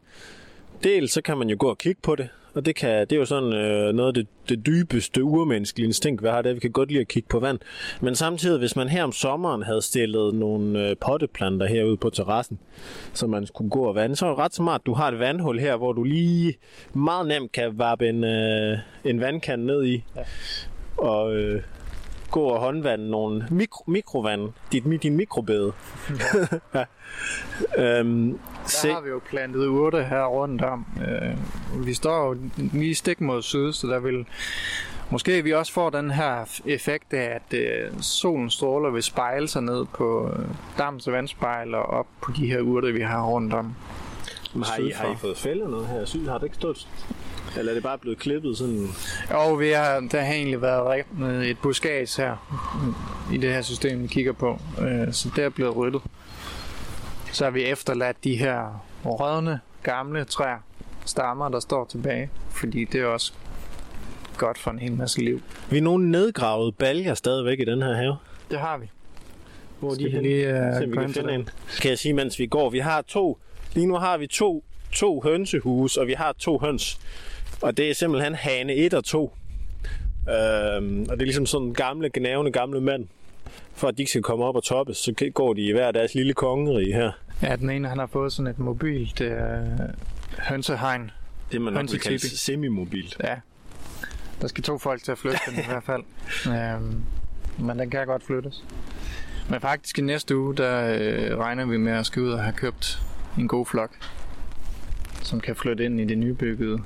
Dels 0.85 1.13
så 1.13 1.23
kan 1.23 1.39
man 1.39 1.49
jo 1.49 1.57
gå 1.59 1.69
og 1.69 1.79
kigge 1.79 2.01
på 2.03 2.17
det, 2.17 2.29
og 2.57 2.67
det, 2.67 2.77
kan, 2.77 3.01
det 3.01 3.13
er 3.13 3.17
jo 3.17 3.25
sådan 3.25 3.53
øh, 3.53 3.95
noget 3.95 4.09
af 4.09 4.15
det, 4.15 4.27
det 4.49 4.67
dybeste 4.67 5.25
urmenneskelige 5.25 5.87
instinkt, 5.87 6.23
vi 6.23 6.29
har, 6.29 6.43
det 6.43 6.47
er, 6.47 6.51
at 6.51 6.55
vi 6.55 6.61
kan 6.61 6.71
godt 6.71 6.89
lide 6.89 7.01
at 7.01 7.09
kigge 7.09 7.29
på 7.29 7.41
vand. 7.41 7.59
Men 8.01 8.15
samtidig, 8.15 8.59
hvis 8.59 8.77
man 8.77 8.89
her 8.89 9.05
om 9.05 9.13
sommeren 9.13 9.63
havde 9.63 9.83
stillet 9.83 10.35
nogle 10.35 10.89
øh, 10.89 10.97
potteplanter 11.01 11.67
herude 11.67 11.97
på 11.97 12.11
terrassen, 12.11 12.59
så 13.13 13.27
man 13.27 13.47
skulle 13.47 13.71
gå 13.71 13.85
og 13.85 13.95
vande, 13.95 14.17
så 14.17 14.27
er 14.27 14.31
det 14.31 14.39
ret 14.39 14.55
smart, 14.55 14.87
du 14.87 14.95
har 14.95 15.09
et 15.09 15.19
vandhul 15.19 15.59
her, 15.59 15.77
hvor 15.77 15.93
du 15.93 16.03
lige 16.03 16.55
meget 16.93 17.29
nemt 17.29 17.53
kan 17.53 17.79
vappe 17.79 18.09
en, 18.09 18.25
øh, 18.25 18.79
en 19.05 19.21
vandkande 19.21 19.67
ned 19.67 19.85
i. 19.85 20.05
Ja. 20.17 20.23
Og 20.97 21.35
øh, 21.35 21.63
gå 22.31 22.43
og 22.43 22.61
håndvande 22.61 23.11
nogle 23.11 23.47
mikro, 23.51 23.85
mikrovand, 23.87 24.49
dit, 24.73 25.03
din 25.03 25.17
mikrobede. 25.17 25.73
ja. 26.75 26.85
øhm, 27.79 28.39
Der 28.67 28.93
har 28.93 29.01
vi 29.01 29.09
jo 29.09 29.21
plantet 29.29 29.67
urte 29.67 30.05
her 30.05 30.25
rundt 30.25 30.63
om. 30.63 30.87
Øh, 31.01 31.87
vi 31.87 31.95
står 31.95 32.29
jo 32.29 32.37
lige 32.73 32.95
stik 32.95 33.21
mod 33.21 33.43
syd, 33.43 33.73
så 33.73 33.87
der 33.87 33.99
vil 33.99 34.27
måske 35.11 35.45
vi 35.45 35.53
også 35.53 35.73
får 35.73 35.91
den 35.91 36.11
her 36.11 36.61
effekt 36.67 37.13
af, 37.13 37.41
at 37.41 37.59
øh, 37.59 37.91
solen 38.01 38.51
stråler 38.51 38.91
vil 38.91 39.03
spejle 39.03 39.49
sig 39.49 39.63
ned 39.63 39.85
på 39.95 40.31
øh, 40.33 40.45
dammens 40.79 41.11
vandspejl 41.11 41.75
og 41.75 41.83
op 41.83 42.07
på 42.23 42.33
de 42.37 42.47
her 42.47 42.61
urter, 42.61 42.93
vi 42.93 43.01
har 43.01 43.23
rundt 43.23 43.55
om. 43.55 43.75
Har 44.63 44.77
I, 44.79 44.91
har 44.91 45.13
I 45.13 45.17
fået 45.17 45.39
fældet 45.39 45.71
noget 45.71 45.87
her? 45.87 46.05
Syd, 46.05 46.27
har 46.29 46.39
det 46.39 46.45
ikke 46.45 46.57
stået? 46.57 46.89
Eller 47.59 47.73
er 47.73 47.75
det 47.75 47.83
bare 47.83 47.99
blevet 47.99 48.19
klippet 48.19 48.59
sådan? 48.59 48.89
Og 49.31 49.61
vi 49.61 49.69
har, 49.69 50.01
der 50.13 50.21
har 50.21 50.33
egentlig 50.33 50.63
været 50.63 51.05
med 51.13 51.47
et 51.47 51.59
buskage 51.59 52.23
her 52.23 52.37
i 53.33 53.37
det 53.37 53.53
her 53.53 53.63
system, 53.63 54.03
vi 54.03 54.07
kigger 54.07 54.33
på. 54.33 54.61
Øh, 54.81 55.13
så 55.13 55.31
det 55.37 55.45
er 55.45 55.49
blevet 55.49 55.77
ryddet. 55.77 56.03
Så 57.33 57.45
har 57.45 57.51
vi 57.51 57.65
efterladt 57.65 58.25
de 58.25 58.37
her 58.37 58.85
rødne, 59.05 59.61
gamle 59.83 60.25
træer, 60.25 60.59
stammer, 61.05 61.49
der 61.49 61.61
står 61.61 61.85
tilbage. 61.85 62.31
Fordi 62.51 62.85
det 62.85 63.01
er 63.01 63.07
også 63.07 63.33
godt 64.39 64.59
for 64.59 64.71
en 64.71 64.79
hel 64.79 64.93
masse 64.93 65.21
liv. 65.21 65.43
Vi 65.71 65.79
er 65.79 65.83
nogle 65.83 66.11
nedgravede 66.11 66.73
baljer 66.73 67.15
stadigvæk 67.15 67.61
i 67.61 67.65
den 67.65 67.83
her 67.83 67.95
have. 67.95 68.17
Det 68.51 68.59
har 68.61 68.79
vi. 68.79 68.91
Hvor 69.81 69.95
Skal 69.95 70.07
vi 70.07 70.11
henne? 70.11 70.29
lige 70.29 70.45
Se, 70.45 70.79
uh, 70.79 70.85
om 70.85 70.91
vi 70.93 70.97
kan 70.97 71.13
finde 71.13 71.35
en. 71.35 71.49
Kan 71.81 71.91
jeg 71.91 71.99
sige, 71.99 72.13
mens 72.15 72.39
vi 72.39 72.47
går. 72.47 72.71
Vi 72.71 72.79
har 72.79 73.03
to, 73.03 73.39
lige 73.75 73.87
nu 73.87 73.95
har 73.97 74.19
vi 74.19 74.27
to, 74.27 74.65
to 74.93 75.21
hønsehus, 75.21 75.97
og 75.97 76.07
vi 76.07 76.13
har 76.13 76.33
to 76.33 76.59
høns. 76.59 77.01
Og 77.63 77.77
det 77.77 77.91
er 77.91 77.95
simpelthen 77.95 78.35
hane 78.35 78.75
1 78.75 78.95
og 78.95 79.05
2. 79.05 79.33
Øhm, 80.29 81.01
og 81.01 81.17
det 81.17 81.23
er 81.23 81.25
ligesom 81.25 81.47
sådan 81.47 81.73
gamle, 81.73 82.11
gnavende 82.15 82.53
gamle 82.53 82.81
mand. 82.81 83.07
For 83.77 83.89
at 83.89 83.97
de 83.97 84.03
ikke 84.03 84.11
skal 84.11 84.23
komme 84.23 84.45
op 84.45 84.57
og 84.57 84.63
toppes, 84.63 84.97
så 84.97 85.31
går 85.35 85.53
de 85.53 85.61
i 85.61 85.73
hver 85.73 85.91
deres 85.91 86.15
lille 86.15 86.33
kongerige 86.33 86.95
her. 86.95 87.13
Ja, 87.43 87.57
den 87.57 87.71
ene 87.71 87.89
han 87.89 87.99
har 87.99 88.07
fået 88.07 88.33
sådan 88.33 88.51
et 88.51 88.59
mobilt 88.59 89.21
uh, 89.21 89.29
hønsehegn. 90.39 91.11
Det 91.53 91.61
man 91.61 91.73
nok 91.73 91.93
vil 91.93 92.01
kalde 92.01 92.37
semimobilt. 92.37 93.17
Ja. 93.25 93.35
Der 94.41 94.49
skal 94.49 94.65
to 94.65 94.79
folk 94.79 95.03
til 95.03 95.13
at 95.13 95.19
flytte 95.19 95.39
den 95.47 95.55
i 95.59 95.67
hvert 95.69 95.85
fald. 95.85 96.03
Øhm, 96.55 97.03
men 97.59 97.79
den 97.79 97.91
kan 97.91 98.07
godt 98.07 98.23
flyttes. 98.23 98.65
Men 99.51 99.61
faktisk 99.61 99.99
i 99.99 100.03
næste 100.03 100.37
uge, 100.37 100.57
der 100.57 100.97
øh, 100.99 101.39
regner 101.39 101.67
vi 101.67 101.77
med 101.77 101.93
at 101.93 102.07
skal 102.07 102.23
ud 102.23 102.31
og 102.31 102.43
have 102.43 102.53
købt 102.53 103.03
en 103.39 103.49
god 103.49 103.67
flok, 103.67 103.91
som 105.23 105.41
kan 105.41 105.57
flytte 105.57 105.85
ind 105.85 106.01
i 106.01 106.05
det 106.05 106.19
nybyggede 106.19 106.79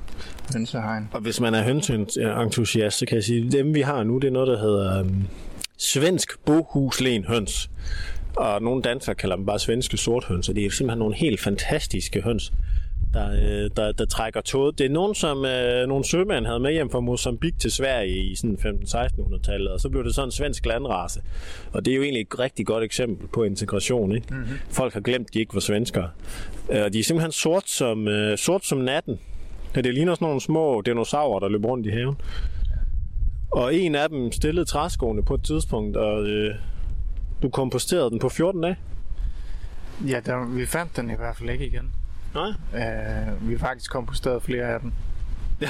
hønsehegn. 0.53 1.09
Og 1.11 1.21
hvis 1.21 1.39
man 1.41 1.53
er 1.53 1.63
hønseentusiast, 1.63 2.97
så 2.97 3.05
kan 3.05 3.15
jeg 3.15 3.23
sige, 3.23 3.45
at 3.45 3.51
dem 3.51 3.73
vi 3.73 3.81
har 3.81 4.03
nu, 4.03 4.17
det 4.17 4.27
er 4.27 4.31
noget, 4.31 4.47
der 4.47 4.59
hedder 4.59 5.01
um, 5.01 5.27
svensk 5.81 6.45
bohuslen 6.45 7.25
høns. 7.25 7.69
Og 8.35 8.61
nogle 8.61 8.81
danskere 8.81 9.15
kalder 9.15 9.35
dem 9.35 9.45
bare 9.45 9.59
svenske 9.59 9.97
sorthøns, 9.97 10.49
og 10.49 10.55
det 10.55 10.65
er 10.65 10.69
simpelthen 10.69 10.99
nogle 10.99 11.15
helt 11.15 11.39
fantastiske 11.39 12.21
høns, 12.21 12.53
der, 13.13 13.31
øh, 13.31 13.69
der, 13.75 13.91
der 13.91 14.05
trækker 14.05 14.41
tåget. 14.41 14.77
Det 14.77 14.85
er 14.85 14.89
nogen, 14.89 15.15
som 15.15 15.45
øh, 15.45 15.87
nogle 15.87 16.05
sømænd 16.05 16.45
havde 16.45 16.59
med 16.59 16.71
hjem 16.71 16.89
fra 16.89 16.99
Mozambique 16.99 17.59
til 17.59 17.71
Sverige 17.71 18.17
i 18.17 18.35
sådan 18.35 18.57
15-1600-tallet, 18.65 19.67
og 19.71 19.79
så 19.79 19.89
blev 19.89 20.03
det 20.03 20.15
sådan 20.15 20.27
en 20.27 20.31
svensk 20.31 20.65
landrace. 20.65 21.21
Og 21.73 21.85
det 21.85 21.91
er 21.91 21.95
jo 21.95 22.03
egentlig 22.03 22.21
et 22.21 22.39
rigtig 22.39 22.65
godt 22.65 22.83
eksempel 22.83 23.27
på 23.27 23.43
integration. 23.43 24.15
Ikke? 24.15 24.27
Mm-hmm. 24.29 24.59
Folk 24.69 24.93
har 24.93 25.01
glemt, 25.01 25.27
at 25.27 25.33
de 25.33 25.39
ikke 25.39 25.53
var 25.53 25.59
svenskere. 25.59 26.09
Øh, 26.71 26.83
Og 26.83 26.93
de 26.93 26.99
er 26.99 27.03
simpelthen 27.03 27.31
sort 27.31 27.69
som, 27.69 28.07
øh, 28.07 28.37
sort 28.37 28.65
som 28.65 28.77
natten. 28.77 29.19
Ja, 29.75 29.81
det 29.81 29.93
ligner 29.93 30.15
sådan 30.15 30.25
nogle 30.25 30.41
små 30.41 30.81
dinosaurer, 30.85 31.39
der 31.39 31.49
løber 31.49 31.67
rundt 31.69 31.87
i 31.87 31.89
haven. 31.89 32.15
Og 33.51 33.75
en 33.75 33.95
af 33.95 34.09
dem 34.09 34.31
stillede 34.31 34.65
træskoene 34.65 35.23
på 35.23 35.33
et 35.33 35.43
tidspunkt, 35.43 35.97
og 35.97 36.23
øh, 36.27 36.55
Du 37.41 37.49
komposterede 37.49 38.09
den 38.09 38.19
på 38.19 38.29
14 38.29 38.61
dage? 38.61 38.77
Ja, 40.07 40.19
der, 40.25 40.45
vi 40.45 40.65
fandt 40.65 40.95
den 40.97 41.09
i 41.09 41.15
hvert 41.15 41.35
fald 41.37 41.49
ikke 41.49 41.67
igen. 41.67 41.91
Nej. 42.33 42.49
Uh, 42.49 43.47
vi 43.47 43.53
har 43.53 43.59
faktisk 43.59 43.91
komposteret 43.91 44.43
flere 44.43 44.65
af 44.65 44.79
dem. 44.79 44.91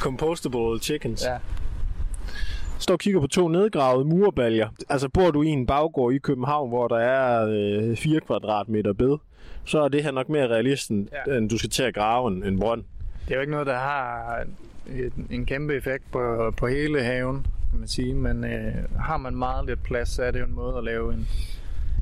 Compostable 0.00 0.78
chickens. 0.82 1.24
Ja. 1.26 1.36
Står 2.78 2.94
og 2.94 3.00
kigger 3.00 3.20
på 3.20 3.26
to 3.26 3.48
nedgravede 3.48 4.04
murbaljer. 4.04 4.68
Altså 4.88 5.08
bor 5.08 5.30
du 5.30 5.42
i 5.42 5.46
en 5.48 5.66
baggård 5.66 6.12
i 6.14 6.18
København, 6.18 6.68
hvor 6.68 6.88
der 6.88 6.96
er 6.98 7.46
øh, 7.90 7.96
4 7.96 8.20
kvadratmeter 8.20 8.92
bed, 8.92 9.16
så 9.64 9.80
er 9.80 9.88
det 9.88 10.02
her 10.02 10.10
nok 10.10 10.28
mere 10.28 10.48
realist, 10.48 10.90
end, 10.90 11.08
Ja. 11.26 11.36
end 11.36 11.50
du 11.50 11.58
skal 11.58 11.70
til 11.70 11.82
at 11.82 11.94
grave 11.94 12.28
en, 12.32 12.44
en 12.44 12.60
brønd. 12.60 12.84
Det 13.24 13.30
er 13.30 13.34
jo 13.34 13.40
ikke 13.40 13.50
noget, 13.52 13.66
der 13.66 13.78
har 13.78 14.40
en 15.30 15.46
kæmpe 15.46 15.74
effekt 15.74 16.04
på, 16.12 16.52
på 16.56 16.66
hele 16.66 17.02
haven, 17.02 17.46
kan 17.70 17.78
man 17.78 17.88
sige. 17.88 18.14
Men 18.14 18.44
øh, 18.44 18.74
har 19.00 19.16
man 19.16 19.36
meget 19.36 19.66
lidt 19.66 19.82
plads, 19.82 20.08
så 20.08 20.22
er 20.22 20.30
det 20.30 20.40
jo 20.40 20.44
en 20.44 20.54
måde 20.54 20.78
at 20.78 20.84
lave 20.84 21.14
en, 21.14 21.28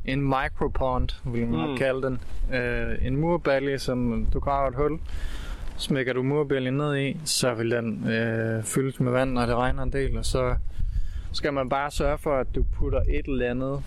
en 0.05 0.23
micropond, 0.23 1.09
vil 1.33 1.47
man 1.49 1.71
Mm. 1.71 1.77
kalde 1.77 2.03
den. 2.03 2.21
Øh, 2.61 3.07
en 3.07 3.17
murbalje, 3.17 3.79
som 3.79 4.27
du 4.33 4.39
graver 4.39 4.69
et 4.69 4.75
hul, 4.77 4.99
smækker 5.77 6.13
du 6.13 6.23
murbaljen 6.23 6.75
ned 6.75 6.97
i, 6.99 7.17
så 7.25 7.55
vil 7.55 7.71
den 7.71 8.09
øh, 8.11 8.65
fyldes 8.65 9.01
med 9.01 9.13
vand, 9.13 9.33
når 9.33 9.47
det 9.47 9.55
regner 9.55 9.83
en 9.83 9.93
del, 9.93 10.17
og 10.19 10.25
så 10.25 10.57
skal 11.33 11.53
man 11.53 11.69
bare 11.69 11.91
sørge 11.91 12.19
for, 12.19 12.37
at 12.37 12.47
du 12.55 12.63
putter 12.63 13.01
et 13.01 13.27
eller 13.27 13.51
andet 13.51 13.83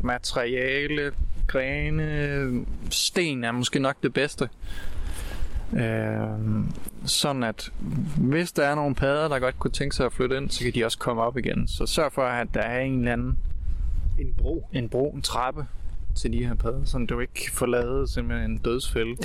materiale, 0.00 1.12
grene, 1.46 2.64
sten 2.90 3.44
er 3.44 3.52
måske 3.52 3.78
nok 3.78 3.96
det 4.02 4.12
bedste. 4.14 4.48
Øh, 5.76 6.64
sådan 7.04 7.42
at 7.42 7.72
hvis 8.18 8.52
der 8.52 8.64
er 8.64 8.74
nogle 8.74 8.94
padder, 8.94 9.28
der 9.28 9.38
godt 9.38 9.58
kunne 9.58 9.70
tænke 9.70 9.96
sig 9.96 10.06
at 10.06 10.12
flytte 10.12 10.36
ind, 10.36 10.50
så 10.50 10.64
kan 10.64 10.72
de 10.74 10.84
også 10.84 10.98
komme 10.98 11.22
op 11.22 11.36
igen. 11.36 11.68
Så 11.68 11.86
sørg 11.86 12.12
for, 12.12 12.22
at 12.22 12.48
der 12.54 12.60
er 12.60 12.80
en 12.80 12.98
eller 12.98 13.12
anden 13.12 13.38
En 14.18 14.34
bro. 14.38 14.68
en 14.72 14.88
bro, 14.88 15.10
en 15.10 15.22
trappe 15.22 15.66
til 16.16 16.32
de 16.32 16.46
her 16.46 16.54
padder, 16.54 16.84
så 16.84 16.98
du 17.08 17.20
ikke 17.20 17.50
får 17.52 17.66
lavet 17.66 18.08
simpelthen 18.10 18.50
en 18.50 18.58
dødsfælde. 18.58 19.16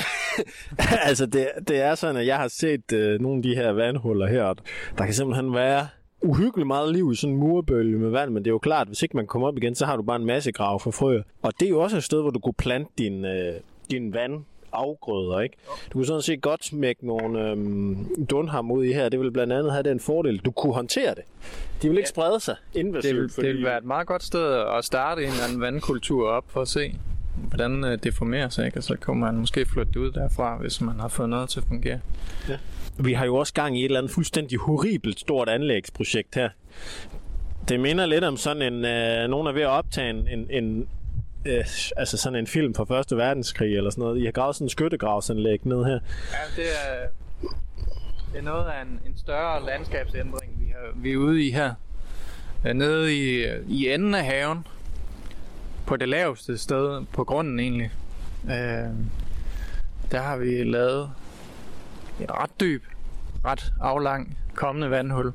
altså, 1.07 1.25
det, 1.25 1.49
det 1.67 1.81
er 1.81 1.95
sådan, 1.95 2.15
at 2.15 2.25
jeg 2.27 2.37
har 2.37 2.47
set 2.47 2.91
øh, 2.93 3.21
nogle 3.21 3.37
af 3.37 3.43
de 3.43 3.55
her 3.55 3.71
vandhuller 3.71 4.27
her. 4.27 4.43
og 4.43 4.57
Der 4.97 5.05
kan 5.05 5.13
simpelthen 5.13 5.53
være 5.53 5.87
uhyggeligt 6.21 6.67
meget 6.67 6.93
liv 6.93 7.11
i 7.11 7.15
sådan 7.15 7.33
en 7.33 7.39
murbølge 7.39 7.97
med 7.97 8.09
vand, 8.09 8.31
men 8.31 8.43
det 8.43 8.49
er 8.49 8.53
jo 8.53 8.57
klart, 8.59 8.81
at 8.81 8.87
hvis 8.87 9.03
ikke 9.03 9.17
man 9.17 9.27
kommer 9.27 9.47
op 9.47 9.57
igen, 9.57 9.75
så 9.75 9.85
har 9.85 9.95
du 9.95 10.03
bare 10.03 10.15
en 10.15 10.25
masse 10.25 10.51
grav 10.51 10.79
for 10.79 10.91
frøer. 10.91 11.23
Og 11.41 11.53
det 11.59 11.65
er 11.65 11.69
jo 11.69 11.79
også 11.79 11.97
et 11.97 12.03
sted, 12.03 12.21
hvor 12.21 12.29
du 12.29 12.39
kunne 12.39 12.53
plante 12.57 12.91
din, 12.97 13.25
øh, 13.25 13.53
din 13.91 14.13
vand 14.13 14.43
afgrøder, 14.71 15.39
ikke? 15.39 15.55
Du 15.85 15.93
kunne 15.93 16.05
sådan 16.05 16.21
set 16.21 16.41
godt 16.41 16.65
smække 16.65 17.07
nogle 17.07 17.49
øhm, 17.49 18.25
dunham 18.25 18.71
ud 18.71 18.85
i 18.85 18.93
her. 18.93 19.09
Det 19.09 19.19
vil 19.19 19.31
blandt 19.31 19.53
andet 19.53 19.71
have 19.71 19.83
den 19.83 19.99
fordel, 19.99 20.37
du 20.37 20.51
kunne 20.51 20.73
håndtere 20.73 21.15
det. 21.15 21.23
De 21.81 21.89
vil 21.89 21.97
ikke 21.97 22.09
sprede 22.09 22.39
sig 22.39 22.55
invasivt. 22.75 23.03
Det 23.03 23.37
vil, 23.37 23.45
det 23.45 23.55
vil 23.55 23.63
være 23.63 23.77
et 23.77 23.85
meget 23.85 24.07
godt 24.07 24.23
sted 24.23 24.63
at 24.77 24.85
starte 24.85 25.23
en 25.23 25.29
eller 25.29 25.43
anden 25.43 25.61
vandkultur 25.61 26.29
op 26.29 26.43
for 26.47 26.61
at 26.61 26.67
se, 26.67 26.95
hvordan 27.35 27.85
øh, 27.85 27.99
det 28.03 28.13
formerer 28.13 28.49
sig, 28.49 28.65
ikke? 28.65 28.79
og 28.79 28.83
så 28.83 28.95
kunne 29.01 29.19
man 29.19 29.35
måske 29.35 29.65
flytte 29.65 29.91
det 29.93 29.99
ud 29.99 30.11
derfra, 30.11 30.57
hvis 30.57 30.81
man 30.81 30.99
har 30.99 31.07
fået 31.07 31.29
noget 31.29 31.49
til 31.49 31.59
at 31.59 31.65
fungere. 31.67 31.99
Vi 32.99 33.13
har 33.13 33.25
jo 33.25 33.35
også 33.35 33.53
gang 33.53 33.77
i 33.77 33.79
et 33.79 33.85
eller 33.85 33.99
andet 33.99 34.11
fuldstændig 34.11 34.59
horribelt 34.59 35.19
stort 35.19 35.49
anlægsprojekt 35.49 36.35
her. 36.35 36.49
Det 37.69 37.79
minder 37.79 38.05
lidt 38.05 38.23
om 38.23 38.37
sådan 38.37 38.73
en... 38.73 38.85
Øh, 38.85 39.29
nogen 39.29 39.47
er 39.47 39.51
ved 39.51 39.61
at 39.61 39.67
optage 39.67 40.09
en, 40.09 40.27
en, 40.27 40.47
en 40.49 40.87
øh, 41.47 41.65
altså 41.97 42.17
sådan 42.17 42.39
en 42.39 42.47
film 42.47 42.73
fra 42.73 42.83
Første 42.83 43.17
Verdenskrig 43.17 43.77
eller 43.77 43.89
sådan 43.89 44.01
noget. 44.01 44.21
I 44.21 44.25
har 44.25 44.31
gravet 44.31 44.55
sådan 44.55 44.65
en 44.65 44.69
skyttegravsanlæg 44.69 45.59
ned 45.63 45.85
her. 45.85 45.99
Ja, 46.31 46.61
det 46.61 46.65
er, 46.69 47.07
det 48.31 48.39
er 48.39 48.43
noget 48.43 48.65
af 48.65 48.81
en, 48.81 48.99
en 49.05 49.17
større 49.17 49.65
landskabsændring, 49.65 50.59
vi, 50.59 50.65
har, 50.65 50.91
vi 50.95 51.11
er 51.11 51.17
ude 51.17 51.47
i 51.47 51.51
her. 51.51 51.73
Øh, 52.67 52.73
Nede 52.73 53.15
i, 53.15 53.45
i 53.67 53.89
enden 53.89 54.15
af 54.15 54.25
haven, 54.25 54.67
på 55.85 55.95
det 55.95 56.09
laveste 56.09 56.57
sted, 56.57 57.05
på 57.13 57.23
grunden 57.23 57.59
egentlig, 57.59 57.91
øh, 58.45 58.89
der 60.11 60.21
har 60.21 60.37
vi 60.37 60.63
lavet 60.63 61.11
et 62.21 62.31
ret 62.31 62.59
dyb, 62.59 62.83
ret 63.45 63.71
aflang 63.81 64.37
kommende 64.55 64.89
vandhul. 64.89 65.33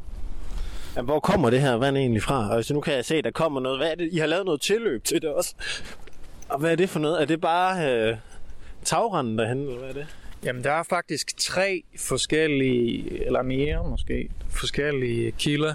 Ja, 0.97 1.03
hvor 1.03 1.21
kommer 1.21 1.51
det 1.51 1.61
her 1.61 1.75
vand 1.75 1.97
egentlig 1.97 2.23
fra? 2.23 2.57
Altså, 2.57 2.75
nu 2.75 2.81
kan 2.81 2.95
jeg 2.95 3.05
se, 3.05 3.17
at 3.17 3.25
der 3.25 3.31
kommer 3.31 3.61
noget. 3.61 3.79
Hvad 3.79 3.91
er 3.91 3.95
det? 3.95 4.09
I 4.13 4.19
har 4.19 4.27
lavet 4.27 4.45
noget 4.45 4.61
tilløb 4.61 5.05
til 5.05 5.23
det 5.23 5.31
også. 5.31 5.55
Og 6.53 6.59
hvad 6.61 6.73
er 6.73 6.77
det 6.77 6.89
for 6.89 7.01
noget? 7.01 7.23
Er 7.23 7.25
det 7.27 7.41
bare 7.41 7.93
øh, 7.93 8.17
tagranden 8.85 9.39
derhen, 9.39 9.59
eller 9.59 9.79
hvad 9.79 9.89
er 9.89 9.93
det? 9.93 10.07
Jamen, 10.45 10.65
der 10.65 10.73
er 10.73 10.83
faktisk 10.83 11.37
tre 11.37 11.85
forskellige, 11.99 13.25
eller 13.27 13.43
mere 13.43 13.89
måske, 13.91 14.29
forskellige 14.51 15.31
kilder, 15.31 15.75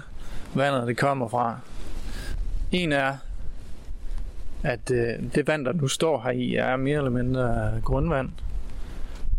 vandet 0.54 0.88
det 0.88 0.96
kommer 0.96 1.28
fra. 1.28 1.58
En 2.72 2.92
er, 2.92 3.16
at 4.62 4.90
øh, 4.90 5.34
det 5.34 5.46
vand, 5.46 5.64
der 5.64 5.72
nu 5.72 5.88
står 5.88 6.22
her 6.22 6.30
i, 6.30 6.54
er 6.54 6.76
mere 6.76 6.98
eller 6.98 7.10
mindre 7.10 7.72
grundvand. 7.84 8.30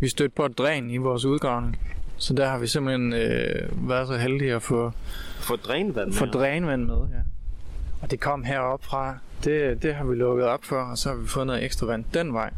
Vi 0.00 0.08
stødte 0.08 0.34
på 0.36 0.44
et 0.46 0.58
dræn 0.58 0.90
i 0.90 0.96
vores 0.96 1.24
udgravning, 1.24 1.80
så 2.16 2.34
der 2.34 2.48
har 2.48 2.58
vi 2.58 2.66
simpelthen 2.66 3.12
øh, 3.12 3.88
været 3.88 4.08
så 4.08 4.16
heldige 4.16 4.54
at 4.54 4.62
få, 4.62 4.92
For 5.40 5.56
drænvand? 5.56 6.12
få 6.12 6.24
mere? 6.24 6.32
drænvand 6.32 6.84
med. 6.84 6.96
Ja. 6.96 7.20
Og 8.02 8.10
det 8.10 8.20
kom 8.20 8.44
herop 8.44 8.84
fra. 8.84 9.18
Det, 9.44 9.82
det 9.82 9.94
har 9.94 10.04
vi 10.04 10.14
lukket 10.14 10.46
op 10.46 10.64
for, 10.64 10.76
og 10.76 10.98
så 10.98 11.08
har 11.08 11.16
vi 11.16 11.26
fået 11.26 11.46
noget 11.46 11.64
ekstra 11.64 11.86
vand 11.86 12.04
den 12.14 12.32
vej. 12.32 12.50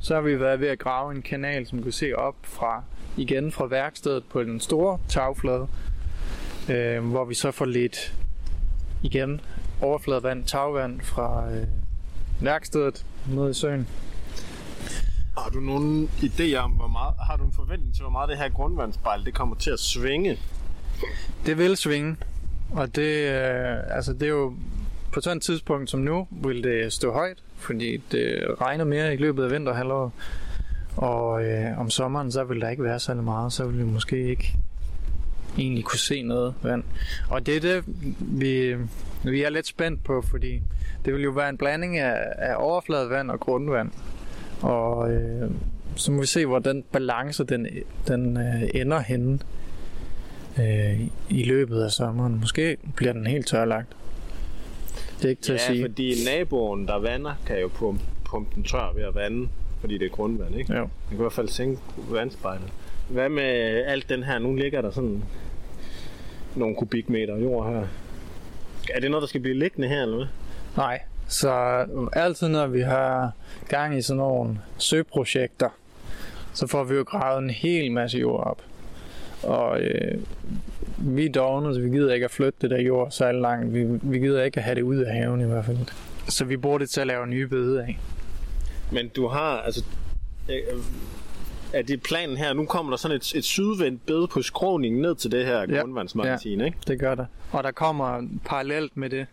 Så 0.00 0.14
har 0.14 0.20
vi 0.20 0.40
været 0.40 0.60
ved 0.60 0.68
at 0.68 0.78
grave 0.78 1.14
en 1.14 1.22
kanal, 1.22 1.66
som 1.66 1.82
kan 1.82 1.92
se 1.92 2.12
op 2.14 2.34
fra, 2.42 2.82
igen 3.16 3.52
fra 3.52 3.66
værkstedet 3.66 4.24
på 4.24 4.42
den 4.42 4.60
store 4.60 4.98
tagflade, 5.08 5.66
øh, 6.70 7.04
hvor 7.04 7.24
vi 7.24 7.34
så 7.34 7.50
får 7.50 7.64
lidt 7.64 8.14
igen 9.02 9.40
overfladevand, 9.80 10.44
tagvand 10.44 11.00
fra 11.00 11.52
øh, 11.52 11.66
værkstedet 12.40 13.06
ned 13.28 13.50
i 13.50 13.54
søen. 13.54 13.88
Har 15.38 15.50
du 15.50 15.60
nogen 15.60 16.10
idé 16.16 16.54
om, 16.54 16.70
hvor 16.70 16.88
meget, 16.88 17.14
har 17.20 17.36
du 17.36 17.44
en 17.44 17.52
forventning 17.52 17.94
til, 17.94 18.02
hvor 18.02 18.10
meget 18.10 18.28
det 18.28 18.38
her 18.38 18.48
grundvandsspejl, 18.48 19.24
det 19.24 19.34
kommer 19.34 19.56
til 19.56 19.70
at 19.70 19.80
svinge? 19.80 20.38
Det 21.46 21.58
vil 21.58 21.76
svinge, 21.76 22.16
og 22.70 22.96
det, 22.96 23.30
øh, 23.30 23.96
altså 23.96 24.12
det 24.12 24.22
er 24.22 24.28
jo 24.28 24.54
på 25.16 25.20
sådan 25.20 25.36
et 25.36 25.42
tidspunkt 25.42 25.90
som 25.90 26.00
nu, 26.00 26.28
vil 26.30 26.64
det 26.64 26.92
stå 26.92 27.12
højt, 27.12 27.38
fordi 27.54 27.96
det 28.12 28.44
regner 28.60 28.84
mere 28.84 29.14
i 29.14 29.16
løbet 29.16 29.44
af 29.44 29.50
vinterhalvåret. 29.50 30.10
Og 30.96 31.44
øh, 31.44 31.80
om 31.80 31.90
sommeren, 31.90 32.32
så 32.32 32.44
vil 32.44 32.60
der 32.60 32.68
ikke 32.68 32.82
være 32.82 32.98
særlig 32.98 33.24
meget, 33.24 33.52
så 33.52 33.66
vil 33.66 33.78
vi 33.78 33.84
måske 33.84 34.28
ikke 34.28 34.56
egentlig 35.58 35.84
kunne 35.84 35.98
se 35.98 36.22
noget 36.22 36.54
vand. 36.62 36.84
Og 37.30 37.46
det 37.46 37.56
er 37.56 37.60
det, 37.60 37.84
vi, 38.20 38.76
vi 39.24 39.42
er 39.42 39.50
lidt 39.50 39.66
spændt 39.66 40.04
på, 40.04 40.22
fordi 40.30 40.62
det 41.04 41.14
vil 41.14 41.22
jo 41.22 41.30
være 41.30 41.48
en 41.48 41.58
blanding 41.58 41.98
af, 41.98 42.16
af 42.38 42.54
overfladevand 42.56 43.30
og 43.30 43.40
grundvand. 43.40 43.90
Og 44.62 45.12
øh, 45.12 45.50
så 45.94 46.12
må 46.12 46.20
vi 46.20 46.26
se, 46.26 46.46
hvor 46.46 46.58
den 46.58 46.82
balance 46.92 47.44
den, 47.44 47.66
den 48.08 48.36
øh, 48.36 48.62
ender 48.74 48.98
henne 48.98 49.38
øh, 50.58 51.00
i 51.28 51.44
løbet 51.44 51.82
af 51.82 51.90
sommeren. 51.90 52.40
Måske 52.40 52.76
bliver 52.96 53.12
den 53.12 53.26
helt 53.26 53.46
tørlagt. 53.46 53.96
Det 55.18 55.24
er 55.24 55.28
ikke 55.28 55.42
til 55.42 55.52
at 55.52 55.60
Ja, 55.60 55.66
sige. 55.72 55.82
fordi 55.84 56.14
naboen, 56.26 56.88
der 56.88 56.98
vander, 56.98 57.34
kan 57.46 57.60
jo 57.60 57.68
pumpe, 57.68 58.04
pumpe 58.24 58.54
den 58.54 58.64
tør 58.64 58.92
ved 58.94 59.02
at 59.02 59.14
vande, 59.14 59.48
fordi 59.80 59.98
det 59.98 60.04
er 60.06 60.10
grundvand, 60.10 60.54
ikke? 60.58 60.74
Jo. 60.74 60.82
Det 60.82 60.90
kan 61.08 61.18
i 61.18 61.20
hvert 61.20 61.32
fald 61.32 61.48
sænke 61.48 61.80
vandspejlet. 62.10 62.68
Hvad 63.08 63.28
med 63.28 63.44
alt 63.86 64.08
den 64.08 64.22
her? 64.22 64.38
Nu 64.38 64.54
ligger 64.54 64.80
der 64.80 64.90
sådan 64.90 65.22
nogle 66.56 66.76
kubikmeter 66.76 67.36
jord 67.36 67.72
her. 67.72 67.86
Er 68.94 69.00
det 69.00 69.10
noget, 69.10 69.22
der 69.22 69.28
skal 69.28 69.40
blive 69.40 69.58
liggende 69.58 69.88
her, 69.88 70.02
eller 70.02 70.16
hvad? 70.16 70.26
Nej, 70.76 71.00
så 71.28 71.50
altid 72.12 72.48
når 72.48 72.66
vi 72.66 72.80
har 72.80 73.30
gang 73.68 73.98
i 73.98 74.02
sådan 74.02 74.18
nogle 74.18 74.58
søprojekter, 74.78 75.68
så 76.52 76.66
får 76.66 76.84
vi 76.84 76.94
jo 76.94 77.02
gravet 77.06 77.42
en 77.42 77.50
hel 77.50 77.92
masse 77.92 78.18
jord 78.18 78.46
op. 78.46 78.62
Og 79.42 79.80
øh, 79.80 80.18
vi 80.98 81.24
er 81.26 81.32
dogne, 81.32 81.74
så 81.74 81.80
vi 81.80 81.88
gider 81.88 82.14
ikke 82.14 82.24
at 82.24 82.30
flytte 82.30 82.58
det 82.60 82.70
der 82.70 82.80
jord 82.80 83.10
så 83.10 83.32
langt. 83.32 83.74
Vi, 83.74 83.84
vi 84.02 84.18
gider 84.18 84.42
ikke 84.44 84.56
at 84.58 84.64
have 84.64 84.74
det 84.74 84.82
ud 84.82 84.96
af 84.96 85.14
haven 85.14 85.40
i 85.40 85.44
hvert 85.44 85.64
fald. 85.64 85.78
Så 86.28 86.44
vi 86.44 86.56
bruger 86.56 86.78
det 86.78 86.90
til 86.90 87.00
at 87.00 87.06
lave 87.06 87.26
nye 87.26 87.46
bede 87.48 87.82
af. 87.82 87.98
Men 88.92 89.08
du 89.08 89.26
har, 89.28 89.56
altså... 89.58 89.84
øh, 90.50 90.56
Er 91.72 91.82
det 91.82 92.02
planen 92.02 92.36
her? 92.36 92.52
Nu 92.52 92.64
kommer 92.66 92.92
der 92.92 92.96
sådan 92.96 93.16
et, 93.16 93.34
et 93.34 93.44
sydvendt 93.44 94.06
bed 94.06 94.26
på 94.26 94.42
skråningen 94.42 95.02
ned 95.02 95.14
til 95.14 95.32
det 95.32 95.46
her 95.46 95.60
Ja. 95.68 95.80
grundvandsmagasin, 95.80 96.60
ikke? 96.60 96.78
Det 96.86 96.98
gør 96.98 97.14
der. 97.14 97.24
Og 97.52 97.64
der 97.64 97.70
kommer 97.70 98.22
parallelt 98.44 98.96
med 98.96 99.10
det 99.10 99.26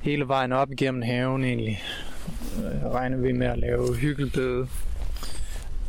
hele 0.00 0.28
vejen 0.28 0.52
op 0.52 0.72
igennem 0.72 1.02
haven 1.02 1.44
egentlig. 1.44 1.82
Øh, 2.58 2.90
regner 2.90 3.16
vi 3.18 3.32
med 3.32 3.46
at 3.46 3.58
lave 3.58 3.94
hyggelbede. 3.94 4.66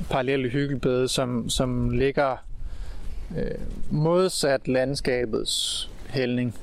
Parallelle 0.10 0.50
hyggelbede, 0.50 1.08
som, 1.08 1.50
som 1.50 1.90
ligger 1.90 2.36
øh, 3.38 3.52
modsat 3.92 4.68
landskabets 4.68 5.90
hældning. 6.10 6.56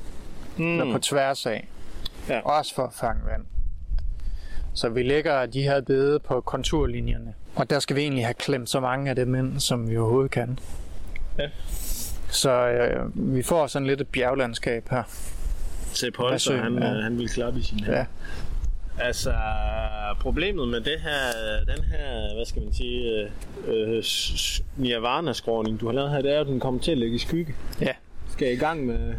Mm. 0.57 0.81
Eller 0.81 0.93
på 0.93 0.99
tværs 0.99 1.47
af. 1.47 1.69
Ja. 2.29 2.41
Også 2.41 2.75
for 2.75 2.83
at 2.87 2.93
fange 2.93 3.21
vand. 3.27 3.43
Så 4.75 4.89
vi 4.89 5.03
lægger 5.03 5.47
de 5.47 5.63
her 5.63 5.81
bede 5.81 6.19
på 6.19 6.41
konturlinjerne. 6.41 7.35
Og 7.57 7.71
der 7.71 7.79
skal 7.79 7.97
vi 7.97 8.01
egentlig 8.01 8.25
have 8.25 8.35
klemt 8.35 8.71
så 8.71 8.81
mange 8.81 9.11
af 9.11 9.17
dem 9.17 9.35
ind, 9.35 9.61
som 9.61 9.91
vi 9.91 9.97
overhovedet 9.97 10.31
kan. 10.31 10.59
Ja. 11.39 11.49
Så 12.29 12.51
øh, 12.51 13.35
vi 13.35 13.43
får 13.43 13.67
sådan 13.67 13.87
lidt 13.87 14.01
et 14.01 14.09
bjerglandskab 14.09 14.89
her. 14.91 15.03
Polter, 16.17 16.39
sø, 16.39 16.57
han, 16.61 16.79
ja. 16.79 16.87
ja. 16.87 17.03
han 17.03 17.13
ville 17.17 17.29
klappe 17.29 17.61
i 17.61 17.63
sin 17.63 17.79
Ja. 17.79 17.99
ja. 17.99 18.05
Altså, 19.02 19.35
problemet 20.20 20.68
med 20.68 20.81
det 20.81 21.01
her, 21.01 21.74
den 21.74 21.85
her, 21.85 22.35
hvad 22.35 22.44
skal 22.44 22.62
man 22.62 22.72
sige, 22.72 23.31
øh, 23.66 23.97
øh, 23.97 24.05
nirvana-skråning, 24.77 25.81
du 25.81 25.86
har 25.86 25.93
lavet 25.93 26.10
her, 26.10 26.22
det 26.22 26.35
er, 26.35 26.40
at 26.40 26.47
den 26.47 26.60
kommer 26.60 26.81
til 26.81 26.90
at 26.90 26.98
ligge 26.98 27.14
i 27.14 27.18
skygge. 27.18 27.55
Ja. 27.81 27.93
Skal 28.32 28.52
I 28.52 28.56
gang 28.56 28.86
med, 28.86 29.14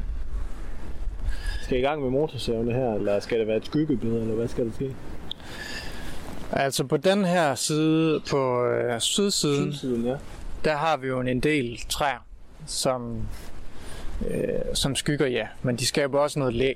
skal 1.62 1.78
I 1.80 1.82
gang 1.82 2.02
med 2.02 2.10
motorsavene 2.10 2.74
her, 2.74 2.94
eller 2.94 3.20
skal 3.20 3.40
det 3.40 3.48
være 3.48 3.58
et 3.58 3.66
skyggebillede, 3.66 4.22
eller 4.22 4.36
hvad 4.36 4.48
skal 4.48 4.66
der 4.66 4.72
ske? 4.72 4.96
Altså 6.52 6.84
på 6.84 6.98
den 6.98 7.26
her 7.26 7.56
side, 7.56 8.22
på 8.30 8.66
øh, 8.66 9.00
sydsiden, 9.00 9.74
Sydsiden, 9.74 10.06
ja. 10.06 10.16
der 10.64 10.76
har 10.76 10.98
vi 10.98 11.08
jo 11.08 11.20
en 11.20 11.40
del 11.40 11.80
træer, 11.90 12.26
som, 12.66 13.28
øh, 14.30 14.40
som 14.74 14.96
skygger, 14.96 15.28
ja. 15.28 15.48
Men 15.62 15.76
de 15.76 15.86
skaber 15.86 16.20
også 16.20 16.40
noget 16.40 16.54
læ. 16.54 16.74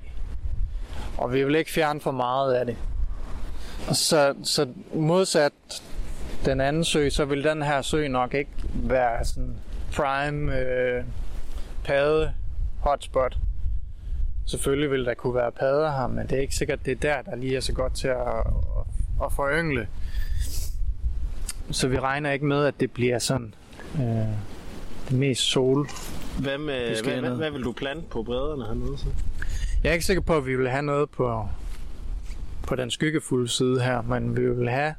Og 1.17 1.33
vi 1.33 1.43
vil 1.43 1.55
ikke 1.55 1.71
fjerne 1.71 2.01
for 2.01 2.11
meget 2.11 2.53
af 2.53 2.65
det. 2.65 2.77
Så, 3.93 4.35
så 4.43 4.67
modsat 4.93 5.51
den 6.45 6.61
anden 6.61 6.83
sø, 6.83 7.09
så 7.09 7.25
vil 7.25 7.43
den 7.43 7.61
her 7.61 7.81
sø 7.81 8.07
nok 8.07 8.33
ikke 8.33 8.51
være 8.73 9.25
sådan 9.25 9.55
prime 9.95 10.59
øh, 10.59 11.03
padde 11.83 12.33
hotspot. 12.79 13.37
Selvfølgelig 14.45 14.91
vil 14.91 15.05
der 15.05 15.13
kunne 15.13 15.35
være 15.35 15.51
padder 15.51 15.91
her, 15.91 16.07
men 16.07 16.27
det 16.27 16.37
er 16.37 16.41
ikke 16.41 16.55
sikkert, 16.55 16.85
det 16.85 16.91
er 16.91 16.95
der, 16.95 17.31
der 17.31 17.35
lige 17.35 17.55
er 17.55 17.59
så 17.59 17.73
godt 17.73 17.93
til 17.93 18.07
at, 18.07 18.17
at, 18.17 19.25
at 19.25 19.33
foryngle. 19.33 19.87
Så 21.71 21.87
vi 21.87 21.99
regner 21.99 22.31
ikke 22.31 22.45
med, 22.45 22.65
at 22.65 22.79
det 22.79 22.91
bliver 22.91 23.19
sådan 23.19 23.53
øh, 23.95 24.27
det 25.09 25.17
mest 25.17 25.41
sol. 25.41 25.87
Hvad, 26.39 26.57
med, 26.57 27.03
hvad, 27.03 27.21
hvad, 27.21 27.31
hvad, 27.31 27.51
vil 27.51 27.63
du 27.63 27.71
plante 27.71 28.07
på 28.09 28.23
bredderne 28.23 28.65
hernede 28.65 28.97
så? 28.97 29.05
Jeg 29.83 29.89
er 29.89 29.93
ikke 29.93 30.05
sikker 30.05 30.21
på, 30.21 30.37
at 30.37 30.45
vi 30.45 30.55
vil 30.55 30.69
have 30.69 30.83
noget 30.83 31.09
på, 31.09 31.47
på 32.67 32.75
den 32.75 32.91
skyggefulde 32.91 33.47
side 33.47 33.81
her, 33.81 34.01
men 34.01 34.37
vi 34.37 34.49
vil 34.53 34.69
have 34.69 34.93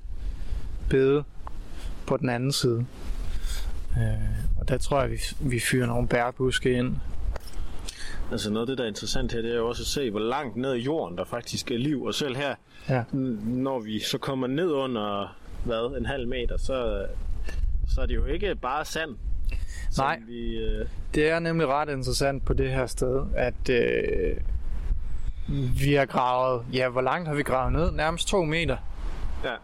bede 0.91 1.25
på 2.07 2.17
den 2.17 2.29
anden 2.29 2.53
side. 2.53 2.87
Øh, 3.99 4.61
og 4.61 4.69
der 4.69 4.79
tror 4.79 5.01
jeg, 5.01 5.11
vi, 5.11 5.19
vi 5.41 5.61
fyrer 5.61 5.87
nogle 5.87 6.09
bærbuske 6.09 6.73
ind. 6.73 6.97
Altså 8.33 8.51
noget 8.51 8.63
af 8.63 8.67
det, 8.67 8.79
der 8.79 8.85
er 8.85 8.89
interessant 8.89 9.33
her, 9.33 9.43
det 9.43 9.53
er 9.53 9.57
jo 9.57 9.69
også 9.69 9.83
at 9.83 9.87
se, 9.87 10.11
hvor 10.11 10.21
langt 10.21 10.57
ned 10.57 10.75
i 10.75 10.79
jorden 10.81 11.19
der 11.19 11.25
faktisk 11.25 11.71
er 11.71 11.79
liv. 11.79 12.03
Og 12.05 12.15
selv 12.15 12.37
her, 12.37 12.55
Ja. 12.89 13.03
når 13.45 13.79
vi 13.81 13.99
så 14.01 14.19
kommer 14.19 14.47
ned 14.47 14.71
under 14.71 15.37
hvad, 15.65 15.97
en 15.99 16.07
halv 16.07 16.29
meter, 16.29 16.57
så, 16.57 17.07
så 17.89 18.01
er 18.01 18.07
det 18.07 18.15
jo 18.15 18.25
ikke 18.25 18.55
bare 18.55 18.85
sand. 18.85 19.11
Nej. 19.99 20.21
Vi, 20.27 20.57
øh, 20.57 20.87
Det 21.15 21.31
er 21.31 21.39
nemlig 21.39 21.67
ret 21.67 21.89
interessant 21.89 22.45
på 22.45 22.53
det 22.55 22.71
her 22.71 22.87
sted, 22.87 23.23
at 23.37 23.69
øh, 23.71 24.37
vi 25.49 25.95
har 25.95 26.07
gravet, 26.07 26.67
ja, 26.73 26.89
hvor 26.89 27.01
langt 27.01 27.29
har 27.29 27.35
vi 27.35 27.43
gravet 27.43 27.73
ned? 27.73 27.91
Nærmest 27.93 28.29
to 28.29 28.45
meter 28.45 28.77
ja. 29.45 29.55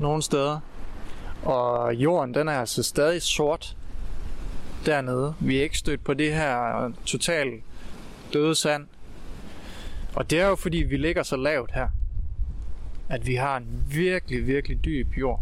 nogle 0.00 0.22
steder. 0.22 0.60
Og 1.42 1.94
jorden, 1.94 2.34
den 2.34 2.48
er 2.48 2.52
altså 2.52 2.82
stadig 2.82 3.22
sort 3.22 3.76
dernede. 4.86 5.34
Vi 5.40 5.58
er 5.58 5.62
ikke 5.62 5.78
stødt 5.78 6.04
på 6.04 6.14
det 6.14 6.34
her 6.34 6.90
total 7.06 7.62
døde 8.32 8.54
sand. 8.54 8.86
Og 10.14 10.30
det 10.30 10.40
er 10.40 10.46
jo 10.46 10.54
fordi, 10.54 10.76
vi 10.76 10.96
ligger 10.96 11.22
så 11.22 11.36
lavt 11.36 11.72
her, 11.72 11.88
at 13.08 13.26
vi 13.26 13.34
har 13.34 13.56
en 13.56 13.84
virkelig, 13.86 14.46
virkelig 14.46 14.84
dyb 14.84 15.16
jord. 15.16 15.40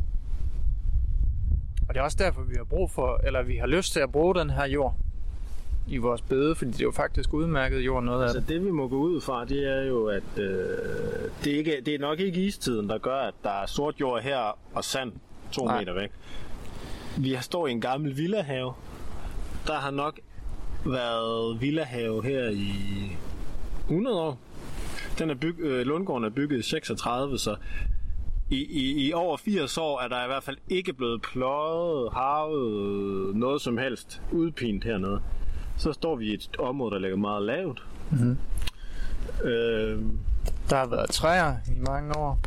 Og 1.88 1.94
det 1.94 2.00
er 2.00 2.04
også 2.04 2.18
derfor, 2.20 2.42
vi 2.42 2.54
har 2.56 2.64
brug 2.64 2.90
for, 2.90 3.20
eller 3.24 3.42
vi 3.42 3.56
har 3.56 3.66
lyst 3.66 3.92
til 3.92 4.00
at 4.00 4.12
bruge 4.12 4.34
den 4.34 4.50
her 4.50 4.66
jord 4.66 4.96
i 5.90 5.96
vores 5.96 6.20
bede, 6.22 6.54
fordi 6.54 6.70
det 6.70 6.80
er 6.80 6.84
jo 6.84 6.90
faktisk 6.90 7.34
udmærket 7.34 7.80
jord 7.80 8.04
noget 8.04 8.20
af 8.20 8.24
Altså 8.24 8.40
det. 8.40 8.48
det 8.48 8.64
vi 8.64 8.70
må 8.70 8.88
gå 8.88 8.96
ud 8.96 9.20
fra, 9.20 9.44
det 9.44 9.78
er 9.78 9.82
jo, 9.86 10.06
at 10.06 10.22
øh, 10.36 10.44
det, 11.44 11.52
er 11.52 11.58
ikke, 11.58 11.82
det 11.86 11.94
er 11.94 11.98
nok 11.98 12.20
ikke 12.20 12.40
istiden, 12.44 12.88
der 12.88 12.98
gør, 12.98 13.16
at 13.16 13.34
der 13.42 13.50
er 13.50 13.66
sort 13.66 14.00
jord 14.00 14.22
her 14.22 14.58
og 14.74 14.84
sand 14.84 15.12
to 15.52 15.64
Nej. 15.64 15.78
meter 15.78 15.92
væk. 15.94 16.10
Vi 17.18 17.32
har 17.32 17.42
står 17.42 17.66
i 17.66 17.70
en 17.70 17.80
gammel 17.80 18.16
villahave. 18.16 18.72
Der 19.66 19.74
har 19.74 19.90
nok 19.90 20.20
været 20.86 21.60
villahave 21.60 22.24
her 22.24 22.48
i 22.50 22.72
100 23.82 24.20
år. 24.20 24.38
Den 25.18 25.30
er 25.30 25.34
byg, 25.34 25.54
øh, 25.60 25.86
Lundgården 25.86 26.24
er 26.24 26.30
bygget 26.30 26.58
i 26.58 26.62
36, 26.62 27.38
så 27.38 27.56
i, 28.50 28.56
i, 28.56 29.06
i 29.08 29.12
over 29.12 29.36
80 29.36 29.78
år 29.78 30.00
er 30.00 30.08
der 30.08 30.24
i 30.24 30.26
hvert 30.26 30.42
fald 30.42 30.56
ikke 30.68 30.92
blevet 30.92 31.22
pløjet, 31.22 32.12
harvet, 32.12 33.36
noget 33.36 33.60
som 33.60 33.78
helst 33.78 34.22
udpint 34.32 34.84
hernede. 34.84 35.20
Så 35.80 35.92
står 35.92 36.16
vi 36.16 36.30
i 36.30 36.34
et 36.34 36.56
område, 36.58 36.94
der 36.94 36.98
ligger 37.00 37.16
meget 37.16 37.42
lavt. 37.42 37.82
Mhm. 38.10 38.38
Øh, 39.44 40.02
Der 40.70 40.76
har 40.76 40.86
været 40.86 41.10
træer 41.10 41.56
i 41.76 41.78
mange 41.86 42.16
år, 42.16 42.38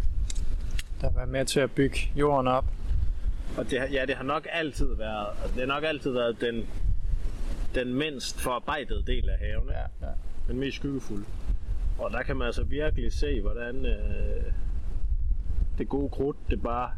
der 1.01 1.07
har 1.09 1.15
været 1.15 1.29
med 1.29 1.45
til 1.45 1.59
at 1.59 1.71
bygge 1.71 1.97
jorden 2.15 2.47
op. 2.47 2.65
og 3.57 3.69
det, 3.69 3.77
ja, 3.91 4.05
det 4.05 4.15
har 4.15 4.23
nok 4.23 4.47
altid 4.51 4.95
været, 4.95 5.27
det 5.43 5.59
har 5.59 5.65
nok 5.65 5.83
altid 5.83 6.11
været 6.11 6.41
den, 6.41 6.65
den 7.75 7.93
mindst 7.93 8.41
forarbejdede 8.41 9.03
del 9.07 9.29
af 9.29 9.37
haven. 9.39 9.69
Ja, 9.69 10.07
ja. 10.07 10.11
Den 10.47 10.59
mest 10.59 10.77
skyggefulde. 10.77 11.25
Og 11.99 12.11
der 12.11 12.23
kan 12.23 12.37
man 12.37 12.45
altså 12.45 12.63
virkelig 12.63 13.13
se, 13.13 13.41
hvordan 13.41 13.85
øh, 13.85 14.43
det 15.77 15.89
gode 15.89 16.09
krudt, 16.09 16.37
det 16.49 16.61
bare 16.61 16.91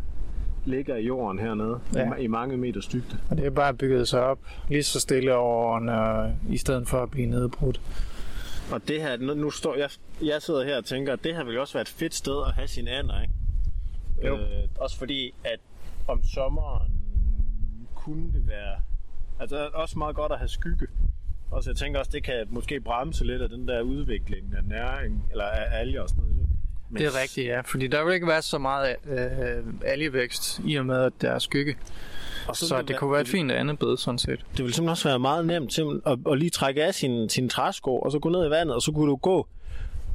ligger 0.66 0.96
i 0.96 1.06
jorden 1.06 1.40
hernede, 1.40 1.80
Ja. 1.96 2.16
i, 2.16 2.24
i 2.24 2.28
mange 2.28 2.58
meters 2.58 2.88
dybde. 2.88 3.18
Og 3.30 3.38
det 3.38 3.46
er 3.46 3.50
bare 3.50 3.74
bygget 3.74 4.08
sig 4.08 4.22
op 4.22 4.40
lige 4.70 4.84
så 4.84 5.00
stille 5.00 5.36
over 5.36 5.66
årene, 5.66 6.36
i 6.50 6.58
stedet 6.58 6.88
for 6.88 7.04
at 7.04 7.12
blive 7.12 7.28
nedbrudt. 7.28 7.82
Og 8.72 8.88
det 8.88 9.02
her, 9.02 9.18
nu, 9.18 9.34
nu 9.34 9.52
står 9.52 9.76
jeg, 9.76 9.90
jeg 10.24 10.42
sidder 10.42 10.64
her 10.66 10.78
og 10.78 10.86
tænker, 10.86 11.14
at 11.14 11.24
det 11.24 11.36
her 11.36 11.44
vil 11.44 11.60
også 11.60 11.74
være 11.74 11.82
et 11.82 11.88
fedt 11.88 12.14
sted 12.14 12.44
at 12.48 12.54
have 12.54 12.68
sine 12.68 12.90
ander, 12.92 13.22
ikke? 13.22 13.34
Jo. 14.26 14.38
Øh, 14.38 14.48
også 14.80 14.98
fordi, 14.98 15.34
at 15.44 15.60
om 16.08 16.24
sommeren 16.24 16.92
kunne 17.96 18.24
det 18.34 18.48
være, 18.48 18.76
altså 19.40 19.56
det 19.56 19.64
er 19.64 19.68
også 19.68 19.98
meget 20.00 20.16
godt 20.16 20.32
at 20.32 20.38
have 20.38 20.48
skygge. 20.48 20.88
Og 21.52 21.64
så 21.64 21.70
jeg 21.70 21.78
tænker 21.78 22.00
også, 22.00 22.12
det 22.14 22.24
kan 22.24 22.46
måske 22.50 22.80
bremse 22.82 23.26
lidt 23.26 23.42
af 23.42 23.50
den 23.50 23.68
der 23.68 23.82
udvikling 23.82 24.54
af 24.58 24.64
næring, 24.64 25.26
eller 25.32 25.44
af 25.46 25.80
alger 25.80 26.02
og 26.02 26.10
sådan 26.10 26.24
noget. 26.24 26.48
Men 26.90 27.02
Det 27.02 27.08
er 27.16 27.22
rigtigt, 27.22 27.48
ja. 27.48 27.62
Fordi 27.62 27.88
der 27.88 28.04
vil 28.06 28.14
ikke 28.14 28.28
være 28.28 28.42
så 28.42 28.58
meget 28.58 28.96
øh, 29.06 29.64
algevækst 29.86 30.62
i 30.66 30.76
og 30.76 30.86
med, 30.86 31.04
at 31.04 31.14
der 31.22 31.32
er 31.32 31.40
skygge. 31.40 31.76
Og 32.48 32.56
Så 32.58 32.82
det 32.88 32.98
kunne 32.98 33.12
være 33.12 33.22
et 33.22 33.28
fint 33.28 33.52
andet 33.52 33.80
bed, 33.80 33.98
sådan 33.98 34.18
set. 34.18 34.30
Det 34.30 34.40
ville 34.58 34.74
simpelthen 34.74 34.90
også 34.90 35.10
være 35.10 35.20
meget 35.20 35.46
nemt 35.46 35.74
simpelthen 35.74 36.14
at, 36.28 36.32
at 36.32 36.40
lige 36.40 36.50
trække 36.50 36.84
af 36.84 36.96
sin, 36.96 37.30
sin 37.30 37.50
træsko, 37.50 38.00
og 38.00 38.12
så 38.12 38.20
gå 38.20 38.30
ned 38.30 38.48
i 38.48 38.50
vandet, 38.50 38.76
og 38.76 38.82
så 38.82 38.92
kunne 38.92 39.10
du 39.12 39.16
gå 39.16 39.48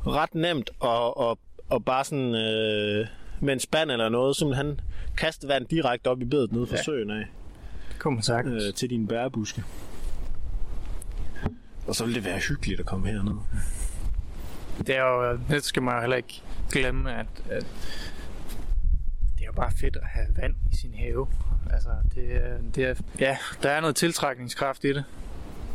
ret 0.06 0.34
nemt 0.34 0.70
og, 0.80 1.16
og, 1.18 1.38
og 1.68 1.84
bare 1.84 2.04
sådan 2.04 2.34
øh, 2.34 3.06
med 3.40 3.52
en 3.52 3.60
spand 3.60 3.90
eller 3.90 4.08
noget, 4.08 4.36
simpelthen 4.36 4.80
kaste 5.16 5.48
vand 5.48 5.66
direkte 5.66 6.08
op 6.08 6.22
i 6.22 6.24
bedet 6.24 6.52
nede 6.52 6.66
fra 6.66 6.76
Ja. 6.76 6.82
søen 6.82 7.10
af 7.10 7.24
Det 7.92 7.98
kunne 7.98 8.20
man 8.28 8.46
øh, 8.52 8.74
til 8.74 8.90
dine 8.90 9.06
bærebuske. 9.08 9.64
Og 11.86 11.94
så 11.94 12.04
ville 12.04 12.14
det 12.14 12.24
være 12.24 12.38
hyggeligt 12.38 12.80
at 12.80 12.86
komme 12.86 13.08
herned. 13.08 13.34
Det 14.86 14.96
er 14.96 15.02
jo, 15.02 15.38
det 15.50 15.64
skal 15.64 15.82
man 15.82 15.94
jo 15.94 16.00
heller 16.00 16.16
ikke 16.16 16.42
glemme, 16.72 17.14
at, 17.14 17.26
at 17.50 17.66
det 19.34 19.42
er 19.42 19.46
jo 19.46 19.52
bare 19.52 19.70
fedt 19.80 19.96
at 19.96 20.02
have 20.06 20.26
vand 20.42 20.54
i 20.72 20.76
sin 20.76 20.94
have. 20.94 21.26
Altså, 21.72 21.88
det, 22.14 22.24
er- 22.36 22.58
det 22.74 22.84
er, 22.84 22.94
ja, 23.18 23.36
der 23.62 23.70
er 23.70 23.80
noget 23.80 23.96
tiltrækningskraft 23.96 24.84
i 24.84 24.88
det. 24.88 25.04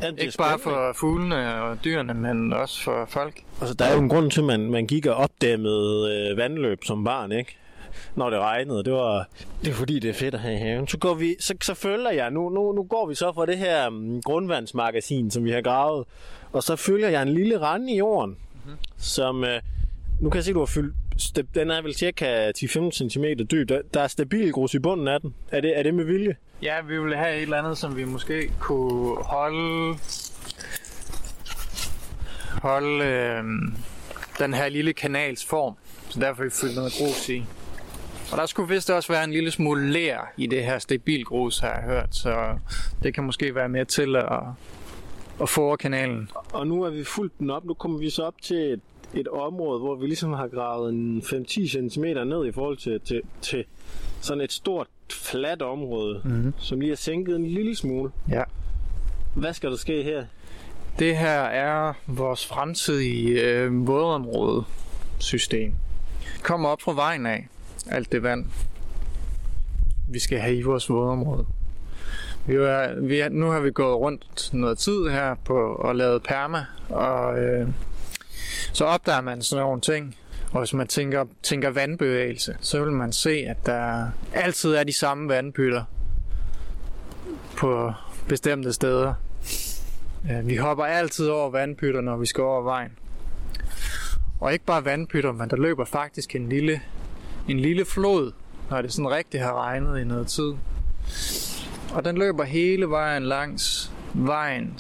Jamen, 0.02 0.16
det 0.16 0.22
er 0.22 0.26
Ikke 0.26 0.38
bare 0.38 0.60
for 0.60 0.94
fuglene 0.96 1.62
og 1.62 1.78
dyrene, 1.84 2.14
men 2.14 2.54
også 2.54 2.84
for 2.84 3.06
folk. 3.10 3.42
Altså, 3.62 3.74
der 3.76 3.86
er 3.86 3.94
jo 3.94 4.00
en 4.02 4.10
grund 4.10 4.32
til, 4.32 4.40
at 4.42 4.46
man, 4.46 4.72
man 4.72 4.88
gik 4.88 5.06
og 5.06 5.16
opdæmmede 5.16 6.16
øh, 6.32 6.38
vandløb 6.38 6.84
som 6.84 7.04
barn, 7.04 7.32
ikke? 7.32 7.58
Når 8.16 8.30
det 8.30 8.40
regnede. 8.40 8.84
Det 8.84 8.94
var, 8.94 9.28
det 9.64 9.70
er 9.70 9.74
fordi, 9.74 10.00
det 10.00 10.10
er 10.10 10.14
fedt 10.14 10.34
at 10.34 10.40
have 10.40 10.54
i 10.54 10.58
haven. 10.58 10.88
Så, 10.88 10.98
går 10.98 11.14
vi, 11.14 11.36
så, 11.40 11.54
så 11.62 11.74
følger 11.74 12.12
jeg, 12.12 12.32
nu, 12.32 12.50
nu, 12.50 12.72
nu 12.72 12.84
går 12.84 13.08
vi 13.08 13.16
så 13.16 13.32
fra 13.34 13.46
det 13.46 13.58
her 13.58 13.88
um, 13.88 14.22
grundvandsmagasin, 14.22 15.32
som 15.32 15.44
vi 15.44 15.52
har 15.52 15.62
gravet, 15.62 16.06
og 16.54 16.64
så 16.64 16.76
følger 16.76 17.10
jeg 17.10 17.22
en 17.22 17.34
lille 17.34 17.62
rande 17.62 17.94
i 17.94 17.98
jorden, 17.98 18.38
mm-hmm. 18.54 18.78
som, 18.98 19.44
øh, 19.44 19.62
nu 20.20 20.30
kan 20.30 20.36
jeg 20.36 20.44
se, 20.44 20.54
du 20.54 20.60
har 20.60 20.66
fyldt, 20.66 20.96
den 21.56 21.72
er 21.72 21.82
vel 21.82 21.94
cirka 21.94 22.52
10-15 22.58 22.92
cm 22.92 23.24
dyb. 23.52 23.70
Der, 23.70 23.82
der 23.94 24.02
er 24.02 24.08
stabil 24.08 24.52
grus 24.52 24.74
i 24.74 24.80
bunden 24.80 25.08
af 25.08 25.22
den. 25.22 25.36
Er 25.52 25.62
det, 25.62 25.80
er 25.80 25.84
det 25.84 25.94
med 25.94 26.06
vilje? 26.06 26.36
Ja, 26.62 26.82
vi 26.82 27.00
ville 27.00 27.18
have 27.18 27.36
et 27.36 27.42
eller 27.42 27.58
andet, 27.58 27.78
som 27.78 27.96
vi 27.96 28.04
måske 28.04 28.52
kunne 28.60 29.24
holde... 29.24 29.98
Holde 32.62 33.06
øh, 33.06 33.44
den 34.40 34.54
her 34.54 34.70
lille 34.70 34.94
kanals 34.94 35.46
form. 35.46 35.76
Så 36.10 36.20
derfor 36.20 36.36
har 36.36 36.44
vi 36.44 36.50
fyldt 36.50 36.76
noget 36.76 36.94
grus 37.00 37.30
i. 37.30 37.46
Og 38.32 38.38
der 38.38 38.46
skulle 38.46 38.74
vist 38.74 38.90
også 38.90 39.14
være 39.14 39.24
en 39.24 39.32
lille 39.32 39.52
smule 39.52 39.92
ler 39.92 40.18
i 40.38 40.48
det 40.48 40.66
her 40.66 40.80
stabil 40.80 41.26
grus, 41.26 41.60
har 41.60 41.74
jeg 41.74 41.84
hørt. 41.84 42.16
Så 42.16 42.58
det 43.04 43.14
kan 43.14 43.24
måske 43.24 43.56
være 43.56 43.70
med 43.70 43.86
til 43.86 44.16
at, 44.16 44.40
at 45.42 45.50
få 45.50 45.76
kanalen. 45.76 46.30
Og 46.54 46.68
nu 46.68 46.84
er 46.84 46.90
vi 46.90 47.04
fuldt 47.04 47.40
den 47.40 47.50
op. 47.50 47.66
Nu 47.66 47.74
kommer 47.74 48.00
vi 48.00 48.10
så 48.10 48.24
op 48.24 48.42
til 48.42 48.58
et, 48.58 48.80
et 49.16 49.28
område, 49.28 49.80
hvor 49.80 49.96
vi 49.96 50.06
ligesom 50.08 50.34
har 50.34 50.48
gravet 50.48 50.94
en 50.94 51.20
5-10 51.26 51.68
cm 51.68 52.04
ned 52.04 52.46
i 52.48 52.52
forhold 52.52 52.78
til, 52.78 53.00
til, 53.00 53.22
til 53.42 53.66
sådan 54.22 54.42
et 54.42 54.52
stort, 54.52 54.88
fladt 55.12 55.62
område, 55.62 56.22
Mhm. 56.26 56.54
som 56.58 56.80
lige 56.80 56.92
er 56.92 56.96
sænket 56.96 57.36
en 57.36 57.46
lille 57.48 57.76
smule. 57.76 58.12
Ja. 58.30 58.44
Hvad 59.36 59.54
skal 59.54 59.70
der 59.72 59.78
ske 59.78 60.04
her? 60.04 60.26
Det 61.00 61.18
her 61.18 61.40
er 61.42 61.94
vores 62.08 62.46
fremtidige 62.46 63.42
øh, 63.44 63.88
vådområde-system. 63.88 65.74
Kommer 66.44 66.70
op 66.70 66.82
fra 66.82 66.94
vejen 66.94 67.26
af, 67.26 67.48
alt 67.90 68.12
det 68.12 68.24
vand, 68.24 68.46
vi 70.10 70.20
skal 70.20 70.40
have 70.40 70.56
i 70.56 70.62
vores 70.62 70.90
vådområde. 70.90 71.46
Vi 72.48 72.54
er, 72.56 73.00
vi 73.02 73.20
er, 73.20 73.30
nu 73.30 73.46
har 73.50 73.60
vi 73.60 73.72
gået 73.72 73.96
rundt 73.96 74.50
noget 74.54 74.78
tid 74.78 75.08
her 75.10 75.36
på 75.46 75.58
og 75.74 75.96
lavet 75.96 76.24
perma, 76.24 76.66
og 76.90 77.40
øh, 77.40 77.68
så 78.74 78.86
opdager 78.86 79.22
man 79.22 79.42
sådan 79.42 79.64
nogle 79.64 79.82
ting. 79.82 80.16
Og 80.52 80.60
hvis 80.60 80.74
man 80.74 80.88
tænker, 80.88 81.26
tænker 81.44 81.70
vandbevægelse, 81.70 82.58
så 82.60 82.84
vil 82.84 82.92
man 82.92 83.14
se, 83.14 83.30
at 83.30 83.66
der 83.66 84.08
altid 84.34 84.74
er 84.74 84.84
de 84.84 84.94
samme 84.94 85.30
vandpytter 85.30 85.84
på 87.58 87.94
bestemte 88.28 88.74
steder. 88.74 89.14
Øh, 90.32 90.48
vi 90.48 90.56
hopper 90.56 90.86
altid 90.86 91.28
over 91.28 91.50
vandpytter, 91.50 92.02
når 92.02 92.18
vi 92.18 92.26
skal 92.26 92.44
over 92.44 92.62
vejen. 92.62 92.92
Og 94.40 94.54
ikke 94.54 94.66
bare 94.66 94.86
vandpytter, 94.86 95.32
men 95.32 95.50
der 95.50 95.56
løber 95.56 95.86
faktisk 95.86 96.36
en 96.36 96.50
lille, 96.50 96.82
en 97.48 97.60
lille 97.60 97.86
flod, 97.86 98.32
når 98.70 98.82
det 98.82 98.94
sådan 98.94 99.12
rigtigt 99.12 99.44
har 99.44 99.54
regnet 99.54 100.00
i 100.00 100.04
noget 100.04 100.28
tid. 100.28 100.54
Og 101.94 102.06
den 102.06 102.18
løber 102.18 102.44
hele 102.44 102.90
vejen 102.90 103.24
langs 103.24 103.92
vejen. 104.14 104.80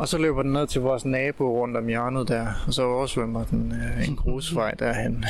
Og 0.00 0.08
så 0.08 0.18
løber 0.18 0.42
den 0.42 0.52
ned 0.52 0.66
til 0.66 0.80
vores 0.80 1.04
nabo 1.04 1.60
rundt 1.60 1.76
om 1.76 1.86
hjørnet 1.86 2.28
der, 2.28 2.46
og 2.66 2.74
så 2.74 2.82
oversvømmer 2.82 3.44
den 3.44 3.72
øh, 3.72 4.08
en 4.08 4.16
grusvej 4.16 4.70
derhen. 4.70 5.24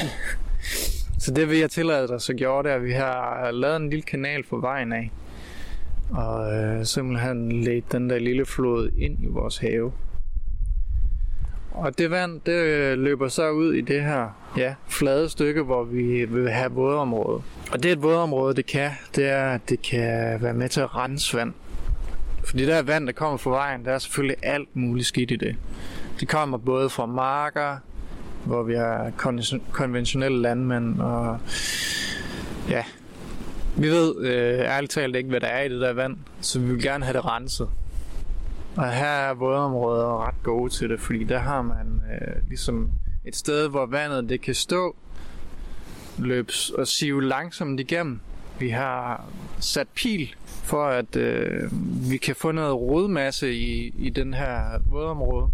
så 1.23 1.35
det 1.35 1.51
vi 1.51 1.61
jeg 1.61 1.71
tillade 1.71 2.15
os 2.15 2.31
at 2.31 2.37
gjorde, 2.37 2.69
det 2.69 2.73
er, 2.73 2.77
at 2.77 2.85
vi 2.85 2.93
har 2.93 3.51
lavet 3.51 3.77
en 3.77 3.91
lille 3.91 4.03
kanal 4.03 4.45
for 4.49 4.61
vejen 4.61 4.93
af. 4.93 5.11
Og 6.11 6.53
øh, 6.53 6.85
simpelthen 6.85 7.63
ledt 7.63 7.93
den 7.93 8.11
der 8.11 8.19
lille 8.19 8.47
flod 8.47 8.91
ind 8.99 9.19
i 9.23 9.27
vores 9.27 9.59
have. 9.59 9.93
Og 11.73 11.99
det 11.99 12.11
vand, 12.11 12.41
det 12.47 12.53
øh, 12.53 12.99
løber 12.99 13.29
så 13.29 13.51
ud 13.51 13.75
i 13.75 13.81
det 13.81 14.03
her 14.03 14.29
ja, 14.57 14.75
flade 14.89 15.29
stykke, 15.29 15.63
hvor 15.63 15.85
vi 15.85 16.25
vil 16.25 16.51
have 16.51 16.73
vådområde. 16.73 17.43
Og 17.73 17.83
det 17.83 17.93
et 17.93 18.03
vådområde, 18.03 18.55
det 18.55 18.67
kan, 18.67 18.91
det 19.17 19.29
er, 19.29 19.51
at 19.51 19.61
det 19.69 19.83
kan 19.83 20.43
være 20.43 20.55
med 20.55 20.69
til 20.69 20.81
at 20.81 20.97
rense 20.97 21.37
vand. 21.37 21.53
Det 22.53 22.69
der 22.69 22.83
vand, 22.83 23.07
der 23.07 23.13
kommer 23.13 23.37
fra 23.37 23.51
vejen, 23.51 23.85
der 23.85 23.93
er 23.93 23.99
selvfølgelig 23.99 24.37
alt 24.43 24.77
muligt 24.77 25.07
skidt 25.07 25.31
i 25.31 25.37
det. 25.37 25.57
Det 26.21 26.29
kommer 26.29 26.59
både 26.59 26.91
fra 26.91 27.07
marker, 27.07 27.77
hvor 28.45 28.63
vi 28.63 28.75
har 28.75 29.13
konventionelle 29.73 30.43
landmænd, 30.43 31.01
og 31.01 31.39
ja, 32.69 32.85
vi 33.77 33.89
ved 33.89 34.17
øh, 34.21 34.59
ærligt 34.59 34.93
talt 34.93 35.17
ikke, 35.17 35.29
hvad 35.29 35.41
der 35.41 35.47
er 35.47 35.63
i 35.63 35.69
det 35.69 35.81
der 35.81 35.93
vand, 35.93 36.17
så 36.41 36.61
vi 36.61 36.67
vil 36.67 36.83
gerne 36.83 37.05
have 37.05 37.17
det 37.17 37.25
renset. 37.25 37.69
Og 38.77 38.93
her 38.93 39.07
er 39.07 39.35
vådområder 39.35 40.27
ret 40.27 40.43
gode 40.43 40.71
til 40.71 40.91
det, 40.91 41.01
fordi 41.01 41.25
der 41.25 41.39
har 41.39 41.63
man 41.63 42.03
øh, 42.13 42.49
ligesom 42.49 42.91
et 43.25 43.37
sted, 43.37 43.69
hvor 43.69 43.87
vandet 43.87 44.29
det 44.29 44.41
kan 44.41 44.55
stå, 44.55 44.97
løbs 46.19 46.71
og 46.71 46.87
sive 46.87 47.25
langsomt 47.25 47.81
igennem. 47.81 48.21
Vi 48.59 48.69
har 48.69 49.25
sat 49.61 49.89
pil 49.95 50.35
for, 50.63 50.85
at 50.85 51.17
øh, 51.17 51.71
vi 52.11 52.17
kan 52.17 52.37
få 52.37 52.53
noget 52.53 52.75
rodmasse 52.75 53.55
i, 53.55 53.95
i 53.99 54.11
den 54.11 54.35
her 54.35 54.63
vådområde. 54.91 55.51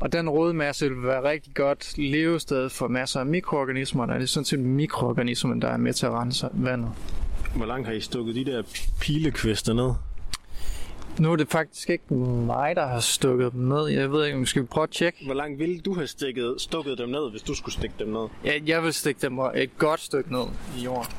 Og 0.00 0.12
den 0.12 0.28
rodmasse 0.28 0.88
vil 0.88 1.02
være 1.02 1.22
rigtig 1.22 1.54
godt 1.54 1.98
levested 1.98 2.68
for 2.68 2.88
masser 2.88 3.20
af 3.20 3.26
mikroorganismer, 3.26 4.06
og 4.06 4.14
det 4.14 4.22
er 4.22 4.26
sådan 4.26 4.44
set 4.44 4.58
mikroorganismer, 4.58 5.54
der 5.54 5.68
er 5.68 5.76
med 5.76 5.92
til 5.92 6.06
at 6.06 6.12
rense 6.12 6.48
vandet. 6.52 6.90
Hvor 7.56 7.66
langt 7.66 7.86
har 7.86 7.94
I 7.94 8.00
stukket 8.00 8.34
de 8.34 8.44
der 8.44 8.62
pilekvister 9.00 9.72
ned? 9.72 9.92
Nu 11.18 11.32
er 11.32 11.36
det 11.36 11.48
faktisk 11.48 11.90
ikke 11.90 12.14
mig, 12.14 12.76
der 12.76 12.86
har 12.86 13.00
stukket 13.00 13.52
dem 13.52 13.60
ned. 13.60 13.86
Jeg 13.86 14.12
ved 14.12 14.24
ikke, 14.24 14.34
om 14.34 14.40
vi 14.40 14.46
skal 14.46 14.66
prøve 14.66 14.82
at 14.82 14.90
tjekke. 14.90 15.24
Hvor 15.24 15.34
langt 15.34 15.58
ville 15.58 15.80
du 15.80 15.94
have 15.94 16.06
stikket, 16.06 16.54
stukket 16.58 16.98
dem 16.98 17.08
ned, 17.08 17.30
hvis 17.30 17.42
du 17.42 17.54
skulle 17.54 17.74
stikke 17.74 17.94
dem 17.98 18.08
ned? 18.08 18.28
Ja, 18.44 18.52
jeg 18.66 18.82
vil 18.82 18.92
stikke 18.92 19.20
dem 19.20 19.38
et 19.38 19.78
godt 19.78 20.00
stykke 20.00 20.32
ned 20.32 20.44
i 20.78 20.84
jorden. 20.84 21.12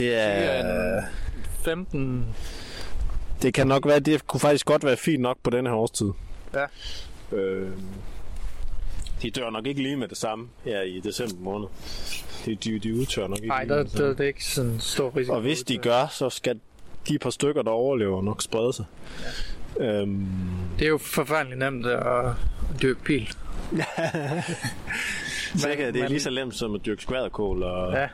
Det 0.00 0.14
er 0.14 1.02
15... 1.64 2.26
Det 3.42 3.54
kan 3.54 3.66
nok 3.66 3.86
være, 3.86 4.00
det 4.00 4.26
kunne 4.26 4.40
faktisk 4.40 4.66
godt 4.66 4.84
være 4.84 4.96
fint 4.96 5.22
nok 5.22 5.38
på 5.42 5.50
denne 5.50 5.70
her 5.70 5.76
årstid. 5.76 6.10
Ja. 6.54 6.64
Øh, 7.36 7.70
de 9.22 9.30
dør 9.30 9.50
nok 9.50 9.66
ikke 9.66 9.82
lige 9.82 9.96
med 9.96 10.08
det 10.08 10.18
samme 10.18 10.48
her 10.64 10.82
i 10.82 11.00
december 11.00 11.40
måned. 11.40 11.68
De, 12.46 12.54
de, 12.54 12.78
de 12.78 12.94
udtør 12.94 13.26
nok 13.26 13.36
ikke 13.38 13.48
Nej, 13.48 13.64
der, 13.64 13.82
der, 13.82 14.08
det 14.08 14.20
er 14.20 14.24
ikke 14.24 14.44
sådan 14.44 14.80
stor 14.80 15.16
risiko. 15.16 15.34
Og 15.34 15.40
hvis 15.40 15.62
de 15.62 15.78
gør, 15.78 16.06
så 16.06 16.30
skal 16.30 16.60
de 17.08 17.18
par 17.18 17.30
stykker, 17.30 17.62
der 17.62 17.70
overlever, 17.70 18.22
nok 18.22 18.42
sprede 18.42 18.72
sig. 18.72 18.84
Ja. 19.80 19.84
Øhm, 19.84 20.26
Det 20.78 20.84
er 20.84 20.88
jo 20.88 20.98
forfærdeligt 20.98 21.58
nemt 21.58 21.86
at, 21.86 22.32
dyrke 22.82 23.00
pil. 23.04 23.28
kan, 25.76 25.94
det 25.94 26.02
er 26.02 26.08
lige 26.08 26.20
så 26.20 26.30
nemt 26.30 26.54
som 26.54 26.74
at 26.74 26.86
dyrke 26.86 27.02
skvaderkål. 27.02 27.62
Og, 27.62 27.92
Ja. 27.92 28.08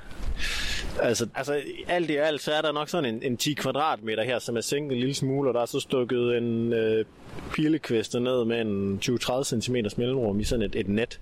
Altså, 1.02 1.26
altså 1.34 1.60
alt 1.88 2.10
i 2.10 2.16
alt, 2.16 2.42
så 2.42 2.52
er 2.52 2.62
der 2.62 2.72
nok 2.72 2.88
sådan 2.88 3.14
en, 3.14 3.22
en 3.22 3.36
10 3.36 3.54
kvadratmeter 3.54 4.22
her, 4.22 4.38
som 4.38 4.56
er 4.56 4.60
sænket 4.60 4.92
en 4.94 5.00
lille 5.00 5.14
smule, 5.14 5.50
og 5.50 5.54
der 5.54 5.60
er 5.60 5.66
så 5.66 5.80
stukket 5.80 6.36
en 6.36 6.72
øh, 6.72 7.04
pilekviste 7.52 8.20
ned 8.20 8.44
med 8.44 8.60
en 8.60 9.00
20-30 9.04 9.44
cm 9.44 9.76
mellemrum 9.96 10.40
i 10.40 10.44
sådan 10.44 10.62
et, 10.62 10.76
et 10.76 10.88
net. 10.88 11.20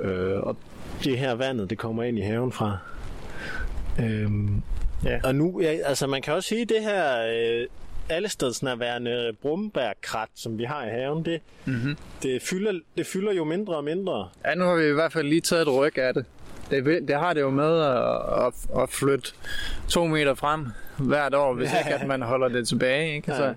Øh, 0.00 0.40
og 0.40 0.56
det 1.04 1.18
her 1.18 1.34
vandet, 1.34 1.70
det 1.70 1.78
kommer 1.78 2.02
ind 2.02 2.18
i 2.18 2.22
haven 2.22 2.52
fra. 2.52 2.78
Øhm, 4.00 4.62
Ja. 5.04 5.20
Og 5.24 5.34
nu, 5.34 5.60
ja, 5.60 5.68
altså 5.84 6.06
man 6.06 6.22
kan 6.22 6.34
også 6.34 6.48
sige, 6.48 6.64
det 6.64 6.80
her 6.82 7.26
øh, 7.34 7.66
allestedsnærværende 8.08 9.32
brumbærkrat, 9.42 10.28
som 10.34 10.58
vi 10.58 10.64
har 10.64 10.84
i 10.86 10.88
haven, 10.88 11.24
det, 11.24 11.40
Mm-hmm. 11.64 11.96
det, 12.22 12.42
fylder, 12.42 12.72
det 12.96 13.06
fylder 13.06 13.32
jo 13.32 13.44
mindre 13.44 13.76
og 13.76 13.84
mindre. 13.84 14.28
Ja, 14.44 14.54
nu 14.54 14.64
har 14.64 14.74
vi 14.74 14.88
i 14.88 14.92
hvert 14.92 15.12
fald 15.12 15.28
lige 15.28 15.40
taget 15.40 15.62
et 15.62 15.74
ryg 15.74 15.98
af 15.98 16.14
det. 16.14 16.24
Det, 16.72 17.08
det 17.08 17.16
har 17.16 17.32
det 17.32 17.40
jo 17.40 17.50
med 17.50 17.80
at, 17.80 18.46
at, 18.46 18.82
at 18.82 18.88
flytte 18.90 19.28
to 19.88 20.06
meter 20.06 20.34
frem 20.34 20.66
hvert 20.98 21.34
år, 21.34 21.54
hvis 21.54 21.70
Ja. 21.72 21.78
ikke 21.78 21.94
at 21.94 22.08
man 22.08 22.22
holder 22.22 22.48
det 22.48 22.68
tilbage. 22.68 23.14
Ikke? 23.16 23.32
Ja. 23.32 23.44
Altså, 23.44 23.54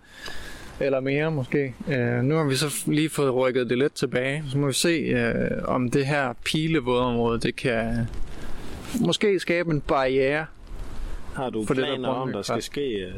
eller 0.80 1.00
mere 1.00 1.32
måske. 1.32 1.74
Uh, 1.88 1.96
nu 2.24 2.36
har 2.36 2.44
vi 2.44 2.56
så 2.56 2.84
lige 2.88 3.10
fået 3.10 3.36
rykket 3.36 3.70
det 3.70 3.78
lidt 3.78 3.94
tilbage. 3.94 4.44
Så 4.52 4.58
må 4.58 4.68
vi 4.68 4.74
se, 4.74 5.14
uh, 5.14 5.76
om 5.76 5.92
det 5.92 6.06
her 6.06 6.34
pilevådområde, 6.46 7.40
det 7.40 7.56
kan 7.56 8.08
måske 9.02 9.40
skabe 9.40 9.72
en 9.72 9.82
barriere. 9.82 10.46
Har 11.36 11.50
du 11.50 11.66
For 11.66 11.74
det 11.74 11.84
der 11.84 11.90
planer 11.90 12.10
om, 12.10 12.32
der 12.32 12.42
skal 12.42 12.62
ske... 12.62 12.82
Øh, 12.82 13.14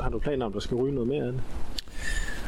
har, 0.00 0.08
du, 0.10 0.18
planer 0.18 0.46
om, 0.46 0.52
der 0.52 0.60
skal 0.60 0.74
ryge 0.76 0.94
noget 0.94 1.08
mere 1.08 1.24
af 1.24 1.32
det? 1.32 1.40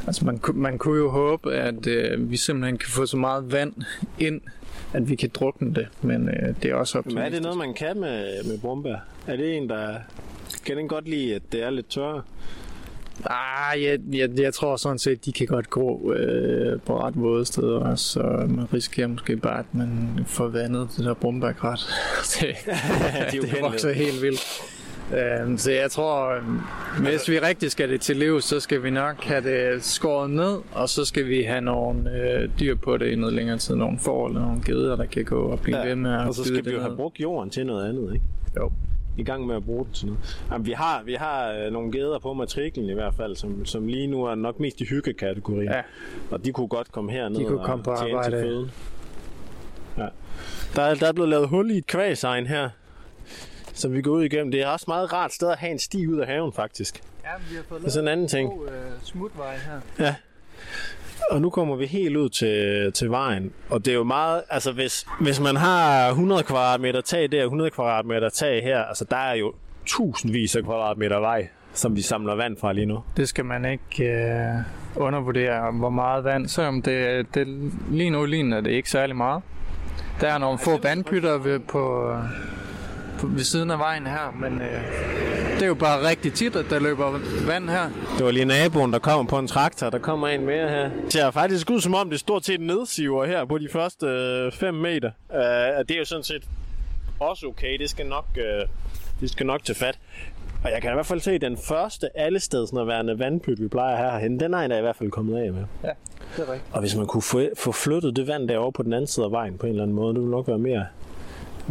Altså 0.06 0.24
man, 0.24 0.40
man 0.54 0.78
kunne 0.78 0.98
jo 0.98 1.10
håbe, 1.10 1.54
at 1.54 1.86
uh, 1.86 2.30
vi 2.30 2.36
simpelthen 2.36 2.78
kan 2.78 2.88
få 2.88 3.06
så 3.06 3.16
meget 3.16 3.52
vand 3.52 3.72
ind, 4.18 4.40
at 4.92 5.08
vi 5.08 5.16
kan 5.16 5.30
drukne 5.34 5.74
det. 5.74 5.88
Men 6.02 6.28
uh, 6.28 6.54
det 6.62 6.70
er 6.70 6.74
også 6.74 6.98
Men 6.98 7.00
optimistisk. 7.00 7.26
er 7.26 7.30
det 7.30 7.42
noget, 7.42 7.58
man 7.58 7.74
kan 7.74 8.00
med, 8.00 8.44
med 8.44 8.58
brumbær? 8.58 8.96
Er 9.26 9.36
det 9.36 9.56
en, 9.56 9.68
der... 9.68 9.94
Kan 10.66 10.76
den 10.76 10.88
godt 10.88 11.08
lide, 11.08 11.34
at 11.34 11.42
det 11.52 11.62
er 11.62 11.70
lidt 11.70 11.88
tørre? 11.88 12.22
Ah, 13.24 13.82
jeg, 13.82 13.98
jeg, 14.12 14.30
jeg 14.40 14.54
tror 14.54 14.76
sådan 14.76 14.98
set, 14.98 15.24
de 15.24 15.32
kan 15.32 15.46
godt 15.46 15.70
gå 15.70 16.12
øh, 16.12 16.80
på 16.80 17.00
ret 17.00 17.14
våde 17.16 17.44
steder 17.44 17.94
så 17.94 18.46
man 18.48 18.72
risikerer 18.74 19.06
måske 19.06 19.36
bare, 19.36 19.58
at 19.58 19.74
man 19.74 20.20
får 20.26 20.48
vandet 20.48 20.88
det 20.96 21.04
der 21.04 21.14
brumbærkrat. 21.14 21.78
det, 22.40 22.56
jo 23.36 23.42
det 23.52 23.62
vokser 23.62 23.92
helt 23.92 24.22
vildt. 24.22 24.62
Øhm, 25.16 25.58
så 25.58 25.72
jeg 25.72 25.90
tror, 25.90 26.34
øhm, 26.36 26.60
hvis 27.00 27.28
vi 27.28 27.38
rigtig 27.38 27.70
skal 27.70 27.88
det 27.88 28.00
til 28.00 28.16
liv, 28.16 28.40
så 28.40 28.60
skal 28.60 28.82
vi 28.82 28.90
nok 28.90 29.24
have 29.24 29.40
det 29.40 29.84
skåret 29.84 30.30
ned, 30.30 30.58
og 30.72 30.88
så 30.88 31.04
skal 31.04 31.28
vi 31.28 31.42
have 31.42 31.60
nogle 31.60 32.10
øh, 32.22 32.48
dyr 32.60 32.74
på 32.74 32.96
det 32.96 33.06
i 33.06 33.14
noget 33.14 33.34
længere 33.34 33.58
tid. 33.58 33.74
Nogle 33.74 33.98
får 33.98 34.26
eller 34.28 34.40
nogle 34.40 34.62
geder, 34.64 34.96
der 34.96 35.04
kan 35.06 35.24
gå 35.24 35.40
og 35.40 35.60
blive 35.60 35.78
Ja, 35.78 35.86
ved 35.86 35.94
med 35.96 36.12
at 36.12 36.26
Og 36.28 36.34
så 36.34 36.44
skal 36.44 36.64
vi 36.64 36.70
jo 36.70 36.80
have 36.80 36.96
brugt 36.96 37.20
jorden 37.20 37.50
til 37.50 37.66
noget 37.66 37.88
andet, 37.88 38.14
ikke? 38.14 38.24
Jo. 38.56 38.72
I 39.18 39.22
gang 39.22 39.46
med 39.46 39.56
at 39.56 39.64
bruge 39.64 39.84
den 39.84 39.92
til 39.92 40.06
noget. 40.06 40.38
Jamen, 40.52 40.66
vi 40.66 40.72
har, 40.72 41.02
vi 41.04 41.14
har 41.14 41.52
øh, 41.52 41.72
nogle 41.72 41.92
geder 41.92 42.18
på 42.18 42.32
matriklen 42.32 42.90
i 42.90 42.94
hvert 42.94 43.14
fald, 43.14 43.36
som, 43.36 43.64
som 43.64 43.86
lige 43.86 44.06
nu 44.06 44.24
er 44.24 44.34
nok 44.34 44.60
mest 44.60 44.80
i 44.80 44.84
hyggekategorien. 44.84 45.70
Ja. 45.72 45.80
Og 46.30 46.44
de 46.44 46.52
kunne 46.52 46.68
godt 46.68 46.92
komme 46.92 47.12
herned 47.12 47.38
De 47.40 47.44
kunne 47.44 47.60
og 47.60 47.66
komme 47.66 47.84
på 47.84 47.90
arbejde. 47.90 48.30
til 48.36 48.40
føden. 48.42 48.70
Ja. 49.98 50.06
Der, 50.76 50.82
er, 50.82 50.94
der 50.94 51.06
er 51.08 51.12
blevet 51.12 51.28
lavet 51.30 51.48
hul 51.48 51.70
i 51.70 51.78
et 51.78 51.86
kvæsegn 51.86 52.46
her, 52.46 52.68
som 53.78 53.92
vi 53.92 54.02
går 54.02 54.10
ud 54.10 54.24
igennem. 54.24 54.50
Det 54.50 54.62
er 54.62 54.66
også 54.66 54.84
meget 54.88 55.12
rart 55.12 55.32
sted 55.32 55.50
at 55.50 55.58
have 55.58 55.72
en 55.72 55.78
sti 55.78 56.06
ud 56.06 56.18
af 56.18 56.26
haven, 56.26 56.52
faktisk. 56.52 57.00
Ja, 57.24 57.28
vi 57.50 57.56
har 57.56 57.62
fået 57.68 57.80
Det 57.80 57.86
er 57.86 57.90
sådan 57.90 58.04
en 58.08 58.12
anden 58.12 58.28
ting. 58.28 58.50
god 58.50 58.66
øh, 58.68 58.72
smutvej 59.02 59.56
her. 59.56 60.06
Ja. 60.06 60.14
Og 61.30 61.42
nu 61.42 61.50
kommer 61.50 61.76
vi 61.76 61.86
helt 61.86 62.16
ud 62.16 62.28
til, 62.28 62.92
til 62.92 63.10
vejen. 63.10 63.52
Og 63.70 63.84
det 63.84 63.90
er 63.90 63.94
jo 63.94 64.04
meget, 64.04 64.42
altså 64.50 64.72
hvis, 64.72 65.06
hvis 65.20 65.40
man 65.40 65.56
har 65.56 66.08
100 66.08 66.42
kvadratmeter 66.42 67.00
tag 67.00 67.32
der, 67.32 67.42
100 67.44 67.70
kvadratmeter 67.70 68.28
tag 68.28 68.62
her, 68.62 68.82
altså 68.84 69.04
der 69.04 69.16
er 69.16 69.34
jo 69.34 69.54
tusindvis 69.86 70.56
af 70.56 70.64
kvadratmeter 70.64 71.18
vej, 71.20 71.48
som 71.72 71.96
vi 71.96 72.02
samler 72.02 72.34
vand 72.34 72.56
fra 72.56 72.72
lige 72.72 72.86
nu. 72.86 73.02
Det 73.16 73.28
skal 73.28 73.44
man 73.44 73.64
ikke 73.64 74.04
øh, 74.04 74.54
undervurdere, 74.96 75.72
hvor 75.72 75.90
meget 75.90 76.24
vand, 76.24 76.48
selvom 76.48 76.82
det, 76.82 77.26
det 77.34 77.46
lige 77.90 78.10
nu 78.10 78.24
ligner 78.24 78.60
det 78.60 78.70
ikke 78.70 78.90
særlig 78.90 79.16
meget. 79.16 79.42
Der 80.20 80.28
er 80.28 80.38
nogle 80.38 80.58
få 80.58 80.78
vandpytter 80.82 81.38
ved, 81.38 81.58
på, 81.58 82.14
på, 83.18 83.26
ved 83.26 83.44
siden 83.44 83.70
af 83.70 83.78
vejen 83.78 84.06
her, 84.06 84.36
men 84.40 84.60
øh, 84.60 84.82
Det 85.54 85.62
er 85.62 85.66
jo 85.66 85.74
bare 85.74 86.08
rigtig 86.08 86.32
tit, 86.32 86.56
at 86.56 86.64
der 86.70 86.80
løber 86.80 87.10
vand 87.46 87.68
her. 87.70 87.90
Det 88.18 88.24
var 88.24 88.30
lige 88.30 88.44
naboen, 88.44 88.92
der 88.92 88.98
kommer 88.98 89.30
på 89.30 89.38
en 89.38 89.48
traktor. 89.48 89.90
Der 89.90 89.98
kommer 89.98 90.28
en 90.28 90.46
mere 90.46 90.68
her. 90.68 90.90
Det 91.04 91.12
ser 91.12 91.30
faktisk 91.30 91.70
ud 91.70 91.80
som 91.80 91.94
om, 91.94 92.10
det 92.10 92.20
stort 92.20 92.44
set 92.44 92.60
nedsiver 92.60 93.26
her 93.26 93.44
på 93.44 93.58
de 93.58 93.68
første 93.72 94.06
5 94.52 94.74
meter. 94.74 95.10
Uh, 95.30 95.36
det 95.38 95.90
er 95.90 95.98
jo 95.98 96.04
sådan 96.04 96.24
set 96.24 96.44
også 97.20 97.46
okay. 97.46 97.78
Det 97.78 97.90
skal 97.90 98.06
nok, 98.06 98.26
uh, 98.36 98.68
det 99.20 99.30
skal 99.30 99.46
nok 99.46 99.64
til 99.64 99.74
fat. 99.74 99.98
Og 100.64 100.70
jeg 100.70 100.82
kan 100.82 100.90
i 100.90 100.94
hvert 100.94 101.06
fald 101.06 101.20
se, 101.20 101.32
at 101.32 101.40
den 101.40 101.56
første 101.56 102.18
allestedsnærværende 102.18 103.18
vandpyt, 103.18 103.60
vi 103.62 103.68
plejer 103.68 103.96
her 103.96 104.10
herhen, 104.10 104.40
den 104.40 104.54
er 104.54 104.68
der 104.68 104.78
i 104.78 104.80
hvert 104.80 104.96
fald 104.96 105.10
kommet 105.10 105.38
af 105.38 105.52
med. 105.52 105.64
Ja, 105.84 105.88
det 106.36 106.48
er 106.48 106.52
rigtigt. 106.52 106.74
Og 106.74 106.80
hvis 106.80 106.96
man 106.96 107.06
kunne 107.06 107.22
få, 107.22 107.40
få 107.58 107.72
flyttet 107.72 108.16
det 108.16 108.26
vand 108.26 108.48
derovre 108.48 108.72
på 108.72 108.82
den 108.82 108.92
anden 108.92 109.06
side 109.06 109.26
af 109.26 109.32
vejen 109.32 109.58
på 109.58 109.66
en 109.66 109.70
eller 109.70 109.82
anden 109.82 109.96
måde, 109.96 110.14
det 110.14 110.20
ville 110.20 110.30
nok 110.30 110.48
være 110.48 110.58
mere, 110.58 110.86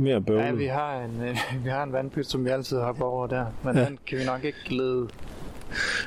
mere 0.02 0.22
bøvlet. 0.22 0.46
Ja, 0.46 0.52
vi 0.52 0.66
har, 0.66 1.02
en, 1.02 1.22
øh, 1.28 1.38
vi 1.64 1.70
har 1.70 1.84
en 1.84 1.94
vandpyt, 1.94 2.28
som 2.28 2.46
vi 2.46 2.50
altid 2.50 2.78
har 2.80 2.96
over 3.02 3.28
der, 3.28 3.46
men 3.64 3.76
Ja. 3.76 3.82
ja. 3.82 3.86
den 3.88 3.98
kan 4.08 4.18
vi 4.18 4.24
nok 4.26 4.44
ikke 4.44 4.58
lede. 4.76 5.08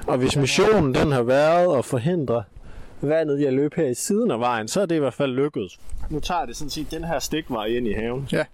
Og 0.07 0.19
hvis 0.19 0.37
missionen 0.37 0.95
den 0.95 1.13
har 1.13 1.23
været 1.23 1.79
at 1.79 1.85
forhindre 1.85 2.43
vandet 3.01 3.41
i 3.41 3.45
at 3.45 3.53
løbe 3.53 3.77
her 3.77 3.87
i 3.89 3.95
siden 3.95 4.31
af 4.31 4.41
vejen, 4.41 4.69
så 4.69 4.81
er 4.81 4.87
det 4.87 4.95
i 4.97 4.99
hvert 4.99 5.15
fald 5.15 5.33
lykkedes. 5.33 5.79
Nu 6.11 6.21
tager 6.21 6.47
det 6.47 6.57
sådan 6.57 6.71
set 6.71 6.91
den 6.91 7.05
her 7.05 7.19
stikvej 7.19 7.65
ind 7.67 7.87
i 7.89 7.93
haven. 7.93 8.29
Ja, 8.33 8.45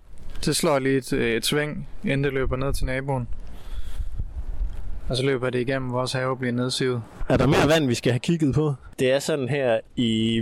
det 0.44 0.56
slår 0.56 0.78
lige 0.78 0.96
et, 0.96 1.12
øh, 1.12 1.36
et 1.36 1.46
sving, 1.46 1.88
inden 2.04 2.24
det 2.24 2.32
løber 2.32 2.56
ned 2.56 2.72
til 2.72 2.86
naboen. 2.86 3.28
Og 5.08 5.16
så 5.16 5.22
løber 5.22 5.50
det 5.50 5.60
igennem 5.60 5.92
vores 5.92 6.12
have 6.12 6.28
og 6.30 6.38
bliver 6.38 6.52
nedsivet. 6.52 7.02
Er 7.28 7.36
der 7.36 7.46
mere 7.46 7.68
vand, 7.68 7.86
vi 7.86 7.94
skal 7.94 8.12
have 8.12 8.20
kigget 8.20 8.54
på? 8.54 8.74
Det 8.98 9.12
er 9.12 9.18
sådan 9.18 9.48
her 9.48 9.80
i 9.96 10.40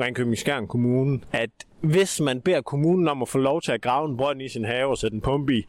Ringkøbing 0.00 0.38
Skjern 0.38 0.66
Kommune, 0.66 1.20
at 1.32 1.50
hvis 1.80 2.20
man 2.20 2.40
beder 2.40 2.60
kommunen 2.60 3.08
om 3.08 3.22
at 3.22 3.28
få 3.28 3.38
lov 3.38 3.62
til 3.62 3.72
at 3.72 3.82
grave 3.82 4.08
en 4.10 4.16
brønd 4.16 4.42
i 4.42 4.48
sin 4.48 4.64
have 4.64 4.86
og 4.86 4.98
sætte 4.98 5.14
en 5.14 5.20
pumpe 5.20 5.54
i, 5.56 5.66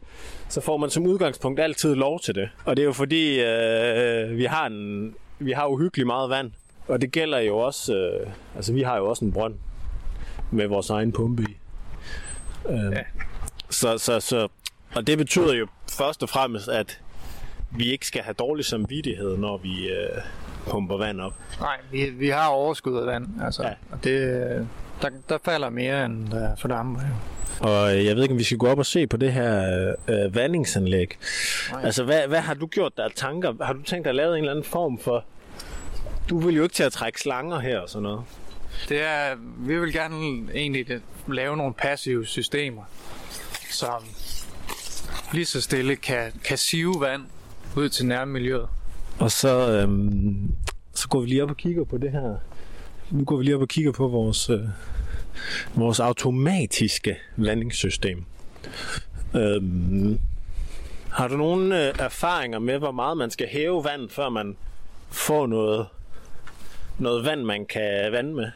så 0.48 0.60
får 0.60 0.76
man 0.76 0.90
som 0.90 1.06
udgangspunkt 1.06 1.60
altid 1.60 1.94
lov 1.94 2.20
til 2.20 2.34
det. 2.34 2.48
Og 2.64 2.76
det 2.76 2.82
er 2.82 2.86
jo 2.86 2.92
fordi, 2.92 3.40
øh, 3.40 4.36
vi, 4.38 4.44
har 4.44 4.66
en, 4.66 5.14
vi 5.38 5.52
har 5.52 5.66
uhyggeligt 5.66 6.06
meget 6.06 6.30
vand. 6.30 6.50
Og 6.88 7.00
det 7.00 7.12
gælder 7.12 7.38
jo 7.38 7.58
også, 7.58 7.94
øh, 7.94 8.30
altså 8.56 8.72
vi 8.72 8.82
har 8.82 8.96
jo 8.96 9.06
også 9.08 9.24
en 9.24 9.32
brønd 9.32 9.54
med 10.50 10.66
vores 10.66 10.90
egen 10.90 11.12
pumpe 11.12 11.42
i. 11.42 11.56
Øh, 12.68 12.92
Ja. 12.92 13.02
så, 13.70 13.98
så, 13.98 14.20
så, 14.20 14.48
og 14.94 15.06
det 15.06 15.18
betyder 15.18 15.54
jo 15.54 15.66
først 15.90 16.22
og 16.22 16.28
fremmest, 16.28 16.68
at 16.68 17.00
vi 17.70 17.92
ikke 17.92 18.06
skal 18.06 18.22
have 18.22 18.34
dårlig 18.34 18.64
samvittighed, 18.64 19.36
når 19.36 19.56
vi 19.56 19.88
øh, 19.88 20.22
pumper 20.70 20.96
vand 20.96 21.20
op. 21.20 21.34
Nej, 21.60 21.76
vi, 21.92 22.04
vi 22.10 22.28
har 22.28 22.48
overskud 22.48 22.98
af 22.98 23.06
vand, 23.06 23.26
altså. 23.44 23.62
Ja. 23.62 23.72
Og 23.90 24.04
det, 24.04 24.10
øh, 24.10 24.66
der, 25.02 25.10
der 25.28 25.38
falder 25.44 25.70
mere, 25.70 26.04
end 26.04 26.28
der 26.28 26.56
fordamper. 26.56 27.00
jo. 27.02 27.14
Og 27.60 27.96
øh, 27.96 28.04
jeg 28.04 28.16
ved 28.16 28.22
ikke, 28.22 28.32
om 28.32 28.38
vi 28.38 28.44
skal 28.44 28.58
gå 28.58 28.66
op 28.66 28.78
og 28.78 28.86
se 28.86 29.06
på 29.06 29.16
det 29.16 29.32
her 29.32 29.94
øh, 30.08 30.34
vandingsanlæg. 30.34 31.18
Nej. 31.70 31.84
Altså, 31.84 32.04
hvad, 32.04 32.28
hvad 32.28 32.40
har 32.40 32.54
du 32.54 32.66
gjort 32.66 32.96
der 32.96 33.08
tanker? 33.08 33.64
Har 33.64 33.72
du 33.72 33.82
tænkt 33.82 34.04
dig 34.04 34.10
at 34.10 34.14
lave 34.14 34.32
en 34.32 34.38
eller 34.38 34.50
anden 34.50 34.64
form 34.64 34.98
for... 34.98 35.24
Du 36.30 36.38
vil 36.38 36.54
jo 36.56 36.62
ikke 36.62 36.74
til 36.74 36.82
at 36.82 36.92
trække 36.92 37.20
slanger 37.20 37.58
her 37.58 37.78
og 37.78 37.88
sådan 37.88 38.02
noget. 38.02 38.22
Det 38.88 39.02
er, 39.02 39.36
vi 39.58 39.80
vil 39.80 39.92
gerne 39.92 40.16
egentlig 40.54 40.86
lave 41.28 41.56
nogle 41.56 41.74
passive 41.74 42.26
systemer, 42.26 42.82
som 43.70 44.04
lige 45.32 45.44
så 45.44 45.60
stille 45.60 45.96
kan, 45.96 46.32
kan 46.44 46.58
sive 46.58 46.94
vand 47.00 47.22
ud 47.76 47.88
til 47.88 48.06
nærmiljøet. 48.06 48.68
Og 49.18 49.30
så, 49.30 49.70
øhm, 49.70 50.52
så 50.94 51.08
går 51.08 51.20
vi 51.20 51.26
lige 51.26 51.42
op 51.42 51.50
og 51.50 51.56
kigger 51.56 51.84
på 51.84 51.98
det 51.98 52.12
her. 52.12 52.36
Nu 53.10 53.24
går 53.24 53.36
vi 53.36 53.44
lige 53.44 53.54
op 53.54 53.62
og 53.62 53.68
kigger 53.68 53.92
på 53.92 54.08
vores, 54.08 54.50
øh, 54.50 54.60
vores 55.74 56.00
automatiske 56.00 57.16
vandingssystem. 57.36 58.24
Øhm, 59.34 60.18
har 61.10 61.28
du 61.28 61.36
nogle 61.36 61.88
øh, 61.88 61.94
erfaringer 61.98 62.58
med, 62.58 62.78
hvor 62.78 62.90
meget 62.92 63.16
man 63.16 63.30
skal 63.30 63.48
hæve 63.48 63.84
vand, 63.84 64.10
før 64.10 64.28
man 64.28 64.56
får 65.08 65.46
noget, 65.46 65.86
noget 66.98 67.24
vand, 67.24 67.42
man 67.42 67.66
kan 67.66 68.12
vande 68.12 68.34
med? 68.34 68.50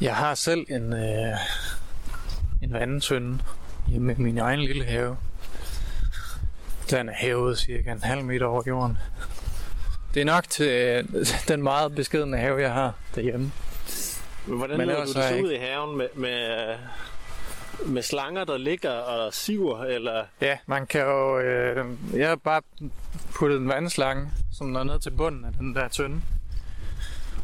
Jeg 0.00 0.16
har 0.16 0.34
selv 0.34 0.66
en, 0.68 0.92
øh, 0.92 1.36
en 2.62 2.72
vandtønde 2.72 3.38
hjemme 3.88 4.12
i 4.12 4.22
min 4.22 4.38
egen 4.38 4.60
lille 4.60 4.84
have. 4.84 5.16
Den 6.90 7.08
er 7.08 7.12
hævet 7.16 7.58
cirka 7.58 7.92
en 7.92 8.02
halv 8.02 8.24
meter 8.24 8.46
over 8.46 8.62
jorden. 8.66 8.98
Det 10.14 10.20
er 10.20 10.24
nok 10.24 10.44
til 10.48 10.68
øh, 10.68 11.04
den 11.48 11.62
meget 11.62 11.94
beskedende 11.94 12.38
have, 12.38 12.60
jeg 12.60 12.72
har 12.72 12.92
derhjemme. 13.14 13.52
Men 14.46 14.56
hvordan 14.56 14.78
Men 14.78 14.88
du 14.88 14.94
det 14.94 15.42
ud 15.44 15.52
i 15.52 15.56
haven 15.56 15.98
med, 15.98 16.08
med, 16.14 16.70
øh, 16.70 16.78
med 17.86 18.02
slanger, 18.02 18.44
der 18.44 18.56
ligger 18.56 18.90
og 18.90 19.34
siver? 19.34 19.84
Eller... 19.84 20.24
Ja, 20.40 20.58
man 20.66 20.86
kan 20.86 21.00
jo... 21.00 21.38
Øh, 21.38 21.86
jeg 22.14 22.28
har 22.28 22.36
bare 22.36 22.62
puttet 23.34 23.58
en 23.60 23.68
vandslange, 23.68 24.30
som 24.52 24.76
er 24.76 24.84
ned 24.84 25.00
til 25.00 25.10
bunden 25.10 25.44
af 25.44 25.52
den 25.52 25.74
der 25.74 25.88
tønde. 25.88 26.20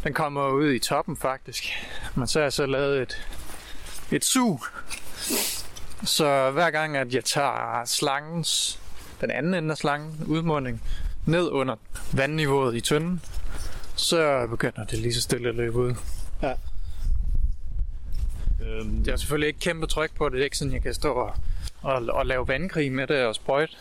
Den 0.05 0.15
kommer 0.15 0.49
ud 0.49 0.73
i 0.73 0.79
toppen 0.79 1.17
faktisk. 1.17 1.65
Men 2.15 2.27
så 2.27 2.39
har 2.39 2.45
jeg 2.45 2.53
så 2.53 2.67
lavet 2.67 3.03
et, 3.03 3.27
et 4.13 4.25
sug. 4.25 4.65
Så 6.05 6.51
hver 6.51 6.71
gang, 6.71 6.97
at 6.97 7.15
jeg 7.15 7.25
tager 7.25 7.85
slangens, 7.85 8.80
den 9.21 9.31
anden 9.31 9.55
ende 9.55 9.71
af 9.71 9.77
slangen, 9.77 10.25
udmunding, 10.27 10.83
ned 11.27 11.49
under 11.51 11.77
vandniveauet 12.13 12.75
i 12.77 12.81
tønden, 12.81 13.21
så 13.97 14.47
begynder 14.51 14.85
det 14.85 14.99
lige 14.99 15.15
så 15.15 15.21
stille 15.23 15.49
at 15.49 15.55
løbe 15.55 15.79
ud. 15.79 15.95
Øhm, 18.63 19.05
Det 19.05 19.13
er 19.13 19.17
selvfølgelig 19.17 19.49
ikke 19.49 19.61
kæmpe 19.61 19.87
tryk 19.87 20.11
på 20.17 20.25
det. 20.25 20.33
Det 20.33 20.41
er 20.41 20.45
ikke 20.45 20.59
sådan, 20.59 20.73
jeg 20.73 20.83
kan 20.83 20.95
stå 20.95 21.13
og, 21.13 21.35
og, 21.83 22.03
og 22.09 22.27
lave 22.27 22.49
vandkrig 22.49 22.93
med 22.93 23.07
det 23.07 23.25
og 23.25 23.35
sprøjte. 23.35 23.73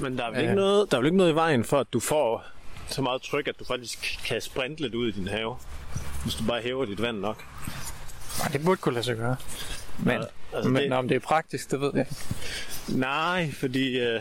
Men 0.00 0.18
der 0.18 0.24
er, 0.24 0.28
vel 0.30 0.36
Ja. 0.36 0.42
ikke 0.42 0.54
noget, 0.54 0.90
der 0.90 0.96
er 0.96 1.00
vel 1.00 1.06
ikke 1.06 1.16
noget 1.16 1.32
i 1.32 1.34
vejen 1.34 1.64
for, 1.64 1.80
at 1.80 1.86
du 1.92 2.00
får 2.00 2.44
så 2.88 3.02
meget 3.02 3.22
tryk, 3.22 3.48
at 3.48 3.54
du 3.58 3.64
faktisk 3.64 4.20
kan 4.26 4.40
sprinte 4.40 4.82
lidt 4.82 4.94
ud 4.94 5.08
i 5.08 5.10
din 5.10 5.28
have, 5.28 5.56
hvis 6.22 6.34
du 6.34 6.44
bare 6.44 6.60
hæver 6.62 6.84
dit 6.84 7.02
vand 7.02 7.18
nok. 7.18 7.44
Nej, 8.38 8.48
det 8.48 8.64
burde 8.64 8.80
kunne 8.80 8.94
lade 8.94 9.04
sig 9.04 9.16
gøre. 9.16 9.36
Men, 9.98 10.10
Altså, 10.10 10.28
altså 10.54 10.70
men 10.70 10.82
det- 10.82 10.92
om 10.92 11.08
det 11.08 11.14
er 11.14 11.18
praktisk, 11.20 11.70
det 11.70 11.80
ved 11.80 11.90
jeg. 11.94 12.06
Nej, 12.88 13.52
fordi 13.52 13.98
øh, 13.98 14.20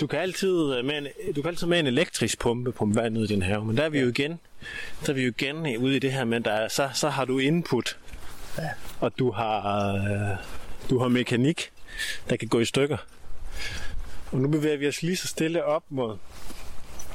du 0.00 0.06
kan 0.06 0.18
altid 0.18 0.74
øh, 0.74 0.84
med 0.84 0.98
en, 0.98 1.06
du 1.36 1.42
kan 1.42 1.48
altid 1.48 1.66
med 1.66 1.78
en 1.80 1.86
elektrisk 1.86 2.38
pumpe 2.38 2.72
pumpe 2.72 3.00
vand 3.00 3.18
ud 3.18 3.24
i 3.24 3.26
din 3.26 3.42
have, 3.42 3.64
men 3.64 3.76
der 3.76 3.82
er 3.82 3.88
vi 3.88 4.00
jo 4.00 4.08
igen, 4.08 4.40
der 5.06 5.10
er 5.10 5.14
vi 5.14 5.22
jo 5.22 5.32
igen 5.38 5.76
ude 5.76 5.96
i 5.96 5.98
det 5.98 6.12
her 6.12 6.24
med, 6.24 6.40
der 6.40 6.50
er, 6.52 6.68
så, 6.68 6.88
så 6.94 7.08
har 7.08 7.24
du 7.24 7.38
input, 7.38 7.98
Ja. 8.58 8.68
og 9.00 9.18
du 9.18 9.30
har, 9.30 9.94
øh, 9.94 10.36
du 10.90 10.98
har 10.98 11.08
mekanik, 11.08 11.70
der 12.30 12.36
kan 12.36 12.48
gå 12.48 12.60
i 12.60 12.64
stykker. 12.64 12.96
Og 14.32 14.38
nu 14.38 14.48
bevæger 14.48 14.76
vi 14.76 14.88
os 14.88 15.02
lige 15.02 15.16
så 15.16 15.26
stille 15.28 15.64
op 15.64 15.82
mod, 15.88 16.16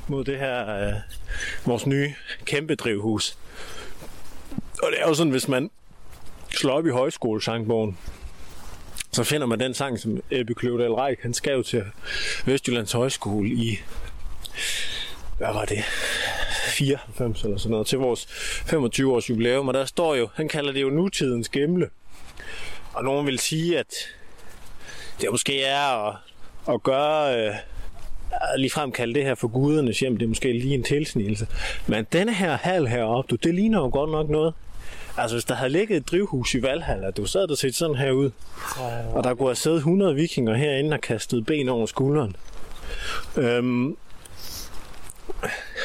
mod 0.08 0.24
det 0.24 0.40
her, 0.40 0.88
øh, 0.88 0.94
vores 1.66 1.86
nye 1.86 2.14
kæmpe 2.46 2.76
drivhus. 2.76 3.38
Og 4.84 4.92
det 4.92 5.02
er 5.02 5.08
jo 5.08 5.14
sådan, 5.14 5.32
hvis 5.32 5.48
man 5.48 5.70
slår 6.50 6.74
op 6.74 6.86
i 6.88 6.90
højskolesangbogen, 6.90 7.98
så 9.14 9.24
finder 9.24 9.48
man 9.48 9.60
den 9.60 9.74
sang, 9.74 10.00
som 10.00 10.24
Ebbe 10.32 10.54
Kløvedal 10.54 10.94
Reik, 10.94 11.20
han 11.22 11.34
skrev 11.34 11.64
til 11.64 11.84
Vestjyllands 12.46 12.92
Højskole 12.92 13.50
i, 13.50 13.80
hvad 15.38 15.54
var 15.54 15.66
det, 15.66 15.84
94 16.68 17.44
eller 17.44 17.58
sådan 17.58 17.72
noget, 17.72 17.88
til 17.88 17.98
vores 17.98 18.26
25 18.66 19.14
års 19.14 19.30
jubilæum, 19.30 19.68
og 19.68 19.74
der 19.74 19.86
står 19.86 20.16
jo, 20.16 20.30
han 20.36 20.48
kalder 20.50 20.72
det 20.72 20.82
jo 20.82 20.90
nutidens 20.90 21.50
gemle. 21.50 21.90
Og 22.94 23.04
nogen 23.04 23.26
vil 23.26 23.40
sige, 23.40 23.80
at 23.80 23.94
det 25.22 25.32
måske 25.32 25.64
er 25.64 26.08
at, 26.08 26.16
at 26.70 26.84
gøre, 26.84 27.48
øh, 27.48 27.56
at 28.32 28.60
ligefrem 28.60 28.92
kalde 28.92 29.14
det 29.14 29.24
her 29.24 29.36
for 29.36 29.48
gudernes 29.48 30.00
hjem, 30.00 30.18
det 30.18 30.26
er 30.26 30.30
måske 30.30 30.54
lige 30.54 30.74
en 30.74 30.84
tilsnigelse. 30.84 31.48
Men 31.88 32.08
denne 32.14 32.34
her 32.34 32.58
hal 32.58 32.88
heroppe, 32.88 33.30
du, 33.30 33.36
det 33.36 33.56
ligner 33.56 33.80
jo 33.80 33.90
godt 33.94 34.12
nok 34.12 34.30
noget. 34.30 34.54
Altså, 35.18 35.36
hvis 35.36 35.46
der 35.46 35.56
havde 35.56 35.72
ligget 35.72 35.98
et 35.98 36.12
drivhus 36.12 36.56
i 36.56 36.62
Valhalla, 36.62 37.12
du 37.12 37.26
sad 37.26 37.48
der 37.48 37.56
set 37.56 37.76
sådan 37.76 37.96
her 37.96 38.12
ud, 38.12 38.32
og 39.14 39.24
der 39.24 39.36
kunne 39.36 39.48
have 39.48 39.56
siddet 39.56 39.78
100 39.78 40.16
vikinger 40.16 40.54
herinde 40.54 40.94
og 40.94 41.02
kastet 41.02 41.46
ben 41.46 41.70
over 41.70 41.86
skulderen. 41.86 42.36
Øhm, 43.38 43.98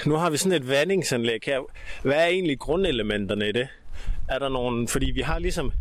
nu 0.06 0.14
har 0.14 0.30
vi 0.30 0.36
sådan 0.36 0.62
et 0.62 0.68
vandingsanlæg 0.68 1.40
her. 1.46 1.60
Hvad 2.02 2.16
er 2.16 2.26
egentlig 2.26 2.58
grundelementerne 2.58 3.48
i 3.48 3.52
det? 3.52 3.68
Er 4.28 4.38
der 4.38 4.48
nogen... 4.48 4.88
Fordi 4.88 5.10
vi 5.10 5.20
har 5.20 5.38
ligesom... 5.38 5.72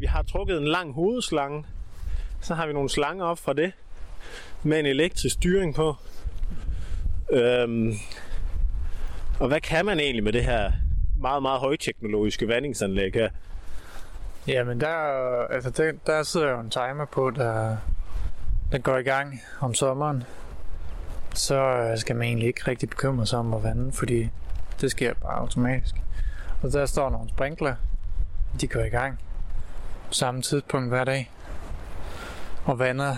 Vi 0.00 0.06
har 0.06 0.22
trukket 0.22 0.58
en 0.58 0.68
lang 0.68 0.92
hovedslange. 0.92 1.64
Så 2.40 2.54
har 2.54 2.66
vi 2.66 2.72
nogle 2.72 2.88
slanger 2.88 3.24
op 3.24 3.38
fra 3.38 3.52
det. 3.52 3.72
Med 4.62 4.80
en 4.80 4.86
elektrisk 4.86 5.34
styring 5.34 5.74
på. 5.74 5.94
Øhm, 7.30 7.94
og 9.40 9.48
hvad 9.48 9.60
kan 9.60 9.86
man 9.86 10.00
egentlig 10.00 10.24
med 10.24 10.32
det 10.32 10.44
her 10.44 10.72
meget, 11.24 11.42
meget 11.42 11.60
højteknologiske 11.60 12.48
vandingsanlæg 12.48 13.12
her? 13.14 13.28
Jamen, 14.46 14.80
der, 14.80 14.96
altså, 15.50 15.70
der, 15.70 15.92
der 16.06 16.22
sidder 16.22 16.50
jo 16.50 16.60
en 16.60 16.70
timer 16.70 17.04
på, 17.12 17.30
der, 17.30 17.76
der 18.72 18.78
går 18.78 18.96
i 18.96 19.02
gang 19.02 19.40
om 19.60 19.74
sommeren. 19.74 20.24
Så 21.34 21.54
øh, 21.54 21.98
skal 21.98 22.16
man 22.16 22.26
egentlig 22.28 22.48
ikke 22.48 22.60
rigtig 22.68 22.90
bekymre 22.90 23.26
sig 23.26 23.38
om 23.38 23.54
at 23.54 23.62
vande, 23.62 23.92
fordi 23.92 24.28
det 24.80 24.90
sker 24.90 25.14
bare 25.14 25.38
automatisk. 25.38 25.94
Og 26.62 26.72
der 26.72 26.86
står 26.86 27.10
nogle 27.10 27.28
sprinkler, 27.28 27.74
de 28.60 28.66
går 28.66 28.80
i 28.80 28.88
gang 28.88 29.18
på 30.08 30.14
samme 30.14 30.42
tidspunkt 30.42 30.88
hver 30.88 31.04
dag. 31.04 31.30
Og 32.64 32.78
vander 32.78 33.16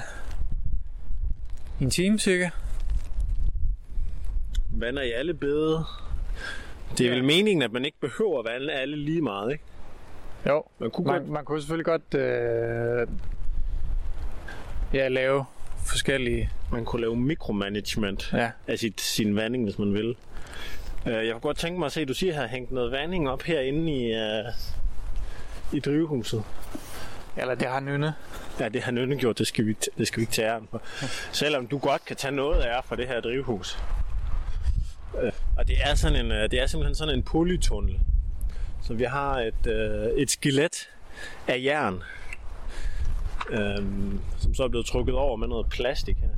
en 1.80 1.90
time 1.90 2.18
cirka. 2.18 2.50
vander 4.72 5.02
i 5.02 5.12
alle 5.12 5.34
bede. 5.34 5.84
Det 6.98 7.00
er 7.06 7.08
Ja. 7.10 7.14
vel 7.14 7.24
meningen, 7.24 7.62
at 7.62 7.72
man 7.72 7.84
ikke 7.84 7.98
behøver 8.00 8.38
at 8.38 8.44
vande 8.52 8.72
alle 8.72 8.96
lige 8.96 9.20
meget, 9.22 9.52
ikke? 9.52 9.64
Jo, 10.46 10.62
Man 10.78 10.90
kunne 10.90 11.06
man, 11.06 11.18
godt... 11.20 11.28
man 11.30 11.44
kunne 11.44 11.60
selvfølgelig 11.60 11.84
godt 11.86 12.14
øh, 12.14 13.08
ja, 14.92 15.08
lave 15.08 15.44
forskellige... 15.86 16.50
Man 16.72 16.84
kunne 16.84 17.00
lave 17.00 17.16
mikromanagement 17.16 18.30
Ja, 18.32 18.50
af 18.66 18.78
sit, 18.78 19.00
sin 19.00 19.36
vanding, 19.36 19.64
hvis 19.64 19.78
man 19.78 19.94
vil. 19.94 20.16
Øh, 21.06 21.12
Jeg 21.12 21.32
kunne 21.32 21.40
godt 21.40 21.58
tænke 21.58 21.78
mig 21.78 21.86
at 21.86 21.92
se, 21.92 22.00
at 22.00 22.08
du 22.08 22.14
siger, 22.14 22.32
at 22.32 22.40
har 22.40 22.46
hængt 22.46 22.70
noget 22.70 22.92
vanding 22.92 23.28
op 23.30 23.42
herinde 23.42 23.92
i, 23.92 24.14
uh, 24.14 24.52
i 25.76 25.80
drivhuset. 25.80 26.42
eller 27.36 27.54
det 27.54 27.68
har 27.68 27.80
Nynne. 27.80 28.14
Ja, 28.60 28.68
det 28.68 28.82
har 28.82 28.92
Nynne 28.92 29.16
gjort, 29.16 29.38
det 29.38 29.46
skal 29.46 29.66
vi, 29.66 29.76
det 29.98 30.06
skal 30.08 30.18
vi 30.18 30.22
ikke 30.22 30.32
tage 30.32 30.48
æren 30.48 30.68
for. 30.70 30.82
Selvom 31.32 31.66
du 31.66 31.78
godt 31.78 32.04
kan 32.04 32.16
tage 32.16 32.34
noget 32.34 32.60
af 32.62 32.84
for 32.84 32.96
det 32.96 33.08
her 33.08 33.20
drivhus. 33.20 33.78
Øh, 35.22 35.32
Og 35.56 35.68
det 35.68 35.76
er, 35.84 35.94
sådan 35.94 36.24
en, 36.26 36.32
øh, 36.32 36.50
det 36.50 36.60
er 36.62 36.66
simpelthen 36.66 36.94
sådan 36.94 37.14
en 37.14 37.22
polytunnel. 37.22 38.00
Så 38.82 38.94
vi 38.94 39.04
har 39.04 39.40
et, 39.40 39.66
øh, 39.66 40.10
et 40.16 40.30
skelet 40.30 40.88
af 41.48 41.60
jern, 41.64 42.02
øhm, 43.50 44.20
som 44.38 44.54
så 44.54 44.64
er 44.64 44.68
blevet 44.68 44.86
trukket 44.86 45.14
over 45.14 45.36
med 45.36 45.48
noget 45.48 45.66
plastik 45.70 46.16
her. 46.16 46.28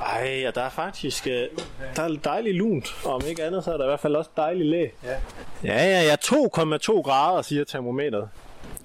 Ej, 0.00 0.44
og 0.48 0.54
der 0.54 0.62
er 0.62 0.68
faktisk 0.70 1.26
øh, 1.26 1.48
der 1.96 2.02
er 2.02 2.08
dejligt 2.24 2.56
lunt. 2.56 2.94
Og 3.04 3.14
om 3.14 3.20
ikke 3.28 3.44
andet, 3.44 3.64
så 3.64 3.72
er 3.72 3.76
der 3.76 3.84
i 3.84 3.88
hvert 3.88 4.00
fald 4.00 4.16
også 4.16 4.30
dejligt 4.36 4.68
læ. 4.68 4.86
Ja. 5.04 5.16
Ja, 5.64 5.84
ja, 5.84 6.02
ja. 6.02 6.14
2,2 6.24 7.02
grader, 7.02 7.42
siger 7.42 7.64
termometeret. 7.64 8.28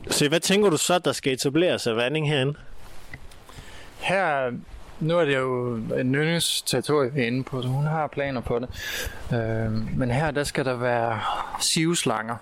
Så 0.10 0.30
hvad 0.30 0.40
tænker 0.40 0.70
du 0.70 0.78
så, 0.78 1.00
der 1.00 1.12
skal 1.12 1.34
etableres 1.34 1.88
af 1.88 1.96
vanding 1.96 2.30
herinde? 2.30 2.54
Her, 4.00 4.52
nu 5.00 5.20
er 5.20 5.26
det 5.26 5.38
jo 5.38 5.80
Nynnes 6.04 6.62
territorie, 6.62 7.14
vi 7.14 7.22
er 7.22 7.28
inde 7.28 7.44
på, 7.44 7.62
så 7.62 7.68
hun 7.68 7.86
har 7.86 8.08
planer 8.08 8.42
på 8.42 8.60
det. 8.60 8.70
Øh, 9.34 9.98
men 9.98 10.12
her, 10.12 10.32
der 10.32 10.44
skal 10.44 10.66
der 10.66 10.76
være 10.76 11.20
sivslanger, 11.62 12.36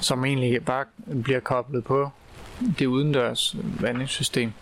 som 0.00 0.24
egentlig 0.24 0.64
bare 0.64 0.84
bliver 1.22 1.40
koblet 1.40 1.84
på 1.84 2.10
det 2.78 2.86
udendørs 2.86 3.56
vandingssystem. 3.80 4.52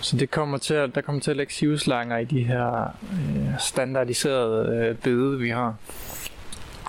Så 0.00 0.16
det 0.16 0.30
kommer 0.30 0.58
til 0.58 0.74
at, 0.74 0.94
der 0.94 1.00
kommer 1.00 1.20
til 1.20 1.30
at 1.30 1.36
lægge 1.36 1.52
sivslanger 1.52 2.18
i 2.18 2.24
de 2.24 2.42
her 2.42 2.96
øh, 3.12 3.58
standardiserede 3.58 4.76
øh, 4.76 4.96
bede, 4.96 5.38
vi 5.38 5.50
har. 5.50 5.74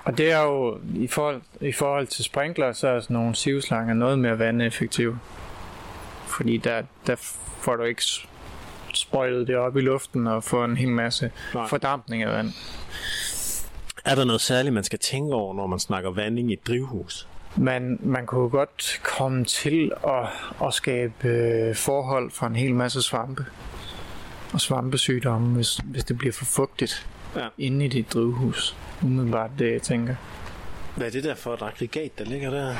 Og 0.04 0.18
det 0.18 0.32
er 0.32 0.42
jo, 0.42 0.78
i 0.94 1.06
forhold, 1.06 1.40
i 1.60 1.72
forhold 1.72 2.06
til 2.06 2.24
sprinkler, 2.24 2.72
så 2.72 2.88
er 2.88 3.00
sådan 3.00 3.14
nogle 3.14 3.34
sivslanger 3.34 3.94
noget 3.94 4.18
mere 4.18 4.38
vandeffektive. 4.38 5.18
Fordi 6.36 6.56
der, 6.56 6.82
der 7.06 7.14
får 7.60 7.76
du 7.76 7.82
ikke 7.82 8.02
sprøjtet 8.94 9.46
det 9.48 9.56
op 9.56 9.76
i 9.76 9.80
luften 9.80 10.26
og 10.26 10.44
få 10.44 10.64
en 10.64 10.76
hel 10.76 10.88
masse 10.88 11.30
Nej. 11.54 11.68
fordampning 11.68 12.22
af 12.22 12.32
vand. 12.32 12.52
Er 14.04 14.14
der 14.14 14.24
noget 14.24 14.40
særligt, 14.40 14.74
man 14.74 14.84
skal 14.84 14.98
tænke 14.98 15.34
over, 15.34 15.54
når 15.54 15.66
man 15.66 15.78
snakker 15.78 16.10
vanding 16.10 16.50
i 16.50 16.52
et 16.52 16.66
drivhus? 16.66 17.28
Man, 17.56 17.98
man 18.02 18.26
kunne 18.26 18.50
godt 18.50 19.00
komme 19.02 19.44
til 19.44 19.92
at, 20.06 20.28
at 20.66 20.74
skabe 20.74 21.28
øh, 21.28 21.74
forhold 21.76 22.30
for 22.30 22.46
en 22.46 22.56
hel 22.56 22.74
masse 22.74 23.02
svampe 23.02 23.46
og 24.52 24.60
svampesygdomme, 24.60 25.54
hvis, 25.54 25.76
hvis 25.84 26.04
det 26.04 26.18
bliver 26.18 26.32
for 26.32 26.44
fugtigt 26.44 27.06
Ja. 27.36 27.48
inde 27.58 27.84
i 27.84 27.88
dit 27.88 28.12
drivhus. 28.14 28.76
Umiddelbart 29.02 29.50
det, 29.58 29.72
jeg 29.72 29.82
tænker. 29.82 30.14
Hvad 30.96 31.06
er 31.06 31.10
det 31.10 31.24
der 31.24 31.34
for 31.34 31.54
et 31.54 31.62
aggregat, 31.62 32.18
der 32.18 32.24
ligger 32.24 32.50
der? 32.50 32.74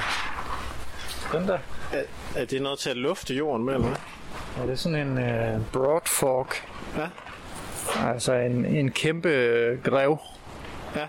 Den 1.33 1.49
der? 1.49 1.59
Er, 1.93 2.03
er 2.37 2.45
det 2.45 2.63
noget 2.63 2.79
til 2.79 2.91
at 2.91 2.97
lufte 2.97 3.35
jorden 3.35 3.67
med, 3.67 3.75
eller 3.75 3.87
hvad? 3.87 3.97
Ja, 4.59 4.63
det 4.63 4.71
er 4.71 4.77
sådan 4.77 5.09
en 5.09 5.19
øh, 5.19 5.61
broad 5.73 6.07
fork. 6.07 6.69
Ja. 6.97 7.09
Altså 8.09 8.33
en, 8.33 8.67
en 8.67 8.91
kæmpe 8.91 9.29
øh, 9.29 9.83
grev. 9.83 10.19
Ja. 10.97 11.07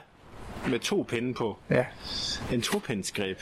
Med 0.68 0.80
to 0.80 1.06
pinde 1.10 1.34
på. 1.34 1.58
Ja. 1.70 1.86
En 2.52 2.62
topindsgreb. 2.62 3.38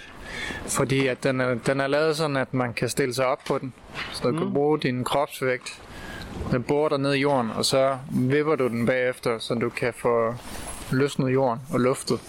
Fordi 0.68 1.08
at 1.08 1.24
den, 1.24 1.42
er, 1.42 1.54
den 1.54 1.82
er 1.82 1.88
lavet 1.88 2.18
sådan, 2.18 2.38
at 2.38 2.54
man 2.54 2.74
kan 2.74 2.90
stille 2.90 3.14
sig 3.14 3.26
op 3.26 3.40
på 3.48 3.58
den. 3.58 3.74
Så 4.12 4.24
du 4.24 4.32
mm. 4.32 4.38
kan 4.38 4.54
bruge 4.54 4.80
din 4.80 5.04
kropsvægt. 5.04 5.82
Den 6.52 6.64
borer 6.64 6.90
dig 6.90 6.98
ned 6.98 7.14
i 7.14 7.20
jorden, 7.20 7.52
og 7.56 7.66
så 7.66 7.98
vipper 8.12 8.56
du 8.56 8.68
den 8.68 8.86
bagefter, 8.86 9.40
så 9.40 9.54
du 9.54 9.70
kan 9.70 9.94
få 9.94 10.36
løsnet 10.94 11.34
jorden 11.34 11.62
og 11.70 11.80
luftet. 11.80 12.20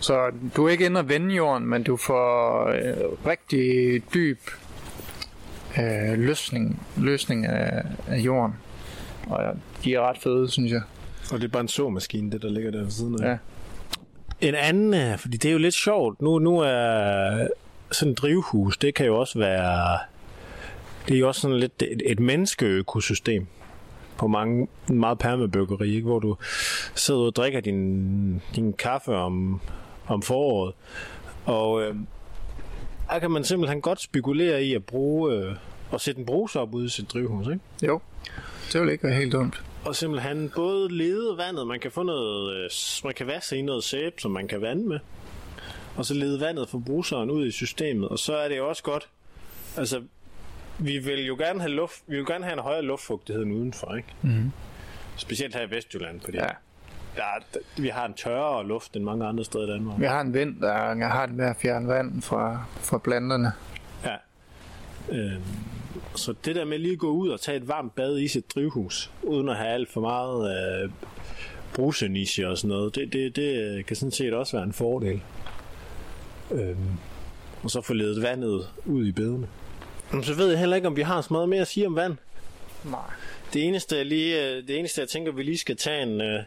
Så 0.00 0.30
du 0.56 0.66
er 0.66 0.70
ikke 0.70 0.86
inde 0.86 1.00
og 1.00 1.08
vende 1.08 1.34
jorden, 1.34 1.66
men 1.66 1.82
du 1.82 1.96
får 1.96 2.66
øh, 2.68 3.26
rigtig 3.26 4.02
dyb 4.14 4.40
øh, 5.78 6.18
løsning, 6.18 6.82
løsning 6.96 7.46
af, 7.46 7.82
af 8.08 8.18
jorden. 8.18 8.54
Og 9.26 9.42
ja, 9.42 9.50
de 9.84 9.94
er 9.94 10.00
ret 10.00 10.18
fede, 10.18 10.50
synes 10.50 10.72
jeg. 10.72 10.82
Og 11.32 11.40
det 11.40 11.44
er 11.44 11.48
bare 11.48 11.60
en 11.60 11.68
såmaskine, 11.68 12.30
det 12.30 12.42
der 12.42 12.50
ligger 12.50 12.70
der 12.70 12.82
ved 12.82 12.90
siden 12.90 13.22
af. 13.22 13.28
Ja. 13.28 13.36
En 14.40 14.54
anden, 14.54 14.94
øh, 14.94 15.18
fordi 15.18 15.36
det 15.36 15.48
er 15.48 15.52
jo 15.52 15.58
lidt 15.58 15.74
sjovt. 15.74 16.22
Nu, 16.22 16.38
nu 16.38 16.58
er 16.58 17.48
sådan 17.90 18.12
et 18.12 18.18
drivhus, 18.18 18.76
det 18.76 18.94
kan 18.94 19.06
jo 19.06 19.18
også 19.18 19.38
være... 19.38 19.98
Det 21.08 21.14
er 21.14 21.18
jo 21.18 21.28
også 21.28 21.40
sådan 21.40 21.56
lidt 21.56 21.82
et, 21.82 22.02
et 22.06 22.20
menneskeøkosystem 22.20 23.46
på 24.18 24.26
mange, 24.26 24.68
meget 24.88 25.18
permabyggeri, 25.18 25.94
ikke? 25.94 26.06
hvor 26.06 26.18
du 26.18 26.36
sidder 26.94 27.20
og 27.20 27.36
drikker 27.36 27.60
din, 27.60 28.42
din 28.56 28.72
kaffe 28.72 29.14
om, 29.14 29.60
om 30.06 30.22
foråret. 30.22 30.74
Og 31.44 31.82
øh, 31.82 31.94
der 33.10 33.18
kan 33.18 33.30
man 33.30 33.44
simpelthen 33.44 33.80
godt 33.80 34.00
spekulere 34.00 34.64
i 34.64 34.74
at 34.74 34.84
bruge 34.84 35.34
øh, 35.34 35.54
sætte 35.98 36.18
en 36.18 36.26
bruse 36.26 36.60
op 36.60 36.74
ude 36.74 36.86
i 36.86 36.88
sit 36.88 37.12
drivhus, 37.12 37.46
ikke? 37.46 37.60
Jo, 37.82 38.00
det 38.72 38.80
vil 38.80 38.90
ikke 38.90 39.04
være 39.04 39.14
helt 39.14 39.32
dumt. 39.32 39.62
Og 39.84 39.96
simpelthen 39.96 40.52
både 40.56 40.96
lede 40.96 41.36
vandet, 41.36 41.66
man 41.66 41.80
kan 41.80 41.90
få 41.90 42.02
noget, 42.02 42.56
øh, 42.56 42.70
man 43.04 43.14
kan 43.14 43.26
vaske 43.26 43.56
i 43.56 43.62
noget 43.62 43.84
sæbe, 43.84 44.14
som 44.18 44.30
man 44.30 44.48
kan 44.48 44.60
vande 44.60 44.88
med. 44.88 44.98
Og 45.96 46.04
så 46.04 46.14
lede 46.14 46.40
vandet 46.40 46.68
fra 46.68 46.78
bruseren 46.78 47.30
ud 47.30 47.46
i 47.46 47.50
systemet. 47.50 48.08
Og 48.08 48.18
så 48.18 48.36
er 48.36 48.48
det 48.48 48.56
jo 48.56 48.68
også 48.68 48.82
godt, 48.82 49.08
altså, 49.76 50.02
vi 50.78 50.98
vil 50.98 51.26
jo 51.26 51.36
gerne 51.36 51.60
have 51.60 51.72
luft, 51.72 52.02
vi 52.06 52.16
vil 52.16 52.26
gerne 52.26 52.44
have 52.44 52.52
en 52.52 52.58
højere 52.62 52.82
luftfugtighed 52.82 53.42
end 53.42 53.52
udenfor, 53.52 53.94
ikke? 53.94 54.08
Mhm. 54.22 54.52
Specielt 55.16 55.54
her 55.54 55.62
i 55.66 55.70
Vestjylland, 55.70 56.20
fordi 56.20 56.36
Ja. 56.38 56.46
der, 57.16 57.22
er- 57.22 57.58
vi 57.82 57.88
har 57.88 58.06
en 58.06 58.14
tørrere 58.14 58.66
luft 58.66 58.96
end 58.96 59.04
mange 59.04 59.26
andre 59.26 59.44
steder 59.44 59.64
i 59.66 59.70
Danmark. 59.70 60.00
Vi 60.00 60.04
har 60.06 60.20
en 60.20 60.34
vind, 60.34 60.60
der 60.60 61.06
har 61.08 61.26
det 61.26 61.34
med 61.34 61.44
at 61.46 61.56
fjerne 61.56 61.88
vand 61.88 62.22
fra, 62.22 62.64
fra 62.80 62.98
planterne. 62.98 63.52
Ja. 64.04 64.16
Øhm, 65.12 65.42
så 66.14 66.34
det 66.44 66.56
der 66.56 66.64
med 66.64 66.78
lige 66.78 66.92
at 66.92 66.98
gå 66.98 67.10
ud 67.10 67.28
og 67.28 67.40
tage 67.40 67.56
et 67.56 67.68
varmt 67.68 67.94
bad 67.94 68.18
i 68.18 68.28
sit 68.28 68.54
drivhus, 68.54 69.10
uden 69.22 69.48
at 69.48 69.56
have 69.56 69.68
alt 69.68 69.92
for 69.92 70.00
meget 70.00 70.82
øh, 70.84 70.90
brusenische 71.74 72.48
og 72.48 72.58
sådan 72.58 72.68
noget, 72.76 72.94
det, 72.94 73.12
det, 73.12 73.36
det 73.36 73.86
kan 73.86 73.96
sådan 73.96 74.12
set 74.12 74.34
også 74.34 74.56
være 74.56 74.64
en 74.66 74.72
fordel. 74.72 75.20
Øhm, 76.50 76.76
og 77.62 77.70
så 77.70 77.80
få 77.80 77.94
ledet 77.94 78.22
vandet 78.22 78.68
ud 78.84 79.06
i 79.06 79.12
bedene. 79.12 79.46
Men 80.12 80.24
så 80.24 80.34
ved 80.34 80.50
jeg 80.50 80.58
heller 80.58 80.76
ikke, 80.76 80.88
om 80.88 80.96
vi 80.96 81.02
har 81.02 81.20
så 81.20 81.28
meget 81.30 81.48
mere 81.48 81.60
at 81.60 81.66
sige 81.66 81.86
om 81.86 81.96
vand. 81.96 82.16
Nej. 82.84 83.00
Det 83.52 83.64
eneste, 83.64 83.96
jeg 83.96 84.06
lige, 84.06 84.50
øh, 84.50 84.68
det 84.68 84.78
eneste 84.78 85.00
jeg 85.00 85.08
tænker, 85.08 85.32
vi 85.32 85.42
lige 85.42 85.58
skal 85.58 85.76
tage 85.76 86.02
en, 86.02 86.20
øh, 86.20 86.42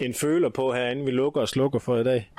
en 0.00 0.14
føler 0.14 0.48
på 0.48 0.72
herinde, 0.72 1.04
vi 1.04 1.10
lukker 1.10 1.40
og 1.40 1.48
slukker 1.48 1.78
for 1.78 1.96
i 1.96 2.04
dag, 2.04 2.30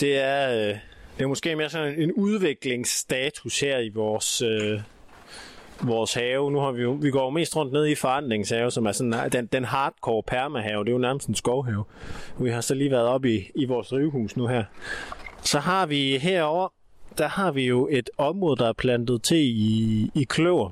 det 0.00 0.18
er, 0.18 0.50
øh, 0.50 0.76
det 1.18 1.24
er 1.24 1.26
måske 1.26 1.56
mere 1.56 1.70
sådan 1.70 2.00
en 2.00 2.12
udviklingsstatus 2.12 3.60
her 3.60 3.78
i 3.78 3.88
vores, 3.88 4.42
øh, 4.42 4.80
vores 5.80 6.14
have. 6.14 6.50
Nu 6.50 6.58
har 6.58 6.72
vi 6.72 6.82
jo, 6.82 6.90
vi 6.90 7.10
går 7.10 7.24
jo 7.24 7.30
mest 7.30 7.56
rundt 7.56 7.72
ned 7.72 7.86
i 7.86 7.94
forandringshave, 7.94 8.70
som 8.70 8.86
er 8.86 8.92
sådan 8.92 9.32
den, 9.32 9.46
den 9.46 9.64
hardcore 9.64 10.22
permahave. 10.22 10.84
Det 10.84 10.90
er 10.90 10.92
jo 10.92 10.98
nærmest 10.98 11.28
en 11.28 11.34
skovhave. 11.34 11.84
Vi 12.38 12.50
har 12.50 12.60
så 12.60 12.74
lige 12.74 12.90
været 12.90 13.06
oppe 13.06 13.34
i, 13.34 13.50
i 13.54 13.64
vores 13.64 13.88
drivhus 13.88 14.36
nu 14.36 14.46
her. 14.46 14.64
Så 15.42 15.58
har 15.58 15.86
vi 15.86 16.18
herover 16.18 16.68
der 17.18 17.28
har 17.28 17.52
vi 17.52 17.66
jo 17.66 17.88
et 17.90 18.10
område, 18.18 18.56
der 18.56 18.68
er 18.68 18.72
plantet 18.72 19.22
til 19.22 19.38
i, 19.38 20.10
i 20.14 20.24
kløver. 20.24 20.70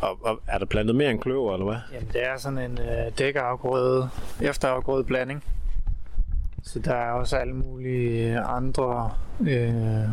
Og, 0.00 0.18
og 0.24 0.40
er 0.46 0.58
der 0.58 0.66
plantet 0.66 0.96
mere 0.96 1.10
end 1.10 1.20
kløver, 1.20 1.52
eller 1.52 1.66
hvad? 1.66 1.76
Jamen, 1.92 2.08
det 2.12 2.26
er 2.26 2.36
sådan 2.36 2.58
en 2.58 2.78
øh, 2.78 3.18
dækafgrøde, 3.18 4.08
efterafgrøde 4.40 5.04
blanding. 5.04 5.44
Så 6.62 6.78
der 6.78 6.94
er 6.94 7.10
også 7.12 7.36
alle 7.36 7.54
mulige 7.54 8.38
andre, 8.40 9.10
øh, 9.40 10.08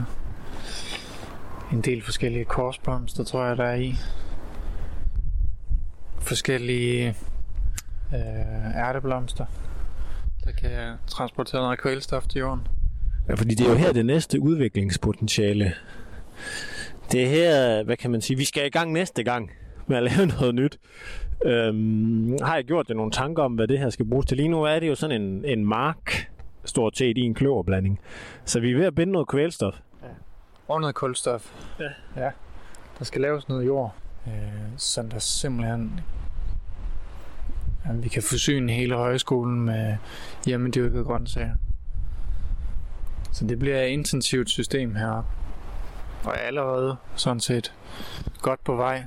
en 1.73 1.81
del 1.81 2.01
forskellige 2.01 2.45
korsblomster, 2.45 3.23
tror 3.23 3.45
jeg, 3.45 3.57
der 3.57 3.65
er 3.65 3.76
i. 3.76 3.95
Forskellige 6.19 7.15
øh, 8.13 8.76
ærteblomster, 8.76 9.45
der 10.43 10.51
kan 10.51 10.93
transportere 11.07 11.61
noget 11.61 11.80
kvælstof 11.80 12.27
til 12.27 12.39
jorden. 12.39 12.68
Ja, 13.32 13.36
fordi 13.36 13.56
det 13.56 13.66
er 13.66 13.70
jo 13.70 13.76
her 13.76 13.94
det 13.94 14.06
næste 14.06 14.41
udviklingspotentiale. 14.41 15.74
Det 17.12 17.24
er 17.24 17.28
her, 17.28 17.84
hvad 17.84 17.98
kan 17.98 18.12
man 18.12 18.22
sige, 18.22 18.38
vi 18.38 18.45
skal 18.45 18.66
i 18.66 18.70
gang 18.70 18.91
næste 18.91 19.24
gang 19.24 19.52
med 19.88 19.98
at 19.98 20.03
lave 20.03 20.26
noget 20.40 20.56
nyt. 20.56 20.80
Øhm, 21.45 22.38
har 22.41 22.56
jeg 22.56 22.64
gjort 22.64 22.90
jer 22.90 22.95
nogle 22.95 23.12
tanker 23.12 23.44
om, 23.44 23.53
hvad 23.53 23.68
det 23.68 23.80
her 23.80 23.90
skal 23.90 24.06
bruges 24.06 24.26
til? 24.26 24.38
Lige 24.38 24.49
nu 24.49 24.64
er 24.64 24.80
det 24.80 24.88
jo 24.88 24.95
sådan 24.95 25.22
en, 25.22 25.45
en 25.45 25.66
mark, 25.66 26.32
stort 26.66 26.98
set 26.98 27.18
i 27.18 27.22
en 27.22 27.34
kløverblanding. 27.34 27.99
Så 28.45 28.60
vi 28.60 28.72
er 28.72 28.78
ved 28.78 28.86
at 28.86 28.95
binde 28.95 29.14
noget 29.14 29.28
kvælstof. 29.28 29.74
Og 30.68 30.82
noget 30.82 30.95
kulstof. 30.95 31.52
Ja. 31.80 32.24
ja. 32.24 32.30
Der 32.99 33.06
skal 33.06 33.22
laves 33.22 33.49
noget 33.49 33.66
jord. 33.66 33.95
Øh, 34.28 34.34
så 34.78 35.02
der 35.12 35.20
simpelthen 35.20 35.99
at 37.84 38.03
vi 38.03 38.10
kan 38.10 38.24
forsyne 38.24 38.72
hele 38.74 38.95
højskolen 38.95 39.62
med 39.62 39.95
hjemmedyrkede 40.45 41.03
grøntsager. 41.03 41.56
Så 43.32 43.45
det 43.45 43.60
bliver 43.60 43.82
et 43.82 43.88
intensivt 43.88 44.49
system 44.49 44.95
heroppe. 44.95 45.30
Og 46.26 46.41
allerede 46.41 46.95
sådan 47.16 47.40
set 47.40 47.74
godt 48.41 48.64
på 48.64 48.76
vej. 48.76 49.06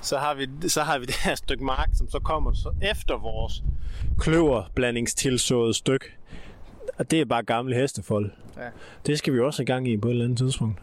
Så 0.00 0.18
har 0.18 0.34
vi, 0.34 0.68
så 0.68 0.82
har 0.82 0.98
vi 0.98 1.04
det 1.04 1.14
her 1.24 1.34
stykke 1.34 1.64
mark, 1.64 1.88
som 1.94 2.10
så 2.10 2.18
kommer 2.18 2.52
så 2.52 2.74
efter 2.90 3.18
vores 3.18 3.62
kløverblandingstilsåede 4.18 5.74
stykke. 5.74 6.06
Og 6.98 7.10
det 7.10 7.20
er 7.20 7.24
bare 7.24 7.42
gamle 7.42 7.74
hestefold. 7.76 8.30
Ja. 8.56 8.68
Det 9.06 9.18
skal 9.18 9.32
vi 9.32 9.40
også 9.40 9.62
i 9.62 9.64
gang 9.64 9.88
i 9.88 9.96
på 9.96 10.08
et 10.08 10.12
eller 10.12 10.24
andet 10.24 10.38
tidspunkt. 10.38 10.78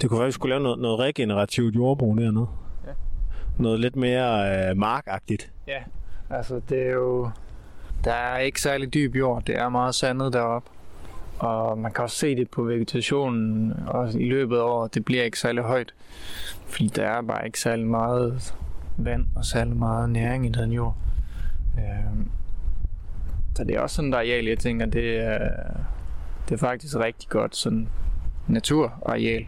Det 0.00 0.08
kunne 0.08 0.18
være, 0.18 0.26
at 0.26 0.28
vi 0.28 0.32
skulle 0.32 0.50
lave 0.50 0.62
noget, 0.62 0.78
noget 0.78 0.98
regenerativt 0.98 1.74
jordbrug 1.74 2.16
dernede. 2.16 2.46
Ja. 2.86 2.92
Noget 3.58 3.80
lidt 3.80 3.96
mere 3.96 4.68
øh, 4.70 4.76
markagtigt. 4.76 5.52
Ja, 5.66 5.82
altså 6.30 6.60
det 6.68 6.86
er 6.86 6.92
jo... 6.92 7.30
Der 8.04 8.12
er 8.12 8.38
ikke 8.38 8.60
særlig 8.60 8.94
dyb 8.94 9.14
jord, 9.14 9.42
det 9.44 9.58
er 9.58 9.68
meget 9.68 9.94
sandet 9.94 10.32
deroppe. 10.32 10.70
Og 11.38 11.78
man 11.78 11.92
kan 11.92 12.04
også 12.04 12.16
se 12.16 12.36
det 12.36 12.50
på 12.50 12.62
vegetationen 12.62 13.72
og 13.86 14.14
i 14.14 14.28
løbet 14.28 14.56
af 14.56 14.62
året. 14.62 14.94
Det 14.94 15.04
bliver 15.04 15.24
ikke 15.24 15.38
særlig 15.38 15.62
højt, 15.62 15.94
fordi 16.66 16.86
der 16.86 17.06
er 17.06 17.22
bare 17.22 17.46
ikke 17.46 17.60
særlig 17.60 17.86
meget 17.86 18.54
vand 18.96 19.26
og 19.36 19.44
særlig 19.44 19.76
meget 19.76 20.10
næring 20.10 20.46
i 20.46 20.48
den 20.48 20.72
jord. 20.72 20.96
Øhm, 21.78 22.30
Så 23.56 23.64
det 23.64 23.76
er 23.76 23.80
også 23.80 23.96
sådan 23.96 24.10
et 24.10 24.16
areal, 24.16 24.44
jeg 24.44 24.58
tænker, 24.58 24.86
det 24.86 25.16
er, 25.16 25.38
det 26.48 26.54
er 26.54 26.58
faktisk 26.58 26.96
rigtig 26.96 27.28
godt 27.28 27.56
sådan 27.56 27.88
naturareal. 28.48 29.46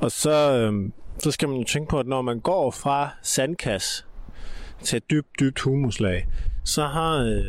Og 0.00 0.10
så, 0.10 0.58
øh, 0.58 0.90
så 1.18 1.30
skal 1.30 1.48
man 1.48 1.58
jo 1.58 1.64
tænke 1.64 1.90
på, 1.90 1.98
at 1.98 2.06
når 2.06 2.22
man 2.22 2.40
går 2.40 2.70
fra 2.70 3.08
sandkasse 3.22 4.04
til 4.82 5.02
dybt, 5.10 5.40
dybt 5.40 5.60
humuslag, 5.60 6.26
så 6.64 6.86
har, 6.86 7.16
øh, 7.18 7.44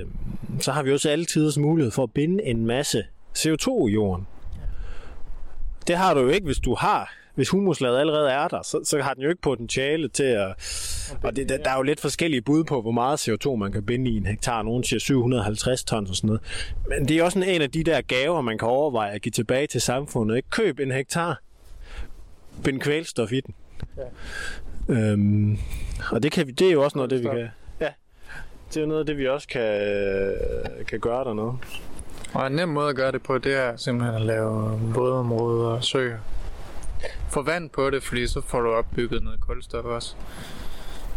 så 0.59 0.71
har 0.71 0.84
vi 0.84 0.91
også 0.91 1.09
altid 1.09 1.59
mulighed 1.59 1.91
for 1.91 2.03
at 2.03 2.11
binde 2.11 2.43
en 2.43 2.65
masse 2.65 3.03
CO2 3.38 3.88
i 3.88 3.91
jorden. 3.91 4.27
Det 5.88 5.97
har 5.97 6.14
du 6.14 6.19
jo 6.19 6.30
ikke, 6.30 6.45
hvis 6.45 6.59
du 6.59 6.76
har 6.76 7.14
hvis 7.38 7.49
humuslaget 7.49 7.99
allerede 7.99 8.31
er 8.31 8.47
der, 8.47 8.61
så, 8.61 8.80
så 8.84 9.01
har 9.01 9.14
den 9.14 9.23
jo 9.23 9.30
ikke 9.30 9.41
potentiale 9.41 10.09
til 10.09 10.23
at... 10.23 10.47
Og 11.23 11.35
det, 11.35 11.49
der, 11.49 11.57
der 11.57 11.69
er 11.69 11.76
jo 11.76 11.81
lidt 11.81 11.99
forskellige 11.99 12.41
bud 12.41 12.64
på, 12.64 12.81
hvor 12.81 12.91
meget 12.91 13.30
CO2 13.30 13.55
man 13.55 13.72
kan 13.72 13.85
binde 13.85 14.11
i 14.11 14.18
en 14.18 14.26
hektar. 14.26 14.61
Nogle 14.61 14.84
siger 14.84 14.99
750 14.99 15.84
tons 15.84 16.09
og 16.09 16.15
sådan 16.15 16.27
noget. 16.27 16.41
Men 16.88 17.07
det 17.07 17.18
er 17.18 17.23
også 17.23 17.39
en 17.39 17.61
af 17.61 17.72
de 17.72 17.84
der 17.84 18.01
gaver, 18.01 18.41
man 18.41 18.57
kan 18.57 18.68
overveje 18.68 19.11
at 19.11 19.22
give 19.22 19.31
tilbage 19.31 19.68
til 19.68 19.81
samfundet. 19.81 20.35
Ikke? 20.35 20.49
Køb 20.49 20.80
en 20.80 20.91
hektar. 20.91 21.41
Bind 22.64 22.80
kvælstof 22.80 23.31
i 23.31 23.41
den. 23.41 23.55
Ja. 23.97 24.93
Øhm, 24.93 25.57
og 26.11 26.23
det, 26.23 26.31
kan 26.31 26.47
vi, 26.47 26.51
det 26.51 26.68
er 26.68 26.72
jo 26.72 26.84
også 26.84 26.97
noget, 26.97 27.11
det 27.11 27.19
vi 27.23 27.27
kan... 27.27 27.49
Ja, 27.80 27.89
det 28.69 28.77
er 28.77 28.81
jo 28.81 28.88
noget 28.88 28.99
af 28.99 29.05
det, 29.05 29.18
vi 29.18 29.27
også 29.27 29.47
kan, 29.47 29.81
kan 30.88 30.99
gøre 30.99 31.23
dernede. 31.23 31.57
Og 32.34 32.48
en 32.48 32.54
nem 32.54 32.70
måde 32.70 32.90
at 32.90 32.95
gøre 32.95 33.12
det 33.12 33.24
på, 33.24 33.38
det 33.38 33.54
er 33.54 33.76
simpelthen 33.76 34.16
at 34.16 34.22
lave 34.22 34.80
vådområder 34.82 35.70
og 35.70 35.84
søer. 35.84 36.18
Få 37.30 37.41
vand 37.41 37.70
på 37.70 37.90
det, 37.90 38.04
fordi 38.04 38.28
så 38.28 38.41
får 38.41 38.62
du 38.62 38.74
opbygget 38.74 39.24
noget 39.24 39.40
kulstof 39.40 39.86
også. 39.86 40.16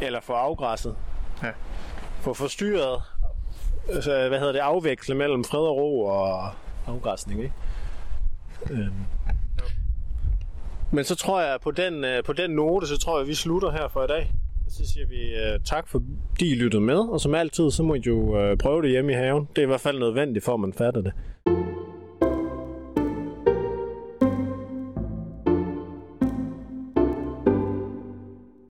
Eller 0.01 0.21
få 0.21 0.33
afgræsset. 0.33 0.97
Ja. 1.43 1.51
Få 2.21 2.35
forstyrret, 2.35 3.03
altså, 3.89 4.29
hvad 4.29 4.39
hedder 4.39 4.53
det, 4.53 4.59
afveksle 4.59 5.15
mellem 5.15 5.45
fred 5.45 5.61
og 5.61 5.77
ro 5.77 6.05
og 6.05 6.51
afgræsning, 6.87 7.43
ikke? 7.43 7.55
Øhm. 8.71 8.93
Men 10.91 11.05
så 11.05 11.15
tror 11.15 11.41
jeg, 11.41 11.61
på 11.61 11.71
den, 11.71 12.05
øh, 12.05 12.25
på 12.25 12.33
den 12.33 12.51
note, 12.51 12.87
så 12.87 12.99
tror 12.99 13.19
jeg, 13.19 13.29
vi 13.29 13.35
slutter 13.35 13.71
her 13.71 13.89
for 13.89 14.05
i 14.05 14.07
dag. 14.07 14.33
Så 14.71 14.93
siger 14.93 15.07
vi 15.07 15.17
uh, 15.17 15.65
tak, 15.65 15.89
fordi 15.89 16.53
I 16.53 16.55
lyttede 16.55 16.83
med, 16.83 16.99
og 16.99 17.21
som 17.21 17.35
altid, 17.35 17.71
så 17.71 17.83
må 17.83 17.95
I 17.95 18.03
jo 18.07 18.17
uh, 18.19 18.59
prøve 18.59 18.83
det 18.83 18.91
hjemme 18.91 19.13
i 19.13 19.15
haven. 19.15 19.49
Det 19.57 19.59
er 19.59 19.63
i 19.63 19.67
hvert 19.67 19.81
fald 19.81 19.99
nødvendigt, 19.99 20.45
for 20.45 20.55
at 20.55 20.61
man 20.61 20.73
fatter 20.73 21.01
det. 21.01 21.13